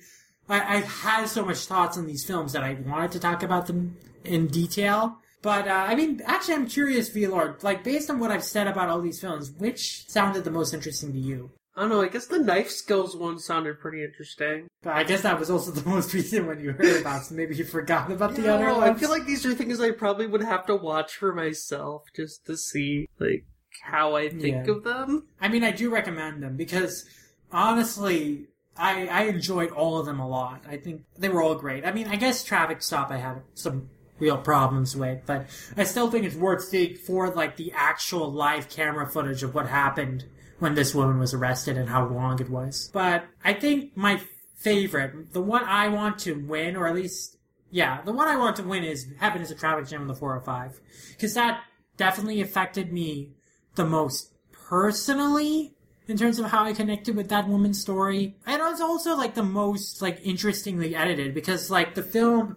I, 0.48 0.76
I 0.76 0.80
had 0.80 1.26
so 1.26 1.44
much 1.44 1.58
thoughts 1.58 1.96
on 1.96 2.06
these 2.06 2.24
films 2.24 2.52
that 2.52 2.64
I 2.64 2.74
wanted 2.74 3.12
to 3.12 3.20
talk 3.20 3.42
about 3.42 3.66
them 3.66 3.96
in 4.24 4.48
detail. 4.48 5.18
But 5.42 5.66
uh, 5.66 5.84
I 5.88 5.94
mean, 5.94 6.20
actually, 6.24 6.54
I'm 6.54 6.66
curious, 6.66 7.08
V 7.08 7.26
Lord. 7.26 7.62
Like, 7.62 7.82
based 7.82 8.10
on 8.10 8.20
what 8.20 8.30
I've 8.30 8.44
said 8.44 8.66
about 8.66 8.88
all 8.88 9.00
these 9.00 9.20
films, 9.20 9.50
which 9.50 10.08
sounded 10.08 10.44
the 10.44 10.50
most 10.50 10.72
interesting 10.72 11.12
to 11.12 11.18
you? 11.18 11.50
I 11.74 11.80
don't 11.80 11.90
know. 11.90 12.02
I 12.02 12.08
guess 12.08 12.26
the 12.26 12.38
knife 12.38 12.70
skills 12.70 13.16
one 13.16 13.38
sounded 13.38 13.80
pretty 13.80 14.04
interesting. 14.04 14.68
But 14.82 14.94
I 14.94 15.04
guess 15.04 15.22
that 15.22 15.38
was 15.38 15.50
also 15.50 15.70
the 15.72 15.88
most 15.88 16.12
recent 16.12 16.46
one 16.46 16.60
you 16.60 16.72
heard 16.72 17.00
about, 17.00 17.24
so 17.24 17.34
maybe 17.34 17.56
you 17.56 17.64
forgot 17.64 18.10
about 18.12 18.34
the 18.36 18.52
other 18.52 18.66
No, 18.66 18.78
ones. 18.78 18.96
I 18.96 19.00
feel 19.00 19.10
like 19.10 19.24
these 19.26 19.46
are 19.46 19.54
things 19.54 19.80
I 19.80 19.90
probably 19.90 20.26
would 20.26 20.42
have 20.42 20.66
to 20.66 20.76
watch 20.76 21.16
for 21.16 21.34
myself 21.34 22.04
just 22.14 22.44
to 22.46 22.56
see 22.56 23.08
like 23.18 23.44
how 23.82 24.16
I 24.16 24.28
think 24.28 24.66
Yeah. 24.66 24.74
of 24.74 24.84
them. 24.84 25.28
I 25.40 25.48
mean, 25.48 25.64
I 25.64 25.70
do 25.70 25.88
recommend 25.88 26.42
them 26.42 26.56
because 26.56 27.06
honestly, 27.50 28.48
I 28.76 29.06
I 29.08 29.22
enjoyed 29.24 29.70
all 29.70 29.98
of 29.98 30.06
them 30.06 30.20
a 30.20 30.28
lot. 30.28 30.62
I 30.68 30.76
think 30.76 31.04
they 31.18 31.28
were 31.28 31.42
all 31.42 31.54
great. 31.54 31.86
I 31.86 31.92
mean, 31.92 32.08
I 32.08 32.16
guess 32.16 32.44
Traffic 32.44 32.82
Stop 32.82 33.10
I 33.10 33.16
have 33.18 33.42
some 33.54 33.88
real 34.18 34.36
problems 34.38 34.94
with, 34.96 35.20
but 35.26 35.46
I 35.76 35.84
still 35.84 36.10
think 36.10 36.24
it's 36.26 36.36
worth 36.36 36.64
seeing 36.64 36.96
for 36.96 37.30
like 37.30 37.56
the 37.56 37.72
actual 37.74 38.30
live 38.30 38.68
camera 38.68 39.08
footage 39.08 39.42
of 39.42 39.54
what 39.54 39.68
happened 39.68 40.24
when 40.58 40.74
this 40.74 40.94
woman 40.94 41.18
was 41.18 41.34
arrested 41.34 41.76
and 41.76 41.88
how 41.88 42.06
long 42.06 42.40
it 42.40 42.50
was. 42.50 42.90
But 42.92 43.24
I 43.44 43.54
think 43.54 43.96
my 43.96 44.20
favorite, 44.56 45.32
the 45.32 45.42
one 45.42 45.64
I 45.64 45.88
want 45.88 46.18
to 46.20 46.34
win, 46.34 46.76
or 46.76 46.86
at 46.86 46.94
least 46.94 47.36
yeah, 47.72 48.02
the 48.02 48.12
one 48.12 48.28
I 48.28 48.36
want 48.36 48.56
to 48.56 48.62
win 48.62 48.84
is 48.84 49.06
Heaven 49.18 49.40
is 49.40 49.50
a 49.50 49.54
Traffic 49.54 49.88
Jam 49.88 50.02
on 50.02 50.06
the 50.06 50.14
405. 50.14 50.78
Because 51.12 51.34
that 51.34 51.62
definitely 51.96 52.42
affected 52.42 52.92
me 52.92 53.30
the 53.74 53.86
most 53.86 54.30
personally 54.52 55.74
in 56.06 56.18
terms 56.18 56.38
of 56.38 56.46
how 56.46 56.64
I 56.64 56.74
connected 56.74 57.16
with 57.16 57.30
that 57.30 57.48
woman's 57.48 57.80
story. 57.80 58.36
And 58.46 58.60
it 58.60 58.64
was 58.64 58.82
also 58.82 59.16
like 59.16 59.34
the 59.34 59.42
most 59.42 60.02
like 60.02 60.20
interestingly 60.22 60.94
edited 60.94 61.34
because 61.34 61.70
like 61.70 61.94
the 61.94 62.02
film 62.02 62.56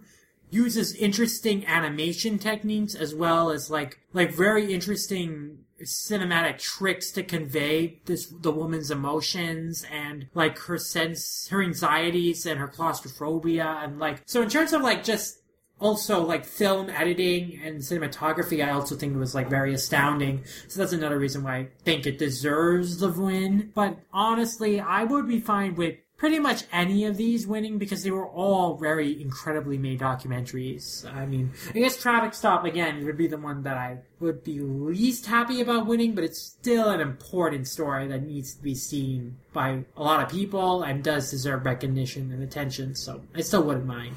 uses 0.50 0.94
interesting 0.94 1.66
animation 1.66 2.38
techniques 2.38 2.94
as 2.94 3.14
well 3.14 3.50
as 3.50 3.70
like 3.70 3.98
like 4.12 4.32
very 4.32 4.72
interesting 4.72 5.58
cinematic 5.82 6.58
tricks 6.58 7.10
to 7.10 7.22
convey 7.22 8.00
this 8.06 8.26
the 8.40 8.50
woman's 8.50 8.90
emotions 8.90 9.84
and 9.92 10.26
like 10.34 10.58
her 10.58 10.78
sense 10.78 11.48
her 11.48 11.62
anxieties 11.62 12.46
and 12.46 12.58
her 12.58 12.68
claustrophobia 12.68 13.80
and 13.82 13.98
like 13.98 14.22
so 14.24 14.42
in 14.42 14.48
terms 14.48 14.72
of 14.72 14.80
like 14.80 15.04
just 15.04 15.38
also 15.78 16.24
like 16.24 16.46
film 16.46 16.88
editing 16.88 17.60
and 17.62 17.78
cinematography 17.78 18.66
i 18.66 18.70
also 18.70 18.96
think 18.96 19.14
it 19.14 19.18
was 19.18 19.34
like 19.34 19.50
very 19.50 19.74
astounding. 19.74 20.42
So 20.68 20.80
that's 20.80 20.94
another 20.94 21.18
reason 21.18 21.42
why 21.42 21.56
i 21.56 21.68
think 21.84 22.06
it 22.06 22.18
deserves 22.18 22.98
the 22.98 23.10
win. 23.10 23.72
But 23.74 23.98
honestly 24.12 24.80
i 24.80 25.04
would 25.04 25.28
be 25.28 25.40
fine 25.40 25.74
with 25.74 25.96
pretty 26.16 26.38
much 26.38 26.64
any 26.72 27.04
of 27.04 27.16
these 27.16 27.46
winning 27.46 27.78
because 27.78 28.02
they 28.02 28.10
were 28.10 28.26
all 28.28 28.76
very 28.76 29.20
incredibly 29.20 29.78
made 29.78 30.00
documentaries 30.00 31.10
i 31.14 31.26
mean 31.26 31.52
i 31.74 31.78
guess 31.78 31.96
traffic 31.96 32.34
stop 32.34 32.64
again 32.64 33.04
would 33.04 33.16
be 33.16 33.26
the 33.26 33.38
one 33.38 33.62
that 33.62 33.76
i 33.76 33.98
would 34.20 34.42
be 34.42 34.60
least 34.60 35.26
happy 35.26 35.60
about 35.60 35.86
winning 35.86 36.14
but 36.14 36.24
it's 36.24 36.40
still 36.40 36.88
an 36.88 37.00
important 37.00 37.66
story 37.66 38.06
that 38.08 38.22
needs 38.22 38.54
to 38.54 38.62
be 38.62 38.74
seen 38.74 39.36
by 39.52 39.84
a 39.96 40.02
lot 40.02 40.22
of 40.22 40.28
people 40.30 40.82
and 40.82 41.04
does 41.04 41.30
deserve 41.30 41.64
recognition 41.64 42.32
and 42.32 42.42
attention 42.42 42.94
so 42.94 43.20
i 43.34 43.40
still 43.40 43.62
wouldn't 43.62 43.86
mind 43.86 44.16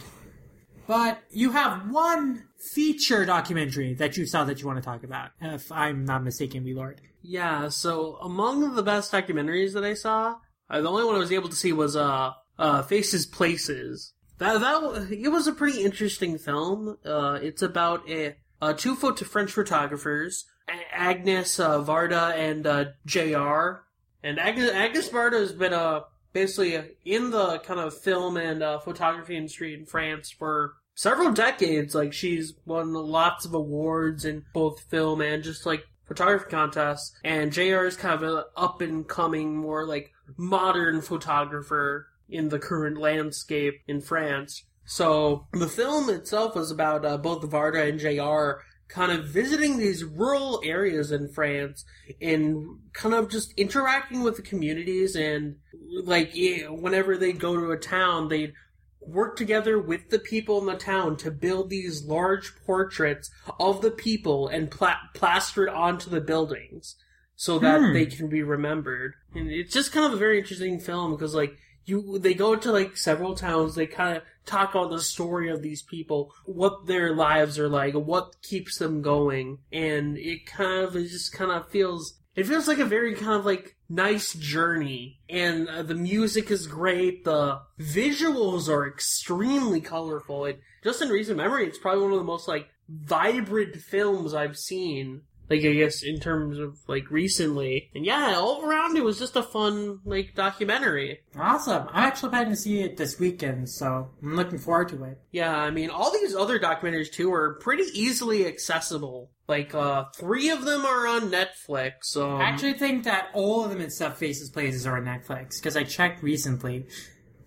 but 0.90 1.22
you 1.30 1.52
have 1.52 1.92
one 1.92 2.46
feature 2.58 3.24
documentary 3.24 3.94
that 3.94 4.18
you 4.18 4.26
saw 4.26 4.44
that 4.46 4.60
you 4.60 4.66
want 4.66 4.80
to 4.80 4.84
talk 4.84 5.04
about, 5.04 5.30
if 5.40 5.72
I'm 5.72 6.04
not 6.04 6.24
mistaken, 6.24 6.64
we 6.64 6.74
Lord. 6.74 7.00
Yeah, 7.22 7.70
so 7.70 8.18
among 8.24 8.74
the 8.74 8.82
best 8.82 9.12
documentaries 9.12 9.74
that 9.74 9.84
I 9.84 9.94
saw, 9.94 10.38
uh, 10.70 10.82
the 10.82 10.90
only 10.90 11.04
one 11.04 11.16
I 11.16 11.20
was 11.20 11.32
able 11.32 11.50
to 11.50 11.56
see 11.56 11.74
was 11.74 11.96
uh, 11.96 12.34
uh, 12.58 12.84
Faces 12.84 13.26
Places. 13.26 14.14
That 14.38 14.60
that 14.62 15.10
it 15.12 15.30
was 15.30 15.48
a 15.48 15.54
pretty 15.54 15.84
interesting 15.84 16.38
film. 16.38 16.98
Uh, 17.06 17.40
it's 17.41 17.62
about 17.62 18.10
a, 18.10 18.36
two 18.78 18.96
photo 18.96 19.26
French 19.26 19.52
photographers, 19.52 20.46
Agnes 20.91 21.60
uh, 21.60 21.84
Varda 21.84 22.34
and 22.36 22.66
uh, 22.66 22.86
JR. 23.06 23.84
And 24.24 24.40
Agnes 24.40 24.72
Agnes 24.72 25.10
Varda 25.10 25.40
has 25.40 25.52
been 25.52 25.74
uh, 25.74 26.02
basically 26.34 26.82
in 27.06 27.32
the 27.32 27.60
kind 27.60 27.80
of 27.80 27.98
film 27.98 28.38
and 28.38 28.64
uh, 28.64 28.80
photography 28.80 29.36
industry 29.36 29.74
in 29.74 29.86
France 29.86 30.30
for 30.30 30.74
several 30.96 31.32
decades. 31.32 31.96
Like 31.96 32.14
she's 32.14 32.54
won 32.66 32.94
lots 32.94 33.46
of 33.46 33.54
awards 33.54 34.26
in 34.26 34.46
both 34.54 34.82
film 34.82 35.22
and 35.22 35.44
just 35.44 35.66
like 35.66 35.84
photography 36.06 36.50
contests. 36.50 37.14
And 37.24 37.52
JR 37.52 37.86
is 37.86 37.96
kind 37.96 38.16
of 38.16 38.24
an 38.24 38.44
up 38.56 38.82
and 38.82 39.08
coming, 39.08 39.56
more 39.56 39.86
like 39.86 40.12
modern 40.38 41.01
photographer 41.01 42.07
in 42.30 42.49
the 42.49 42.60
current 42.60 42.97
landscape 42.97 43.76
in 43.88 44.01
France. 44.01 44.64
So 44.85 45.47
the 45.53 45.68
film 45.68 46.10
itself 46.10 46.56
was 46.56 46.72
about 46.72 47.06
uh, 47.06 47.18
both 47.18 47.41
Varda 47.43 47.88
and 47.89 47.99
JR 47.99 48.61
kind 48.88 49.11
of 49.11 49.26
visiting 49.27 49.77
these 49.77 50.03
rural 50.03 50.61
areas 50.64 51.11
in 51.11 51.30
France 51.30 51.85
and 52.19 52.80
kind 52.93 53.14
of 53.14 53.30
just 53.30 53.53
interacting 53.56 54.23
with 54.23 54.35
the 54.35 54.41
communities 54.41 55.15
and 55.15 55.57
like 56.03 56.31
whenever 56.69 57.15
they 57.15 57.31
go 57.31 57.56
to 57.56 57.72
a 57.72 57.77
town 57.77 58.30
they'd 58.30 58.51
work 58.99 59.38
together 59.38 59.80
with 59.80 60.10
the 60.10 60.18
people 60.18 60.60
in 60.60 60.65
the 60.65 60.76
town 60.76 61.15
to 61.15 61.30
build 61.30 61.69
these 61.69 62.03
large 62.06 62.51
portraits 62.65 63.30
of 63.60 63.81
the 63.84 63.91
people 63.91 64.47
and 64.47 64.72
pla- 64.72 64.97
plaster 65.14 65.68
it 65.68 65.73
onto 65.73 66.10
the 66.10 66.19
buildings 66.22 66.95
so 67.35 67.60
that 67.60 67.80
Hmm. 67.80 67.93
they 67.93 68.07
can 68.07 68.27
be 68.27 68.41
remembered 68.41 69.14
and 69.35 69.49
it's 69.49 69.73
just 69.73 69.91
kind 69.91 70.06
of 70.06 70.14
a 70.14 70.18
very 70.18 70.39
interesting 70.39 70.80
film 70.80 71.11
because 71.11 71.35
like 71.35 71.57
you 71.85 72.19
they 72.19 72.34
go 72.34 72.56
to 72.56 72.72
like 72.72 72.97
several 72.97 73.35
towns 73.35 73.76
they 73.76 73.88
kind 73.88 74.18
of 74.18 74.23
talk 74.45 74.73
about 74.73 74.89
the 74.89 75.01
story 75.01 75.49
of 75.49 75.61
these 75.61 75.81
people 75.81 76.31
what 76.45 76.88
their 76.88 77.14
lives 77.14 77.57
are 77.60 77.69
like 77.69 77.93
what 77.93 78.35
keeps 78.41 78.77
them 78.77 79.01
going 79.01 79.57
and 79.72 80.18
it 80.18 80.45
kind 80.45 80.84
of 80.84 80.95
it 80.95 81.07
just 81.07 81.34
kind 81.34 81.51
of 81.51 81.69
feels 81.69 82.19
it 82.35 82.47
feels 82.47 82.68
like 82.68 82.80
a 82.80 82.85
very 82.85 83.15
kind 83.15 83.34
of 83.34 83.45
like 83.45 83.76
nice 83.89 84.34
journey. 84.34 85.19
And 85.27 85.68
uh, 85.68 85.84
the 85.84 85.95
music 85.95 86.51
is 86.51 86.68
great 86.68 87.26
the 87.26 87.60
visuals 87.80 88.69
are 88.69 88.88
extremely 88.88 89.81
colorful 89.81 90.51
just 90.84 91.01
in 91.01 91.10
recent 91.10 91.38
memory 91.38 91.65
it's 91.68 91.77
probably 91.77 92.03
one 92.03 92.14
of 92.14 92.18
the 92.19 92.23
most 92.23 92.47
like 92.47 92.69
vibrant 92.88 93.76
films 93.76 94.34
i've 94.34 94.57
seen 94.57 95.22
like 95.50 95.62
I 95.66 95.74
guess 95.74 96.04
in 96.04 96.20
terms 96.20 96.60
of 96.60 96.78
like 96.88 97.10
recently. 97.10 97.90
And 97.96 98.06
yeah, 98.06 98.36
all 98.38 98.64
around 98.64 98.98
it 98.98 99.04
was 99.04 99.20
just 99.20 99.36
a 99.36 99.44
fun 99.44 100.00
like 100.06 100.36
documentary. 100.36 101.20
Awesome. 101.38 101.88
I'm 101.92 102.04
actually 102.04 102.30
planning 102.30 102.52
to 102.52 102.56
see 102.56 102.82
it 102.82 102.98
this 102.98 103.20
weekend, 103.20 103.70
so 103.70 104.10
I'm 104.22 104.36
looking 104.36 104.60
forward 104.60 104.90
to 104.90 105.04
it. 105.06 105.20
Yeah, 105.32 105.56
I 105.56 105.72
mean 105.72 105.90
all 105.90 106.12
these 106.12 106.36
other 106.36 106.60
documentaries 106.60 107.12
too 107.12 107.34
are 107.34 107.56
pretty 107.56 107.86
easily 107.94 108.46
accessible. 108.46 109.32
Like 109.48 109.74
uh 109.74 110.06
three 110.16 110.50
of 110.50 110.66
them 110.66 110.86
are 110.86 111.08
on 111.08 111.32
Netflix. 111.32 112.16
Um, 112.16 112.40
I 112.40 112.44
actually 112.44 112.74
think 112.74 113.06
that 113.06 113.30
all 113.34 113.64
of 113.64 113.72
them 113.72 113.82
in 113.82 113.90
Stuff 113.90 114.18
Faces 114.18 114.50
Places 114.50 114.86
are 114.86 114.98
on 114.98 115.06
Netflix, 115.06 115.60
because 115.60 115.76
I 115.76 115.84
checked 115.84 116.22
recently. 116.22 116.86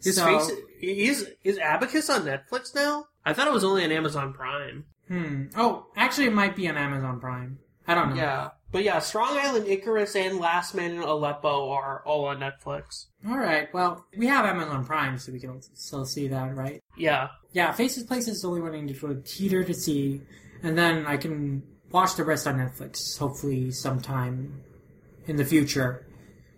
is 0.05 0.16
so, 0.16 0.24
face 0.24 0.51
is 0.81 1.31
is 1.45 1.59
Abacus 1.59 2.11
on 2.11 2.23
Netflix 2.23 2.74
now? 2.74 3.07
I 3.24 3.35
thought 3.35 3.47
it 3.47 3.53
was 3.53 3.62
only 3.62 3.85
on 3.85 3.93
Amazon 3.93 4.33
Prime. 4.33 4.87
Hmm. 5.07 5.45
Oh, 5.57 5.87
actually, 5.97 6.27
it 6.27 6.33
might 6.33 6.57
be 6.57 6.69
on 6.69 6.77
Amazon 6.77 7.20
Prime. 7.20 7.59
I 7.86 7.94
don't 7.94 8.10
know. 8.10 8.16
Yeah. 8.16 8.50
But 8.70 8.84
yeah, 8.84 9.00
Strong 9.00 9.36
Island 9.36 9.66
Icarus 9.68 10.16
and 10.16 10.38
Last 10.38 10.74
Man 10.74 10.92
in 10.92 11.02
Aleppo 11.02 11.70
are 11.70 12.02
all 12.06 12.24
on 12.24 12.38
Netflix. 12.38 13.06
All 13.28 13.36
right. 13.36 13.72
Well, 13.74 14.06
we 14.16 14.26
have 14.28 14.46
Amazon 14.46 14.84
Prime, 14.84 15.18
so 15.18 15.30
we 15.30 15.40
can 15.40 15.60
still 15.74 16.06
see 16.06 16.28
that, 16.28 16.56
right? 16.56 16.82
Yeah. 16.96 17.28
Yeah, 17.52 17.72
Faces 17.72 18.04
Places 18.04 18.36
is 18.36 18.42
the 18.42 18.48
only 18.48 18.62
one 18.62 18.74
I 18.74 18.80
need 18.80 18.94
to 18.94 19.00
go 19.00 19.12
to 19.12 19.20
theater 19.20 19.62
to 19.62 19.74
see, 19.74 20.22
and 20.62 20.76
then 20.76 21.06
I 21.06 21.18
can 21.18 21.62
watch 21.90 22.16
the 22.16 22.24
rest 22.24 22.46
on 22.46 22.56
Netflix, 22.56 23.18
hopefully 23.18 23.70
sometime 23.70 24.62
in 25.26 25.36
the 25.36 25.44
future. 25.44 26.06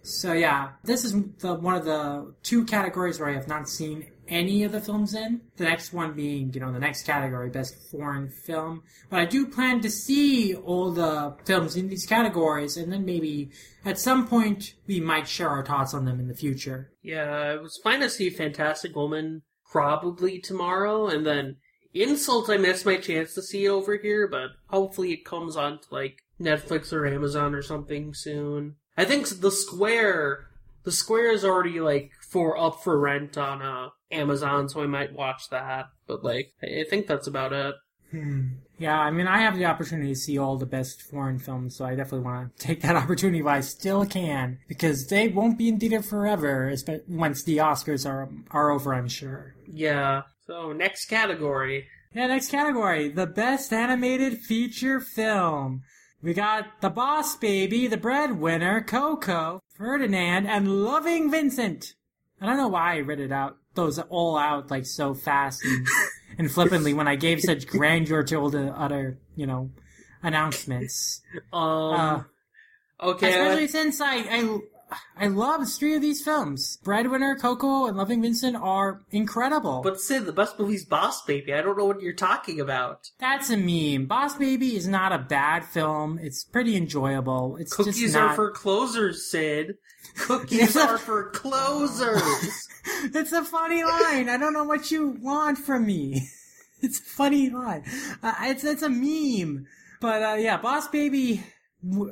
So 0.03 0.33
yeah, 0.35 0.71
this 0.85 1.05
is 1.05 1.15
the 1.39 1.55
one 1.55 1.75
of 1.75 1.85
the 1.85 2.33
two 2.43 2.65
categories 2.65 3.19
where 3.19 3.31
I 3.31 3.35
have 3.35 3.49
not 3.49 3.69
seen 3.69 4.07
any 4.29 4.65
of 4.65 4.73
the 4.73 4.81
films 4.81 5.15
in. 5.15 5.41
The 5.57 5.65
next 5.65 5.93
one 5.93 6.15
being, 6.15 6.53
you 6.53 6.61
know, 6.61 6.73
the 6.73 6.79
next 6.79 7.05
category, 7.05 7.51
best 7.51 7.91
foreign 7.91 8.29
film. 8.29 8.83
But 9.11 9.21
I 9.21 9.25
do 9.25 9.47
plan 9.47 9.81
to 9.81 9.91
see 9.91 10.55
all 10.55 10.93
the 10.93 11.37
films 11.45 11.77
in 11.77 11.89
these 11.89 12.07
categories, 12.07 12.77
and 12.77 12.93
then 12.93 13.05
maybe 13.05 13.51
at 13.85 13.99
some 13.99 14.27
point 14.27 14.75
we 14.87 15.01
might 15.01 15.29
share 15.29 15.49
our 15.49 15.65
thoughts 15.65 15.95
on 15.95 16.05
them 16.05 16.21
in 16.21 16.29
the 16.29 16.35
future. 16.35 16.93
Yeah, 17.03 17.53
it 17.53 17.63
was 17.63 17.81
fine 17.83 18.01
to 18.01 18.11
see 18.11 18.31
Fantastic 18.31 18.95
Woman 18.97 19.43
probably 19.71 20.39
tomorrow, 20.39 21.09
and 21.09 21.27
then 21.27 21.57
Insult 21.93 22.51
I 22.51 22.57
missed 22.57 22.85
my 22.85 22.97
chance 22.97 23.35
to 23.35 23.43
see 23.43 23.67
it 23.67 23.69
over 23.69 23.97
here, 23.97 24.27
but 24.27 24.51
hopefully 24.69 25.13
it 25.13 25.25
comes 25.25 25.57
on 25.57 25.79
to 25.79 25.87
like 25.91 26.19
Netflix 26.41 26.93
or 26.93 27.07
Amazon 27.07 27.55
or 27.55 27.63
something 27.63 28.15
soon. 28.15 28.77
I 28.97 29.05
think 29.05 29.29
the 29.29 29.51
Square 29.51 30.47
the 30.85 30.93
Square 30.93 31.33
is 31.33 31.45
already 31.45 31.81
like 31.81 32.13
for 32.21 32.59
up 32.59 32.83
for 32.83 32.99
rent 32.99 33.37
on 33.37 33.63
uh 33.63 33.89
Amazon, 34.11 34.69
so 34.69 34.83
I 34.83 34.87
might 34.87 35.13
watch 35.13 35.49
that. 35.51 35.87
But 36.07 36.25
like 36.25 36.53
I 36.63 36.85
think 36.89 37.07
that's 37.07 37.27
about 37.27 37.53
it. 37.53 37.75
Hmm. 38.11 38.43
Yeah, 38.79 38.99
I 38.99 39.11
mean, 39.13 39.29
I 39.29 39.39
have 39.39 39.57
the 39.57 39.67
opportunity 39.67 40.09
to 40.09 40.19
see 40.19 40.37
all 40.37 40.57
the 40.57 40.67
best 40.67 41.03
foreign 41.03 41.39
films, 41.39 41.77
so 41.77 41.85
I 41.85 41.95
definitely 41.95 42.25
want 42.25 42.57
to 42.57 42.67
take 42.67 42.83
that 42.83 42.97
opportunity 42.97 43.41
while 43.43 43.57
I 43.57 43.61
still 43.61 44.05
can, 44.05 44.59
because 44.69 45.07
they 45.07 45.29
won't 45.29 45.59
be 45.59 45.69
in 45.69 45.79
theater 45.79 46.03
forever, 46.03 46.75
once 47.09 47.43
the 47.45 47.59
Oscars 47.59 48.09
are 48.09 48.29
are 48.51 48.71
over, 48.71 48.95
I'm 48.95 49.09
sure. 49.09 49.55
Yeah. 49.67 50.23
So 50.47 50.73
next 50.73 51.07
category. 51.07 51.87
Yeah, 52.15 52.27
next 52.29 52.51
category, 52.51 53.09
the 53.09 53.27
best 53.27 53.73
animated 53.73 54.39
feature 54.39 55.01
film. 55.01 55.83
We 56.25 56.33
got 56.33 56.81
the 56.81 56.89
boss 56.89 57.37
baby, 57.37 57.87
the 57.87 57.99
breadwinner, 57.99 58.81
Coco, 58.81 59.61
Ferdinand, 59.77 60.47
and 60.47 60.83
loving 60.83 61.31
Vincent. 61.31 61.93
I 62.41 62.47
don't 62.47 62.57
know 62.57 62.69
why 62.69 62.95
I 62.95 63.01
read 63.01 63.21
it 63.21 63.31
out, 63.31 63.59
those 63.75 63.99
all 63.99 64.39
out 64.39 64.71
like 64.71 64.87
so 64.87 65.13
fast 65.13 65.63
and, 65.63 65.87
and 66.39 66.51
flippantly 66.51 66.95
when 66.95 67.07
I 67.07 67.17
gave 67.17 67.43
such 67.43 67.67
grandeur 67.67 68.23
to 68.23 68.37
all 68.37 68.49
the 68.49 68.69
other, 68.69 69.19
you 69.37 69.47
know, 69.47 69.71
announcements. 70.23 71.21
Um. 71.53 71.93
Uh, 71.93 72.23
okay. 73.03 73.29
Especially 73.29 73.69
since 73.69 74.01
I, 74.01 74.17
I 74.17 74.59
I 75.17 75.27
love 75.29 75.69
three 75.69 75.95
of 75.95 76.03
these 76.03 76.23
films. 76.23 76.79
Breadwinner, 76.85 77.37
Coco, 77.37 77.87
and 77.87 77.97
Loving 77.97 78.23
Vincent 78.23 78.57
are 78.57 79.03
incredible. 79.11 79.83
but 79.83 80.01
Sid, 80.01 80.27
the 80.27 80.33
best 80.33 80.59
movie's 80.59 80.85
Boss 80.85 81.23
Baby. 81.23 81.55
I 81.55 81.63
don't 81.63 81.77
know 81.79 81.85
what 81.85 82.01
you're 82.01 82.13
talking 82.13 82.61
about. 82.61 83.11
that's 83.19 83.51
a 83.51 83.57
meme. 83.57 84.07
Boss 84.07 84.37
Baby 84.37 84.77
is 84.77 84.87
not 84.89 85.13
a 85.13 85.19
bad 85.19 85.65
film. 85.65 86.19
It's 86.23 86.45
pretty 86.45 86.77
enjoyable. 86.77 87.57
It's 87.59 87.75
Cookies 87.75 87.99
just 88.01 88.17
are 88.17 88.35
for 88.35 88.51
closers, 88.51 89.31
Sid. 89.31 89.75
Cookies 90.19 90.77
are 90.85 90.99
for 90.99 91.31
closers. 91.31 92.69
it's 93.15 93.33
a 93.33 93.45
funny 93.45 93.83
line. 93.85 94.29
I 94.29 94.37
don't 94.37 94.53
know 94.53 94.65
what 94.65 94.91
you 94.91 95.17
want 95.21 95.59
from 95.59 95.87
me. 95.87 96.29
it's 96.83 96.99
a 97.01 97.03
funny 97.05 97.51
line. 97.51 97.85
Uh, 98.23 98.35
it's 98.43 98.65
it's 98.65 98.83
a 98.83 98.89
meme. 98.89 99.67
But 100.01 100.23
uh, 100.23 100.35
yeah, 100.35 100.59
Boss 100.59 100.89
Baby 100.89 101.43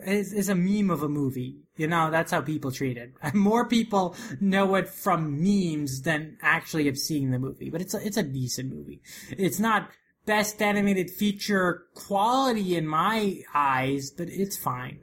is 0.07 0.33
is 0.33 0.49
a 0.49 0.55
meme 0.55 0.91
of 0.91 1.03
a 1.03 1.09
movie. 1.09 1.62
You 1.77 1.87
know, 1.87 2.11
that's 2.11 2.31
how 2.31 2.43
people 2.43 2.71
treat 2.71 2.99
it. 2.99 3.13
More 3.35 3.67
people 3.67 4.15
know 4.41 4.75
it 4.75 4.89
from 4.89 5.43
memes 5.43 6.03
than 6.03 6.37
actually 6.43 6.87
have 6.87 6.99
seen 6.99 7.31
the 7.31 7.39
movie. 7.39 7.71
But 7.71 7.81
it's 7.81 7.95
a, 7.95 8.07
it's 8.07 8.17
a 8.17 8.23
decent 8.23 8.73
movie. 8.73 9.01
It's 9.31 9.59
not 9.59 9.91
best 10.27 10.61
animated 10.61 11.11
feature 11.11 11.85
quality 11.95 12.77
in 12.77 12.87
my 12.87 13.41
eyes, 13.55 14.11
but 14.11 14.29
it's 14.29 14.57
fine. 14.57 15.01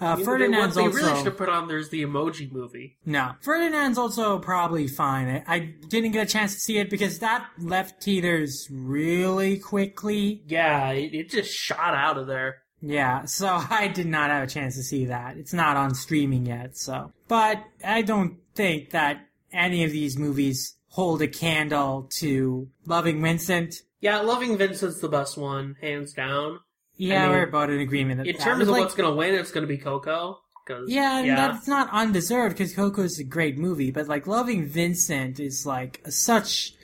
Uh, 0.00 0.16
know, 0.16 0.24
Ferdinand's 0.24 0.76
what 0.76 0.82
they 0.82 0.86
also 0.86 1.06
really 1.06 1.22
should 1.22 1.36
put 1.36 1.50
on 1.50 1.68
there 1.68 1.76
is 1.76 1.90
the 1.90 2.02
Emoji 2.02 2.50
Movie. 2.50 2.96
no. 3.04 3.32
Ferdinand's 3.42 3.98
also 3.98 4.38
probably 4.38 4.88
fine. 4.88 5.28
I, 5.28 5.44
I 5.46 5.58
didn't 5.88 6.12
get 6.12 6.26
a 6.26 6.30
chance 6.30 6.54
to 6.54 6.60
see 6.60 6.78
it 6.78 6.88
because 6.88 7.18
that 7.18 7.46
left 7.58 8.02
theaters 8.02 8.66
really 8.70 9.58
quickly. 9.58 10.42
Yeah, 10.46 10.90
it, 10.92 11.14
it 11.14 11.30
just 11.30 11.52
shot 11.52 11.94
out 11.94 12.16
of 12.16 12.26
there. 12.26 12.62
Yeah, 12.82 13.24
so 13.26 13.46
I 13.70 13.88
did 13.88 14.06
not 14.06 14.30
have 14.30 14.44
a 14.44 14.46
chance 14.46 14.76
to 14.76 14.82
see 14.82 15.06
that. 15.06 15.36
It's 15.36 15.52
not 15.52 15.76
on 15.76 15.94
streaming 15.94 16.46
yet, 16.46 16.76
so. 16.76 17.12
But 17.28 17.62
I 17.84 18.02
don't 18.02 18.38
think 18.54 18.90
that 18.90 19.26
any 19.52 19.84
of 19.84 19.92
these 19.92 20.16
movies 20.18 20.74
hold 20.88 21.22
a 21.22 21.28
candle 21.28 22.08
to 22.18 22.68
Loving 22.86 23.22
Vincent. 23.22 23.76
Yeah, 24.00 24.20
Loving 24.20 24.56
Vincent's 24.56 25.00
the 25.00 25.08
best 25.08 25.36
one, 25.36 25.76
hands 25.80 26.12
down. 26.12 26.60
Yeah, 26.96 27.24
I 27.24 27.26
mean, 27.28 27.36
we're 27.36 27.48
about 27.48 27.70
in 27.70 27.80
agreement. 27.80 28.18
that 28.18 28.26
In 28.26 28.36
that 28.36 28.42
terms 28.42 28.62
of 28.62 28.68
like- 28.68 28.82
what's 28.82 28.94
gonna 28.94 29.14
win, 29.14 29.34
it's 29.34 29.50
gonna 29.50 29.66
be 29.66 29.78
Coco. 29.78 30.38
Yeah, 30.86 31.18
and 31.18 31.26
yeah. 31.26 31.34
that's 31.34 31.66
not 31.66 31.88
undeserved 31.90 32.56
because 32.56 32.74
Coco 32.74 33.02
is 33.02 33.18
a 33.18 33.24
great 33.24 33.58
movie, 33.58 33.90
but 33.90 34.06
like 34.06 34.28
Loving 34.28 34.66
Vincent 34.66 35.40
is 35.40 35.66
like 35.66 36.00
such 36.08 36.74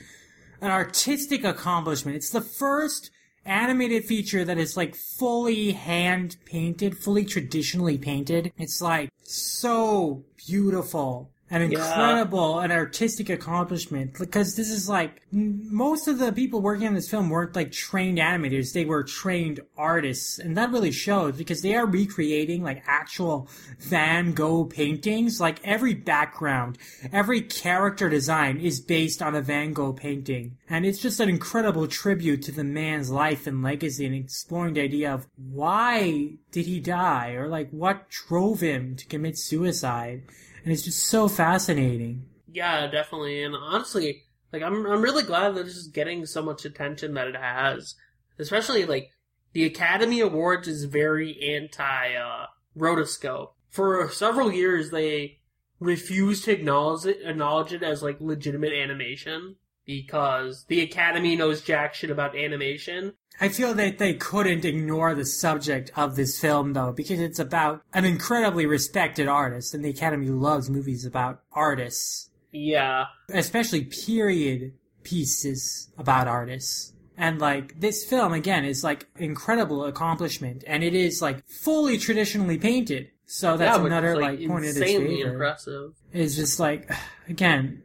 an 0.60 0.70
artistic 0.70 1.44
accomplishment. 1.44 2.16
It's 2.16 2.30
the 2.30 2.40
first 2.40 3.10
animated 3.46 4.04
feature 4.04 4.44
that 4.44 4.58
is 4.58 4.76
like 4.76 4.94
fully 4.94 5.72
hand 5.72 6.36
painted, 6.44 6.98
fully 6.98 7.24
traditionally 7.24 7.98
painted. 7.98 8.52
It's 8.58 8.82
like 8.82 9.10
so 9.22 10.24
beautiful 10.46 11.30
Yeah. 11.50 11.62
incredible 11.62 12.58
an 12.58 12.72
artistic 12.72 13.28
accomplishment. 13.30 14.18
Because 14.18 14.56
this 14.56 14.70
is 14.70 14.88
like 14.88 15.22
most 15.30 16.08
of 16.08 16.18
the 16.18 16.32
people 16.32 16.60
working 16.60 16.86
on 16.88 16.94
this 16.94 17.08
film 17.08 17.30
weren't 17.30 17.54
like 17.54 17.72
trained 17.72 18.18
animators. 18.18 18.72
They 18.72 18.84
were 18.84 19.04
trained 19.04 19.60
artists. 19.76 20.38
And 20.38 20.56
that 20.56 20.70
really 20.70 20.92
shows 20.92 21.36
because 21.36 21.62
they 21.62 21.74
are 21.74 21.86
recreating 21.86 22.62
like 22.62 22.82
actual 22.86 23.48
van 23.78 24.32
gogh 24.32 24.64
paintings. 24.64 25.40
Like 25.40 25.60
every 25.64 25.94
background 25.94 26.78
every 27.12 27.40
character 27.40 28.08
design 28.08 28.58
is 28.58 28.80
based 28.80 29.22
on 29.22 29.34
a 29.34 29.40
van 29.40 29.72
gogh 29.72 29.92
painting. 29.92 30.56
And 30.68 30.84
it's 30.84 31.00
just 31.00 31.20
an 31.20 31.28
incredible 31.28 31.86
tribute 31.86 32.42
to 32.42 32.52
the 32.52 32.64
man's 32.64 33.10
life 33.10 33.46
and 33.46 33.62
legacy 33.62 34.06
and 34.06 34.14
exploring 34.14 34.74
the 34.74 34.82
idea 34.82 35.12
of 35.12 35.26
why 35.36 36.36
did 36.50 36.66
he 36.66 36.80
die? 36.80 37.32
Or 37.32 37.48
like 37.48 37.70
what 37.70 38.08
drove 38.10 38.60
him 38.60 38.96
to 38.96 39.06
commit 39.06 39.38
suicide 39.38 40.22
and 40.66 40.72
it's 40.72 40.82
just 40.82 41.06
so 41.06 41.28
fascinating. 41.28 42.24
Yeah, 42.52 42.88
definitely. 42.88 43.44
And 43.44 43.54
honestly, 43.54 44.24
like 44.52 44.62
I'm 44.62 44.84
I'm 44.84 45.00
really 45.00 45.22
glad 45.22 45.54
that 45.54 45.64
this 45.64 45.76
is 45.76 45.86
getting 45.86 46.26
so 46.26 46.42
much 46.42 46.64
attention 46.64 47.14
that 47.14 47.28
it 47.28 47.36
has. 47.36 47.94
Especially 48.36 48.84
like 48.84 49.12
the 49.52 49.64
Academy 49.64 50.18
Awards 50.18 50.66
is 50.66 50.82
very 50.86 51.54
anti 51.54 52.16
uh 52.16 52.46
rotoscope. 52.76 53.50
For 53.70 54.10
several 54.10 54.52
years 54.52 54.90
they 54.90 55.38
refused 55.78 56.46
to 56.46 56.52
acknowledge 56.52 57.06
it 57.06 57.20
acknowledge 57.22 57.72
it 57.72 57.84
as 57.84 58.02
like 58.02 58.16
legitimate 58.20 58.72
animation 58.72 59.54
because 59.86 60.64
the 60.68 60.80
Academy 60.80 61.36
knows 61.36 61.62
jack 61.62 61.94
shit 61.94 62.10
about 62.10 62.36
animation. 62.36 63.14
I 63.40 63.48
feel 63.48 63.74
that 63.74 63.98
they 63.98 64.14
couldn't 64.14 64.64
ignore 64.64 65.14
the 65.14 65.24
subject 65.26 65.90
of 65.96 66.16
this 66.16 66.40
film 66.40 66.72
though, 66.72 66.92
because 66.92 67.20
it's 67.20 67.38
about 67.38 67.82
an 67.94 68.04
incredibly 68.04 68.66
respected 68.66 69.28
artist, 69.28 69.74
and 69.74 69.84
the 69.84 69.90
Academy 69.90 70.28
loves 70.28 70.68
movies 70.70 71.04
about 71.04 71.42
artists, 71.52 72.30
Yeah. 72.52 73.04
especially 73.28 73.84
period 73.84 74.72
pieces 75.04 75.90
about 75.98 76.26
artists. 76.28 76.92
And 77.18 77.38
like 77.40 77.80
this 77.80 78.04
film 78.04 78.32
again 78.32 78.64
is 78.64 78.82
like 78.84 79.06
incredible 79.16 79.84
accomplishment, 79.84 80.64
and 80.66 80.82
it 80.84 80.94
is 80.94 81.22
like 81.22 81.46
fully 81.48 81.96
traditionally 81.98 82.58
painted. 82.58 83.10
So 83.26 83.56
that's 83.56 83.78
yeah, 83.78 83.86
another 83.86 84.12
is, 84.12 84.18
like, 84.18 84.38
point 84.46 84.64
of 84.64 84.70
its 84.70 84.76
insanely 84.78 85.16
favor. 85.16 85.32
impressive. 85.32 85.92
is 86.12 86.36
just 86.36 86.60
like 86.60 86.90
again 87.28 87.82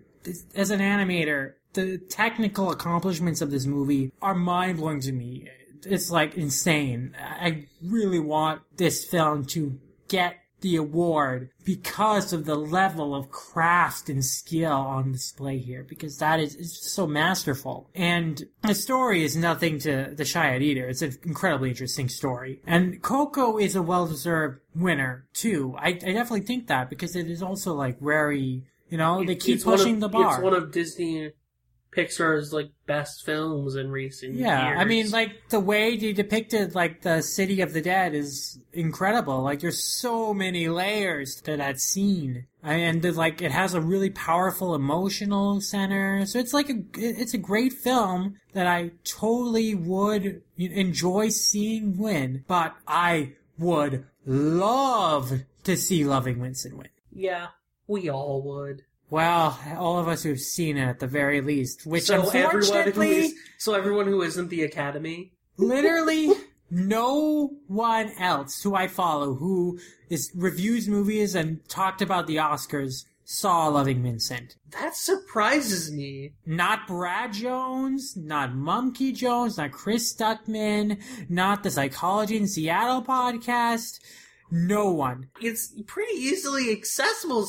as 0.55 0.69
an 0.71 0.79
animator 0.81 1.53
the 1.73 1.97
technical 1.97 2.71
accomplishments 2.71 3.41
of 3.41 3.51
this 3.51 3.65
movie 3.65 4.11
are 4.21 4.35
mind-blowing 4.35 5.01
to 5.01 5.11
me. 5.11 5.49
It's 5.83 6.11
like 6.11 6.35
insane. 6.35 7.15
I 7.19 7.65
really 7.83 8.19
want 8.19 8.61
this 8.77 9.05
film 9.05 9.45
to 9.47 9.79
get 10.07 10.37
the 10.61 10.75
award 10.75 11.49
because 11.65 12.33
of 12.33 12.45
the 12.45 12.55
level 12.55 13.13
of 13.15 13.31
craft 13.31 14.09
and 14.09 14.23
skill 14.23 14.71
on 14.71 15.11
display 15.11 15.57
here 15.57 15.83
because 15.87 16.19
that 16.19 16.39
is 16.39 16.79
so 16.79 17.05
masterful. 17.07 17.89
And 17.95 18.43
the 18.61 18.75
story 18.75 19.23
is 19.23 19.35
nothing 19.35 19.79
to, 19.79 20.15
to 20.15 20.23
shy 20.23 20.55
at 20.55 20.61
either. 20.61 20.87
It's 20.87 21.01
an 21.01 21.17
incredibly 21.23 21.69
interesting 21.69 22.09
story. 22.09 22.61
And 22.65 23.01
coco 23.01 23.57
is 23.57 23.75
a 23.75 23.81
well-deserved 23.81 24.59
winner 24.75 25.25
too. 25.33 25.75
I, 25.77 25.89
I 25.89 26.13
definitely 26.13 26.41
think 26.41 26.67
that 26.67 26.89
because 26.89 27.15
it 27.15 27.27
is 27.29 27.41
also 27.41 27.73
like 27.73 27.99
very 27.99 28.63
you 28.89 28.97
know 28.97 29.23
they 29.23 29.35
keep 29.35 29.63
pushing 29.63 29.95
of- 29.95 30.01
the 30.01 30.09
bar. 30.09 30.35
It's 30.35 30.43
one 30.43 30.53
of 30.53 30.71
Disney 30.71 31.31
Pixar's 31.95 32.53
like 32.53 32.69
best 32.87 33.25
films 33.25 33.75
in 33.75 33.91
recent 33.91 34.35
Yeah, 34.35 34.69
years. 34.69 34.77
I 34.79 34.85
mean, 34.85 35.11
like 35.11 35.49
the 35.49 35.59
way 35.59 35.97
they 35.97 36.13
depicted 36.13 36.73
like 36.73 37.01
the 37.01 37.21
city 37.21 37.61
of 37.61 37.73
the 37.73 37.81
dead 37.81 38.13
is 38.15 38.59
incredible. 38.71 39.41
Like, 39.41 39.59
there's 39.59 39.83
so 39.83 40.33
many 40.33 40.69
layers 40.69 41.35
to 41.41 41.57
that 41.57 41.79
scene, 41.81 42.45
and 42.63 43.03
like 43.17 43.41
it 43.41 43.51
has 43.51 43.73
a 43.73 43.81
really 43.81 44.09
powerful 44.09 44.73
emotional 44.73 45.59
center. 45.59 46.25
So 46.25 46.39
it's 46.39 46.53
like 46.53 46.69
a 46.69 46.81
it's 46.95 47.33
a 47.33 47.37
great 47.37 47.73
film 47.73 48.37
that 48.53 48.67
I 48.67 48.91
totally 49.03 49.75
would 49.75 50.41
enjoy 50.57 51.29
seeing 51.29 51.97
win. 51.97 52.45
But 52.47 52.73
I 52.87 53.33
would 53.57 54.05
love 54.25 55.41
to 55.65 55.75
see 55.75 56.05
Loving 56.05 56.41
Vincent 56.41 56.77
win. 56.77 56.87
yeah, 57.11 57.47
we 57.87 58.09
all 58.09 58.41
would. 58.43 58.83
Well, 59.11 59.59
all 59.77 59.99
of 59.99 60.07
us 60.07 60.23
who've 60.23 60.39
seen 60.39 60.77
it 60.77 60.87
at 60.87 60.99
the 60.99 61.05
very 61.07 61.41
least, 61.41 61.85
which 61.85 62.05
So 62.05 62.15
everyone 62.29 62.45
unfortunately. 62.45 63.17
is 63.25 63.33
so 63.59 63.73
everyone 63.75 64.07
who 64.07 64.21
isn't 64.23 64.47
the 64.49 64.63
Academy. 64.63 65.33
literally 65.57 66.31
no 66.71 67.51
one 67.67 68.11
else 68.17 68.61
who 68.63 68.73
I 68.73 68.87
follow 68.87 69.33
who 69.35 69.77
is 70.09 70.31
reviews 70.33 70.87
movies 70.87 71.35
and 71.35 71.59
talked 71.67 72.01
about 72.01 72.25
the 72.27 72.37
Oscars 72.37 73.03
saw 73.25 73.67
Loving 73.67 74.01
Vincent. 74.03 74.55
That 74.71 74.95
surprises 74.95 75.91
me. 75.91 76.31
Not 76.45 76.87
Brad 76.87 77.33
Jones, 77.33 78.15
not 78.17 78.55
Monkey 78.55 79.11
Jones, 79.11 79.57
not 79.57 79.71
Chris 79.71 80.13
Stuckman, 80.13 81.01
not 81.29 81.63
the 81.63 81.71
Psychology 81.71 82.37
in 82.37 82.47
Seattle 82.47 83.03
podcast. 83.03 83.99
No 84.49 84.91
one. 84.91 85.27
It's 85.41 85.73
pretty 85.87 86.13
easily 86.15 86.71
accessible 86.71 87.47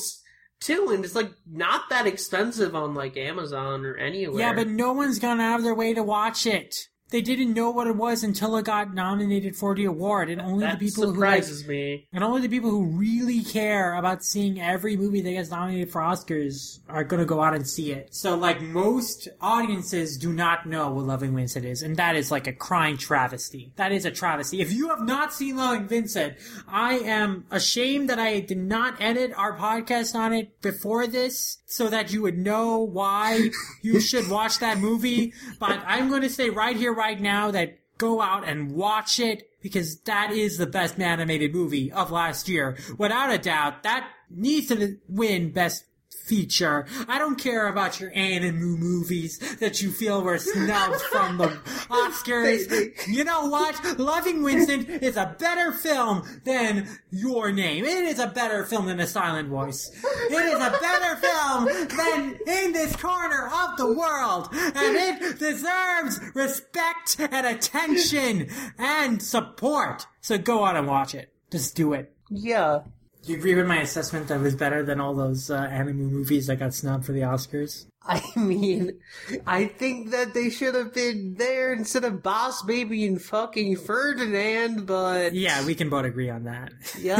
too, 0.62 0.90
and 0.92 1.04
it's 1.04 1.14
like 1.14 1.30
not 1.50 1.90
that 1.90 2.06
expensive 2.06 2.74
on 2.74 2.94
like 2.94 3.16
Amazon 3.16 3.84
or 3.84 3.96
anywhere. 3.96 4.40
Yeah, 4.40 4.52
but 4.54 4.68
no 4.68 4.92
one's 4.92 5.18
gone 5.18 5.40
out 5.40 5.58
of 5.58 5.64
their 5.64 5.74
way 5.74 5.94
to 5.94 6.02
watch 6.02 6.46
it. 6.46 6.88
They 7.12 7.20
didn't 7.20 7.52
know 7.52 7.70
what 7.70 7.86
it 7.86 7.94
was 7.94 8.24
until 8.24 8.56
it 8.56 8.64
got 8.64 8.92
nominated 8.94 9.54
for 9.54 9.74
the 9.74 9.84
award, 9.84 10.30
and 10.30 10.40
only 10.40 10.64
That 10.64 10.78
the 10.78 10.86
people 10.88 11.04
who 11.04 11.20
like, 11.20 11.44
surprises 11.44 11.68
me. 11.68 12.08
and 12.12 12.24
only 12.24 12.40
the 12.40 12.48
people 12.48 12.70
who 12.70 12.84
really 12.86 13.42
care 13.44 13.94
about 13.94 14.24
seeing 14.24 14.60
every 14.60 14.96
movie 14.96 15.20
that 15.20 15.30
gets 15.30 15.50
nominated 15.50 15.90
for 15.92 16.00
Oscars 16.00 16.80
are 16.88 17.04
gonna 17.04 17.26
go 17.26 17.42
out 17.42 17.54
and 17.54 17.68
see 17.68 17.92
it. 17.92 18.08
So 18.14 18.34
like 18.34 18.62
most 18.62 19.28
audiences 19.42 20.16
do 20.16 20.32
not 20.32 20.64
know 20.64 20.90
what 20.90 21.04
Loving 21.04 21.36
Vincent 21.36 21.66
is, 21.66 21.82
and 21.82 21.96
that 21.98 22.16
is 22.16 22.30
like 22.30 22.46
a 22.46 22.52
crying 22.52 22.96
travesty. 22.96 23.72
That 23.76 23.92
is 23.92 24.06
a 24.06 24.10
travesty. 24.10 24.62
If 24.62 24.72
you 24.72 24.88
have 24.88 25.02
not 25.02 25.34
seen 25.34 25.56
Loving 25.56 25.86
Vincent, 25.86 26.34
I 26.66 26.94
am 27.00 27.44
ashamed 27.50 28.08
that 28.08 28.18
I 28.18 28.40
did 28.40 28.56
not 28.56 29.00
edit 29.00 29.32
our 29.36 29.54
podcast 29.58 30.14
on 30.14 30.32
it 30.32 30.62
before 30.62 31.06
this 31.06 31.58
so 31.66 31.88
that 31.88 32.10
you 32.12 32.22
would 32.22 32.38
know 32.38 32.78
why 32.78 33.50
you 33.82 34.00
should 34.08 34.30
watch 34.30 34.58
that 34.60 34.78
movie. 34.78 35.34
But 35.58 35.82
I'm 35.86 36.08
to 36.22 36.28
say 36.30 36.50
right 36.50 36.76
here, 36.76 36.92
right 36.92 37.01
now 37.20 37.50
that 37.50 37.78
go 37.98 38.20
out 38.20 38.46
and 38.48 38.72
watch 38.72 39.20
it 39.20 39.48
because 39.60 40.00
that 40.00 40.32
is 40.32 40.58
the 40.58 40.66
best 40.66 40.98
animated 40.98 41.54
movie 41.54 41.92
of 41.92 42.10
last 42.10 42.48
year. 42.48 42.76
Without 42.98 43.32
a 43.32 43.38
doubt, 43.38 43.84
that 43.84 44.08
needs 44.28 44.68
to 44.68 44.98
win 45.08 45.52
best 45.52 45.84
feature. 46.32 46.86
I 47.08 47.18
don't 47.18 47.36
care 47.36 47.68
about 47.68 48.00
your 48.00 48.10
anime 48.14 48.78
movies 48.80 49.38
that 49.58 49.82
you 49.82 49.90
feel 49.90 50.22
were 50.22 50.38
snubbed 50.38 51.02
from 51.12 51.36
the 51.36 51.48
Oscars. 51.90 53.06
You 53.06 53.24
know 53.24 53.48
what? 53.48 53.98
Loving 53.98 54.42
Vincent 54.42 54.88
is 54.88 55.18
a 55.18 55.36
better 55.38 55.72
film 55.72 56.22
than 56.44 56.88
Your 57.10 57.52
Name. 57.52 57.84
It 57.84 58.04
is 58.04 58.18
a 58.18 58.28
better 58.28 58.64
film 58.64 58.86
than 58.86 58.98
A 58.98 59.06
Silent 59.06 59.50
Voice. 59.50 59.90
It 60.30 60.32
is 60.32 60.54
a 60.54 60.70
better 60.80 61.16
film 61.16 61.88
than 61.98 62.38
In 62.46 62.72
This 62.72 62.96
Corner 62.96 63.48
of 63.48 63.76
the 63.76 63.92
World. 63.92 64.48
And 64.54 64.96
it 64.96 65.38
deserves 65.38 66.18
respect 66.34 67.16
and 67.18 67.46
attention 67.46 68.48
and 68.78 69.22
support. 69.22 70.06
So 70.22 70.38
go 70.38 70.64
out 70.64 70.76
and 70.76 70.86
watch 70.86 71.14
it. 71.14 71.30
Just 71.50 71.76
do 71.76 71.92
it. 71.92 72.10
Yeah. 72.30 72.84
Do 73.22 73.32
you 73.32 73.38
agree 73.38 73.54
with 73.54 73.66
my 73.66 73.80
assessment 73.80 74.28
that 74.28 74.40
it 74.40 74.42
was 74.42 74.56
better 74.56 74.82
than 74.82 75.00
all 75.00 75.14
those 75.14 75.48
uh, 75.50 75.54
anime 75.54 76.10
movies 76.12 76.48
that 76.48 76.56
got 76.56 76.74
snubbed 76.74 77.04
for 77.04 77.12
the 77.12 77.20
Oscars? 77.20 77.86
I 78.04 78.20
mean, 78.36 78.98
I 79.46 79.66
think 79.66 80.10
that 80.10 80.34
they 80.34 80.50
should 80.50 80.74
have 80.74 80.92
been 80.92 81.34
there 81.38 81.72
instead 81.72 82.04
of 82.04 82.20
Boss 82.20 82.62
Baby 82.62 83.06
and 83.06 83.22
fucking 83.22 83.76
Ferdinand, 83.76 84.86
but 84.86 85.34
Yeah, 85.34 85.64
we 85.64 85.76
can 85.76 85.88
both 85.88 86.04
agree 86.04 86.28
on 86.30 86.44
that. 86.44 86.72
yeah, 86.98 87.16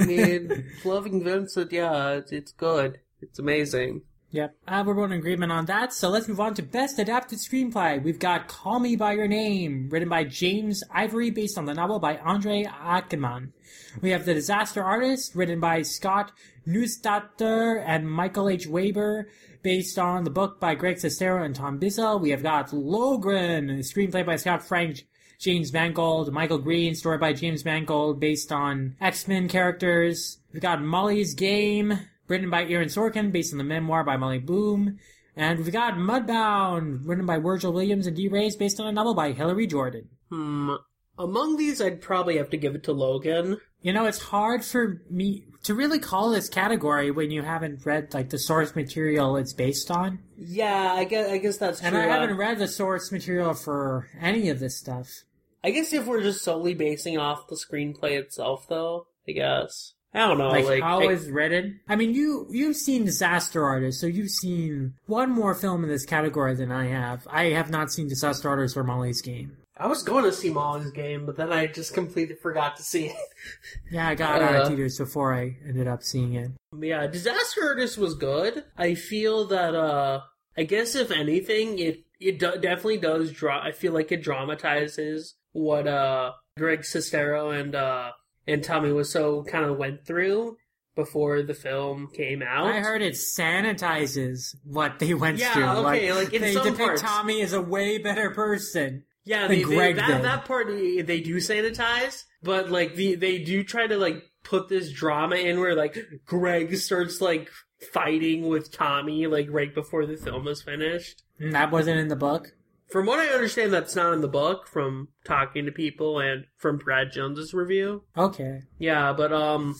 I 0.00 0.06
mean, 0.06 0.70
Loving 0.84 1.22
Vincent, 1.22 1.70
yeah, 1.70 2.12
it's, 2.12 2.32
it's 2.32 2.52
good. 2.52 2.98
It's 3.20 3.38
amazing. 3.38 4.02
Yep. 4.32 4.56
Uh, 4.66 4.82
we're 4.86 4.94
both 4.94 5.10
in 5.10 5.12
agreement 5.12 5.52
on 5.52 5.66
that. 5.66 5.92
So 5.92 6.08
let's 6.08 6.26
move 6.26 6.40
on 6.40 6.54
to 6.54 6.62
Best 6.62 6.98
Adapted 6.98 7.38
Screenplay. 7.38 8.02
We've 8.02 8.18
got 8.18 8.48
Call 8.48 8.80
Me 8.80 8.96
By 8.96 9.12
Your 9.12 9.28
Name, 9.28 9.90
written 9.90 10.08
by 10.08 10.24
James 10.24 10.82
Ivory, 10.90 11.30
based 11.30 11.58
on 11.58 11.66
the 11.66 11.74
novel 11.74 11.98
by 11.98 12.16
Andre 12.16 12.64
Aciman. 12.64 13.52
We 14.00 14.08
have 14.08 14.24
The 14.24 14.32
Disaster 14.32 14.82
Artist, 14.82 15.34
written 15.34 15.60
by 15.60 15.82
Scott 15.82 16.32
Neustadter 16.66 17.84
and 17.86 18.10
Michael 18.10 18.48
H. 18.48 18.66
Weber, 18.66 19.28
based 19.62 19.98
on 19.98 20.24
the 20.24 20.30
book 20.30 20.58
by 20.58 20.76
Greg 20.76 20.96
Sestero 20.96 21.44
and 21.44 21.54
Tom 21.54 21.76
Bissell. 21.76 22.18
We 22.18 22.30
have 22.30 22.42
got 22.42 22.72
Logan, 22.72 23.68
a 23.68 23.74
screenplay 23.80 24.24
by 24.24 24.36
Scott 24.36 24.66
Frank, 24.66 25.04
James 25.38 25.74
Mangold, 25.74 26.32
Michael 26.32 26.58
Green, 26.58 26.94
story 26.94 27.18
by 27.18 27.34
James 27.34 27.66
Mangold, 27.66 28.18
based 28.18 28.50
on 28.50 28.96
X-Men 28.98 29.48
characters. 29.48 30.38
We've 30.54 30.62
got 30.62 30.80
Molly's 30.80 31.34
Game, 31.34 31.98
written 32.28 32.50
by 32.50 32.64
Aaron 32.64 32.88
Sorkin, 32.88 33.32
based 33.32 33.52
on 33.52 33.58
the 33.58 33.64
memoir 33.64 34.04
by 34.04 34.16
Molly 34.16 34.38
Bloom. 34.38 34.98
And 35.36 35.58
we've 35.58 35.72
got 35.72 35.94
Mudbound, 35.94 37.06
written 37.06 37.26
by 37.26 37.38
Virgil 37.38 37.72
Williams 37.72 38.06
and 38.06 38.16
Dee 38.16 38.28
Rees, 38.28 38.56
based 38.56 38.78
on 38.80 38.86
a 38.86 38.92
novel 38.92 39.14
by 39.14 39.32
Hilary 39.32 39.66
Jordan. 39.66 40.08
Hmm. 40.30 40.74
Among 41.18 41.56
these, 41.56 41.80
I'd 41.80 42.00
probably 42.00 42.38
have 42.38 42.50
to 42.50 42.56
give 42.56 42.74
it 42.74 42.84
to 42.84 42.92
Logan. 42.92 43.58
You 43.82 43.92
know, 43.92 44.06
it's 44.06 44.18
hard 44.20 44.64
for 44.64 45.02
me 45.10 45.44
to 45.64 45.74
really 45.74 45.98
call 45.98 46.30
this 46.30 46.48
category 46.48 47.10
when 47.10 47.30
you 47.30 47.42
haven't 47.42 47.84
read 47.84 48.14
like 48.14 48.30
the 48.30 48.38
source 48.38 48.74
material 48.74 49.36
it's 49.36 49.52
based 49.52 49.90
on. 49.90 50.20
Yeah, 50.36 50.94
I 50.94 51.04
guess, 51.04 51.30
I 51.30 51.38
guess 51.38 51.58
that's 51.58 51.80
true. 51.80 51.88
And 51.88 51.96
I 51.96 52.06
haven't 52.06 52.36
read 52.36 52.58
the 52.58 52.68
source 52.68 53.12
material 53.12 53.54
for 53.54 54.08
any 54.20 54.48
of 54.48 54.58
this 54.58 54.78
stuff. 54.78 55.24
I 55.64 55.70
guess 55.70 55.92
if 55.92 56.06
we're 56.06 56.22
just 56.22 56.42
solely 56.42 56.74
basing 56.74 57.18
off 57.18 57.46
the 57.48 57.56
screenplay 57.56 58.18
itself, 58.18 58.66
though, 58.68 59.06
I 59.28 59.32
guess. 59.32 59.94
I 60.14 60.18
don't 60.28 60.38
know. 60.38 60.48
like, 60.48 60.66
Like, 60.66 60.82
how 60.82 61.00
I- 61.00 61.12
it's 61.12 61.24
written. 61.26 61.80
I 61.88 61.96
mean, 61.96 62.12
you 62.14 62.46
you've 62.50 62.76
seen 62.76 63.04
Disaster 63.04 63.64
Artist, 63.64 63.98
so 64.00 64.06
you've 64.06 64.30
seen 64.30 64.94
one 65.06 65.30
more 65.30 65.54
film 65.54 65.82
in 65.84 65.88
this 65.88 66.04
category 66.04 66.54
than 66.54 66.70
I 66.70 66.86
have. 66.88 67.26
I 67.30 67.44
have 67.50 67.70
not 67.70 67.90
seen 67.92 68.08
Disaster 68.08 68.48
Artist 68.48 68.76
or 68.76 68.84
Molly's 68.84 69.22
Game. 69.22 69.56
I 69.78 69.86
was 69.86 70.02
going 70.02 70.24
to 70.24 70.32
see 70.32 70.50
Molly's 70.50 70.90
game, 70.92 71.24
but 71.24 71.36
then 71.36 71.50
I 71.50 71.66
just 71.66 71.94
completely 71.94 72.36
forgot 72.36 72.76
to 72.76 72.82
see 72.82 73.06
it. 73.06 73.16
Yeah, 73.90 74.06
I 74.08 74.14
got 74.14 74.40
out 74.42 74.54
of 74.54 74.60
Uh. 74.62 74.68
theaters 74.68 74.98
before 74.98 75.34
I 75.34 75.56
ended 75.66 75.88
up 75.88 76.02
seeing 76.02 76.34
it. 76.34 76.50
Yeah, 76.78 77.06
Disaster 77.06 77.64
Artist 77.68 77.96
was 77.98 78.14
good. 78.14 78.64
I 78.76 78.94
feel 78.94 79.46
that, 79.46 79.74
uh, 79.74 80.20
I 80.56 80.62
guess 80.64 80.94
if 80.94 81.10
anything, 81.10 81.78
it, 81.78 82.04
it 82.20 82.38
do- 82.38 82.58
definitely 82.60 82.98
does 82.98 83.32
draw, 83.32 83.60
I 83.60 83.72
feel 83.72 83.92
like 83.92 84.12
it 84.12 84.22
dramatizes 84.22 85.34
what, 85.52 85.86
uh, 85.88 86.32
Greg 86.58 86.80
Sestero 86.82 87.58
and, 87.58 87.74
uh, 87.74 88.12
and 88.46 88.62
Tommy 88.62 88.90
Wiseau 88.90 89.46
kind 89.46 89.64
of 89.64 89.76
went 89.76 90.04
through 90.06 90.56
before 90.94 91.42
the 91.42 91.54
film 91.54 92.08
came 92.12 92.42
out. 92.42 92.66
I 92.66 92.80
heard 92.80 93.00
it 93.02 93.14
sanitizes 93.14 94.54
what 94.64 94.98
they 94.98 95.14
went 95.14 95.38
Yeah, 95.38 95.52
through. 95.54 95.64
okay, 95.64 96.12
like, 96.12 96.32
in 96.32 96.42
they 96.42 96.52
some 96.52 96.64
depict 96.64 96.78
parts. 96.78 97.02
Tommy 97.02 97.40
as 97.42 97.52
a 97.52 97.60
way 97.62 97.98
better 97.98 98.30
person. 98.30 99.04
Yeah, 99.24 99.46
than 99.46 99.58
they, 99.58 99.64
they, 99.64 99.92
that 99.92 100.06
did. 100.08 100.22
that 100.24 100.44
part 100.46 100.66
they 100.66 101.00
they 101.00 101.20
do 101.20 101.36
sanitize, 101.36 102.24
but 102.42 102.70
like 102.70 102.96
the 102.96 103.14
they 103.14 103.38
do 103.38 103.62
try 103.62 103.86
to 103.86 103.96
like 103.96 104.20
put 104.42 104.68
this 104.68 104.90
drama 104.92 105.36
in 105.36 105.60
where 105.60 105.76
like 105.76 105.96
Greg 106.26 106.76
starts 106.76 107.20
like 107.20 107.48
fighting 107.92 108.48
with 108.48 108.72
Tommy 108.72 109.28
like 109.28 109.46
right 109.50 109.72
before 109.72 110.06
the 110.06 110.16
film 110.16 110.48
is 110.48 110.60
finished. 110.62 111.22
And 111.38 111.52
that 111.54 111.70
wasn't 111.70 112.00
in 112.00 112.08
the 112.08 112.16
book. 112.16 112.48
From 112.92 113.06
what 113.06 113.18
I 113.20 113.28
understand, 113.28 113.72
that's 113.72 113.96
not 113.96 114.12
in 114.12 114.20
the 114.20 114.28
book. 114.28 114.68
From 114.68 115.08
talking 115.24 115.64
to 115.64 115.72
people 115.72 116.20
and 116.20 116.44
from 116.58 116.76
Brad 116.78 117.10
Jones's 117.12 117.54
review. 117.54 118.02
Okay. 118.16 118.60
Yeah, 118.78 119.12
but 119.12 119.32
um, 119.32 119.76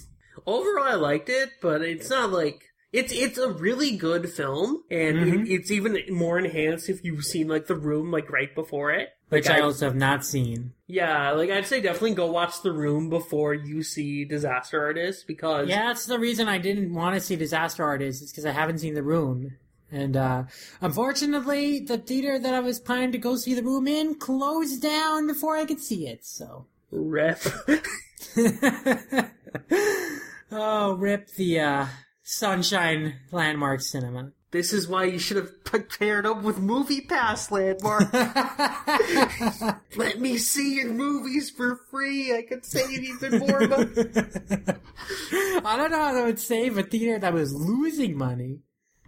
overall 0.46 0.84
I 0.84 0.94
liked 0.94 1.28
it, 1.28 1.50
but 1.60 1.82
it's 1.82 2.10
not 2.10 2.30
like 2.32 2.64
it's 2.92 3.12
it's 3.12 3.38
a 3.38 3.50
really 3.50 3.96
good 3.96 4.28
film, 4.30 4.82
and 4.90 5.16
Mhm. 5.18 5.46
it, 5.46 5.50
it's 5.52 5.70
even 5.70 5.98
more 6.10 6.38
enhanced 6.38 6.88
if 6.90 7.02
you've 7.04 7.24
seen 7.24 7.48
like 7.48 7.66
The 7.66 7.74
Room 7.74 8.10
like 8.10 8.30
right 8.30 8.54
before 8.54 8.92
it. 8.92 9.10
Which 9.30 9.48
Like, 9.48 9.60
I 9.60 9.60
also 9.62 9.86
have 9.86 9.96
not 9.96 10.26
seen. 10.26 10.74
Yeah, 10.86 11.30
like 11.32 11.48
I'd 11.48 11.64
say 11.66 11.80
definitely 11.80 12.14
go 12.14 12.30
watch 12.30 12.60
The 12.60 12.70
Room 12.72 13.08
before 13.08 13.54
you 13.54 13.82
see 13.82 14.26
Disaster 14.26 14.78
Artist 14.84 15.26
because 15.26 15.68
Yeah, 15.70 15.86
that's 15.86 16.04
the 16.04 16.18
reason 16.18 16.48
I 16.48 16.58
didn't 16.58 16.92
want 16.92 17.14
to 17.14 17.20
see 17.20 17.34
Disaster 17.36 17.82
Artist, 17.82 18.22
is 18.22 18.30
because 18.30 18.44
I 18.44 18.50
haven't 18.52 18.78
seen 18.78 18.92
The 18.92 19.02
Room. 19.02 19.56
And 19.92 20.16
uh 20.16 20.44
unfortunately, 20.80 21.80
the 21.80 21.98
theater 21.98 22.38
that 22.38 22.54
I 22.54 22.60
was 22.60 22.80
planning 22.80 23.12
to 23.12 23.18
go 23.18 23.36
see 23.36 23.52
The 23.54 23.62
Room 23.62 23.86
in 23.86 24.14
closed 24.14 24.80
down 24.80 25.26
before 25.26 25.56
I 25.56 25.66
could 25.66 25.80
see 25.80 26.08
it, 26.08 26.24
so. 26.24 26.66
rep. 26.90 27.40
oh, 30.50 30.94
rip 30.94 31.28
the 31.36 31.60
uh, 31.60 31.86
Sunshine 32.22 33.16
Landmark 33.30 33.80
Cinema. 33.82 34.32
this 34.50 34.72
is 34.72 34.88
why 34.88 35.04
you 35.04 35.18
should 35.18 35.36
have 35.36 35.50
paired 35.98 36.24
up 36.26 36.42
with 36.42 36.58
Movie 36.58 37.00
Pass 37.02 37.50
Landmark. 37.50 38.12
Let 39.96 40.20
me 40.20 40.38
see 40.38 40.76
your 40.76 40.92
movies 40.92 41.50
for 41.50 41.80
free. 41.90 42.34
I 42.34 42.42
could 42.42 42.64
save 42.64 43.02
even 43.02 43.38
more 43.40 43.60
money. 43.66 43.92
I 45.64 45.76
don't 45.76 45.90
know 45.90 45.98
how 45.98 46.12
that 46.14 46.24
would 46.24 46.38
save 46.40 46.78
a 46.78 46.82
theater 46.82 47.18
that 47.18 47.32
was 47.34 47.54
losing 47.54 48.16
money. 48.16 48.60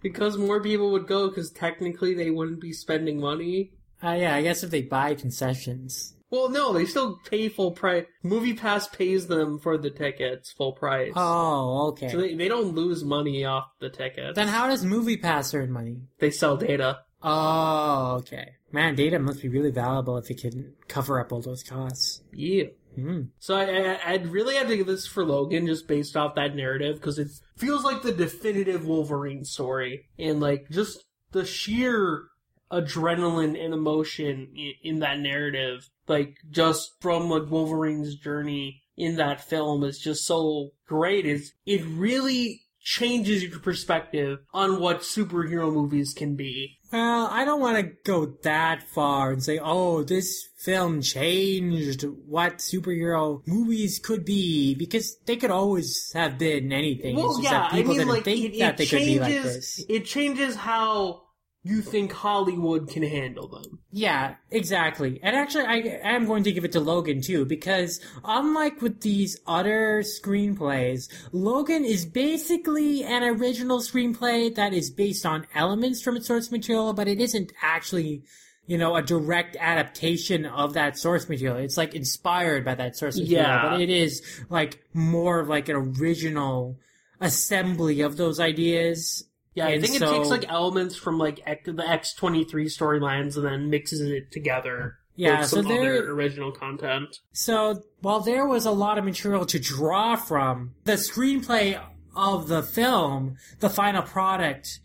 Because 0.05 0.37
more 0.37 0.61
people 0.61 0.91
would 0.91 1.07
go 1.07 1.27
because 1.29 1.49
technically 1.49 2.13
they 2.13 2.29
wouldn't 2.29 2.61
be 2.61 2.71
spending 2.71 3.19
money. 3.19 3.71
Uh, 4.03 4.11
yeah, 4.11 4.35
I 4.35 4.43
guess 4.43 4.61
if 4.61 4.69
they 4.69 4.83
buy 4.83 5.15
concessions. 5.15 6.13
Well, 6.29 6.49
no, 6.49 6.73
they 6.73 6.85
still 6.85 7.19
pay 7.27 7.49
full 7.49 7.71
price. 7.71 8.05
Movie 8.21 8.53
Pass 8.53 8.87
pays 8.87 9.25
them 9.25 9.57
for 9.57 9.79
the 9.79 9.89
tickets 9.89 10.51
full 10.51 10.73
price. 10.73 11.13
Oh, 11.15 11.87
okay. 11.87 12.09
So 12.09 12.17
they, 12.17 12.35
they 12.35 12.47
don't 12.47 12.75
lose 12.75 13.03
money 13.03 13.45
off 13.45 13.65
the 13.79 13.89
tickets. 13.89 14.35
then 14.35 14.47
how 14.47 14.67
does 14.67 14.85
Movie 14.85 15.17
Pass 15.17 15.51
earn 15.55 15.71
money? 15.71 16.01
they 16.19 16.29
sell 16.29 16.55
data. 16.55 16.99
Oh, 17.23 18.17
okay. 18.19 18.51
Man, 18.71 18.93
data 18.93 19.17
must 19.17 19.41
be 19.41 19.49
really 19.49 19.71
valuable 19.71 20.17
if 20.17 20.29
it 20.29 20.39
can 20.39 20.73
cover 20.87 21.19
up 21.19 21.31
all 21.31 21.41
those 21.41 21.63
costs. 21.63 22.21
Yeah. 22.31 22.65
Hmm. 22.95 23.21
So 23.39 23.55
I, 23.55 23.99
I'd 24.05 24.27
really 24.27 24.55
have 24.55 24.67
to 24.67 24.77
give 24.77 24.87
this 24.87 25.07
for 25.07 25.25
Logan 25.25 25.67
just 25.67 25.87
based 25.87 26.15
off 26.15 26.35
that 26.35 26.55
narrative 26.55 26.95
because 26.95 27.19
it 27.19 27.29
feels 27.57 27.83
like 27.83 28.01
the 28.01 28.11
definitive 28.11 28.85
Wolverine 28.85 29.45
story 29.45 30.07
and 30.17 30.39
like 30.39 30.69
just 30.69 31.03
the 31.31 31.45
sheer 31.45 32.25
adrenaline 32.71 33.63
and 33.63 33.73
emotion 33.73 34.49
in, 34.55 34.73
in 34.83 34.99
that 34.99 35.19
narrative, 35.19 35.89
like 36.07 36.37
just 36.49 36.93
from 36.99 37.29
like 37.29 37.49
Wolverine's 37.49 38.15
journey 38.15 38.81
in 38.97 39.17
that 39.17 39.41
film 39.41 39.83
is 39.83 39.99
just 39.99 40.25
so 40.25 40.71
great. 40.87 41.25
Is 41.25 41.53
it 41.65 41.83
really 41.85 42.61
changes 42.85 43.43
your 43.43 43.59
perspective 43.59 44.39
on 44.53 44.79
what 44.79 45.01
superhero 45.01 45.73
movies 45.73 46.13
can 46.13 46.35
be. 46.35 46.77
Well, 46.91 47.27
I 47.29 47.43
don't 47.43 47.59
want 47.59 47.77
to 47.77 47.91
go 48.05 48.37
that 48.43 48.83
far 48.83 49.31
and 49.31 49.43
say, 49.43 49.59
oh, 49.61 50.03
this 50.03 50.47
film 50.59 51.01
changed 51.01 52.03
what 52.03 52.59
superhero 52.59 53.41
movies 53.47 53.99
could 53.99 54.23
be, 54.23 54.75
because 54.75 55.17
they 55.25 55.35
could 55.35 55.49
always 55.49 56.11
have 56.13 56.37
been 56.37 56.71
anything. 56.71 57.15
Well, 57.15 57.31
it's 57.31 57.39
just 57.39 57.51
yeah, 57.51 57.59
that 57.59 57.73
I 57.73 57.77
mean, 57.77 57.87
didn't 57.87 58.07
like 58.07 58.23
think 58.23 58.53
it, 58.53 58.59
that 58.59 58.73
it 58.75 58.77
they 58.77 58.85
could 58.85 58.99
be 58.99 59.19
like 59.19 59.33
changes. 59.33 59.55
this. 59.55 59.85
It 59.89 60.05
changes 60.05 60.55
how 60.55 61.23
you 61.67 61.81
think 61.81 62.11
Hollywood 62.13 62.87
can 62.87 63.01
handle 63.01 63.47
them. 63.47 63.79
Yeah, 63.91 64.35
exactly. 64.51 65.19
And 65.23 65.35
actually, 65.35 65.65
I 65.65 65.77
am 66.03 66.27
going 66.27 66.43
to 66.43 66.51
give 66.51 66.63
it 66.63 66.71
to 66.73 66.79
Logan 66.79 67.21
too, 67.21 67.43
because 67.43 67.99
unlike 68.23 68.83
with 68.83 69.01
these 69.01 69.39
other 69.47 70.03
screenplays, 70.03 71.09
Logan 71.31 71.83
is 71.83 72.05
basically 72.05 73.03
an 73.03 73.23
original 73.23 73.79
screenplay 73.79 74.53
that 74.53 74.73
is 74.73 74.91
based 74.91 75.25
on 75.25 75.47
elements 75.55 76.03
from 76.03 76.15
its 76.17 76.27
source 76.27 76.51
material, 76.51 76.93
but 76.93 77.07
it 77.07 77.19
isn't 77.19 77.51
actually, 77.63 78.21
you 78.67 78.77
know, 78.77 78.95
a 78.95 79.01
direct 79.01 79.57
adaptation 79.59 80.45
of 80.45 80.73
that 80.73 80.99
source 80.99 81.27
material. 81.27 81.57
It's 81.57 81.77
like 81.77 81.95
inspired 81.95 82.63
by 82.63 82.75
that 82.75 82.95
source 82.95 83.17
material, 83.17 83.41
Yeah. 83.47 83.69
but 83.71 83.81
it 83.81 83.89
is 83.89 84.21
like 84.51 84.83
more 84.93 85.39
of 85.39 85.47
like 85.49 85.67
an 85.67 85.77
original 85.77 86.77
assembly 87.19 88.01
of 88.01 88.17
those 88.17 88.39
ideas. 88.39 89.23
Yeah, 89.55 89.67
I 89.67 89.69
And 89.71 89.81
think 89.83 89.95
it 89.95 90.05
takes 90.05 90.27
like 90.29 90.45
elements 90.49 90.95
from 90.95 91.17
like 91.17 91.37
the 91.65 91.83
X 91.87 92.13
twenty 92.13 92.43
three 92.43 92.65
storylines 92.65 93.35
and 93.37 93.45
then 93.45 93.69
mixes 93.69 94.01
it 94.01 94.31
together. 94.31 94.97
Yeah, 95.15 95.39
with 95.39 95.49
so 95.49 95.55
some 95.61 95.67
there- 95.69 95.97
other 95.99 96.11
original 96.11 96.51
content. 96.51 97.19
So 97.31 97.81
while 98.01 98.19
there 98.19 98.45
was 98.45 98.65
a 98.65 98.71
lot 98.71 98.97
of 98.97 99.05
material 99.05 99.45
to 99.45 99.59
draw 99.59 100.17
from, 100.17 100.75
the 100.83 100.93
screenplay 100.93 101.81
of 102.15 102.47
the 102.49 102.61
film, 102.61 103.37
the 103.61 103.69
final 103.69 104.01
product, 104.01 104.79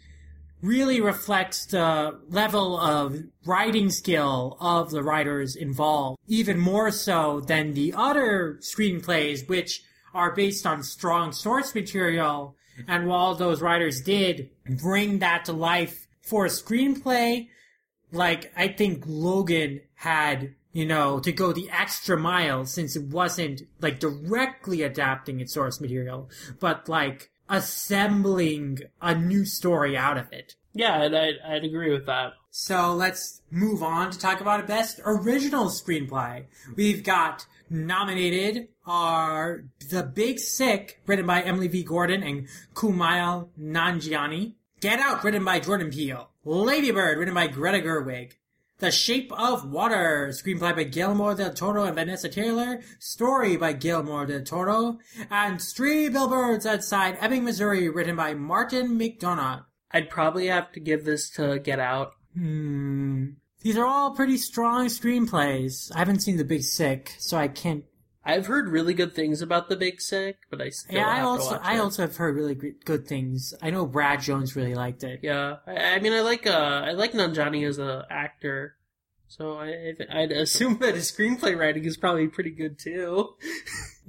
really 0.63 1.01
reflects 1.01 1.67
the 1.67 2.21
level 2.29 2.79
of 2.79 3.17
writing 3.45 3.91
skill 3.91 4.57
of 4.61 4.91
the 4.91 5.03
writers 5.03 5.57
involved, 5.57 6.19
even 6.29 6.59
more 6.61 6.91
so 6.93 7.41
than 7.41 7.73
the 7.75 7.93
other 7.97 8.59
screenplays, 8.61 9.49
which 9.49 9.83
are 10.15 10.35
based 10.35 10.67
on 10.67 10.83
strong 10.83 11.33
source 11.33 11.75
material. 11.75 12.55
And 12.89 13.07
while 13.07 13.35
those 13.35 13.61
writers 13.61 14.01
did 14.01 14.51
bring 14.67 15.19
that 15.21 15.45
to 15.47 15.53
life 15.53 16.07
for 16.23 16.47
a 16.47 16.51
screenplay, 16.51 17.49
like 18.13 18.53
I 18.57 18.69
think 18.69 19.05
Logan 19.07 19.81
had, 19.95 20.55
you 20.73 20.87
know, 20.87 21.21
to 21.21 21.33
go 21.33 21.53
the 21.53 21.71
extra 21.71 22.17
mile 22.17 22.67
since 22.67 22.97
it 22.97 23.05
wasn't 23.05 23.63
like 23.81 24.01
directly 24.01 24.83
adapting 24.83 25.41
its 25.41 25.55
source 25.55 25.81
material, 25.81 26.31
but 26.59 26.89
like 26.89 27.31
assembling 27.49 28.79
a 29.03 29.15
new 29.15 29.45
story 29.45 29.97
out 29.97 30.17
of 30.17 30.33
it. 30.33 30.55
Yeah, 30.73 31.03
and 31.03 31.17
I'd, 31.17 31.35
I'd 31.45 31.65
agree 31.65 31.93
with 31.93 32.07
that. 32.07 32.35
So 32.51 32.95
let's 32.95 33.43
move 33.51 33.83
on 33.83 34.11
to 34.11 34.19
talk 34.19 34.41
about 34.41 34.61
a 34.61 34.67
best 34.67 35.01
original 35.05 35.67
screenplay. 35.67 36.47
We've 36.77 37.03
got 37.03 37.47
nominated 37.71 38.69
are 38.85 39.65
The 39.89 40.03
Big 40.03 40.39
Sick, 40.39 41.01
written 41.07 41.27
by 41.27 41.43
Emily 41.43 41.69
V. 41.69 41.85
Gordon 41.85 42.23
and 42.23 42.49
Kumail 42.75 43.49
Nanjiani. 43.59 44.55
Get 44.81 44.99
Out, 44.99 45.23
written 45.23 45.45
by 45.45 45.61
Jordan 45.61 45.91
Peele. 45.91 46.31
Lady 46.45 46.91
Bird, 46.91 47.19
written 47.19 47.35
by 47.35 47.47
Greta 47.47 47.79
Gerwig. 47.79 48.33
The 48.79 48.91
Shape 48.91 49.31
of 49.39 49.71
Water, 49.71 50.29
screenplay 50.33 50.75
by 50.75 50.85
Guillermo 50.85 51.35
del 51.35 51.53
Toro 51.53 51.85
and 51.85 51.95
Vanessa 51.95 52.31
Taylor, 52.31 52.81
story 52.99 53.59
by 53.59 53.75
Guillermo 53.75 54.25
del 54.25 54.43
Toro, 54.43 54.99
and 55.31 55.61
Three 55.61 56.09
Billboards 56.09 56.65
Outside 56.65 57.19
Ebbing, 57.21 57.45
Missouri, 57.45 57.91
written 57.91 58.17
by 58.17 58.33
Martin 58.33 58.99
McDonagh. 58.99 59.65
I'd 59.91 60.09
probably 60.09 60.47
have 60.47 60.73
to 60.73 60.81
give 60.81 61.05
this 61.05 61.29
to 61.33 61.59
Get 61.59 61.79
Out. 61.79 62.13
Hmm. 62.35 63.33
These 63.63 63.77
are 63.77 63.85
all 63.87 64.13
pretty 64.13 64.37
strong 64.39 64.87
screenplays. 64.87 65.91
I 65.95 65.99
haven't 65.99 66.21
seen 66.21 66.37
The 66.37 66.45
Big 66.45 66.63
Sick, 66.63 67.15
so 67.19 67.37
I 67.37 67.49
can't. 67.49 67.85
I've 68.25 68.47
heard 68.47 68.69
really 68.69 68.95
good 68.95 69.15
things 69.15 69.41
about 69.43 69.69
The 69.69 69.77
Big 69.77 70.01
Sick, 70.01 70.39
but 70.51 70.61
I 70.61 70.71
still 70.71 70.97
Yeah, 70.97 71.07
I 71.09 71.21
also 71.23 71.59
I 71.63 71.77
it. 71.77 71.79
also 71.81 72.03
have 72.03 72.17
heard 72.17 72.37
really 72.37 72.55
good 72.55 73.07
things. 73.07 73.55
I 73.63 73.71
know 73.71 73.87
Brad 73.87 74.21
Jones 74.21 74.55
really 74.57 74.75
liked 74.75 75.03
it. 75.05 75.21
Yeah, 75.23 75.57
I, 75.67 75.95
I 75.95 75.99
mean, 76.01 76.13
I 76.13 76.21
like 76.21 76.47
uh, 76.47 76.83
I 76.87 76.93
like 76.93 77.13
Nanjiani 77.13 77.67
as 77.67 77.79
an 77.79 78.03
actor, 78.11 78.77
so 79.27 79.59
I, 79.59 79.95
I'd 80.11 80.33
assume 80.33 80.79
that 80.81 80.95
his 80.95 81.11
screenplay 81.11 81.59
writing 81.59 81.85
is 81.85 81.97
probably 81.97 82.29
pretty 82.29 82.51
good 82.51 82.79
too. 82.79 83.35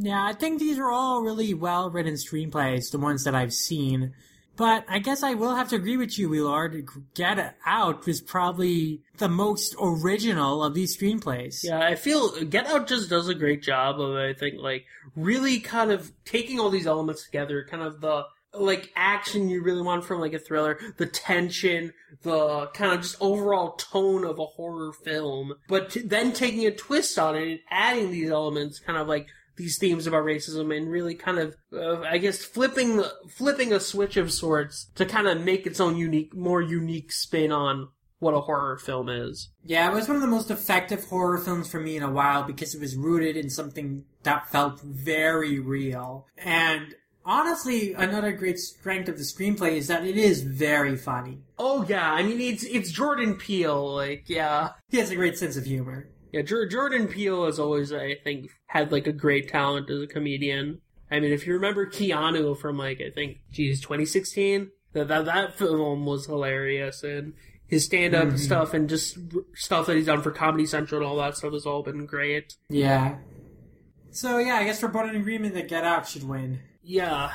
Yeah, 0.04 0.26
I 0.26 0.34
think 0.34 0.58
these 0.60 0.80
are 0.80 0.90
all 0.90 1.22
really 1.22 1.54
well 1.54 1.92
written 1.92 2.16
screenplays, 2.16 2.90
the 2.92 2.98
ones 2.98 3.24
that 3.26 3.36
I've 3.36 3.54
seen. 3.54 4.14
But 4.62 4.86
I 4.88 5.00
guess 5.00 5.24
I 5.24 5.34
will 5.34 5.56
have 5.56 5.70
to 5.70 5.76
agree 5.76 5.98
with 5.98 6.20
you, 6.20 6.30
Willard. 6.30 6.86
Get 7.16 7.56
Out 7.66 8.08
is 8.08 8.22
probably 8.22 9.02
the 9.18 9.28
most 9.28 9.76
original 9.82 10.64
of 10.64 10.76
these 10.76 10.96
screenplays. 10.96 11.64
Yeah, 11.64 11.80
I 11.80 11.96
feel 11.96 12.44
Get 12.44 12.68
Out 12.68 12.88
just 12.88 13.10
does 13.10 13.28
a 13.28 13.34
great 13.34 13.64
job 13.64 14.00
of 14.00 14.16
I 14.16 14.34
think 14.34 14.60
like 14.60 14.86
really 15.16 15.60
kind 15.60 15.90
of 15.92 16.12
taking 16.26 16.60
all 16.60 16.70
these 16.70 16.86
elements 16.86 17.26
together, 17.26 17.66
kind 17.68 17.82
of 17.82 18.02
the 18.02 18.26
like 18.54 18.92
action 18.96 19.50
you 19.50 19.64
really 19.64 19.82
want 19.82 20.06
from 20.06 20.20
like 20.20 20.34
a 20.34 20.40
thriller, 20.40 20.80
the 20.98 21.08
tension, 21.08 21.92
the 22.22 22.68
kind 22.76 22.94
of 22.94 23.02
just 23.02 23.16
overall 23.20 23.72
tone 23.78 24.24
of 24.24 24.38
a 24.38 24.46
horror 24.46 24.94
film, 24.94 25.56
but 25.68 25.90
t- 25.90 26.02
then 26.02 26.34
taking 26.34 26.68
a 26.68 26.72
twist 26.72 27.18
on 27.18 27.36
it 27.36 27.48
and 27.48 27.60
adding 27.72 28.12
these 28.12 28.30
elements, 28.30 28.78
kind 28.78 29.00
of 29.00 29.08
like 29.08 29.26
these 29.56 29.78
themes 29.78 30.08
about 30.08 30.26
racism 30.26 30.76
and 30.76 30.90
really 30.90 31.16
kind 31.16 31.40
of 31.40 31.56
uh, 31.74 32.02
I 32.02 32.18
guess 32.18 32.44
flipping 32.44 33.04
flipping 33.30 33.74
a 33.74 33.80
switch 33.80 34.18
of 34.18 34.32
sorts 34.32 34.88
to 34.96 35.06
kind 35.06 35.28
of 35.28 35.42
make 35.42 35.66
its 35.66 35.80
own 35.80 35.98
unique 35.98 36.36
more 36.36 36.62
unique 36.62 37.12
spin 37.12 37.52
on 37.52 37.90
what 38.20 38.36
a 38.36 38.42
horror 38.42 38.78
film 38.78 39.10
is. 39.10 39.50
Yeah, 39.66 39.90
it 39.90 39.96
was 39.96 40.08
one 40.08 40.16
of 40.16 40.22
the 40.22 40.28
most 40.28 40.52
effective 40.52 41.04
horror 41.06 41.40
films 41.40 41.70
for 41.70 41.80
me 41.80 41.98
in 41.98 42.04
a 42.04 42.12
while 42.12 42.44
because 42.44 42.76
it 42.76 42.80
was 42.80 42.96
rooted 42.96 43.36
in 43.36 43.50
something 43.50 44.06
that 44.22 44.48
felt 44.50 44.80
very 44.82 45.58
real. 45.60 46.28
And 46.38 46.94
honestly, 47.26 47.94
another 47.94 48.32
great 48.32 48.60
strength 48.60 49.10
of 49.10 49.18
the 49.18 49.24
screenplay 49.24 49.74
is 49.74 49.88
that 49.88 50.06
it 50.06 50.18
is 50.18 50.44
very 50.44 50.96
funny. 50.96 51.40
Oh 51.58 51.84
yeah, 51.88 52.12
I 52.14 52.22
mean 52.22 52.40
it's 52.40 52.64
it's 52.64 52.92
Jordan 52.92 53.36
Peele, 53.36 53.96
like 53.96 54.26
yeah, 54.28 54.70
He 54.90 54.98
has 54.98 55.10
a 55.10 55.16
great 55.16 55.38
sense 55.38 55.58
of 55.58 55.66
humor. 55.66 56.08
Yeah. 56.32 56.42
Jordan 56.42 57.08
Peele 57.08 57.46
has 57.46 57.60
always, 57.60 57.92
I 57.94 58.16
think, 58.24 58.52
had 58.68 58.92
like 58.92 59.08
a 59.08 59.14
great 59.14 59.50
talent 59.50 59.90
as 59.90 60.02
a 60.02 60.08
comedian. 60.08 60.82
I 61.10 61.20
mean, 61.20 61.32
if 61.34 61.46
you 61.46 61.54
remember 61.54 61.86
Keanu 61.86 62.58
from 62.58 62.78
like 62.78 63.02
I 63.02 63.10
think, 63.10 63.40
geez, 63.52 63.82
2016, 63.82 64.72
that 64.94 65.08
that, 65.08 65.26
that 65.26 65.58
film 65.58 66.06
was 66.06 66.26
hilarious, 66.26 67.04
and 67.04 67.34
his 67.68 67.86
stand 67.86 68.14
up 68.14 68.28
mm-hmm. 68.28 68.38
stuff 68.38 68.74
and 68.74 68.90
just 68.90 69.18
stuff 69.56 69.86
that 69.88 69.96
he's 69.96 70.06
done 70.06 70.22
for 70.22 70.32
Comedy 70.32 70.66
Central 70.66 71.02
and 71.02 71.10
all 71.10 71.18
that 71.18 71.38
stuff 71.38 71.54
has 71.54 71.66
all 71.66 71.84
been 71.84 72.06
great. 72.06 72.56
Yeah. 72.70 73.18
So 74.12 74.40
yeah, 74.40 74.56
I 74.56 74.66
guess 74.66 74.84
we're 74.84 74.90
both 74.90 75.10
in 75.10 75.16
agreement 75.16 75.54
that 75.54 75.70
Get 75.70 75.86
Out 75.86 76.08
should 76.08 76.28
win. 76.28 76.60
Yeah, 76.84 77.32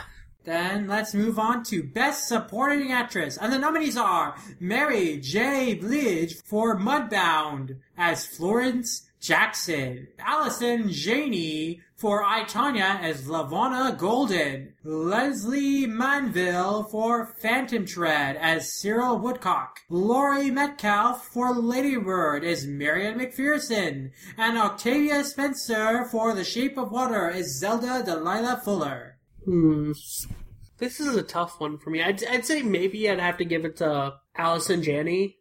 Then 0.46 0.86
let's 0.86 1.12
move 1.12 1.40
on 1.40 1.64
to 1.64 1.82
Best 1.82 2.28
Supporting 2.28 2.92
Actress. 2.92 3.36
And 3.36 3.52
the 3.52 3.58
nominees 3.58 3.96
are 3.96 4.36
Mary 4.60 5.16
J. 5.16 5.74
Blige 5.74 6.36
for 6.44 6.78
Mudbound 6.78 7.78
as 7.98 8.24
Florence 8.24 9.08
Jackson, 9.18 10.06
Allison 10.20 10.88
Janney 10.92 11.80
for 11.96 12.22
I, 12.22 12.44
Tonya 12.44 13.00
as 13.00 13.26
LaVona 13.26 13.98
Golden, 13.98 14.74
Lesley 14.84 15.84
Manville 15.84 16.84
for 16.84 17.26
Phantom 17.26 17.84
Thread 17.84 18.36
as 18.36 18.72
Cyril 18.72 19.18
Woodcock, 19.18 19.80
Laurie 19.88 20.52
Metcalf 20.52 21.26
for 21.26 21.52
Lady 21.52 21.96
Bird 21.96 22.44
as 22.44 22.68
Marion 22.68 23.18
McPherson, 23.18 24.12
and 24.38 24.58
Octavia 24.58 25.24
Spencer 25.24 26.04
for 26.04 26.34
The 26.34 26.44
Shape 26.44 26.78
of 26.78 26.92
Water 26.92 27.28
as 27.28 27.58
Zelda 27.58 28.04
Delilah 28.04 28.60
Fuller. 28.64 29.15
Hmm. 29.46 29.92
This 30.78 31.00
is 31.00 31.16
a 31.16 31.22
tough 31.22 31.60
one 31.60 31.78
for 31.78 31.90
me. 31.90 32.02
I'd, 32.02 32.22
I'd 32.26 32.44
say 32.44 32.62
maybe 32.62 33.08
I'd 33.08 33.20
have 33.20 33.38
to 33.38 33.44
give 33.44 33.64
it 33.64 33.76
to 33.76 34.14
Allison 34.36 34.82
Janney 34.82 35.38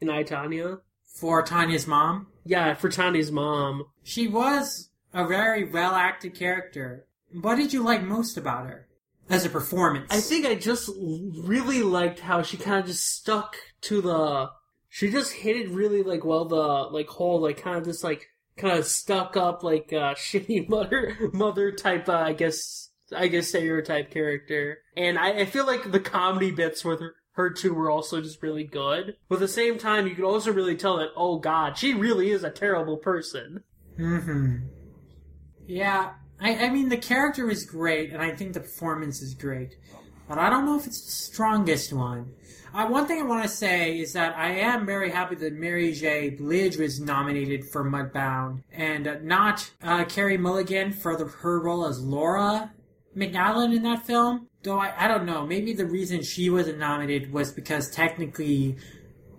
in 0.00 0.10
I, 0.10 0.22
Tonya. 0.22 0.80
For 1.06 1.42
Tonya's 1.42 1.86
mom, 1.86 2.28
Yeah, 2.44 2.74
for 2.74 2.88
Tonya's 2.88 3.32
mom. 3.32 3.86
She 4.04 4.28
was 4.28 4.90
a 5.12 5.26
very 5.26 5.64
well 5.64 5.94
acted 5.94 6.34
character. 6.34 7.06
What 7.32 7.56
did 7.56 7.72
you 7.72 7.82
like 7.82 8.02
most 8.02 8.36
about 8.36 8.66
her? 8.66 8.86
As 9.28 9.44
a 9.44 9.50
performance. 9.50 10.06
I 10.10 10.20
think 10.20 10.46
I 10.46 10.54
just 10.54 10.90
really 10.98 11.82
liked 11.82 12.20
how 12.20 12.42
she 12.42 12.56
kind 12.56 12.80
of 12.80 12.86
just 12.86 13.06
stuck 13.06 13.56
to 13.82 14.00
the. 14.00 14.50
She 14.88 15.10
just 15.10 15.32
hit 15.32 15.56
it 15.56 15.70
really 15.70 16.02
like 16.02 16.24
well. 16.24 16.44
The 16.44 16.56
like 16.56 17.08
whole 17.08 17.40
like 17.40 17.60
kind 17.60 17.76
of 17.76 17.84
just 17.84 18.04
like 18.04 18.28
kind 18.56 18.78
of 18.78 18.86
stuck 18.86 19.36
up 19.36 19.62
like 19.62 19.92
uh, 19.92 20.14
shitty 20.14 20.68
mother 20.68 21.30
mother 21.32 21.72
type. 21.72 22.08
Uh, 22.08 22.12
I 22.14 22.32
guess 22.32 22.87
I 23.16 23.28
guess 23.28 23.48
stereotype 23.48 24.10
character, 24.10 24.78
and 24.96 25.18
I, 25.18 25.30
I 25.40 25.44
feel 25.46 25.66
like 25.66 25.90
the 25.90 26.00
comedy 26.00 26.50
bits 26.50 26.84
with 26.84 27.00
her. 27.00 27.14
Her 27.32 27.50
two 27.50 27.72
were 27.72 27.88
also 27.88 28.20
just 28.20 28.42
really 28.42 28.64
good. 28.64 29.14
But 29.28 29.36
at 29.36 29.40
the 29.42 29.46
same 29.48 29.78
time, 29.78 30.08
you 30.08 30.14
could 30.16 30.24
also 30.24 30.52
really 30.52 30.76
tell 30.76 30.96
that, 30.98 31.10
oh 31.16 31.38
god, 31.38 31.78
she 31.78 31.94
really 31.94 32.30
is 32.30 32.42
a 32.42 32.50
terrible 32.50 32.96
person. 32.96 33.62
hmm 33.96 34.56
Yeah. 35.66 36.10
I, 36.40 36.66
I 36.66 36.70
mean, 36.70 36.88
the 36.88 36.96
character 36.96 37.50
is 37.50 37.64
great, 37.64 38.12
and 38.12 38.22
I 38.22 38.30
think 38.34 38.54
the 38.54 38.60
performance 38.60 39.22
is 39.22 39.34
great. 39.34 39.74
but 40.28 40.38
I 40.38 40.50
don't 40.50 40.66
know 40.66 40.76
if 40.78 40.86
it's 40.86 41.04
the 41.04 41.10
strongest 41.10 41.92
one. 41.92 42.32
Uh, 42.74 42.86
one 42.86 43.06
thing 43.06 43.20
I 43.20 43.24
want 43.24 43.42
to 43.44 43.48
say 43.48 43.98
is 43.98 44.12
that 44.12 44.36
I 44.36 44.50
am 44.50 44.84
very 44.86 45.10
happy 45.10 45.34
that 45.36 45.52
Mary 45.54 45.92
J. 45.92 46.30
Blige 46.30 46.76
was 46.76 47.00
nominated 47.00 47.64
for 47.70 47.82
Mudbound 47.84 48.62
and 48.72 49.08
uh, 49.08 49.16
not 49.22 49.70
uh, 49.82 50.04
Carey 50.04 50.36
Mulligan 50.36 50.92
for 50.92 51.16
the, 51.16 51.24
her 51.24 51.60
role 51.60 51.86
as 51.86 52.00
Laura 52.00 52.72
McAllan 53.16 53.74
in 53.74 53.82
that 53.82 54.06
film. 54.06 54.48
Though 54.62 54.78
I, 54.78 54.92
I 54.96 55.08
don't 55.08 55.24
know, 55.24 55.46
maybe 55.46 55.72
the 55.72 55.86
reason 55.86 56.22
she 56.22 56.50
wasn't 56.50 56.78
nominated 56.78 57.32
was 57.32 57.52
because 57.52 57.90
technically 57.90 58.76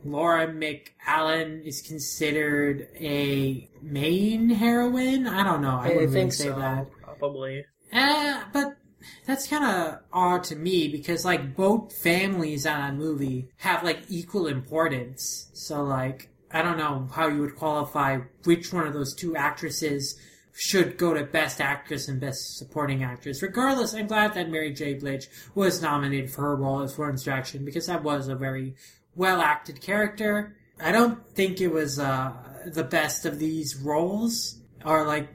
Laura 0.05 0.47
McAllan 0.47 1.65
is 1.65 1.81
considered 1.81 2.87
a 2.95 3.69
main 3.81 4.49
heroine. 4.49 5.27
I 5.27 5.43
don't 5.43 5.61
know. 5.61 5.77
I, 5.77 5.89
I, 5.89 5.89
wouldn't 5.89 5.99
really 5.99 6.13
think 6.13 6.33
say 6.33 6.45
so. 6.45 6.55
that. 6.59 6.87
Probably. 7.01 7.65
Eh, 7.91 8.43
but 8.53 8.77
that's 9.25 9.47
kind 9.47 9.63
of 9.63 9.99
odd 10.11 10.43
to 10.45 10.55
me 10.55 10.87
because 10.87 11.25
like 11.25 11.55
both 11.55 11.95
families 11.95 12.65
on 12.65 12.79
that 12.79 12.95
movie 12.95 13.49
have 13.57 13.83
like 13.83 14.03
equal 14.09 14.47
importance. 14.47 15.49
So 15.53 15.83
like 15.83 16.29
I 16.51 16.61
don't 16.61 16.77
know 16.77 17.07
how 17.13 17.27
you 17.27 17.41
would 17.41 17.55
qualify 17.55 18.19
which 18.43 18.73
one 18.73 18.87
of 18.87 18.93
those 18.93 19.13
two 19.13 19.35
actresses 19.35 20.19
should 20.59 20.97
go 20.97 21.13
to 21.13 21.23
Best 21.23 21.61
Actress 21.61 22.09
and 22.09 22.19
Best 22.19 22.57
Supporting 22.57 23.01
Actress. 23.01 23.41
Regardless, 23.41 23.93
I'm 23.93 24.07
glad 24.07 24.33
that 24.33 24.49
Mary 24.49 24.73
J. 24.73 24.95
Blige 24.95 25.29
was 25.55 25.81
nominated 25.81 26.29
for 26.29 26.41
her 26.41 26.55
role 26.57 26.81
as 26.81 26.93
Florence 26.93 27.23
Jackson 27.23 27.63
because 27.63 27.87
that 27.87 28.03
was 28.03 28.27
a 28.27 28.35
very 28.35 28.75
well 29.15 29.39
acted 29.39 29.79
character. 29.79 30.57
I 30.77 30.91
don't 30.91 31.25
think 31.33 31.61
it 31.61 31.69
was 31.69 31.97
uh, 31.97 32.33
the 32.65 32.83
best 32.83 33.25
of 33.25 33.39
these 33.39 33.77
roles, 33.77 34.59
or 34.83 35.07
like 35.07 35.29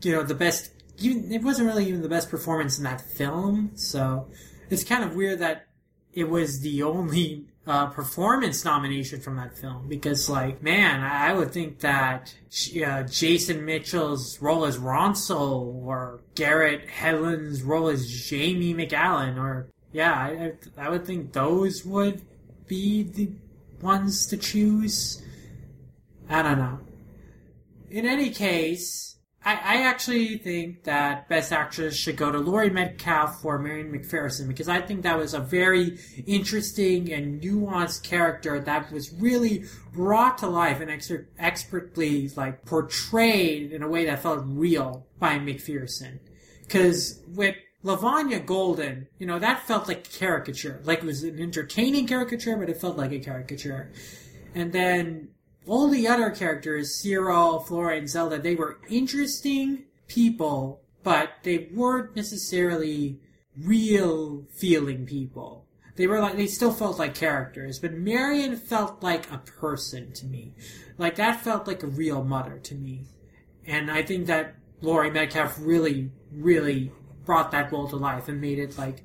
you 0.00 0.12
know 0.12 0.22
the 0.22 0.34
best. 0.34 0.70
Even 0.96 1.30
it 1.30 1.42
wasn't 1.42 1.68
really 1.68 1.86
even 1.86 2.00
the 2.00 2.08
best 2.08 2.30
performance 2.30 2.78
in 2.78 2.84
that 2.84 3.02
film. 3.02 3.72
So 3.74 4.28
it's 4.70 4.84
kind 4.84 5.04
of 5.04 5.14
weird 5.14 5.40
that 5.40 5.66
it 6.14 6.30
was 6.30 6.60
the 6.60 6.82
only 6.82 7.46
uh, 7.66 7.86
performance 7.86 8.64
nomination 8.64 9.20
from 9.20 9.36
that 9.36 9.56
film 9.56 9.86
because, 9.88 10.28
like, 10.28 10.62
man, 10.62 11.00
I 11.00 11.32
would 11.32 11.52
think 11.52 11.78
that 11.80 12.34
uh, 12.84 13.04
Jason 13.04 13.64
Mitchell's 13.64 14.40
role 14.40 14.64
as 14.64 14.78
Ronsel 14.78 15.84
or 15.84 16.20
Garrett 16.34 16.88
Hedlund's 16.88 17.62
role 17.62 17.88
as 17.88 18.08
Jamie 18.08 18.74
McAllan, 18.74 19.38
or 19.38 19.68
yeah, 19.92 20.12
I, 20.12 20.52
I 20.76 20.88
would 20.88 21.06
think 21.06 21.32
those 21.32 21.84
would 21.84 22.22
be 22.66 23.04
the 23.04 23.30
ones 23.80 24.26
to 24.26 24.36
choose. 24.36 25.22
I 26.28 26.42
don't 26.42 26.58
know. 26.58 26.80
In 27.90 28.06
any 28.06 28.30
case, 28.30 29.11
I, 29.44 29.52
I 29.54 29.82
actually 29.82 30.38
think 30.38 30.84
that 30.84 31.28
Best 31.28 31.52
Actress 31.52 31.96
should 31.96 32.16
go 32.16 32.30
to 32.30 32.38
Laurie 32.38 32.70
Metcalf 32.70 33.40
for 33.40 33.58
Marion 33.58 33.92
McPherson 33.92 34.46
because 34.46 34.68
I 34.68 34.80
think 34.80 35.02
that 35.02 35.18
was 35.18 35.34
a 35.34 35.40
very 35.40 35.98
interesting 36.26 37.12
and 37.12 37.42
nuanced 37.42 38.04
character 38.04 38.60
that 38.60 38.92
was 38.92 39.12
really 39.12 39.64
brought 39.92 40.38
to 40.38 40.46
life 40.46 40.80
and 40.80 40.90
ex- 40.90 41.10
expertly 41.38 42.28
like 42.36 42.64
portrayed 42.64 43.72
in 43.72 43.82
a 43.82 43.88
way 43.88 44.04
that 44.04 44.22
felt 44.22 44.42
real 44.44 45.06
by 45.18 45.38
McPherson. 45.38 46.20
Because 46.62 47.20
with 47.26 47.56
LaVona 47.84 48.46
Golden, 48.46 49.08
you 49.18 49.26
know, 49.26 49.40
that 49.40 49.66
felt 49.66 49.88
like 49.88 50.06
a 50.06 50.18
caricature. 50.18 50.80
Like 50.84 51.00
it 51.00 51.04
was 51.04 51.24
an 51.24 51.40
entertaining 51.40 52.06
caricature, 52.06 52.56
but 52.56 52.70
it 52.70 52.80
felt 52.80 52.96
like 52.96 53.10
a 53.10 53.18
caricature. 53.18 53.90
And 54.54 54.72
then 54.72 55.30
all 55.66 55.88
the 55.88 56.08
other 56.08 56.30
characters, 56.30 56.94
Cyril, 56.94 57.60
Flora, 57.60 57.96
and 57.96 58.08
Zelda, 58.08 58.38
they 58.38 58.54
were 58.54 58.78
interesting 58.88 59.84
people, 60.08 60.82
but 61.02 61.30
they 61.42 61.68
weren't 61.72 62.16
necessarily 62.16 63.20
real 63.56 64.44
feeling 64.54 65.06
people. 65.06 65.66
They 65.96 66.06
were 66.06 66.20
like, 66.20 66.36
they 66.36 66.46
still 66.46 66.72
felt 66.72 66.98
like 66.98 67.14
characters, 67.14 67.78
but 67.78 67.92
Marion 67.92 68.56
felt 68.56 69.02
like 69.02 69.30
a 69.30 69.38
person 69.38 70.12
to 70.14 70.26
me. 70.26 70.54
Like 70.98 71.16
that 71.16 71.40
felt 71.42 71.66
like 71.66 71.82
a 71.82 71.88
real 71.88 72.24
mother 72.24 72.58
to 72.58 72.74
me. 72.74 73.06
And 73.66 73.90
I 73.90 74.02
think 74.02 74.26
that 74.26 74.54
Laurie 74.80 75.10
Metcalf 75.10 75.56
really, 75.60 76.10
really 76.32 76.92
brought 77.24 77.52
that 77.52 77.70
role 77.70 77.88
to 77.88 77.96
life 77.96 78.28
and 78.28 78.40
made 78.40 78.58
it 78.58 78.78
like, 78.78 79.04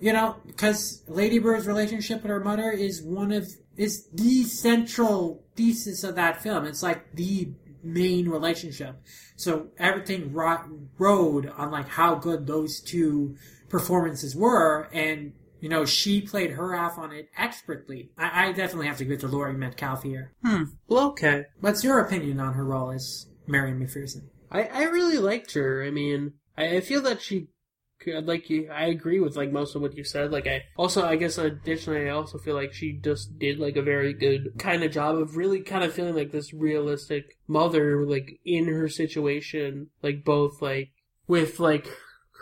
you 0.00 0.12
know, 0.12 0.36
because 0.46 1.02
Lady 1.08 1.38
Bird's 1.38 1.66
relationship 1.66 2.22
with 2.22 2.30
her 2.30 2.40
mother 2.40 2.70
is 2.70 3.02
one 3.02 3.32
of 3.32 3.48
is 3.78 4.08
the 4.12 4.42
central 4.42 5.44
thesis 5.56 6.04
of 6.04 6.16
that 6.16 6.42
film. 6.42 6.66
It's 6.66 6.82
like 6.82 7.14
the 7.14 7.52
main 7.82 8.28
relationship. 8.28 9.00
So 9.36 9.68
everything 9.78 10.32
ro- 10.32 10.80
rode 10.98 11.46
on 11.56 11.70
like 11.70 11.88
how 11.88 12.16
good 12.16 12.46
those 12.46 12.80
two 12.80 13.36
performances 13.68 14.34
were, 14.34 14.88
and 14.92 15.32
you 15.60 15.68
know 15.68 15.84
she 15.84 16.20
played 16.20 16.50
her 16.50 16.74
half 16.74 16.98
on 16.98 17.12
it 17.12 17.28
expertly. 17.38 18.10
I, 18.18 18.48
I 18.48 18.52
definitely 18.52 18.88
have 18.88 18.98
to 18.98 19.04
give 19.04 19.14
it 19.14 19.20
to 19.20 19.28
Laurie 19.28 19.54
Metcalf 19.54 20.02
here. 20.02 20.32
Hmm. 20.44 20.64
Well, 20.88 21.10
okay. 21.10 21.46
What's 21.60 21.84
your 21.84 22.00
opinion 22.00 22.40
on 22.40 22.54
her 22.54 22.64
role 22.64 22.90
as 22.90 23.26
Marion 23.46 23.78
McPherson? 23.78 24.28
I, 24.50 24.64
I 24.64 24.84
really 24.84 25.18
liked 25.18 25.54
her. 25.54 25.84
I 25.84 25.90
mean, 25.90 26.34
I, 26.56 26.76
I 26.76 26.80
feel 26.80 27.02
that 27.02 27.22
she, 27.22 27.48
like 28.06 28.48
you, 28.48 28.70
I 28.70 28.86
agree 28.86 29.20
with 29.20 29.36
like 29.36 29.52
most 29.52 29.74
of 29.74 29.82
what 29.82 29.96
you 29.96 30.04
said. 30.04 30.30
Like 30.30 30.46
I 30.46 30.64
also, 30.76 31.04
I 31.04 31.16
guess 31.16 31.38
additionally, 31.38 32.08
I 32.08 32.12
also 32.12 32.38
feel 32.38 32.54
like 32.54 32.72
she 32.72 32.92
just 32.92 33.38
did 33.38 33.58
like 33.58 33.76
a 33.76 33.82
very 33.82 34.12
good 34.12 34.52
kind 34.58 34.82
of 34.82 34.92
job 34.92 35.16
of 35.16 35.36
really 35.36 35.60
kind 35.60 35.84
of 35.84 35.92
feeling 35.92 36.14
like 36.14 36.32
this 36.32 36.54
realistic 36.54 37.36
mother, 37.46 38.06
like 38.06 38.40
in 38.44 38.66
her 38.66 38.88
situation, 38.88 39.88
like 40.02 40.24
both 40.24 40.62
like 40.62 40.90
with 41.26 41.60
like 41.60 41.88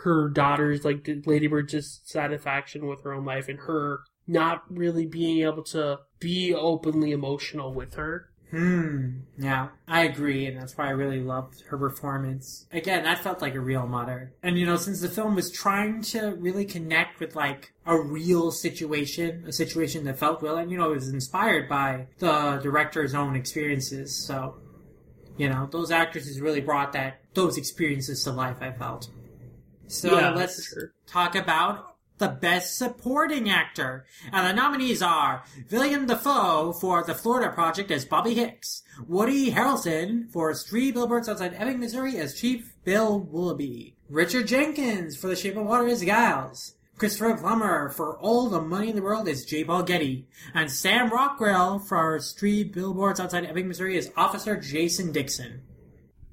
her 0.04 0.28
daughter's 0.28 0.84
like 0.84 1.08
Lady 1.26 1.46
Bird's 1.46 1.72
dissatisfaction 1.72 2.86
with 2.86 3.02
her 3.02 3.12
own 3.12 3.24
life 3.24 3.48
and 3.48 3.60
her 3.60 4.00
not 4.26 4.64
really 4.68 5.06
being 5.06 5.42
able 5.42 5.62
to 5.62 6.00
be 6.18 6.54
openly 6.54 7.12
emotional 7.12 7.72
with 7.72 7.94
her. 7.94 8.30
Hmm. 8.50 9.20
Yeah, 9.36 9.68
I 9.88 10.04
agree, 10.04 10.46
and 10.46 10.56
that's 10.56 10.76
why 10.78 10.86
I 10.86 10.90
really 10.90 11.20
loved 11.20 11.62
her 11.68 11.76
performance. 11.76 12.66
Again, 12.70 13.02
that 13.04 13.18
felt 13.18 13.42
like 13.42 13.54
a 13.54 13.60
real 13.60 13.86
mother. 13.86 14.32
And 14.42 14.56
you 14.56 14.64
know, 14.64 14.76
since 14.76 15.00
the 15.00 15.08
film 15.08 15.34
was 15.34 15.50
trying 15.50 16.02
to 16.02 16.36
really 16.38 16.64
connect 16.64 17.18
with 17.18 17.34
like 17.34 17.72
a 17.86 18.00
real 18.00 18.52
situation, 18.52 19.44
a 19.46 19.52
situation 19.52 20.04
that 20.04 20.18
felt 20.18 20.42
real, 20.42 20.56
and 20.56 20.70
you 20.70 20.78
know, 20.78 20.92
it 20.92 20.94
was 20.94 21.08
inspired 21.08 21.68
by 21.68 22.06
the 22.18 22.60
director's 22.62 23.14
own 23.14 23.34
experiences. 23.34 24.14
So, 24.14 24.56
you 25.36 25.48
know, 25.48 25.68
those 25.70 25.90
actresses 25.90 26.40
really 26.40 26.60
brought 26.60 26.92
that 26.92 27.20
those 27.34 27.58
experiences 27.58 28.22
to 28.24 28.30
life. 28.30 28.58
I 28.60 28.70
felt. 28.70 29.08
So 29.88 30.18
Yeah, 30.18 30.30
let's 30.30 30.68
sure. 30.68 30.92
talk 31.06 31.34
about 31.34 31.95
the 32.18 32.28
Best 32.28 32.76
Supporting 32.76 33.50
Actor. 33.50 34.06
And 34.32 34.46
the 34.46 34.52
nominees 34.52 35.02
are 35.02 35.44
William 35.70 36.06
Dafoe 36.06 36.72
for 36.72 37.02
The 37.02 37.14
Florida 37.14 37.52
Project 37.52 37.90
as 37.90 38.04
Bobby 38.04 38.34
Hicks, 38.34 38.82
Woody 39.06 39.50
Harrelson 39.52 40.30
for 40.30 40.54
Three 40.54 40.92
Billboards 40.92 41.28
Outside 41.28 41.54
Ebbing, 41.54 41.80
Missouri 41.80 42.16
as 42.16 42.34
Chief 42.34 42.74
Bill 42.84 43.20
Willoughby, 43.20 43.96
Richard 44.08 44.48
Jenkins 44.48 45.16
for 45.16 45.28
The 45.28 45.36
Shape 45.36 45.56
of 45.56 45.66
Water 45.66 45.88
as 45.88 46.04
Giles, 46.04 46.74
Christopher 46.98 47.36
Plummer 47.36 47.90
for 47.90 48.18
All 48.18 48.48
the 48.48 48.60
Money 48.60 48.88
in 48.88 48.96
the 48.96 49.02
World 49.02 49.28
as 49.28 49.44
J. 49.44 49.64
Paul 49.64 49.82
Getty, 49.82 50.26
and 50.54 50.70
Sam 50.70 51.10
Rockwell 51.10 51.78
for 51.78 52.18
Three 52.20 52.64
Billboards 52.64 53.20
Outside 53.20 53.44
Ebbing, 53.44 53.68
Missouri 53.68 53.98
as 53.98 54.10
Officer 54.16 54.56
Jason 54.56 55.12
Dixon. 55.12 55.60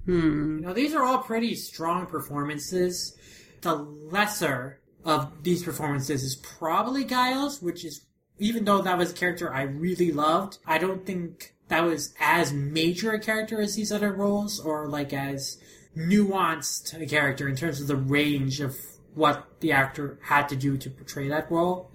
Hmm. 0.05 0.61
Know, 0.61 0.73
these 0.73 0.93
are 0.93 1.03
all 1.03 1.19
pretty 1.19 1.55
strong 1.55 2.05
performances. 2.05 3.17
The 3.61 3.75
lesser 3.75 4.79
of 5.05 5.43
these 5.43 5.63
performances 5.63 6.23
is 6.23 6.35
probably 6.35 7.05
Giles, 7.05 7.61
which 7.61 7.83
is, 7.83 8.05
even 8.37 8.65
though 8.65 8.81
that 8.81 8.97
was 8.97 9.11
a 9.11 9.15
character 9.15 9.53
I 9.53 9.63
really 9.63 10.11
loved, 10.11 10.57
I 10.65 10.77
don't 10.77 11.05
think 11.05 11.55
that 11.67 11.83
was 11.83 12.13
as 12.19 12.53
major 12.53 13.11
a 13.11 13.19
character 13.19 13.61
as 13.61 13.75
these 13.75 13.91
other 13.91 14.13
roles, 14.13 14.59
or 14.59 14.87
like 14.87 15.13
as 15.13 15.59
nuanced 15.95 16.99
a 16.99 17.05
character 17.05 17.47
in 17.47 17.55
terms 17.55 17.79
of 17.81 17.87
the 17.87 17.95
range 17.95 18.59
of 18.59 18.75
what 19.13 19.47
the 19.59 19.71
actor 19.71 20.19
had 20.23 20.49
to 20.49 20.55
do 20.55 20.77
to 20.77 20.89
portray 20.89 21.27
that 21.29 21.51
role. 21.51 21.91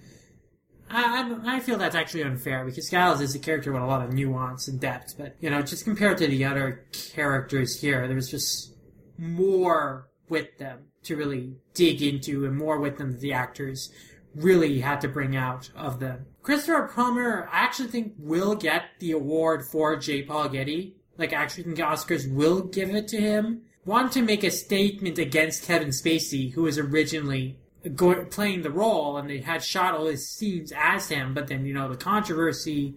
I, 0.91 1.37
I 1.45 1.61
feel 1.61 1.77
that's 1.77 1.95
actually 1.95 2.23
unfair 2.23 2.65
because 2.65 2.89
Giles 2.89 3.21
is 3.21 3.35
a 3.35 3.39
character 3.39 3.73
with 3.73 3.83
a 3.83 3.87
lot 3.87 4.03
of 4.03 4.13
nuance 4.13 4.69
and 4.69 4.81
depth, 4.81 5.15
but 5.19 5.37
you 5.41 5.51
know, 5.51 5.61
just 5.61 5.85
compared 5.85 6.19
to 6.19 6.27
the 6.27 6.45
other 6.45 6.87
characters 6.93 7.81
here, 7.81 8.09
there's 8.09 8.31
just 8.31 8.73
more 9.19 10.09
with 10.29 10.57
them 10.59 10.88
to 11.05 11.17
really 11.17 11.55
dig 11.75 12.03
into, 12.03 12.45
and 12.45 12.57
more 12.57 12.79
with 12.79 12.99
them 12.99 13.13
that 13.13 13.21
the 13.21 13.33
actors 13.33 13.93
really 14.35 14.81
had 14.81 15.01
to 15.01 15.09
bring 15.09 15.37
out 15.37 15.71
of 15.75 16.01
them. 16.01 16.27
Christopher 16.43 16.91
Plummer, 16.93 17.49
I 17.53 17.61
actually 17.61 17.89
think 17.89 18.15
will 18.19 18.55
get 18.55 18.85
the 19.01 19.13
award 19.13 19.65
for 19.65 19.97
J. 19.97 20.23
Paul 20.23 20.49
Getty. 20.49 20.97
Like, 21.17 21.33
I 21.33 21.37
actually 21.37 21.65
think 21.65 21.79
Oscars 21.79 22.33
will 22.33 22.63
give 22.63 22.91
it 22.91 23.09
to 23.09 23.21
him. 23.21 23.63
Want 23.85 24.13
to 24.13 24.23
make 24.23 24.45
a 24.45 24.51
statement 24.51 25.19
against 25.19 25.65
Kevin 25.65 25.89
Spacey, 25.89 26.53
who 26.53 26.63
was 26.63 26.79
originally 26.79 27.59
go- 27.95 28.25
playing 28.27 28.63
the 28.63 28.71
role, 28.71 29.17
and 29.17 29.29
they 29.29 29.39
had 29.39 29.63
shot 29.63 29.95
all 29.95 30.07
his 30.07 30.29
scenes 30.29 30.73
as 30.77 31.09
him, 31.09 31.35
but 31.35 31.49
then, 31.49 31.65
you 31.67 31.75
know, 31.75 31.89
the 31.89 31.97
controversy 31.97 32.97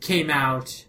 came 0.00 0.30
out 0.30 0.84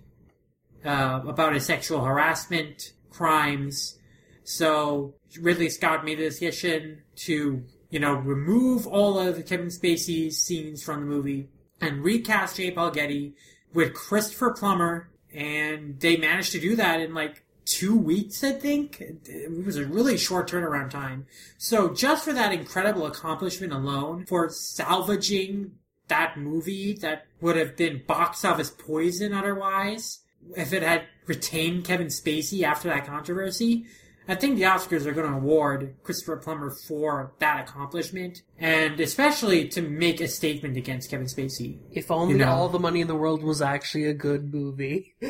uh, 0.84 1.22
about 1.28 1.54
his 1.54 1.66
sexual 1.66 2.04
harassment 2.04 2.94
crimes. 3.10 3.98
So 4.46 5.16
Ridley 5.40 5.70
Scott 5.70 6.06
made 6.06 6.20
a 6.20 6.30
decision 6.30 7.02
to 7.18 7.66
you 7.96 8.00
know, 8.00 8.16
remove 8.16 8.88
all 8.88 9.18
of 9.18 9.46
Kevin 9.46 9.68
Spacey's 9.68 10.38
scenes 10.38 10.84
from 10.84 11.00
the 11.00 11.06
movie 11.06 11.48
and 11.80 12.04
recast 12.04 12.58
J. 12.58 12.72
Paul 12.72 12.92
Getty 12.92 13.36
with 13.74 13.94
Christopher 13.94 14.52
Plummer, 14.52 15.10
and 15.34 16.00
they 16.00 16.18
managed 16.18 16.52
to 16.52 16.60
do 16.60 16.76
that 16.76 17.00
in 17.00 17.14
like 17.14 17.46
two 17.64 17.98
weeks, 17.98 18.44
I 18.44 18.52
think. 18.52 19.00
It 19.00 19.66
was 19.66 19.78
a 19.78 19.86
really 19.86 20.18
short 20.18 20.50
turnaround 20.50 20.90
time. 20.90 21.26
So 21.58 21.94
just 21.94 22.26
for 22.26 22.34
that 22.34 22.52
incredible 22.52 23.06
accomplishment 23.06 23.72
alone, 23.72 24.26
for 24.26 24.50
salvaging 24.50 25.72
that 26.10 26.38
movie 26.38 26.96
that 27.02 27.28
would 27.42 27.56
have 27.56 27.78
been 27.78 28.04
box 28.06 28.44
office 28.44 28.72
poison 28.72 29.34
otherwise, 29.34 30.20
if 30.58 30.74
it 30.74 30.84
had 30.84 31.04
retained 31.28 31.86
Kevin 31.86 32.08
Spacey 32.08 32.64
after 32.64 32.90
that 32.90 33.08
controversy, 33.08 33.86
I 34.28 34.36
think 34.36 34.56
the 34.56 34.64
Oscars 34.64 35.06
are 35.06 35.12
going 35.12 35.30
to 35.30 35.38
award 35.38 35.96
Christopher 36.04 36.38
Plummer 36.38 36.72
for 36.88 37.34
that 37.40 37.70
accomplishment, 37.70 38.42
and 38.58 39.00
especially 39.00 39.68
to 39.70 39.82
make 39.82 40.20
a 40.20 40.28
statement 40.28 40.78
against 40.78 41.12
Kevin 41.12 41.28
Spacey. 41.28 41.78
If 41.92 42.10
only 42.10 42.34
You 42.34 42.40
know. 42.40 42.52
all 42.52 42.70
the 42.70 42.80
money 42.80 43.02
in 43.02 43.08
the 43.08 43.16
world 43.16 43.44
was 43.44 43.62
actually 43.62 44.06
a 44.06 44.14
good 44.14 44.54
movie. 44.54 45.16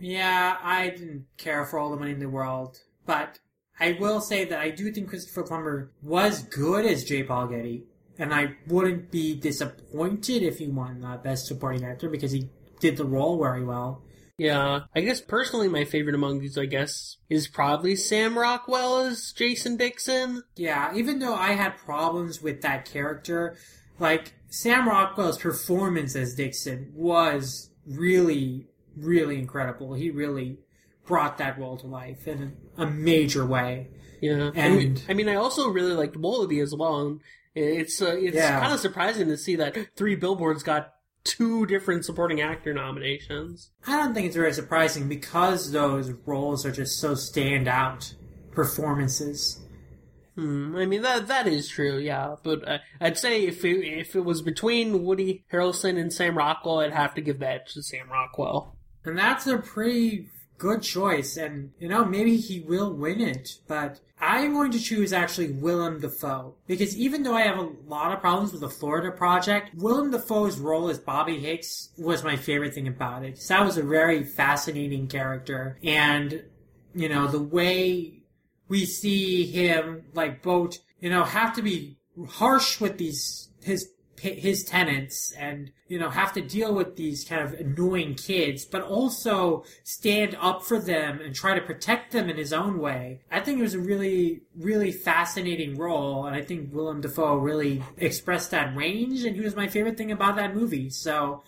Yeah, 0.00 0.56
I 0.60 0.88
didn't 0.90 1.26
care 1.36 1.64
for 1.64 1.78
all 1.78 1.90
the 1.90 1.96
money 1.96 2.10
in 2.10 2.18
the 2.18 2.28
world, 2.28 2.78
but 3.06 3.38
I 3.78 3.96
will 4.00 4.20
say 4.20 4.44
that 4.44 4.58
I 4.58 4.70
do 4.70 4.90
think 4.90 5.08
Christopher 5.08 5.44
Plummer 5.44 5.92
was 6.02 6.42
good 6.42 6.84
as 6.84 7.04
J. 7.04 7.22
Paul 7.22 7.46
Getty, 7.46 7.84
and 8.18 8.34
I 8.34 8.56
wouldn't 8.66 9.12
be 9.12 9.36
disappointed 9.36 10.42
if 10.42 10.58
he 10.58 10.66
won 10.66 11.04
uh, 11.04 11.18
Best 11.18 11.46
Supporting 11.46 11.84
Actor 11.84 12.08
because 12.10 12.32
he 12.32 12.48
did 12.80 12.96
the 12.96 13.04
role 13.04 13.38
very 13.40 13.62
well. 13.64 14.02
Yeah, 14.38 14.80
I 14.94 15.00
guess 15.00 15.20
personally 15.20 15.68
my 15.68 15.84
favorite 15.84 16.14
among 16.14 16.40
these, 16.40 16.56
I 16.58 16.66
guess, 16.66 17.16
is 17.28 17.48
probably 17.48 17.96
Sam 17.96 18.38
Rockwell 18.38 19.00
as 19.00 19.32
Jason 19.32 19.76
Dixon. 19.76 20.42
Yeah, 20.56 20.94
even 20.94 21.18
though 21.18 21.34
I 21.34 21.52
had 21.52 21.76
problems 21.78 22.42
with 22.42 22.62
that 22.62 22.84
character, 22.84 23.56
like 23.98 24.34
Sam 24.48 24.88
Rockwell's 24.88 25.38
performance 25.38 26.16
as 26.16 26.34
Dixon 26.34 26.92
was 26.94 27.70
really, 27.86 28.68
really 28.96 29.38
incredible. 29.38 29.94
He 29.94 30.10
really 30.10 30.58
brought 31.06 31.38
that 31.38 31.58
role 31.58 31.76
to 31.78 31.86
life 31.86 32.26
in 32.28 32.56
a 32.76 32.86
major 32.86 33.44
way. 33.44 33.88
Yeah, 34.20 34.50
And- 34.54 34.80
and 34.80 35.02
I 35.08 35.14
mean, 35.14 35.28
I 35.28 35.34
also 35.34 35.68
really 35.68 35.92
liked 35.94 36.16
Willoughby 36.16 36.60
as 36.60 36.74
well. 36.74 37.06
And 37.06 37.20
it's 37.54 38.00
uh, 38.00 38.16
it's 38.16 38.36
Yeah. 38.36 38.60
kind 38.60 38.72
of 38.72 38.80
surprising 38.80 39.28
to 39.28 39.36
see 39.36 39.56
that 39.56 39.76
Three 39.96 40.14
Billboards 40.14 40.62
got 40.62 40.92
two 41.24 41.66
different 41.66 42.04
supporting 42.04 42.40
actor 42.40 42.72
nominations. 42.74 43.70
I 43.86 43.96
don't 43.96 44.14
think 44.14 44.26
it's 44.26 44.36
very 44.36 44.52
surprising 44.52 45.08
because 45.08 45.72
those 45.72 46.10
roles 46.26 46.66
are 46.66 46.72
just 46.72 46.98
so 46.98 47.12
standout 47.12 48.14
performances. 48.52 49.60
Hmm, 50.34 50.74
I 50.76 50.86
mean 50.86 51.02
that 51.02 51.28
that 51.28 51.46
is 51.46 51.68
true, 51.68 51.98
yeah. 51.98 52.36
But 52.42 52.66
uh, 52.66 52.78
I'd 53.00 53.18
say 53.18 53.46
if 53.46 53.64
it, 53.64 53.84
if 53.84 54.16
it 54.16 54.24
was 54.24 54.40
between 54.40 55.04
Woody 55.04 55.44
Harrelson 55.52 55.98
and 55.98 56.12
Sam 56.12 56.36
Rockwell, 56.36 56.80
I'd 56.80 56.92
have 56.92 57.14
to 57.14 57.20
give 57.20 57.40
that 57.40 57.68
to 57.70 57.82
Sam 57.82 58.08
Rockwell. 58.10 58.76
And 59.04 59.18
that's 59.18 59.46
a 59.46 59.58
pretty 59.58 60.28
good 60.62 60.80
choice. 60.80 61.36
And, 61.36 61.72
you 61.80 61.88
know, 61.88 62.04
maybe 62.04 62.36
he 62.36 62.60
will 62.60 62.94
win 62.94 63.20
it. 63.20 63.58
But 63.66 64.00
I'm 64.20 64.52
going 64.52 64.70
to 64.70 64.78
choose 64.78 65.12
actually 65.12 65.50
Willem 65.50 66.00
Dafoe. 66.00 66.54
Because 66.68 66.96
even 66.96 67.24
though 67.24 67.34
I 67.34 67.42
have 67.42 67.58
a 67.58 67.72
lot 67.88 68.12
of 68.12 68.20
problems 68.20 68.52
with 68.52 68.60
the 68.60 68.70
Florida 68.70 69.10
Project, 69.10 69.74
Willem 69.74 70.12
Dafoe's 70.12 70.60
role 70.60 70.88
as 70.88 71.00
Bobby 71.00 71.40
Hicks 71.40 71.90
was 71.98 72.22
my 72.22 72.36
favorite 72.36 72.74
thing 72.74 72.86
about 72.86 73.24
it. 73.24 73.44
that 73.48 73.64
was 73.64 73.76
a 73.76 73.82
very 73.82 74.22
fascinating 74.22 75.08
character. 75.08 75.78
And, 75.82 76.44
you 76.94 77.08
know, 77.08 77.26
the 77.26 77.42
way 77.42 78.22
we 78.68 78.86
see 78.86 79.44
him, 79.46 80.04
like, 80.14 80.42
both, 80.42 80.78
you 81.00 81.10
know, 81.10 81.24
have 81.24 81.56
to 81.56 81.62
be 81.62 81.98
harsh 82.28 82.80
with 82.80 82.98
these, 82.98 83.50
his 83.64 83.90
his 84.22 84.62
tenants 84.62 85.32
and 85.32 85.72
you 85.88 85.98
know 85.98 86.08
have 86.08 86.32
to 86.32 86.40
deal 86.40 86.72
with 86.72 86.94
these 86.96 87.24
kind 87.24 87.42
of 87.42 87.52
annoying 87.54 88.14
kids 88.14 88.64
but 88.64 88.80
also 88.80 89.64
stand 89.82 90.36
up 90.40 90.62
for 90.62 90.78
them 90.78 91.20
and 91.20 91.34
try 91.34 91.54
to 91.54 91.60
protect 91.60 92.12
them 92.12 92.30
in 92.30 92.36
his 92.36 92.52
own 92.52 92.78
way 92.78 93.20
i 93.32 93.40
think 93.40 93.58
it 93.58 93.62
was 93.62 93.74
a 93.74 93.80
really 93.80 94.40
really 94.56 94.92
fascinating 94.92 95.76
role 95.76 96.24
and 96.24 96.36
i 96.36 96.40
think 96.40 96.72
willem 96.72 97.00
dafoe 97.00 97.36
really 97.36 97.82
expressed 97.96 98.52
that 98.52 98.74
range 98.76 99.24
and 99.24 99.34
he 99.34 99.42
was 99.42 99.56
my 99.56 99.66
favorite 99.66 99.98
thing 99.98 100.12
about 100.12 100.36
that 100.36 100.54
movie 100.54 100.88
so 100.88 101.42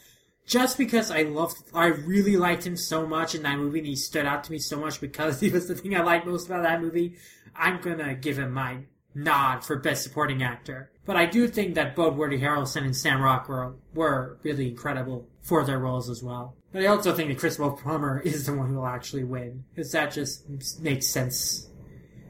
just 0.47 0.77
because 0.77 1.11
I 1.11 1.23
loved, 1.23 1.57
I 1.73 1.87
really 1.87 2.37
liked 2.37 2.67
him 2.67 2.77
so 2.77 3.07
much 3.07 3.35
in 3.35 3.45
that 3.45 3.57
movie, 3.57 3.79
and 3.79 3.89
he 3.89 3.97
stood 3.97 4.27
out 4.27 4.45
to 4.45 4.53
me 4.53 4.59
so 4.59 4.79
much 4.79 5.01
because 5.01 5.41
he 5.41 5.49
was 5.49 5.69
the 5.69 5.75
thing 5.75 5.97
I 5.97 6.03
liked 6.03 6.27
most 6.27 6.49
about 6.49 6.65
that 6.65 6.83
movie. 6.83 7.17
I'm 7.57 7.81
gonna 7.81 8.15
give 8.15 8.39
him 8.39 8.53
my 8.53 8.81
nod 9.15 9.65
for 9.65 9.77
best 9.77 10.03
supporting 10.03 10.43
actor. 10.43 10.91
But 11.07 11.17
I 11.17 11.27
do 11.27 11.49
think 11.49 11.75
that 11.75 11.95
both 11.95 12.15
Woody 12.15 12.39
Harrelson 12.39 12.85
and 12.85 12.97
Sam 12.97 13.21
Rockwell 13.21 13.77
were 13.95 14.39
really 14.43 14.69
incredible 14.69 15.29
for 15.43 15.65
their 15.65 15.79
roles 15.79 16.09
as 16.09 16.23
well. 16.23 16.57
But 16.73 16.83
I 16.83 16.87
also 16.87 17.15
think 17.15 17.29
that 17.29 17.39
Christopher 17.39 17.71
Plummer 17.71 18.21
is 18.21 18.47
the 18.47 18.55
one 18.55 18.69
who 18.69 18.77
will 18.77 18.87
actually 18.87 19.25
win 19.25 19.65
because 19.71 19.93
that 19.93 20.13
just 20.13 20.49
makes 20.81 21.07
sense 21.07 21.69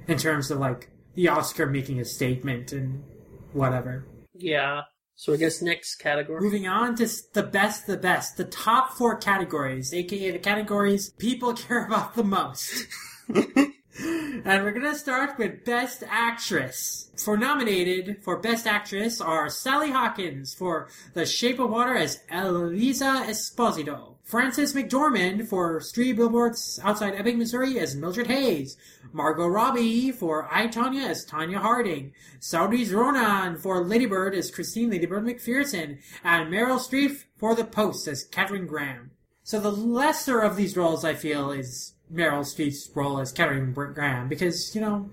in 0.09 0.19
terms 0.19 0.51
of 0.51 0.59
like 0.59 0.91
the 1.15 1.29
Oscar 1.29 1.67
making 1.67 2.01
a 2.01 2.05
statement 2.05 2.73
and 2.73 3.05
whatever. 3.53 4.07
Yeah. 4.35 4.83
So 5.17 5.33
I 5.33 5.37
guess 5.37 5.63
next 5.63 5.97
category. 5.97 6.41
Moving 6.41 6.67
on 6.67 6.97
to 6.97 7.09
the 7.33 7.45
best, 7.45 7.87
the 7.87 7.97
best, 7.97 8.37
the 8.37 8.45
top 8.45 8.93
four 8.95 9.17
categories, 9.17 9.95
aka 9.95 10.33
the 10.33 10.39
categories 10.39 11.11
people 11.19 11.55
care 11.55 11.87
about 11.87 12.15
the 12.15 12.25
most. 12.25 12.87
and 13.99 14.65
we're 14.65 14.73
gonna 14.73 14.95
start 14.95 15.39
with 15.39 15.65
Best 15.65 16.03
Actress. 16.09 17.11
For 17.16 17.37
nominated 17.37 18.23
for 18.23 18.37
Best 18.37 18.66
Actress 18.66 19.21
are 19.21 19.49
Sally 19.49 19.91
Hawkins 19.91 20.53
for 20.53 20.89
The 21.12 21.25
Shape 21.25 21.61
of 21.61 21.71
Water 21.71 21.95
as 21.97 22.21
Elisa 22.31 23.25
Esposito, 23.27 24.16
Frances 24.25 24.75
McDormand 24.75 25.47
for 25.47 25.81
Three 25.81 26.12
Billboards 26.12 26.81
Outside 26.83 27.15
Ebbing, 27.15 27.39
Missouri 27.39 27.79
as 27.79 27.95
Mildred 27.95 28.27
Hayes, 28.27 28.77
Margot 29.12 29.47
Robbie 29.47 30.11
for 30.11 30.49
I, 30.51 30.66
Tonya 30.66 31.09
as 31.09 31.25
Tonya 31.25 31.59
Harding, 31.59 32.12
Saoirse 32.41 32.93
Ronan 32.93 33.59
for 33.59 33.85
Lady 33.85 34.07
Bird 34.07 34.35
as 34.35 34.51
Christine 34.51 34.91
Lady 34.91 35.07
Bird 35.07 35.25
McPherson, 35.25 35.99
and 36.25 36.53
Meryl 36.53 36.81
Streep 36.81 37.25
for 37.37 37.55
The 37.55 37.65
Post 37.65 38.09
as 38.09 38.25
Katharine 38.25 38.66
Graham. 38.66 39.12
So 39.45 39.61
the 39.61 39.71
lesser 39.71 40.41
of 40.41 40.57
these 40.57 40.77
roles, 40.77 41.05
I 41.05 41.15
feel, 41.15 41.51
is 41.51 41.94
Meryl 42.13 42.41
Streep's 42.41 42.91
role 42.95 43.19
as 43.21 43.33
Katharine 43.33 43.73
Graham 43.73 44.29
because 44.29 44.75
you 44.75 44.81
know 44.81 45.11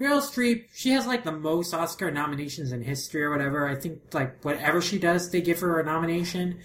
Meryl 0.00 0.20
Streep, 0.22 0.66
she 0.72 0.90
has 0.90 1.06
like 1.06 1.24
the 1.24 1.32
most 1.32 1.74
Oscar 1.74 2.10
nominations 2.10 2.70
in 2.72 2.82
history 2.82 3.22
or 3.22 3.30
whatever. 3.30 3.66
I 3.68 3.74
think 3.74 4.14
like 4.14 4.44
whatever 4.44 4.80
she 4.80 4.98
does, 4.98 5.30
they 5.30 5.40
give 5.40 5.60
her 5.60 5.80
a 5.80 5.84
nomination. 5.84 6.60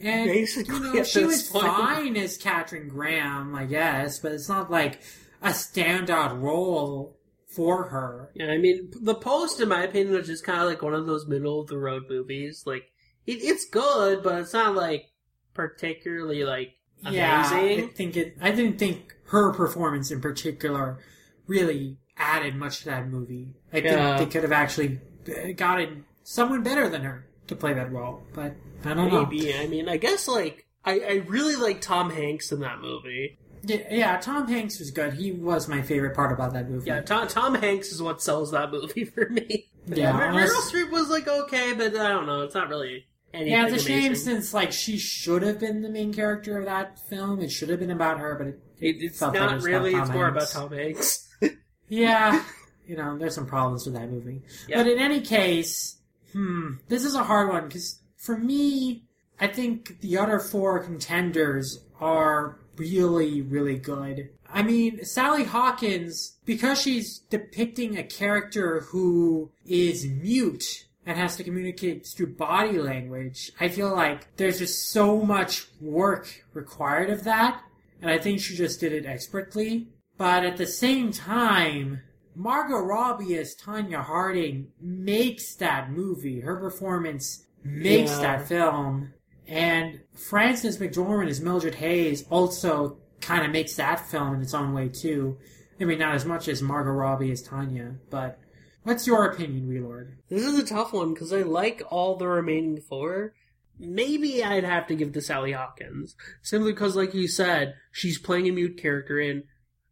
And 0.00 0.26
Basically, 0.30 0.76
you 0.76 0.94
know, 0.94 1.02
she 1.04 1.24
was 1.24 1.42
point. 1.48 1.64
fine 1.66 2.16
as 2.16 2.36
Katharine 2.36 2.88
Graham, 2.88 3.54
I 3.54 3.64
guess, 3.64 4.18
but 4.20 4.32
it's 4.32 4.48
not 4.48 4.70
like 4.70 5.00
a 5.42 5.48
standout 5.48 6.40
role 6.40 7.16
for 7.48 7.88
her. 7.88 8.30
Yeah, 8.34 8.48
I 8.52 8.58
mean, 8.58 8.92
The 9.00 9.14
Post, 9.14 9.58
in 9.60 9.70
my 9.70 9.84
opinion, 9.84 10.14
was 10.14 10.26
just 10.26 10.44
kind 10.44 10.60
of 10.60 10.68
like 10.68 10.82
one 10.82 10.92
of 10.94 11.06
those 11.06 11.26
middle 11.26 11.60
of 11.62 11.68
the 11.68 11.78
road 11.78 12.02
movies. 12.10 12.64
Like, 12.66 12.84
it, 13.26 13.38
it's 13.42 13.64
good, 13.64 14.22
but 14.22 14.38
it's 14.38 14.52
not 14.52 14.74
like 14.76 15.06
particularly 15.54 16.44
like 16.44 16.74
Yeah, 17.00 17.48
I 17.50 17.58
amazing. 17.60 17.88
think 17.90 18.16
it. 18.18 18.36
I 18.40 18.50
didn't 18.50 18.78
think 18.78 19.15
her 19.28 19.52
performance 19.52 20.10
in 20.10 20.20
particular 20.20 20.98
really 21.46 21.96
added 22.16 22.56
much 22.56 22.80
to 22.80 22.84
that 22.86 23.08
movie. 23.08 23.48
I 23.72 23.78
Yeah. 23.78 24.16
think 24.18 24.30
they 24.30 24.32
could 24.32 24.42
have 24.42 24.52
actually 24.52 25.00
uh, 25.28 25.52
gotten 25.56 26.04
someone 26.24 26.62
better 26.62 26.88
than 26.88 27.02
her 27.02 27.26
to 27.48 27.56
play 27.56 27.74
that 27.74 27.92
role, 27.92 28.22
but 28.34 28.54
I 28.84 28.94
don't 28.94 29.12
know. 29.12 29.26
Maybe. 29.26 29.54
I 29.56 29.66
mean, 29.66 29.88
I 29.88 29.96
guess 29.96 30.26
like 30.28 30.66
I, 30.84 31.00
I 31.00 31.12
really 31.28 31.56
like 31.56 31.80
Tom 31.80 32.10
Hanks 32.10 32.52
in 32.52 32.60
that 32.60 32.80
movie. 32.80 33.38
Yeah, 33.62 33.78
yeah, 33.90 34.16
Tom 34.18 34.46
Hanks 34.46 34.78
was 34.78 34.90
good. 34.92 35.14
He 35.14 35.32
was 35.32 35.66
my 35.66 35.82
favorite 35.82 36.14
part 36.14 36.30
about 36.32 36.52
that 36.52 36.70
movie. 36.70 36.86
Yeah, 36.88 37.00
Tom 37.02 37.26
Tom 37.28 37.54
Hanks 37.56 37.90
is 37.90 38.00
what 38.00 38.22
sells 38.22 38.52
that 38.52 38.70
movie 38.70 39.04
for 39.14 39.28
me. 39.28 39.68
Yeah, 39.88 40.12
Mer- 40.12 40.28
unless- 40.30 40.52
Meryl 40.52 40.70
Streep 40.84 40.90
was 40.90 41.08
like 41.10 41.26
okay, 41.28 41.72
but 41.74 41.96
I 41.96 42.08
don't 42.08 42.26
know. 42.26 42.42
It's 42.42 42.54
not 42.54 42.68
really 42.68 43.06
anything. 43.34 43.52
Yeah, 43.52 43.66
it's 43.66 43.82
a 43.82 43.86
shame 43.86 44.14
since 44.14 44.54
like 44.54 44.70
she 44.72 44.98
should 44.98 45.42
have 45.42 45.58
been 45.58 45.82
the 45.82 45.88
main 45.88 46.12
character 46.14 46.58
of 46.58 46.64
that 46.66 46.98
film. 47.08 47.40
It 47.40 47.50
should 47.50 47.68
have 47.70 47.80
been 47.80 47.90
about 47.90 48.18
her, 48.20 48.34
but 48.36 48.46
it, 48.48 48.60
It, 48.80 48.96
it's 49.00 49.20
not 49.20 49.62
really. 49.62 49.94
It's 49.94 50.10
more 50.10 50.28
about 50.28 50.48
Tom 50.48 50.72
Hanks. 50.72 51.22
Yeah, 51.88 52.42
you 52.86 52.96
know, 52.96 53.16
there's 53.16 53.36
some 53.36 53.46
problems 53.46 53.84
with 53.84 53.94
that 53.94 54.10
movie. 54.10 54.42
Yeah. 54.68 54.78
But 54.78 54.88
in 54.88 54.98
any 54.98 55.20
case, 55.20 55.98
hmm, 56.32 56.74
this 56.88 57.04
is 57.04 57.14
a 57.14 57.22
hard 57.22 57.48
one 57.48 57.68
because 57.68 58.00
for 58.16 58.36
me, 58.36 59.04
I 59.38 59.46
think 59.46 60.00
the 60.00 60.18
other 60.18 60.38
four 60.38 60.80
contenders 60.80 61.80
are 62.00 62.58
really, 62.76 63.42
really 63.42 63.78
good. 63.78 64.30
I 64.52 64.62
mean, 64.62 65.04
Sally 65.04 65.44
Hawkins, 65.44 66.36
because 66.44 66.80
she's 66.80 67.18
depicting 67.18 67.98
a 67.98 68.02
character 68.02 68.80
who 68.80 69.50
is 69.66 70.06
mute 70.06 70.86
and 71.04 71.16
has 71.16 71.36
to 71.36 71.44
communicate 71.44 72.06
through 72.06 72.34
body 72.34 72.78
language, 72.78 73.52
I 73.60 73.68
feel 73.68 73.94
like 73.94 74.36
there's 74.36 74.58
just 74.58 74.90
so 74.90 75.20
much 75.20 75.68
work 75.80 76.44
required 76.52 77.10
of 77.10 77.24
that. 77.24 77.62
And 78.02 78.10
I 78.10 78.18
think 78.18 78.40
she 78.40 78.54
just 78.54 78.80
did 78.80 78.92
it 78.92 79.06
expertly. 79.06 79.88
But 80.18 80.44
at 80.44 80.56
the 80.56 80.66
same 80.66 81.12
time, 81.12 82.00
Margot 82.34 82.78
Robbie 82.78 83.36
as 83.38 83.54
Tonya 83.56 84.02
Harding 84.04 84.68
makes 84.80 85.54
that 85.56 85.90
movie. 85.90 86.40
Her 86.40 86.56
performance 86.56 87.44
makes 87.64 88.10
Yeah. 88.12 88.20
that 88.22 88.48
film. 88.48 89.12
And 89.48 90.00
Frances 90.14 90.78
McDormand 90.78 91.28
as 91.28 91.40
Mildred 91.40 91.76
Hayes 91.76 92.24
also 92.30 92.98
kind 93.20 93.44
of 93.44 93.50
makes 93.52 93.76
that 93.76 94.00
film 94.08 94.34
in 94.34 94.42
its 94.42 94.54
own 94.54 94.72
way 94.74 94.88
too. 94.88 95.38
I 95.80 95.84
mean, 95.84 95.98
not 95.98 96.14
as 96.14 96.24
much 96.24 96.48
as 96.48 96.62
Margot 96.62 96.90
Robbie 96.90 97.30
as 97.30 97.46
Tonya, 97.46 97.96
but 98.10 98.38
what's 98.82 99.06
your 99.06 99.24
opinion, 99.26 99.68
Relord? 99.68 100.14
This 100.28 100.44
is 100.44 100.58
a 100.58 100.64
tough 100.66 100.92
one 100.92 101.12
because 101.14 101.32
I 101.32 101.42
like 101.42 101.82
all 101.90 102.16
the 102.16 102.26
remaining 102.28 102.80
four. 102.80 103.34
Maybe 103.78 104.42
I'd 104.42 104.64
have 104.64 104.86
to 104.86 104.96
give 104.96 105.12
to 105.12 105.20
Sally 105.20 105.52
Hawkins 105.52 106.14
simply 106.42 106.72
because, 106.72 106.96
like 106.96 107.14
you 107.14 107.28
said, 107.28 107.74
she's 107.92 108.18
playing 108.18 108.48
a 108.48 108.52
mute 108.52 108.78
character 108.78 109.18
and 109.18 109.44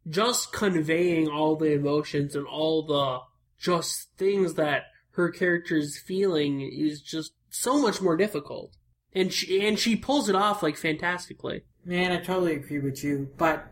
just 0.09 0.53
conveying 0.53 1.29
all 1.29 1.57
the 1.57 1.73
emotions 1.73 2.35
and 2.35 2.47
all 2.47 2.87
the 2.87 3.21
just 3.59 4.09
things 4.17 4.55
that 4.55 4.85
her 5.13 5.31
character 5.31 5.77
is 5.77 5.99
feeling 5.99 6.61
is 6.61 7.01
just 7.01 7.33
so 7.51 7.81
much 7.81 8.01
more 8.01 8.17
difficult. 8.17 8.73
And 9.15 9.33
she 9.33 9.67
and 9.67 9.79
she 9.79 9.97
pulls 9.97 10.29
it 10.29 10.35
off 10.35 10.63
like 10.63 10.77
fantastically. 10.77 11.63
Man, 11.85 12.11
I 12.11 12.19
totally 12.19 12.55
agree 12.55 12.81
with 12.81 13.05
you, 13.05 13.29
but 13.37 13.67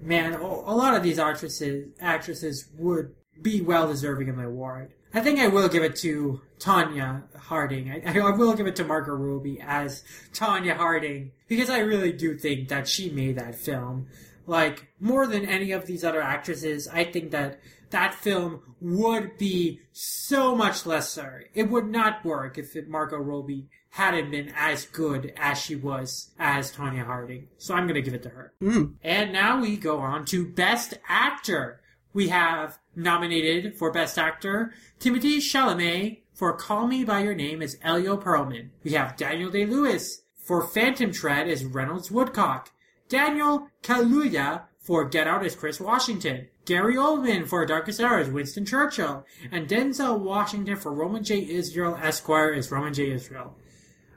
man, 0.00 0.34
a 0.34 0.38
a 0.40 0.74
lot 0.74 0.94
of 0.94 1.02
these 1.02 1.18
actresses 1.18 1.88
actresses 2.00 2.68
would 2.78 3.14
be 3.42 3.60
well 3.60 3.88
deserving 3.88 4.28
of 4.28 4.38
an 4.38 4.44
award. 4.44 4.92
I 5.16 5.20
think 5.20 5.40
I 5.40 5.48
will 5.48 5.70
give 5.70 5.82
it 5.82 5.96
to 5.96 6.42
Tonya 6.58 7.22
Harding. 7.34 7.90
I, 7.90 8.18
I 8.18 8.30
will 8.32 8.52
give 8.52 8.66
it 8.66 8.76
to 8.76 8.84
Margot 8.84 9.14
Robbie 9.14 9.58
as 9.62 10.04
Tonya 10.34 10.76
Harding 10.76 11.32
because 11.48 11.70
I 11.70 11.78
really 11.78 12.12
do 12.12 12.36
think 12.36 12.68
that 12.68 12.86
she 12.86 13.08
made 13.08 13.38
that 13.38 13.54
film. 13.54 14.08
Like 14.46 14.88
more 15.00 15.26
than 15.26 15.46
any 15.46 15.72
of 15.72 15.86
these 15.86 16.04
other 16.04 16.20
actresses, 16.20 16.86
I 16.86 17.04
think 17.04 17.30
that 17.30 17.60
that 17.88 18.12
film 18.12 18.60
would 18.82 19.38
be 19.38 19.80
so 19.90 20.54
much 20.54 20.84
lesser. 20.84 21.44
It 21.54 21.70
would 21.70 21.86
not 21.86 22.22
work 22.22 22.58
if 22.58 22.76
it, 22.76 22.86
Margot 22.86 23.16
Robbie 23.16 23.70
hadn't 23.92 24.30
been 24.30 24.52
as 24.54 24.84
good 24.84 25.32
as 25.38 25.58
she 25.58 25.76
was 25.76 26.30
as 26.38 26.72
Tonya 26.72 27.06
Harding. 27.06 27.48
So 27.56 27.74
I'm 27.74 27.86
gonna 27.86 28.02
give 28.02 28.12
it 28.12 28.22
to 28.24 28.28
her. 28.28 28.52
Mm. 28.60 28.96
And 29.02 29.32
now 29.32 29.62
we 29.62 29.78
go 29.78 29.98
on 29.98 30.26
to 30.26 30.46
Best 30.46 30.92
Actor. 31.08 31.80
We 32.12 32.28
have 32.28 32.78
nominated 32.96 33.76
for 33.76 33.92
Best 33.92 34.18
Actor 34.18 34.72
Timothy 34.98 35.38
Chalamet 35.38 36.22
for 36.34 36.52
Call 36.54 36.86
Me 36.86 37.04
By 37.04 37.20
Your 37.20 37.34
Name 37.34 37.62
as 37.62 37.78
Elio 37.82 38.16
Perlman. 38.16 38.70
We 38.82 38.92
have 38.92 39.16
Daniel 39.16 39.50
Day-Lewis 39.50 40.22
for 40.36 40.66
Phantom 40.66 41.12
Thread 41.12 41.48
as 41.48 41.64
Reynolds 41.64 42.10
Woodcock. 42.10 42.70
Daniel 43.08 43.68
Kaluuya 43.82 44.62
for 44.80 45.04
Get 45.04 45.26
Out 45.26 45.44
as 45.44 45.54
Chris 45.54 45.80
Washington. 45.80 46.48
Gary 46.64 46.96
Oldman 46.96 47.46
for 47.46 47.64
Darkest 47.66 48.00
Hour 48.00 48.18
as 48.18 48.30
Winston 48.30 48.64
Churchill. 48.64 49.24
And 49.52 49.68
Denzel 49.68 50.18
Washington 50.18 50.76
for 50.76 50.92
Roman 50.92 51.22
J. 51.22 51.48
Israel 51.48 51.98
Esquire 52.02 52.52
as 52.52 52.70
Roman 52.70 52.94
J. 52.94 53.10
Israel. 53.12 53.54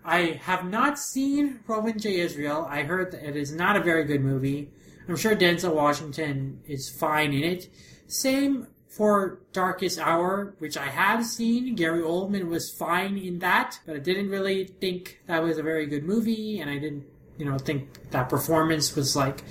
I 0.03 0.39
have 0.43 0.65
not 0.65 0.97
seen 0.97 1.59
Roman 1.67 1.99
J. 1.99 2.19
Israel. 2.19 2.65
I 2.69 2.83
heard 2.83 3.11
that 3.11 3.27
it 3.27 3.35
is 3.35 3.51
not 3.51 3.75
a 3.75 3.83
very 3.83 4.05
good 4.05 4.21
movie. 4.21 4.71
I'm 5.07 5.15
sure 5.15 5.35
Denzel 5.35 5.73
Washington 5.73 6.61
is 6.67 6.89
fine 6.89 7.33
in 7.33 7.43
it. 7.43 7.69
Same 8.09 8.67
for 8.87 9.39
Darkest 9.53 9.99
Hour, 9.99 10.55
which 10.57 10.75
I 10.75 10.87
have 10.87 11.25
seen. 11.25 11.75
Gary 11.75 12.01
Oldman 12.01 12.49
was 12.49 12.71
fine 12.71 13.17
in 13.17 13.39
that, 13.39 13.79
but 13.85 13.95
I 13.95 13.99
didn't 13.99 14.29
really 14.29 14.65
think 14.65 15.21
that 15.27 15.43
was 15.43 15.57
a 15.57 15.63
very 15.63 15.85
good 15.85 16.03
movie, 16.03 16.59
and 16.59 16.69
I 16.69 16.79
didn't, 16.79 17.05
you 17.37 17.45
know, 17.45 17.57
think 17.57 18.11
that 18.11 18.29
performance 18.29 18.95
was 18.95 19.15
like. 19.15 19.43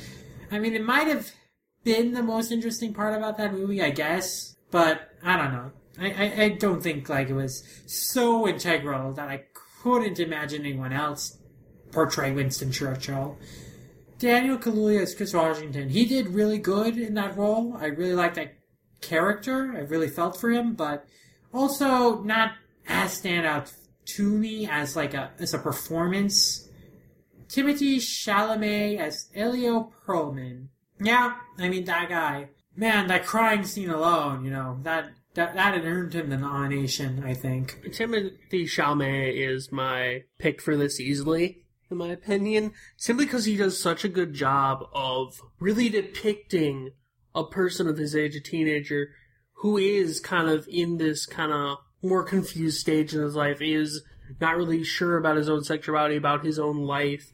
I 0.50 0.58
mean, 0.58 0.74
it 0.74 0.84
might 0.84 1.06
have 1.06 1.30
been 1.84 2.12
the 2.12 2.22
most 2.22 2.50
interesting 2.50 2.92
part 2.92 3.14
about 3.14 3.38
that 3.38 3.52
movie, 3.52 3.80
I 3.80 3.90
guess, 3.90 4.56
but 4.70 5.12
I 5.22 5.36
don't 5.36 5.52
know. 5.52 5.70
I, 6.00 6.06
I, 6.06 6.42
I 6.42 6.48
don't 6.50 6.82
think 6.82 7.08
like 7.08 7.28
it 7.28 7.34
was 7.34 7.62
so 7.86 8.48
integral 8.48 9.12
that 9.14 9.28
I 9.28 9.44
couldn't 9.82 10.18
imagine 10.18 10.66
anyone 10.66 10.92
else 10.92 11.38
portray 11.92 12.32
Winston 12.32 12.72
Churchill. 12.72 13.38
Daniel 14.18 14.58
Kaluuya 14.58 15.02
as 15.02 15.14
Chris 15.14 15.32
Washington. 15.32 15.88
He 15.88 16.04
did 16.04 16.28
really 16.28 16.58
good 16.58 16.98
in 16.98 17.14
that 17.14 17.36
role. 17.36 17.76
I 17.78 17.86
really 17.86 18.14
liked 18.14 18.34
that 18.34 18.54
character. 19.00 19.72
I 19.76 19.80
really 19.80 20.08
felt 20.08 20.40
for 20.40 20.50
him, 20.50 20.74
but 20.74 21.06
also 21.52 22.22
not 22.22 22.52
as 22.88 23.20
standout 23.20 23.72
to 24.16 24.22
me 24.22 24.68
as 24.68 24.96
like 24.96 25.14
a 25.14 25.30
as 25.38 25.54
a 25.54 25.58
performance. 25.58 26.68
Timothy 27.48 27.98
Chalamet 27.98 28.98
as 28.98 29.28
Elio 29.34 29.92
Perlman. 30.06 30.68
Yeah, 31.00 31.34
I 31.58 31.68
mean 31.68 31.84
that 31.84 32.08
guy. 32.08 32.50
Man, 32.76 33.08
that 33.08 33.26
crying 33.26 33.64
scene 33.64 33.90
alone, 33.90 34.44
you 34.44 34.50
know, 34.50 34.78
that 34.82 35.10
that 35.34 35.54
that 35.54 35.74
had 35.74 35.84
earned 35.84 36.14
him 36.14 36.30
the 36.30 36.36
nomination, 36.36 37.22
I 37.24 37.34
think. 37.34 37.92
Timothy 37.92 38.66
Chalamet 38.66 39.34
is 39.34 39.70
my 39.70 40.24
pick 40.38 40.60
for 40.60 40.76
this 40.76 40.98
easily, 41.00 41.62
in 41.90 41.96
my 41.96 42.08
opinion, 42.08 42.72
simply 42.96 43.24
because 43.24 43.44
he 43.44 43.56
does 43.56 43.80
such 43.80 44.04
a 44.04 44.08
good 44.08 44.34
job 44.34 44.84
of 44.92 45.40
really 45.58 45.88
depicting 45.88 46.90
a 47.34 47.44
person 47.44 47.88
of 47.88 47.98
his 47.98 48.14
age, 48.14 48.34
a 48.34 48.40
teenager, 48.40 49.10
who 49.54 49.76
is 49.76 50.20
kind 50.20 50.48
of 50.48 50.68
in 50.68 50.98
this 50.98 51.26
kind 51.26 51.52
of 51.52 51.78
more 52.02 52.22
confused 52.22 52.78
stage 52.78 53.14
in 53.14 53.22
his 53.22 53.34
life, 53.34 53.58
is 53.60 54.02
not 54.40 54.56
really 54.56 54.84
sure 54.84 55.16
about 55.16 55.36
his 55.36 55.48
own 55.48 55.64
sexuality, 55.64 56.16
about 56.16 56.44
his 56.44 56.58
own 56.58 56.78
life, 56.78 57.32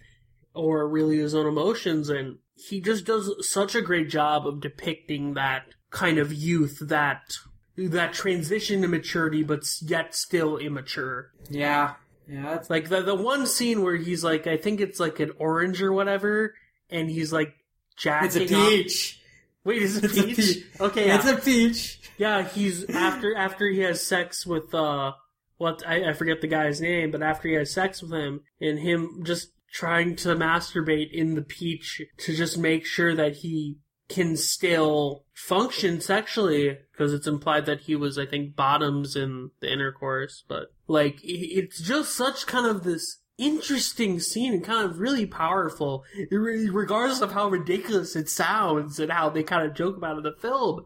or 0.55 0.89
really 0.89 1.19
his 1.19 1.35
own 1.35 1.47
emotions, 1.47 2.09
and 2.09 2.39
he 2.55 2.81
just 2.81 3.05
does 3.05 3.31
such 3.49 3.75
a 3.75 3.83
great 3.83 4.09
job 4.09 4.47
of 4.47 4.61
depicting 4.61 5.35
that 5.35 5.67
kind 5.91 6.19
of 6.19 6.33
youth, 6.33 6.79
that 6.81 7.35
that 7.77 8.13
transition 8.13 8.83
to 8.83 8.89
maturity, 8.89 9.43
but 9.43 9.65
yet 9.83 10.15
still 10.15 10.57
immature. 10.59 11.33
Yeah. 11.51 11.95
Yeah, 12.29 12.43
that's 12.55 12.71
Like 12.71 12.89
the 12.89 13.03
the 13.03 13.15
one 13.15 13.47
scene 13.47 13.83
where 13.83 13.97
he's 13.97 14.25
like, 14.25 14.47
I 14.47 14.57
think 14.57 14.81
it's 14.81 14.99
like 15.01 15.21
an 15.21 15.33
orange 15.39 15.83
or 15.83 15.93
whatever, 15.93 16.55
and 16.91 17.11
he's 17.11 17.33
like 17.33 17.55
jacking. 17.97 18.27
it's 18.43 18.51
a 18.53 18.55
off- 18.57 18.69
peach. 18.71 19.21
Wait, 19.65 19.81
is 19.83 19.97
it 19.97 20.05
It's 20.05 20.19
a 20.19 20.23
peach? 20.25 20.37
peach. 20.37 20.65
Okay, 20.81 21.07
yeah. 21.07 21.17
It's 21.17 21.27
a 21.27 21.37
peach. 21.37 22.01
yeah. 22.19 22.43
He's 22.43 22.89
after 22.91 23.35
after 23.37 23.67
he 23.69 23.81
has 23.81 24.03
sex 24.07 24.47
with 24.47 24.75
uh, 24.75 25.13
what 25.57 25.83
I, 25.87 26.11
I 26.11 26.13
forget 26.13 26.41
the 26.41 26.47
guy's 26.49 26.81
name, 26.81 27.11
but 27.11 27.23
after 27.23 27.49
he 27.49 27.55
has 27.55 27.73
sex 27.73 28.03
with 28.03 28.13
him, 28.13 28.41
and 28.61 28.79
him 28.79 29.23
just 29.25 29.49
trying 29.73 30.15
to 30.17 30.29
masturbate 30.37 31.11
in 31.13 31.35
the 31.35 31.43
peach 31.43 32.01
to 32.19 32.35
just 32.37 32.57
make 32.59 32.85
sure 32.87 33.15
that 33.15 33.37
he 33.37 33.79
can 34.09 34.37
still 34.37 35.25
function 35.35 36.01
sexually 36.01 36.79
because 36.93 37.13
it's 37.15 37.27
implied 37.27 37.65
that 37.67 37.81
he 37.81 37.97
was 37.97 38.19
i 38.19 38.27
think 38.27 38.55
bottoms 38.55 39.17
in 39.17 39.51
the 39.61 39.73
intercourse 39.73 40.45
but 40.47 40.67
like 40.87 41.19
it's 41.23 41.81
just 41.81 42.15
such 42.15 42.47
kind 42.47 42.67
of 42.67 42.83
this 42.83 43.19
interesting 43.37 44.21
scene 44.21 44.53
and 44.53 44.63
kind 44.65 44.89
of 44.89 45.01
really 45.01 45.27
powerful 45.27 46.05
regardless 46.31 47.21
of 47.21 47.33
how 47.33 47.49
ridiculous 47.49 48.15
it 48.15 48.29
sounds 48.29 49.01
and 49.01 49.11
how 49.11 49.29
they 49.29 49.43
kind 49.43 49.67
of 49.67 49.75
joke 49.75 49.97
about 49.97 50.15
it 50.15 50.19
in 50.19 50.23
the 50.23 50.33
film 50.41 50.85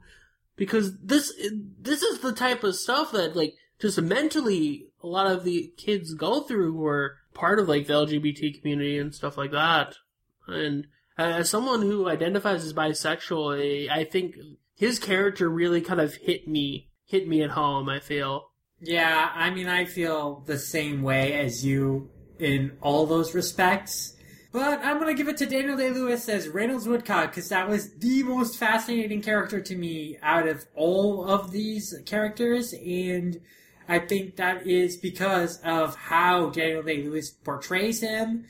because 0.57 0.99
this 0.99 1.33
this 1.79 2.03
is 2.03 2.21
the 2.21 2.33
type 2.33 2.65
of 2.65 2.75
stuff 2.75 3.13
that 3.13 3.37
like 3.37 3.55
just 3.79 4.01
mentally 4.01 4.87
a 5.03 5.07
lot 5.07 5.27
of 5.27 5.45
the 5.45 5.71
kids 5.77 6.15
go 6.15 6.41
through 6.41 6.73
who 6.73 6.87
are 6.87 7.17
part 7.35 7.59
of 7.59 7.69
like 7.69 7.87
the 7.87 7.93
lgbt 7.93 8.59
community 8.59 8.99
and 8.99 9.15
stuff 9.15 9.37
like 9.37 9.51
that 9.51 9.97
and 10.47 10.87
as 11.19 11.51
someone 11.51 11.83
who 11.83 12.09
identifies 12.09 12.65
as 12.65 12.73
bisexual, 12.73 13.89
I, 13.91 14.01
I 14.01 14.05
think 14.05 14.37
his 14.75 14.99
character 14.99 15.49
really 15.49 15.81
kind 15.81 16.01
of 16.01 16.15
hit 16.15 16.47
me, 16.47 16.89
hit 17.05 17.27
me 17.29 17.43
at 17.43 17.51
home. 17.51 17.89
I 17.89 17.99
feel. 17.99 18.48
Yeah, 18.81 19.31
I 19.35 19.51
mean, 19.51 19.69
I 19.69 19.85
feel 19.85 20.43
the 20.47 20.59
same 20.59 21.03
way 21.03 21.35
as 21.35 21.65
you 21.65 22.11
in 22.39 22.77
all 22.81 23.07
those 23.07 23.35
respects. 23.35 24.15
But 24.53 24.81
I'm 24.83 24.99
gonna 24.99 25.15
give 25.15 25.29
it 25.29 25.37
to 25.39 25.47
Daniel 25.47 25.77
Day 25.77 25.91
Lewis 25.91 26.29
as 26.29 26.49
Reynolds 26.49 26.89
Woodcock 26.89 27.31
because 27.31 27.49
that 27.51 27.69
was 27.69 27.91
the 27.99 28.23
most 28.23 28.57
fascinating 28.57 29.21
character 29.21 29.61
to 29.61 29.77
me 29.77 30.17
out 30.23 30.49
of 30.49 30.65
all 30.75 31.29
of 31.29 31.51
these 31.51 31.95
characters, 32.07 32.73
and 32.73 33.41
I 33.89 33.99
think 33.99 34.37
that 34.37 34.67
is 34.67 34.97
because 34.97 35.61
of 35.63 35.97
how 35.97 36.51
Daniel 36.51 36.83
Day 36.83 37.03
Lewis 37.03 37.31
portrays 37.31 38.01
him 38.01 38.47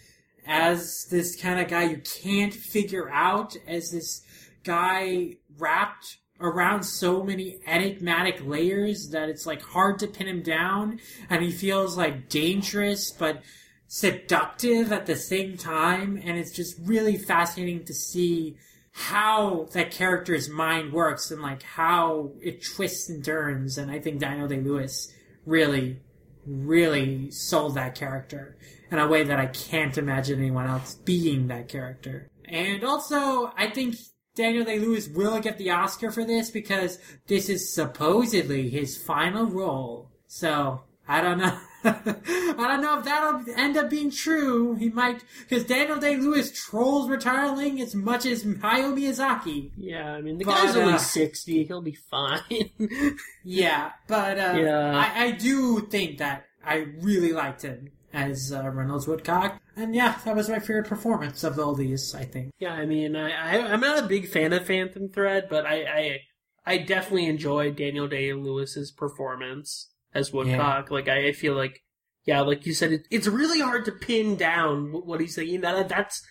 as 0.46 1.06
this 1.10 1.40
kind 1.40 1.60
of 1.60 1.68
guy 1.68 1.84
you 1.84 1.98
can't 2.22 2.54
figure 2.54 3.10
out, 3.10 3.56
as 3.66 3.90
this 3.90 4.22
guy 4.62 5.36
wrapped 5.58 6.18
around 6.40 6.82
so 6.82 7.22
many 7.22 7.58
enigmatic 7.66 8.44
layers 8.44 9.10
that 9.10 9.28
it's 9.28 9.46
like 9.46 9.62
hard 9.62 9.98
to 9.98 10.06
pin 10.06 10.28
him 10.28 10.42
down, 10.42 11.00
and 11.28 11.42
he 11.42 11.50
feels 11.50 11.96
like 11.96 12.28
dangerous 12.28 13.10
but 13.10 13.42
seductive 13.88 14.92
at 14.92 15.06
the 15.06 15.16
same 15.16 15.56
time, 15.56 16.20
and 16.24 16.38
it's 16.38 16.52
just 16.52 16.78
really 16.84 17.16
fascinating 17.16 17.84
to 17.84 17.94
see 17.94 18.56
how 18.92 19.66
that 19.72 19.90
character's 19.90 20.48
mind 20.48 20.92
works 20.92 21.30
and 21.30 21.40
like 21.40 21.62
how 21.62 22.32
it 22.40 22.64
twists 22.64 23.08
and 23.08 23.24
turns, 23.24 23.78
and 23.78 23.90
I 23.90 23.98
think 23.98 24.20
Daniel 24.20 24.48
Day 24.48 24.60
Lewis 24.60 25.12
really, 25.46 26.00
really 26.46 27.30
sold 27.30 27.74
that 27.74 27.94
character 27.94 28.56
in 28.90 28.98
a 28.98 29.06
way 29.06 29.22
that 29.24 29.38
I 29.38 29.46
can't 29.46 29.96
imagine 29.98 30.38
anyone 30.38 30.66
else 30.66 30.94
being 30.94 31.48
that 31.48 31.68
character. 31.68 32.28
And 32.44 32.84
also, 32.84 33.52
I 33.56 33.70
think 33.70 33.96
Daniel 34.38 34.64
Day 34.64 34.78
Lewis 34.78 35.08
will 35.08 35.40
get 35.40 35.58
the 35.58 35.70
Oscar 35.70 36.12
for 36.12 36.24
this 36.24 36.48
because 36.48 37.00
this 37.26 37.48
is 37.48 37.74
supposedly 37.74 38.70
his 38.70 38.96
final 38.96 39.46
role. 39.46 40.10
So 40.28 40.82
I 41.08 41.20
don't 41.20 41.38
know. 41.38 41.58
I 41.84 42.54
don't 42.56 42.80
know 42.80 42.98
if 43.00 43.04
that'll 43.04 43.42
end 43.56 43.76
up 43.76 43.90
being 43.90 44.12
true. 44.12 44.76
He 44.76 44.90
might, 44.90 45.24
because 45.48 45.64
Daniel 45.64 45.98
Day 45.98 46.16
Lewis 46.16 46.52
trolls 46.52 47.08
retiring 47.10 47.80
as 47.80 47.96
much 47.96 48.26
as 48.26 48.44
Hayao 48.44 48.94
Miyazaki. 48.96 49.72
Yeah, 49.76 50.12
I 50.12 50.20
mean 50.20 50.38
the 50.38 50.44
But, 50.44 50.54
guy's 50.54 50.76
only 50.76 50.94
uh, 50.94 50.98
sixty. 50.98 51.64
He'll 51.64 51.82
be 51.82 51.98
fine. 52.10 52.70
Yeah, 53.44 53.92
but 54.06 54.38
uh, 54.38 54.54
Yeah. 54.56 54.96
I, 54.96 55.24
I 55.24 55.30
do 55.32 55.80
think 55.80 56.18
that 56.18 56.46
I 56.64 56.86
really 57.00 57.32
liked 57.32 57.62
him 57.62 57.90
as 58.12 58.52
uh, 58.52 58.68
Reynolds 58.70 59.06
Woodcock, 59.06 59.60
and 59.76 59.94
yeah, 59.94 60.18
that 60.24 60.34
was 60.36 60.48
my 60.48 60.58
favorite 60.58 60.86
performance 60.86 61.44
of 61.44 61.58
all 61.58 61.74
these. 61.74 62.14
I 62.14 62.24
think. 62.24 62.52
yeah, 62.58 62.72
I 62.72 62.86
mean 62.86 63.16
I, 63.16 63.30
I 63.30 63.72
I'm 63.72 63.80
not 63.80 64.04
a 64.04 64.08
big 64.08 64.28
fan 64.28 64.52
of 64.52 64.66
Phantom 64.66 65.08
Thread, 65.08 65.48
but 65.50 65.66
I 65.66 65.82
I, 65.84 66.20
I 66.66 66.78
definitely 66.78 67.26
enjoyed 67.26 67.76
Daniel 67.76 68.08
Day 68.08 68.32
Lewis's 68.32 68.90
performance 68.90 69.90
as 70.14 70.32
Woodcock. 70.32 70.90
Like 70.90 71.08
I, 71.08 71.28
I 71.28 71.32
feel 71.32 71.54
like 71.54 71.82
yeah, 72.24 72.40
like 72.40 72.66
you 72.66 72.74
said, 72.74 72.92
it, 72.92 73.08
it's 73.10 73.26
really 73.26 73.60
hard 73.60 73.86
to 73.86 73.92
pin 73.92 74.36
down 74.36 74.92
what 74.92 75.20
he's 75.20 75.34
saying. 75.34 75.62
That 75.62 75.88
that's 75.88 76.22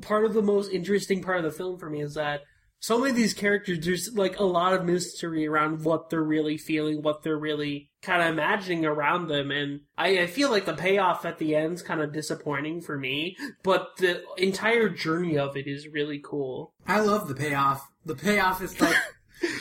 part 0.00 0.24
of 0.24 0.34
the 0.34 0.42
most 0.42 0.70
interesting 0.70 1.22
part 1.22 1.38
of 1.38 1.44
the 1.44 1.50
film 1.50 1.78
for 1.78 1.90
me 1.90 2.02
is 2.02 2.14
that 2.14 2.42
so 2.80 2.98
many 2.98 3.10
of 3.10 3.16
these 3.16 3.34
characters, 3.34 3.84
there's 3.84 4.14
like 4.14 4.38
a 4.38 4.44
lot 4.44 4.72
of 4.72 4.86
mystery 4.86 5.46
around 5.46 5.84
what 5.84 6.08
they're 6.08 6.22
really 6.22 6.56
feeling, 6.56 7.02
what 7.02 7.22
they're 7.22 7.38
really 7.38 7.90
kind 8.00 8.22
of 8.22 8.28
imagining 8.28 8.86
around 8.86 9.28
them. 9.28 9.50
And 9.50 9.80
I, 9.98 10.20
I 10.20 10.26
feel 10.26 10.50
like 10.50 10.64
the 10.64 10.74
payoff 10.74 11.26
at 11.26 11.38
the 11.38 11.54
end's 11.54 11.82
kind 11.82 12.00
of 12.00 12.14
disappointing 12.14 12.80
for 12.80 12.96
me, 12.98 13.36
but 13.62 13.98
the 13.98 14.22
entire 14.38 14.88
journey 14.88 15.36
of 15.36 15.58
it 15.58 15.66
is 15.66 15.88
really 15.88 16.20
cool. 16.24 16.72
I 16.86 17.00
love 17.00 17.28
the 17.28 17.34
payoff. 17.34 17.86
The 18.06 18.16
payoff 18.16 18.62
is 18.62 18.80
like 18.80 18.96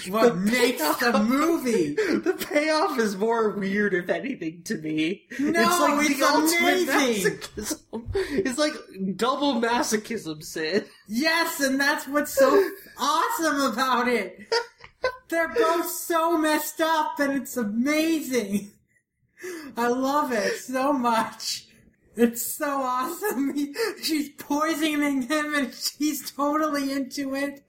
what 0.09 0.37
makes 0.37 0.81
the 0.97 1.23
movie. 1.23 1.95
The 2.19 2.33
payoff 2.33 2.99
is 2.99 3.15
more 3.15 3.51
weird, 3.51 3.93
if 3.93 4.09
anything, 4.09 4.63
to 4.63 4.75
me. 4.77 5.25
No, 5.39 5.99
it's 6.01 6.59
amazing. 6.59 7.39
It's 8.13 8.57
like 8.57 8.73
double 9.15 9.55
masochism, 9.61 10.43
Sid. 10.43 10.85
Yes, 11.07 11.59
and 11.61 11.79
that's 11.79 12.07
what's 12.07 12.33
so 12.33 12.69
awesome 12.97 13.61
about 13.61 14.07
it. 14.07 14.39
They're 15.29 15.53
both 15.53 15.89
so 15.89 16.37
messed 16.37 16.81
up, 16.81 17.19
and 17.19 17.33
it's 17.33 17.55
amazing. 17.55 18.71
I 19.77 19.87
love 19.87 20.33
it 20.33 20.57
so 20.57 20.91
much. 20.91 21.68
It's 22.19 22.41
so 22.41 22.81
awesome. 22.81 23.53
He, 23.55 23.73
she's 24.03 24.29
poisoning 24.37 25.23
him, 25.23 25.55
and 25.55 25.73
she's 25.73 26.29
totally 26.31 26.91
into 26.91 27.33
it. 27.33 27.63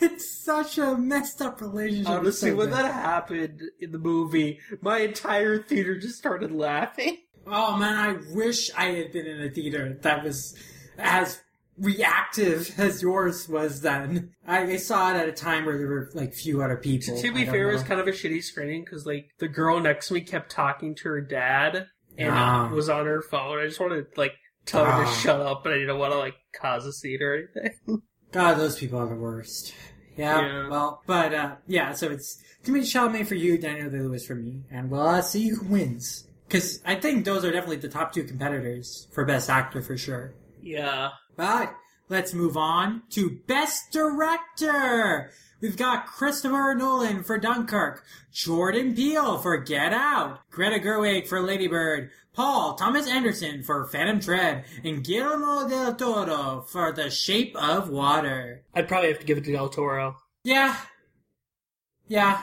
It's 0.00 0.44
such 0.44 0.76
a 0.78 0.96
messed 0.96 1.40
up 1.40 1.60
relationship. 1.60 2.08
Honestly, 2.08 2.50
so 2.50 2.56
when 2.56 2.70
that 2.70 2.92
happened 2.92 3.62
in 3.80 3.92
the 3.92 3.98
movie, 3.98 4.58
my 4.80 4.98
entire 4.98 5.62
theater 5.62 5.98
just 5.98 6.18
started 6.18 6.50
laughing. 6.50 7.18
Oh 7.46 7.76
man, 7.76 7.96
I 7.96 8.34
wish 8.34 8.70
I 8.76 8.86
had 8.86 9.12
been 9.12 9.26
in 9.26 9.40
a 9.40 9.50
theater 9.50 9.98
that 10.02 10.24
was 10.24 10.56
as 10.98 11.40
reactive 11.78 12.74
as 12.78 13.02
yours 13.02 13.48
was 13.48 13.80
then. 13.80 14.32
I, 14.46 14.62
I 14.62 14.76
saw 14.76 15.12
it 15.12 15.16
at 15.16 15.28
a 15.28 15.32
time 15.32 15.64
where 15.64 15.78
there 15.78 15.86
were 15.86 16.10
like 16.14 16.34
few 16.34 16.62
other 16.62 16.76
people. 16.76 17.20
to 17.20 17.28
I 17.28 17.32
be 17.32 17.44
fair, 17.44 17.70
it 17.70 17.74
was 17.74 17.82
kind 17.82 18.00
of 18.00 18.08
a 18.08 18.12
shitty 18.12 18.42
screening 18.42 18.84
because 18.84 19.06
like 19.06 19.30
the 19.38 19.48
girl 19.48 19.80
next 19.80 20.08
to 20.08 20.14
me 20.14 20.20
kept 20.20 20.50
talking 20.50 20.94
to 20.96 21.08
her 21.08 21.20
dad 21.20 21.86
and 22.18 22.30
Ah. 22.30 22.68
was 22.72 22.88
on 22.88 23.06
her 23.06 23.22
phone. 23.22 23.58
I 23.58 23.66
just 23.66 23.80
wanted 23.80 24.12
to 24.14 24.20
like 24.20 24.32
tell 24.66 24.84
her 24.84 24.90
to 25.04 25.08
Ah. 25.08 25.12
shut 25.22 25.40
up, 25.40 25.62
but 25.64 25.72
I 25.72 25.78
didn't 25.78 25.98
want 25.98 26.12
to 26.12 26.18
like 26.18 26.34
cause 26.60 26.86
a 26.86 26.92
scene 26.92 27.22
or 27.22 27.34
anything. 27.34 28.02
God, 28.32 28.54
those 28.54 28.78
people 28.78 28.98
are 28.98 29.06
the 29.06 29.14
worst. 29.14 29.74
Yeah, 30.16 30.40
Yeah. 30.40 30.68
well, 30.68 31.02
but 31.06 31.32
uh, 31.34 31.56
yeah, 31.66 31.92
so 31.92 32.10
it's 32.10 32.42
Timothy 32.62 32.86
Chalamet 32.86 33.26
for 33.26 33.34
you, 33.34 33.56
Daniel 33.58 33.90
Day 33.90 34.00
Lewis 34.00 34.26
for 34.26 34.34
me, 34.34 34.62
and 34.70 34.90
we'll 34.90 35.00
uh, 35.06 35.22
see 35.22 35.48
who 35.48 35.64
wins. 35.64 36.26
Because 36.46 36.82
I 36.84 36.96
think 36.96 37.24
those 37.24 37.44
are 37.46 37.50
definitely 37.50 37.76
the 37.76 37.88
top 37.88 38.12
two 38.12 38.24
competitors 38.24 39.08
for 39.12 39.24
Best 39.24 39.48
Actor 39.48 39.80
for 39.82 39.96
sure. 39.96 40.34
yeah. 40.60 41.10
But 41.34 41.74
let's 42.10 42.34
move 42.34 42.58
on 42.58 43.04
to 43.12 43.38
Best 43.46 43.90
Director. 43.90 45.30
We've 45.62 45.76
got 45.76 46.06
Christopher 46.06 46.74
Nolan 46.76 47.22
for 47.22 47.38
Dunkirk, 47.38 48.04
Jordan 48.32 48.96
Peele 48.96 49.38
for 49.38 49.56
Get 49.58 49.92
Out, 49.92 50.40
Greta 50.50 50.80
Gerwig 50.80 51.28
for 51.28 51.40
Lady 51.40 51.68
Bird, 51.68 52.10
Paul 52.32 52.74
Thomas 52.74 53.06
Anderson 53.06 53.62
for 53.62 53.86
Phantom 53.86 54.20
Thread, 54.20 54.64
and 54.82 55.04
Guillermo 55.04 55.68
del 55.68 55.94
Toro 55.94 56.62
for 56.62 56.90
The 56.90 57.10
Shape 57.10 57.54
of 57.54 57.88
Water. 57.88 58.64
I'd 58.74 58.88
probably 58.88 59.10
have 59.10 59.20
to 59.20 59.24
give 59.24 59.38
it 59.38 59.44
to 59.44 59.52
Del 59.52 59.68
Toro. 59.68 60.16
Yeah. 60.42 60.76
Yeah. 62.08 62.42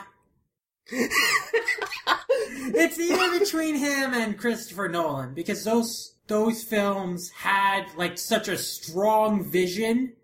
it's 0.90 2.98
either 2.98 3.38
between 3.38 3.74
him 3.74 4.14
and 4.14 4.38
Christopher 4.38 4.88
Nolan 4.88 5.34
because 5.34 5.62
those 5.62 6.14
those 6.26 6.64
films 6.64 7.28
had 7.30 7.84
like 7.98 8.16
such 8.16 8.48
a 8.48 8.56
strong 8.56 9.44
vision 9.44 10.14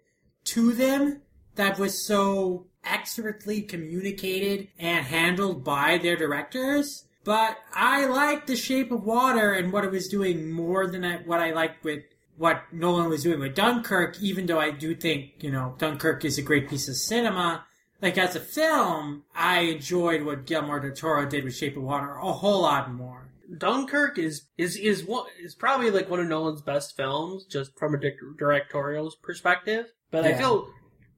to 0.44 0.72
them 0.72 1.20
that 1.56 1.78
was 1.78 2.06
so 2.06 2.65
expertly 2.86 3.62
communicated 3.62 4.68
and 4.78 5.04
handled 5.04 5.64
by 5.64 5.98
their 5.98 6.16
directors. 6.16 7.04
But 7.24 7.58
I 7.74 8.06
liked 8.06 8.46
The 8.46 8.56
Shape 8.56 8.92
of 8.92 9.04
Water 9.04 9.52
and 9.52 9.72
what 9.72 9.84
it 9.84 9.90
was 9.90 10.08
doing 10.08 10.52
more 10.52 10.86
than 10.86 11.04
I, 11.04 11.16
what 11.18 11.40
I 11.40 11.50
liked 11.50 11.84
with 11.84 12.04
what 12.36 12.62
Nolan 12.72 13.08
was 13.08 13.22
doing 13.22 13.40
with 13.40 13.54
Dunkirk, 13.54 14.20
even 14.20 14.46
though 14.46 14.60
I 14.60 14.70
do 14.70 14.94
think, 14.94 15.32
you 15.40 15.50
know, 15.50 15.74
Dunkirk 15.78 16.24
is 16.24 16.38
a 16.38 16.42
great 16.42 16.68
piece 16.68 16.88
of 16.88 16.96
cinema. 16.96 17.64
Like 18.00 18.18
as 18.18 18.36
a 18.36 18.40
film, 18.40 19.24
I 19.34 19.60
enjoyed 19.60 20.22
what 20.22 20.46
Guillermo 20.46 20.78
del 20.78 20.92
Toro 20.92 21.26
did 21.26 21.44
with 21.44 21.56
Shape 21.56 21.76
of 21.76 21.82
Water 21.82 22.14
a 22.14 22.32
whole 22.32 22.62
lot 22.62 22.92
more. 22.92 23.30
Dunkirk 23.58 24.18
is 24.18 24.42
is 24.58 24.76
is 24.76 25.04
one 25.04 25.26
is 25.40 25.54
probably 25.54 25.90
like 25.90 26.10
one 26.10 26.20
of 26.20 26.26
Nolan's 26.26 26.62
best 26.62 26.96
films, 26.96 27.44
just 27.44 27.78
from 27.78 27.94
a 27.94 27.98
di- 27.98 28.16
directorial 28.36 29.12
perspective. 29.22 29.86
But 30.10 30.24
I 30.24 30.34
feel 30.34 30.68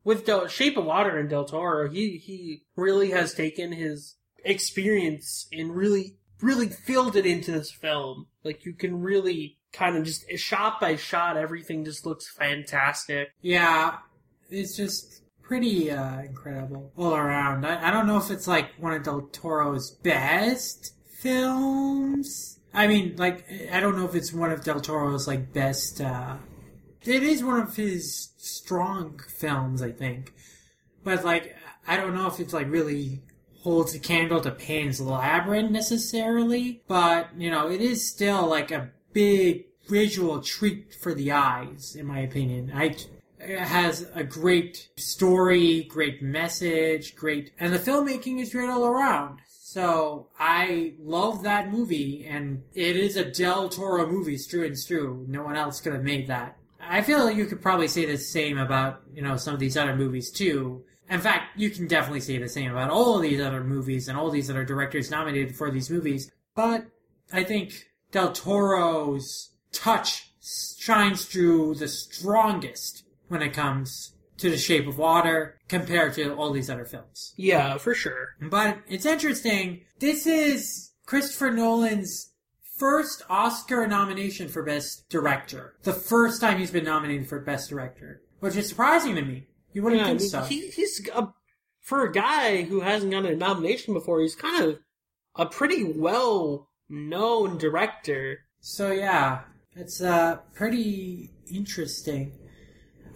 with 0.08 0.24
Del- 0.24 0.48
Shape 0.48 0.78
of 0.78 0.86
Water 0.86 1.18
and 1.18 1.28
Del 1.28 1.44
Toro, 1.44 1.86
he 1.86 2.16
he 2.16 2.62
really 2.76 3.10
has 3.10 3.34
taken 3.34 3.72
his 3.72 4.16
experience 4.42 5.46
and 5.52 5.76
really 5.76 6.16
really 6.40 6.70
filled 6.70 7.14
it 7.14 7.26
into 7.26 7.52
this 7.52 7.70
film. 7.70 8.26
Like 8.42 8.64
you 8.64 8.72
can 8.72 9.02
really 9.02 9.58
kind 9.70 9.98
of 9.98 10.04
just 10.04 10.24
shot 10.38 10.80
by 10.80 10.96
shot, 10.96 11.36
everything 11.36 11.84
just 11.84 12.06
looks 12.06 12.26
fantastic. 12.26 13.32
Yeah, 13.42 13.98
it's 14.48 14.78
just 14.78 15.20
pretty 15.42 15.90
uh, 15.90 16.20
incredible 16.20 16.90
all 16.96 17.14
around. 17.14 17.66
I, 17.66 17.88
I 17.88 17.90
don't 17.90 18.06
know 18.06 18.16
if 18.16 18.30
it's 18.30 18.48
like 18.48 18.70
one 18.78 18.94
of 18.94 19.02
Del 19.02 19.28
Toro's 19.30 19.90
best 19.90 20.94
films. 21.20 22.60
I 22.72 22.86
mean, 22.86 23.16
like, 23.16 23.44
I 23.70 23.80
don't 23.80 23.96
know 23.98 24.06
if 24.06 24.14
it's 24.14 24.32
one 24.32 24.52
of 24.52 24.64
Del 24.64 24.80
Toro's 24.80 25.28
like 25.28 25.52
best. 25.52 26.00
Uh, 26.00 26.36
it 27.02 27.22
is 27.22 27.44
one 27.44 27.60
of 27.60 27.76
his 27.76 28.30
strong 28.36 29.20
films, 29.28 29.82
I 29.82 29.92
think, 29.92 30.32
but 31.04 31.24
like, 31.24 31.56
I 31.86 31.96
don't 31.96 32.14
know 32.14 32.26
if 32.26 32.40
it's 32.40 32.52
like 32.52 32.70
really 32.70 33.22
holds 33.62 33.94
a 33.94 33.98
candle 33.98 34.40
to 34.40 34.50
Pan's 34.50 35.00
Labyrinth 35.00 35.70
necessarily, 35.70 36.82
but 36.86 37.30
you 37.36 37.50
know, 37.50 37.70
it 37.70 37.80
is 37.80 38.08
still 38.08 38.46
like 38.46 38.70
a 38.70 38.90
big 39.12 39.66
visual 39.88 40.40
treat 40.40 40.94
for 40.94 41.14
the 41.14 41.32
eyes, 41.32 41.96
in 41.96 42.06
my 42.06 42.20
opinion. 42.20 42.70
I 42.74 42.96
it 43.40 43.60
has 43.60 44.06
a 44.14 44.24
great 44.24 44.88
story, 44.96 45.84
great 45.84 46.22
message, 46.22 47.14
great, 47.14 47.52
and 47.58 47.72
the 47.72 47.78
filmmaking 47.78 48.40
is 48.40 48.52
great 48.52 48.68
all 48.68 48.86
around. 48.86 49.40
So 49.48 50.28
I 50.38 50.94
love 50.98 51.42
that 51.44 51.70
movie, 51.70 52.26
and 52.26 52.64
it 52.74 52.96
is 52.96 53.16
a 53.16 53.30
Del 53.30 53.68
Toro 53.68 54.06
movie, 54.06 54.38
through 54.38 54.66
and 54.66 54.76
through. 54.76 55.26
No 55.28 55.42
one 55.42 55.56
else 55.56 55.80
could 55.80 55.92
have 55.92 56.02
made 56.02 56.26
that. 56.28 56.57
I 56.88 57.02
feel 57.02 57.24
like 57.24 57.36
you 57.36 57.46
could 57.46 57.62
probably 57.62 57.88
say 57.88 58.06
the 58.06 58.18
same 58.18 58.58
about 58.58 59.02
you 59.12 59.22
know 59.22 59.36
some 59.36 59.54
of 59.54 59.60
these 59.60 59.76
other 59.76 59.94
movies 59.94 60.30
too. 60.30 60.84
In 61.10 61.20
fact, 61.20 61.58
you 61.58 61.70
can 61.70 61.86
definitely 61.86 62.20
say 62.20 62.38
the 62.38 62.48
same 62.48 62.70
about 62.70 62.90
all 62.90 63.16
of 63.16 63.22
these 63.22 63.40
other 63.40 63.64
movies 63.64 64.08
and 64.08 64.18
all 64.18 64.30
these 64.30 64.50
other 64.50 64.64
directors 64.64 65.10
nominated 65.10 65.56
for 65.56 65.70
these 65.70 65.90
movies. 65.90 66.30
But 66.54 66.86
I 67.32 67.44
think 67.44 67.86
Del 68.12 68.32
Toro's 68.32 69.50
touch 69.72 70.32
shines 70.40 71.24
through 71.24 71.76
the 71.76 71.88
strongest 71.88 73.04
when 73.28 73.42
it 73.42 73.52
comes 73.52 74.14
to 74.38 74.50
The 74.50 74.56
Shape 74.58 74.86
of 74.86 74.98
Water 74.98 75.58
compared 75.68 76.14
to 76.14 76.34
all 76.34 76.52
these 76.52 76.70
other 76.70 76.84
films. 76.84 77.34
Yeah, 77.36 77.76
for 77.78 77.94
sure. 77.94 78.36
But 78.40 78.78
it's 78.88 79.06
interesting. 79.06 79.82
This 79.98 80.26
is 80.26 80.92
Christopher 81.06 81.50
Nolan's 81.50 82.32
first 82.78 83.22
Oscar 83.28 83.86
nomination 83.86 84.48
for 84.48 84.62
Best 84.62 85.08
Director. 85.08 85.74
The 85.82 85.92
first 85.92 86.40
time 86.40 86.58
he's 86.58 86.70
been 86.70 86.84
nominated 86.84 87.28
for 87.28 87.40
Best 87.40 87.68
Director, 87.70 88.22
which 88.40 88.56
is 88.56 88.68
surprising 88.68 89.14
to 89.16 89.22
me. 89.22 89.46
You 89.72 89.82
wouldn't 89.82 90.00
Yeah, 90.02 90.08
think 90.08 90.20
so. 90.20 90.42
he, 90.42 90.68
he's 90.68 91.06
a, 91.14 91.28
for 91.80 92.04
a 92.04 92.12
guy 92.12 92.62
who 92.62 92.80
hasn't 92.80 93.12
gotten 93.12 93.30
a 93.32 93.36
nomination 93.36 93.94
before. 93.94 94.20
He's 94.20 94.34
kind 94.34 94.64
of 94.64 94.78
a 95.36 95.46
pretty 95.46 95.84
well 95.84 96.68
known 96.88 97.58
director. 97.58 98.38
So 98.60 98.90
yeah, 98.90 99.42
it's 99.76 100.00
uh 100.00 100.38
pretty 100.54 101.30
interesting. 101.52 102.32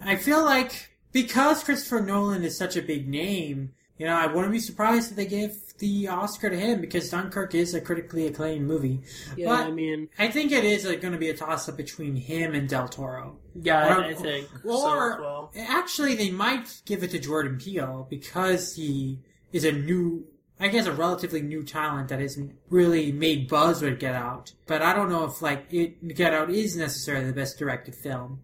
I 0.01 0.15
feel 0.15 0.43
like 0.43 0.89
because 1.11 1.63
Christopher 1.63 2.01
Nolan 2.01 2.43
is 2.43 2.57
such 2.57 2.75
a 2.77 2.81
big 2.81 3.07
name, 3.07 3.73
you 3.97 4.05
know, 4.05 4.15
I 4.15 4.27
wouldn't 4.27 4.51
be 4.51 4.59
surprised 4.59 5.11
if 5.11 5.15
they 5.17 5.25
give 5.25 5.55
the 5.79 6.07
Oscar 6.07 6.49
to 6.49 6.57
him 6.57 6.81
because 6.81 7.09
Dunkirk 7.09 7.53
is 7.55 7.73
a 7.73 7.81
critically 7.81 8.27
acclaimed 8.27 8.65
movie. 8.67 9.01
Yeah, 9.35 9.47
But 9.49 9.67
I 9.67 9.71
mean, 9.71 10.09
I 10.19 10.27
think 10.29 10.51
it 10.51 10.63
is 10.63 10.83
going 10.85 11.11
to 11.13 11.17
be 11.17 11.29
a 11.29 11.35
toss 11.37 11.67
up 11.69 11.77
between 11.77 12.15
him 12.15 12.53
and 12.53 12.67
Del 12.69 12.87
Toro. 12.87 13.37
yeah, 13.55 13.87
Or- 13.97 14.03
I, 14.03 14.09
I 14.09 14.13
think 14.13 14.47
Or 14.65 14.77
so 15.17 15.21
well. 15.21 15.51
actually, 15.57 16.15
they 16.15 16.31
might 16.31 16.81
give 16.85 17.03
it 17.03 17.11
to 17.11 17.19
Jordan 17.19 17.57
Peele 17.57 18.07
because 18.09 18.75
he 18.75 19.19
is 19.51 19.63
a 19.65 19.71
new, 19.71 20.25
I 20.59 20.67
guess, 20.69 20.85
a 20.85 20.91
relatively 20.91 21.41
new 21.41 21.63
talent 21.63 22.09
that 22.09 22.19
hasn't 22.19 22.55
really 22.69 23.11
made 23.11 23.47
buzz 23.49 23.81
with 23.81 23.99
Get 23.99 24.15
Out. 24.15 24.53
But 24.67 24.81
I 24.81 24.93
don't 24.95 25.09
know 25.09 25.25
if 25.25 25.41
like 25.41 25.65
it, 25.71 26.15
Get 26.15 26.33
Out 26.33 26.49
is 26.49 26.75
necessarily 26.77 27.25
the 27.25 27.33
best 27.33 27.59
directed 27.59 27.95
film. 27.95 28.39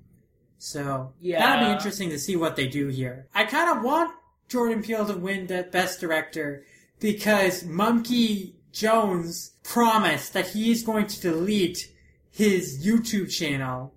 So 0.58 1.14
Yeah. 1.22 1.40
that'll 1.40 1.66
be 1.68 1.72
interesting 1.72 2.10
to 2.10 2.20
see 2.20 2.36
what 2.36 2.56
they 2.56 2.68
do 2.68 2.88
here. 2.90 3.28
I 3.34 3.46
kind 3.46 3.78
of 3.78 3.84
want 3.84 4.12
Jordan 4.50 4.82
Peele 4.84 5.06
to 5.06 5.16
win 5.16 5.48
the 5.48 5.64
best 5.72 6.00
director 6.00 6.66
because 7.00 7.64
Monkey 7.64 8.56
Jones 8.72 9.54
promised 9.64 10.34
that 10.34 10.50
he 10.50 10.72
is 10.72 10.84
going 10.84 11.08
to 11.08 11.22
delete 11.22 11.92
his 12.32 12.86
YouTube 12.86 13.32
channel, 13.32 13.94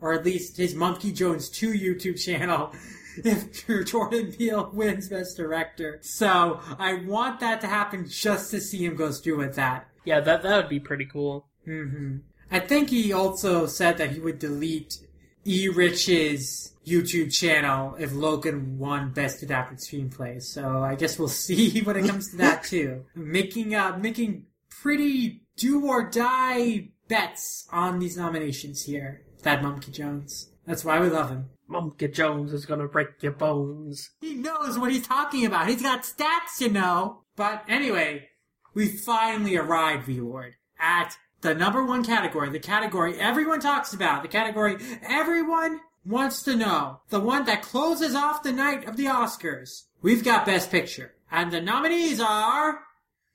or 0.00 0.12
at 0.12 0.24
least 0.24 0.56
his 0.56 0.74
Monkey 0.74 1.12
Jones 1.12 1.48
2 1.50 1.72
YouTube 1.72 2.22
channel, 2.22 2.72
if 3.24 3.66
Jordan 3.86 4.32
Peele 4.32 4.70
wins 4.72 5.08
Best 5.08 5.36
Director. 5.36 5.98
So 6.02 6.60
I 6.78 6.94
want 6.94 7.40
that 7.40 7.60
to 7.62 7.66
happen 7.66 8.08
just 8.08 8.50
to 8.52 8.60
see 8.60 8.84
him 8.84 8.96
go 8.96 9.10
through 9.10 9.38
with 9.38 9.56
that. 9.56 9.88
Yeah, 10.04 10.20
that 10.20 10.42
that 10.42 10.56
would 10.56 10.68
be 10.68 10.80
pretty 10.80 11.06
cool. 11.06 11.46
hmm 11.64 12.18
I 12.48 12.60
think 12.60 12.90
he 12.90 13.12
also 13.12 13.66
said 13.66 13.98
that 13.98 14.12
he 14.12 14.20
would 14.20 14.38
delete 14.38 14.98
E. 15.46 15.68
Rich's 15.68 16.72
YouTube 16.86 17.32
channel 17.32 17.96
if 17.98 18.12
Logan 18.12 18.78
won 18.78 19.10
Best 19.10 19.42
Adapted 19.42 19.78
Screenplay. 19.78 20.42
So 20.42 20.82
I 20.82 20.94
guess 20.94 21.18
we'll 21.18 21.28
see 21.46 21.80
when 21.82 21.96
it 21.96 22.06
comes 22.06 22.30
to 22.30 22.36
that 22.38 22.64
too. 22.64 23.04
making 23.14 23.74
uh 23.74 23.98
making 23.98 24.46
pretty 24.70 25.42
do 25.56 25.86
or 25.86 26.08
die 26.08 26.88
bets 27.08 27.66
on 27.72 27.98
these 27.98 28.16
nominations 28.16 28.84
here. 28.84 29.22
That 29.42 29.62
Monkey 29.62 29.92
Jones. 29.92 30.50
That's 30.66 30.84
why 30.84 30.98
we 30.98 31.08
love 31.08 31.30
him. 31.30 31.50
Monkey 31.68 32.08
Jones 32.08 32.52
is 32.52 32.66
gonna 32.66 32.88
break 32.88 33.22
your 33.22 33.32
bones. 33.32 34.10
He 34.20 34.34
knows 34.34 34.78
what 34.78 34.92
he's 34.92 35.06
talking 35.06 35.44
about. 35.46 35.68
He's 35.68 35.82
got 35.82 36.02
stats, 36.02 36.60
you 36.60 36.70
know. 36.70 37.22
But 37.36 37.64
anyway, 37.68 38.28
we 38.74 38.88
finally 38.88 39.56
arrived, 39.56 40.06
V 40.06 40.20
Lord, 40.20 40.54
at 40.78 41.16
the 41.46 41.54
number 41.54 41.84
one 41.84 42.04
category, 42.04 42.50
the 42.50 42.58
category 42.58 43.16
everyone 43.20 43.60
talks 43.60 43.92
about, 43.92 44.22
the 44.22 44.28
category 44.28 44.78
everyone 45.08 45.80
wants 46.04 46.42
to 46.42 46.56
know, 46.56 46.98
the 47.10 47.20
one 47.20 47.44
that 47.44 47.62
closes 47.62 48.16
off 48.16 48.42
the 48.42 48.50
night 48.50 48.88
of 48.88 48.96
the 48.96 49.04
Oscars. 49.04 49.84
We've 50.02 50.24
got 50.24 50.44
Best 50.44 50.72
Picture. 50.72 51.14
And 51.30 51.52
the 51.52 51.60
nominees 51.60 52.18
are 52.18 52.80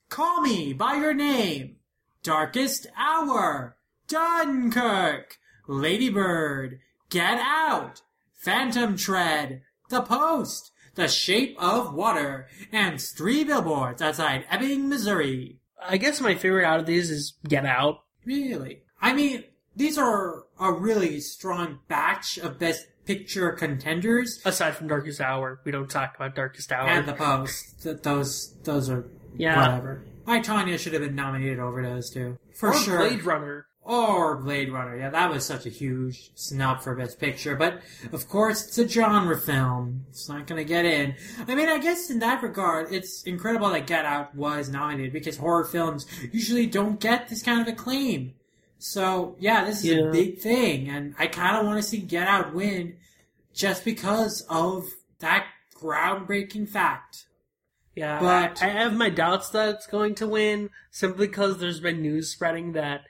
Call 0.09 0.41
Me 0.41 0.73
by 0.73 0.95
Your 0.95 1.13
Name, 1.13 1.77
Darkest 2.21 2.85
Hour, 2.97 3.77
Dunkirk, 4.09 5.37
Lady 5.65 6.09
Bird, 6.09 6.79
Get 7.09 7.39
Out, 7.39 8.01
Phantom 8.33 8.97
Thread, 8.97 9.61
The 9.89 10.01
Post, 10.01 10.71
The 10.95 11.07
Shape 11.07 11.55
of 11.57 11.93
Water, 11.93 12.49
and 12.73 12.99
three 12.99 13.45
billboards 13.45 14.01
outside 14.01 14.43
Ebbing, 14.49 14.89
Missouri. 14.89 15.60
I 15.87 15.97
guess 15.97 16.21
my 16.21 16.35
favorite 16.35 16.65
out 16.65 16.79
of 16.79 16.85
these 16.85 17.09
is 17.09 17.33
Get 17.47 17.65
Out. 17.65 18.03
Really? 18.25 18.83
I 19.01 19.13
mean, 19.13 19.43
these 19.75 19.97
are 19.97 20.43
a 20.59 20.71
really 20.71 21.19
strong 21.19 21.79
batch 21.87 22.37
of 22.37 22.59
Best 22.59 22.85
Picture 23.05 23.51
contenders. 23.53 24.39
Aside 24.45 24.75
from 24.75 24.87
Darkest 24.87 25.19
Hour, 25.19 25.59
we 25.65 25.71
don't 25.71 25.89
talk 25.89 26.15
about 26.15 26.35
Darkest 26.35 26.71
Hour. 26.71 26.87
And 26.87 27.07
The 27.07 27.13
Post. 27.13 27.81
Th- 27.83 27.97
those, 28.01 28.53
those 28.63 28.89
are 28.89 29.09
yeah, 29.35 29.59
whatever. 29.59 30.03
My 30.25 30.39
Tanya 30.39 30.77
should 30.77 30.93
have 30.93 31.01
been 31.01 31.15
nominated 31.15 31.59
over 31.59 31.81
those 31.81 32.11
two. 32.11 32.37
For 32.53 32.69
or 32.69 32.77
sure. 32.77 32.99
Blade 32.99 33.23
Runner. 33.23 33.65
Or 33.83 34.37
Blade 34.37 34.71
Runner. 34.71 34.95
Yeah, 34.95 35.09
that 35.09 35.31
was 35.31 35.45
such 35.45 35.65
a 35.65 35.69
huge 35.69 36.31
snub 36.35 36.81
for 36.81 36.95
Best 36.95 37.19
Picture. 37.19 37.55
But 37.55 37.81
of 38.11 38.27
course, 38.29 38.67
it's 38.67 38.77
a 38.77 38.87
genre 38.87 39.37
film. 39.39 40.05
It's 40.09 40.29
not 40.29 40.45
going 40.47 40.59
to 40.59 40.65
get 40.67 40.85
in. 40.85 41.15
I 41.47 41.55
mean, 41.55 41.67
I 41.69 41.79
guess 41.79 42.09
in 42.09 42.19
that 42.19 42.43
regard, 42.43 42.91
it's 42.93 43.23
incredible 43.23 43.69
that 43.69 43.87
Get 43.87 44.05
Out 44.05 44.35
was 44.35 44.69
nominated 44.69 45.13
because 45.13 45.37
horror 45.37 45.65
films 45.65 46.05
usually 46.31 46.67
don't 46.67 46.99
get 46.99 47.27
this 47.27 47.41
kind 47.41 47.59
of 47.61 47.67
acclaim. 47.67 48.33
So 48.77 49.35
yeah, 49.39 49.65
this 49.65 49.79
is 49.79 49.85
Yeah. 49.85 50.09
a 50.09 50.11
big 50.11 50.39
thing, 50.39 50.89
and 50.89 51.13
I 51.19 51.27
kind 51.27 51.57
of 51.57 51.65
want 51.65 51.81
to 51.81 51.87
see 51.87 51.97
Get 51.99 52.27
Out 52.27 52.53
win 52.53 52.97
just 53.53 53.83
because 53.85 54.41
of 54.49 54.85
that 55.19 55.45
groundbreaking 55.75 56.69
fact. 56.69 57.25
Yeah, 57.95 58.19
But- 58.19 58.61
I, 58.63 58.67
I 58.67 58.69
have 58.69 58.95
my 58.95 59.09
doubts 59.09 59.49
that 59.49 59.69
it's 59.75 59.87
going 59.87 60.15
to 60.15 60.27
win 60.27 60.69
simply 60.91 61.27
because 61.27 61.57
there's 61.57 61.79
been 61.81 62.01
news 62.01 62.29
spreading 62.31 62.71
that 62.73 63.01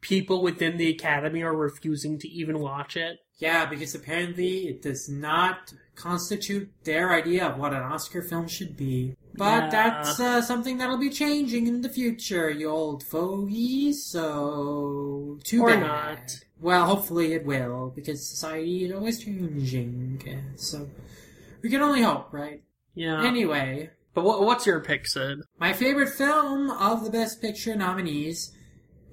people 0.00 0.42
within 0.42 0.76
the 0.76 0.88
Academy 0.90 1.42
are 1.42 1.54
refusing 1.54 2.18
to 2.20 2.28
even 2.28 2.58
watch 2.60 2.96
it. 2.96 3.18
Yeah, 3.38 3.66
because 3.66 3.94
apparently 3.94 4.66
it 4.68 4.82
does 4.82 5.08
not 5.08 5.72
constitute 5.94 6.70
their 6.84 7.12
idea 7.14 7.46
of 7.46 7.58
what 7.58 7.72
an 7.72 7.82
Oscar 7.82 8.20
film 8.22 8.48
should 8.48 8.76
be. 8.76 9.14
But 9.34 9.64
Yeah. 9.64 9.70
that's 9.70 10.18
uh, 10.20 10.42
something 10.42 10.78
that'll 10.78 10.98
be 10.98 11.10
changing 11.10 11.68
in 11.68 11.80
the 11.82 11.88
future, 11.88 12.50
you 12.50 12.68
old 12.68 13.04
fogies. 13.04 14.04
So 14.04 15.38
too 15.44 15.62
Or 15.62 15.68
bad. 15.68 15.80
not. 15.80 16.40
Well, 16.60 16.86
hopefully 16.86 17.32
it 17.34 17.44
will, 17.46 17.92
because 17.94 18.26
society 18.28 18.84
is 18.86 18.92
always 18.92 19.20
changing. 19.22 20.20
uh, 20.28 20.56
So 20.56 20.88
we 21.62 21.70
can 21.70 21.80
only 21.82 22.02
hope, 22.02 22.32
right? 22.32 22.62
Yeah. 22.94 23.22
Anyway, 23.24 23.90
but 24.14 24.24
what's 24.24 24.66
your 24.66 24.80
pick, 24.80 25.06
Sid? 25.06 25.38
my 25.60 25.72
favorite 25.72 26.08
film 26.08 26.70
of 26.72 27.04
the 27.04 27.10
Best 27.10 27.40
Picture 27.40 27.76
nominees 27.76 28.50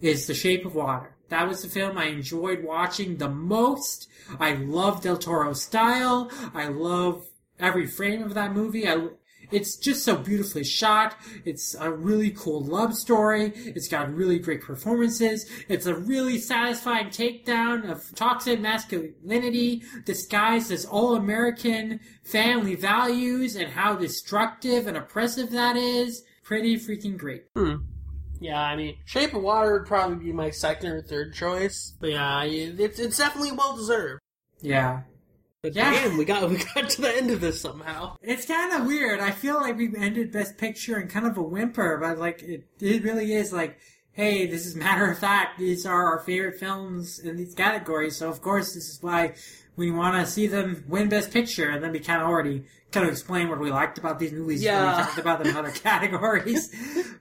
is 0.06 0.28
The 0.28 0.36
Shape 0.36 0.66
of 0.66 0.76
Water. 0.76 1.16
That 1.30 1.48
was 1.48 1.64
the 1.64 1.68
film 1.68 1.98
I 1.98 2.06
enjoyed 2.06 2.64
watching 2.64 3.18
the 3.18 3.28
most. 3.28 4.08
I 4.40 4.54
love 4.54 5.02
Del 5.02 5.18
Toro's 5.18 5.64
style. 5.64 6.30
I 6.54 6.68
love 6.68 7.26
every 7.60 7.88
frame 7.88 8.22
of 8.22 8.36
that 8.36 8.54
movie. 8.54 8.88
I, 8.88 9.08
it's 9.52 9.78
just 9.78 10.04
so 10.04 10.16
beautifully 10.16 10.64
shot. 10.64 11.16
It's 11.44 11.76
a 11.80 11.90
really 11.92 12.30
cool 12.30 12.64
love 12.64 12.94
story. 12.96 13.52
It's 13.56 13.88
got 13.88 14.14
really 14.14 14.38
great 14.38 14.62
performances. 14.62 15.50
It's 15.68 15.88
a 15.88 15.96
really 15.96 16.38
satisfying 16.38 17.08
takedown 17.08 17.90
of 17.90 18.14
toxic 18.14 18.60
masculinity 18.60 19.82
disguised 20.06 20.72
as 20.72 20.86
all-American 20.86 22.00
family 22.24 22.76
values 22.76 23.56
and 23.56 23.72
how 23.72 23.96
destructive 23.96 24.86
and 24.86 24.98
oppressive 24.98 25.50
that 25.50 25.76
is. 25.76 26.24
Pretty 26.44 26.76
freaking 26.76 27.18
great. 27.18 27.46
Hmm. 27.56 27.78
Yeah, 28.40 28.60
I 28.62 28.76
mean, 28.76 28.98
Shape 29.06 29.34
of 29.34 29.42
Water 29.42 29.74
would 29.74 29.88
probably 29.88 30.18
be 30.18 30.32
my 30.34 30.50
second 30.52 30.90
or 30.92 31.02
third 31.02 31.34
choice. 31.34 31.94
But 32.00 32.12
yeah, 32.12 32.44
it's 32.44 33.00
it's 33.00 33.18
definitely 33.18 33.52
well 33.54 33.76
deserved. 33.76 34.22
Yeah. 34.62 35.02
But 35.62 35.76
Yeah. 35.76 35.92
damn, 35.92 36.18
we 36.18 36.26
got 36.26 36.50
we 36.50 36.58
got 36.76 36.90
to 36.92 37.02
the 37.02 37.16
end 37.16 37.32
of 37.32 37.42
this 37.42 37.62
somehow. 37.62 38.18
It's 38.22 38.46
kind 38.46 38.74
of 38.74 38.86
weird. 38.88 39.20
I 39.20 39.32
feel 39.32 39.56
like 39.56 39.78
we 39.78 39.92
ended 39.98 40.32
Best 40.32 40.58
Picture 40.58 41.00
in 41.00 41.08
kind 41.08 41.26
of 41.26 41.38
a 41.38 41.42
whimper, 41.44 41.98
but 41.98 42.18
like 42.18 42.42
it, 42.44 42.66
it 42.80 43.04
really 43.04 43.34
is 43.34 43.52
like, 43.54 43.78
hey, 44.12 44.46
this 44.48 44.66
is 44.66 44.76
matter 44.86 45.10
of 45.10 45.18
fact. 45.18 45.58
These 45.60 45.86
are 45.86 46.06
our 46.06 46.20
favorite 46.20 46.60
films 46.60 47.20
in 47.20 47.36
these 47.38 47.54
categories, 47.56 48.18
so 48.18 48.30
of 48.30 48.42
course 48.42 48.74
this 48.74 48.90
is 48.90 49.02
why 49.02 49.36
we 49.78 49.92
want 49.92 50.16
to 50.24 50.32
see 50.32 50.48
them 50.48 50.84
win 50.88 51.10
Best 51.10 51.32
Picture, 51.32 51.70
and 51.70 51.84
then 51.84 51.92
we 51.92 52.00
kind 52.00 52.22
of 52.22 52.28
already 52.28 52.64
kind 52.92 53.06
of 53.06 53.12
explain 53.12 53.50
what 53.50 53.60
we 53.60 53.72
liked 53.72 53.98
about 53.98 54.20
these 54.20 54.32
movies. 54.32 54.62
when 54.64 54.72
Yeah. 54.74 54.98
we 54.98 55.04
talked 55.04 55.18
about 55.18 55.40
them 55.40 55.48
in 55.52 55.58
other 55.58 55.72
categories. 55.90 56.70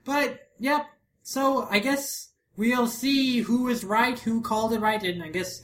but 0.05 0.39
yep. 0.59 0.85
So 1.27 1.67
I 1.71 1.79
guess 1.79 2.29
we'll 2.55 2.85
see 2.87 3.39
who 3.39 3.63
was 3.63 3.83
right, 3.83 4.17
who 4.19 4.41
called 4.41 4.73
it 4.73 4.79
right, 4.79 5.01
and 5.03 5.21
I 5.23 5.29
guess. 5.29 5.61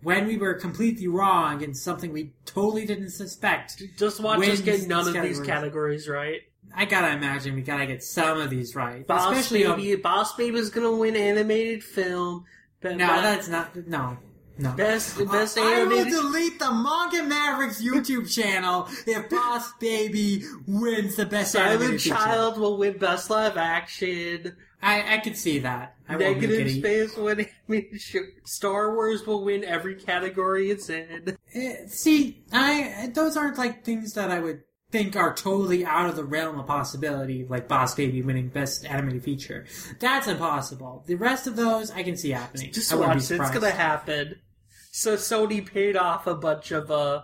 When 0.00 0.28
we 0.28 0.36
were 0.36 0.54
completely 0.54 1.08
wrong 1.08 1.64
and 1.64 1.76
something 1.76 2.12
we 2.12 2.32
totally 2.44 2.86
didn't 2.86 3.10
suspect, 3.10 3.82
Just 3.96 4.20
watch 4.20 4.38
us 4.46 4.60
get 4.60 4.86
none 4.86 5.08
of 5.08 5.20
these 5.20 5.40
categories. 5.40 6.08
right. 6.08 6.42
I 6.72 6.84
gotta 6.84 7.10
imagine 7.16 7.56
we 7.56 7.62
gotta 7.62 7.84
get 7.84 8.04
some 8.04 8.38
of 8.40 8.48
these 8.48 8.76
right, 8.76 9.04
Boss 9.04 9.32
especially 9.32 9.64
Baby, 9.64 9.96
Boss 9.96 10.36
Baby's 10.36 10.70
gonna 10.70 10.92
win 10.92 11.16
animated 11.16 11.82
film. 11.82 12.44
But 12.80 12.96
no, 12.96 13.08
that's 13.08 13.48
not 13.48 13.74
no, 13.88 14.18
no. 14.56 14.70
best 14.74 15.18
best 15.32 15.58
I 15.58 15.82
will 15.82 16.04
delete 16.04 16.60
the 16.60 16.70
Manga 16.70 17.24
Mavericks 17.24 17.82
YouTube 17.82 18.32
channel 18.32 18.86
if 19.04 19.28
Boss 19.28 19.72
Baby 19.80 20.44
wins 20.68 21.16
the 21.16 21.26
best 21.26 21.50
Silent 21.50 21.72
animated 21.80 22.02
feature. 22.02 22.14
Child 22.14 22.58
will 22.58 22.78
win 22.78 22.98
best 22.98 23.30
live 23.30 23.56
action. 23.56 24.54
I 24.82 25.16
I 25.16 25.18
could 25.18 25.36
see 25.36 25.58
that. 25.60 25.96
I 26.08 26.16
Negative 26.16 26.70
Space 26.70 27.16
animated 27.18 27.48
Star 28.44 28.94
Wars 28.94 29.26
will 29.26 29.44
win 29.44 29.64
every 29.64 29.96
category 29.96 30.70
it's 30.70 30.88
in. 30.88 31.36
Eh, 31.54 31.86
See, 31.88 32.44
I 32.52 33.10
those 33.12 33.36
aren't 33.36 33.58
like 33.58 33.84
things 33.84 34.14
that 34.14 34.30
I 34.30 34.38
would 34.38 34.62
think 34.90 35.16
are 35.16 35.34
totally 35.34 35.84
out 35.84 36.08
of 36.08 36.16
the 36.16 36.24
realm 36.24 36.58
of 36.58 36.66
possibility, 36.66 37.44
like 37.48 37.68
Boss 37.68 37.94
Baby 37.94 38.22
winning 38.22 38.48
Best 38.48 38.86
Animated 38.86 39.22
Feature. 39.22 39.66
That's 39.98 40.26
impossible. 40.28 41.04
The 41.06 41.16
rest 41.16 41.46
of 41.46 41.56
those 41.56 41.90
I 41.90 42.02
can 42.02 42.16
see 42.16 42.30
happening. 42.30 42.72
Just 42.72 42.92
I 42.92 42.96
watch. 42.96 43.16
It's 43.16 43.50
gonna 43.50 43.70
happen. 43.70 44.36
So 44.92 45.16
Sony 45.16 45.64
paid 45.64 45.96
off 45.96 46.26
a 46.26 46.34
bunch 46.34 46.70
of 46.70 46.90
uh 46.90 47.22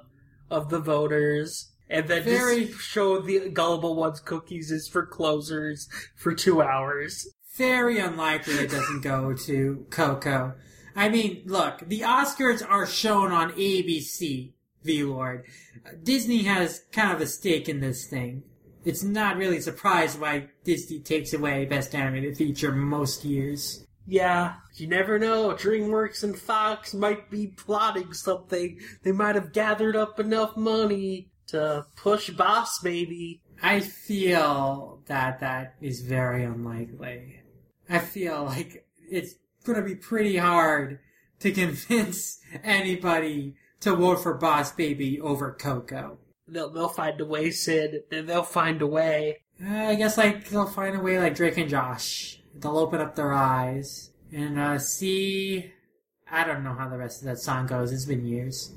of 0.50 0.70
the 0.70 0.80
voters. 0.80 1.70
And 1.90 2.08
then 2.08 2.22
Very- 2.22 2.64
just 2.66 2.80
show 2.80 3.20
the 3.20 3.50
gullible 3.50 3.94
ones 3.94 4.18
cookies 4.18 4.70
is 4.70 4.88
for 4.88 5.04
closers 5.06 5.88
for 6.16 6.34
two 6.34 6.62
hours. 6.62 7.28
Very 7.56 7.98
unlikely 7.98 8.54
it 8.54 8.70
doesn't 8.70 9.02
go 9.02 9.32
to 9.32 9.86
Coco. 9.90 10.54
I 10.96 11.08
mean, 11.08 11.42
look, 11.46 11.80
the 11.86 12.00
Oscars 12.00 12.68
are 12.68 12.86
shown 12.86 13.30
on 13.30 13.52
ABC, 13.52 14.52
V 14.82 15.04
Lord. 15.04 15.44
Disney 16.02 16.42
has 16.44 16.82
kind 16.92 17.12
of 17.12 17.20
a 17.20 17.26
stake 17.26 17.68
in 17.68 17.80
this 17.80 18.06
thing. 18.06 18.42
It's 18.84 19.02
not 19.02 19.36
really 19.36 19.60
surprised 19.60 20.20
why 20.20 20.48
Disney 20.64 20.98
takes 21.00 21.32
away 21.32 21.64
Best 21.64 21.94
Animated 21.94 22.36
Feature 22.36 22.72
most 22.72 23.24
years. 23.24 23.86
Yeah, 24.06 24.54
you 24.74 24.86
never 24.86 25.18
know. 25.18 25.54
DreamWorks 25.54 26.22
and 26.22 26.38
Fox 26.38 26.92
might 26.92 27.30
be 27.30 27.46
plotting 27.46 28.12
something. 28.12 28.78
They 29.02 29.12
might 29.12 29.36
have 29.36 29.52
gathered 29.52 29.96
up 29.96 30.20
enough 30.20 30.56
money 30.56 31.30
to 31.46 31.86
push 31.96 32.30
Boss 32.30 32.80
Baby. 32.80 33.40
I 33.62 33.80
feel 33.80 35.00
that 35.06 35.40
that 35.40 35.76
is 35.80 36.02
very 36.02 36.44
unlikely. 36.44 37.40
I 37.88 37.98
feel 37.98 38.44
like 38.44 38.86
it's 39.08 39.34
gonna 39.64 39.82
be 39.82 39.94
pretty 39.94 40.36
hard 40.36 41.00
to 41.40 41.52
convince 41.52 42.40
anybody 42.62 43.54
to 43.80 43.94
vote 43.94 44.22
for 44.22 44.34
Boss 44.34 44.72
Baby 44.72 45.20
over 45.20 45.52
Coco. 45.52 46.18
They'll, 46.46 46.70
they'll 46.70 46.88
find 46.88 47.20
a 47.20 47.24
way, 47.24 47.50
Sid. 47.50 48.04
They'll 48.10 48.42
find 48.42 48.82
a 48.82 48.86
way. 48.86 49.40
Uh, 49.62 49.68
I 49.68 49.94
guess 49.94 50.18
like 50.18 50.48
they'll 50.48 50.66
find 50.66 50.96
a 50.96 51.00
way 51.00 51.18
like 51.18 51.34
Drake 51.34 51.58
and 51.58 51.70
Josh. 51.70 52.40
They'll 52.54 52.78
open 52.78 53.00
up 53.00 53.14
their 53.14 53.32
eyes 53.32 54.10
and 54.32 54.58
uh, 54.58 54.78
see. 54.78 55.72
I 56.30 56.44
don't 56.44 56.64
know 56.64 56.74
how 56.74 56.88
the 56.88 56.96
rest 56.98 57.20
of 57.20 57.26
that 57.26 57.38
song 57.38 57.66
goes. 57.66 57.92
It's 57.92 58.06
been 58.06 58.26
years. 58.26 58.72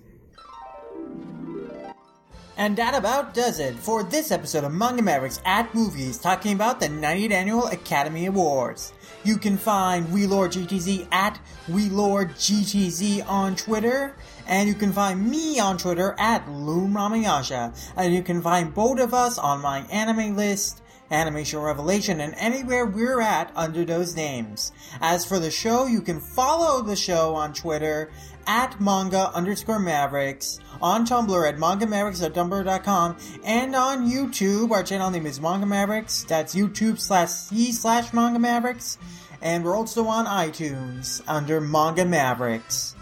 And 2.57 2.75
that 2.77 2.95
about 2.95 3.35
does 3.35 3.59
it 3.59 3.75
for 3.75 4.01
this 4.01 4.31
episode 4.31 4.63
of 4.63 4.73
Manga 4.73 5.03
Mavericks 5.03 5.39
at 5.45 5.75
Movies, 5.75 6.17
talking 6.17 6.53
about 6.53 6.79
the 6.79 6.88
90th 6.88 7.31
Annual 7.31 7.67
Academy 7.67 8.25
Awards. 8.25 8.93
You 9.23 9.38
can 9.38 9.57
find 9.57 10.07
WeLord 10.07 10.53
GTZ 10.53 11.07
at 11.11 11.39
WeLord 11.67 12.31
GTZ 12.31 13.27
on 13.29 13.55
Twitter, 13.55 14.15
and 14.47 14.67
you 14.67 14.73
can 14.73 14.91
find 14.91 15.29
me 15.29 15.59
on 15.59 15.77
Twitter 15.77 16.15
at 16.17 16.49
Loom 16.49 16.95
Ramayasha, 16.95 17.77
and 17.95 18.11
you 18.11 18.23
can 18.23 18.41
find 18.41 18.73
both 18.73 18.99
of 18.99 19.13
us 19.13 19.38
on 19.38 19.61
my 19.61 19.81
anime 19.91 20.35
list, 20.35 20.81
Animation 21.11 21.59
Revelation, 21.59 22.19
and 22.19 22.34
anywhere 22.38 22.85
we're 22.85 23.21
at 23.21 23.51
under 23.55 23.85
those 23.85 24.15
names. 24.15 24.71
As 24.99 25.23
for 25.25 25.39
the 25.39 25.51
show, 25.51 25.85
you 25.85 26.01
can 26.01 26.19
follow 26.19 26.81
the 26.81 26.95
show 26.95 27.35
on 27.35 27.53
Twitter 27.53 28.09
at 28.48 28.80
manga 28.80 29.30
underscore 29.36 29.80
mavericks, 29.80 30.60
on 30.82 31.06
Tumblr 31.06 31.48
at 31.48 31.57
mangamavericks.tumblr.com, 31.57 33.18
and 33.44 33.76
on 33.76 34.10
YouTube. 34.10 34.72
Our 34.72 34.84
channel 34.84 35.11
name 35.11 35.26
is 35.26 35.40
Manga 35.41 35.65
Mavericks. 35.65 36.24
That's 36.24 36.56
YouTube 36.56 36.99
slash 36.99 37.30
C 37.30 37.72
slash 37.72 38.14
Manga 38.14 38.40
Mavericks. 38.40 38.98
And 39.41 39.64
we're 39.64 39.76
also 39.76 40.06
on 40.07 40.26
iTunes 40.26 41.22
under 41.28 41.61
Manga 41.61 42.06
Mavericks. 42.06 42.95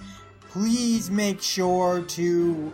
Please 0.49 1.09
make 1.11 1.41
sure 1.41 2.01
to 2.01 2.73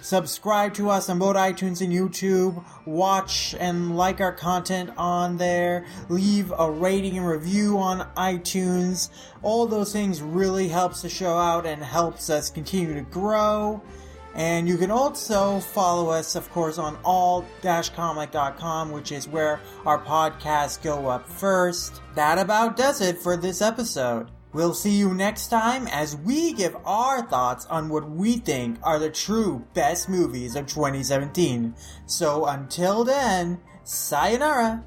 subscribe 0.00 0.74
to 0.74 0.90
us 0.90 1.08
on 1.08 1.18
both 1.18 1.36
iTunes 1.36 1.80
and 1.80 1.92
YouTube, 1.92 2.64
watch 2.86 3.54
and 3.58 3.96
like 3.96 4.20
our 4.20 4.32
content 4.32 4.90
on 4.96 5.36
there, 5.36 5.86
leave 6.08 6.52
a 6.58 6.70
rating 6.70 7.18
and 7.18 7.26
review 7.26 7.78
on 7.78 8.08
iTunes. 8.16 9.10
All 9.42 9.66
those 9.66 9.92
things 9.92 10.22
really 10.22 10.68
helps 10.68 11.02
the 11.02 11.08
show 11.08 11.36
out 11.36 11.66
and 11.66 11.82
helps 11.82 12.30
us 12.30 12.50
continue 12.50 12.94
to 12.94 13.02
grow. 13.02 13.82
And 14.34 14.68
you 14.68 14.76
can 14.76 14.90
also 14.92 15.58
follow 15.58 16.10
us, 16.10 16.36
of 16.36 16.48
course, 16.50 16.78
on 16.78 16.96
all-comic.com, 17.02 18.92
which 18.92 19.10
is 19.10 19.26
where 19.26 19.60
our 19.84 19.98
podcasts 19.98 20.80
go 20.80 21.08
up 21.08 21.28
first. 21.28 22.00
That 22.14 22.38
about 22.38 22.76
does 22.76 23.00
it 23.00 23.18
for 23.18 23.36
this 23.36 23.60
episode. 23.60 24.30
We'll 24.58 24.74
see 24.74 24.96
you 24.96 25.14
next 25.14 25.50
time 25.50 25.86
as 25.86 26.16
we 26.16 26.52
give 26.52 26.76
our 26.84 27.22
thoughts 27.22 27.64
on 27.66 27.88
what 27.88 28.10
we 28.10 28.38
think 28.38 28.80
are 28.82 28.98
the 28.98 29.08
true 29.08 29.64
best 29.72 30.08
movies 30.08 30.56
of 30.56 30.66
2017. 30.66 31.76
So 32.06 32.44
until 32.44 33.04
then, 33.04 33.60
sayonara! 33.84 34.84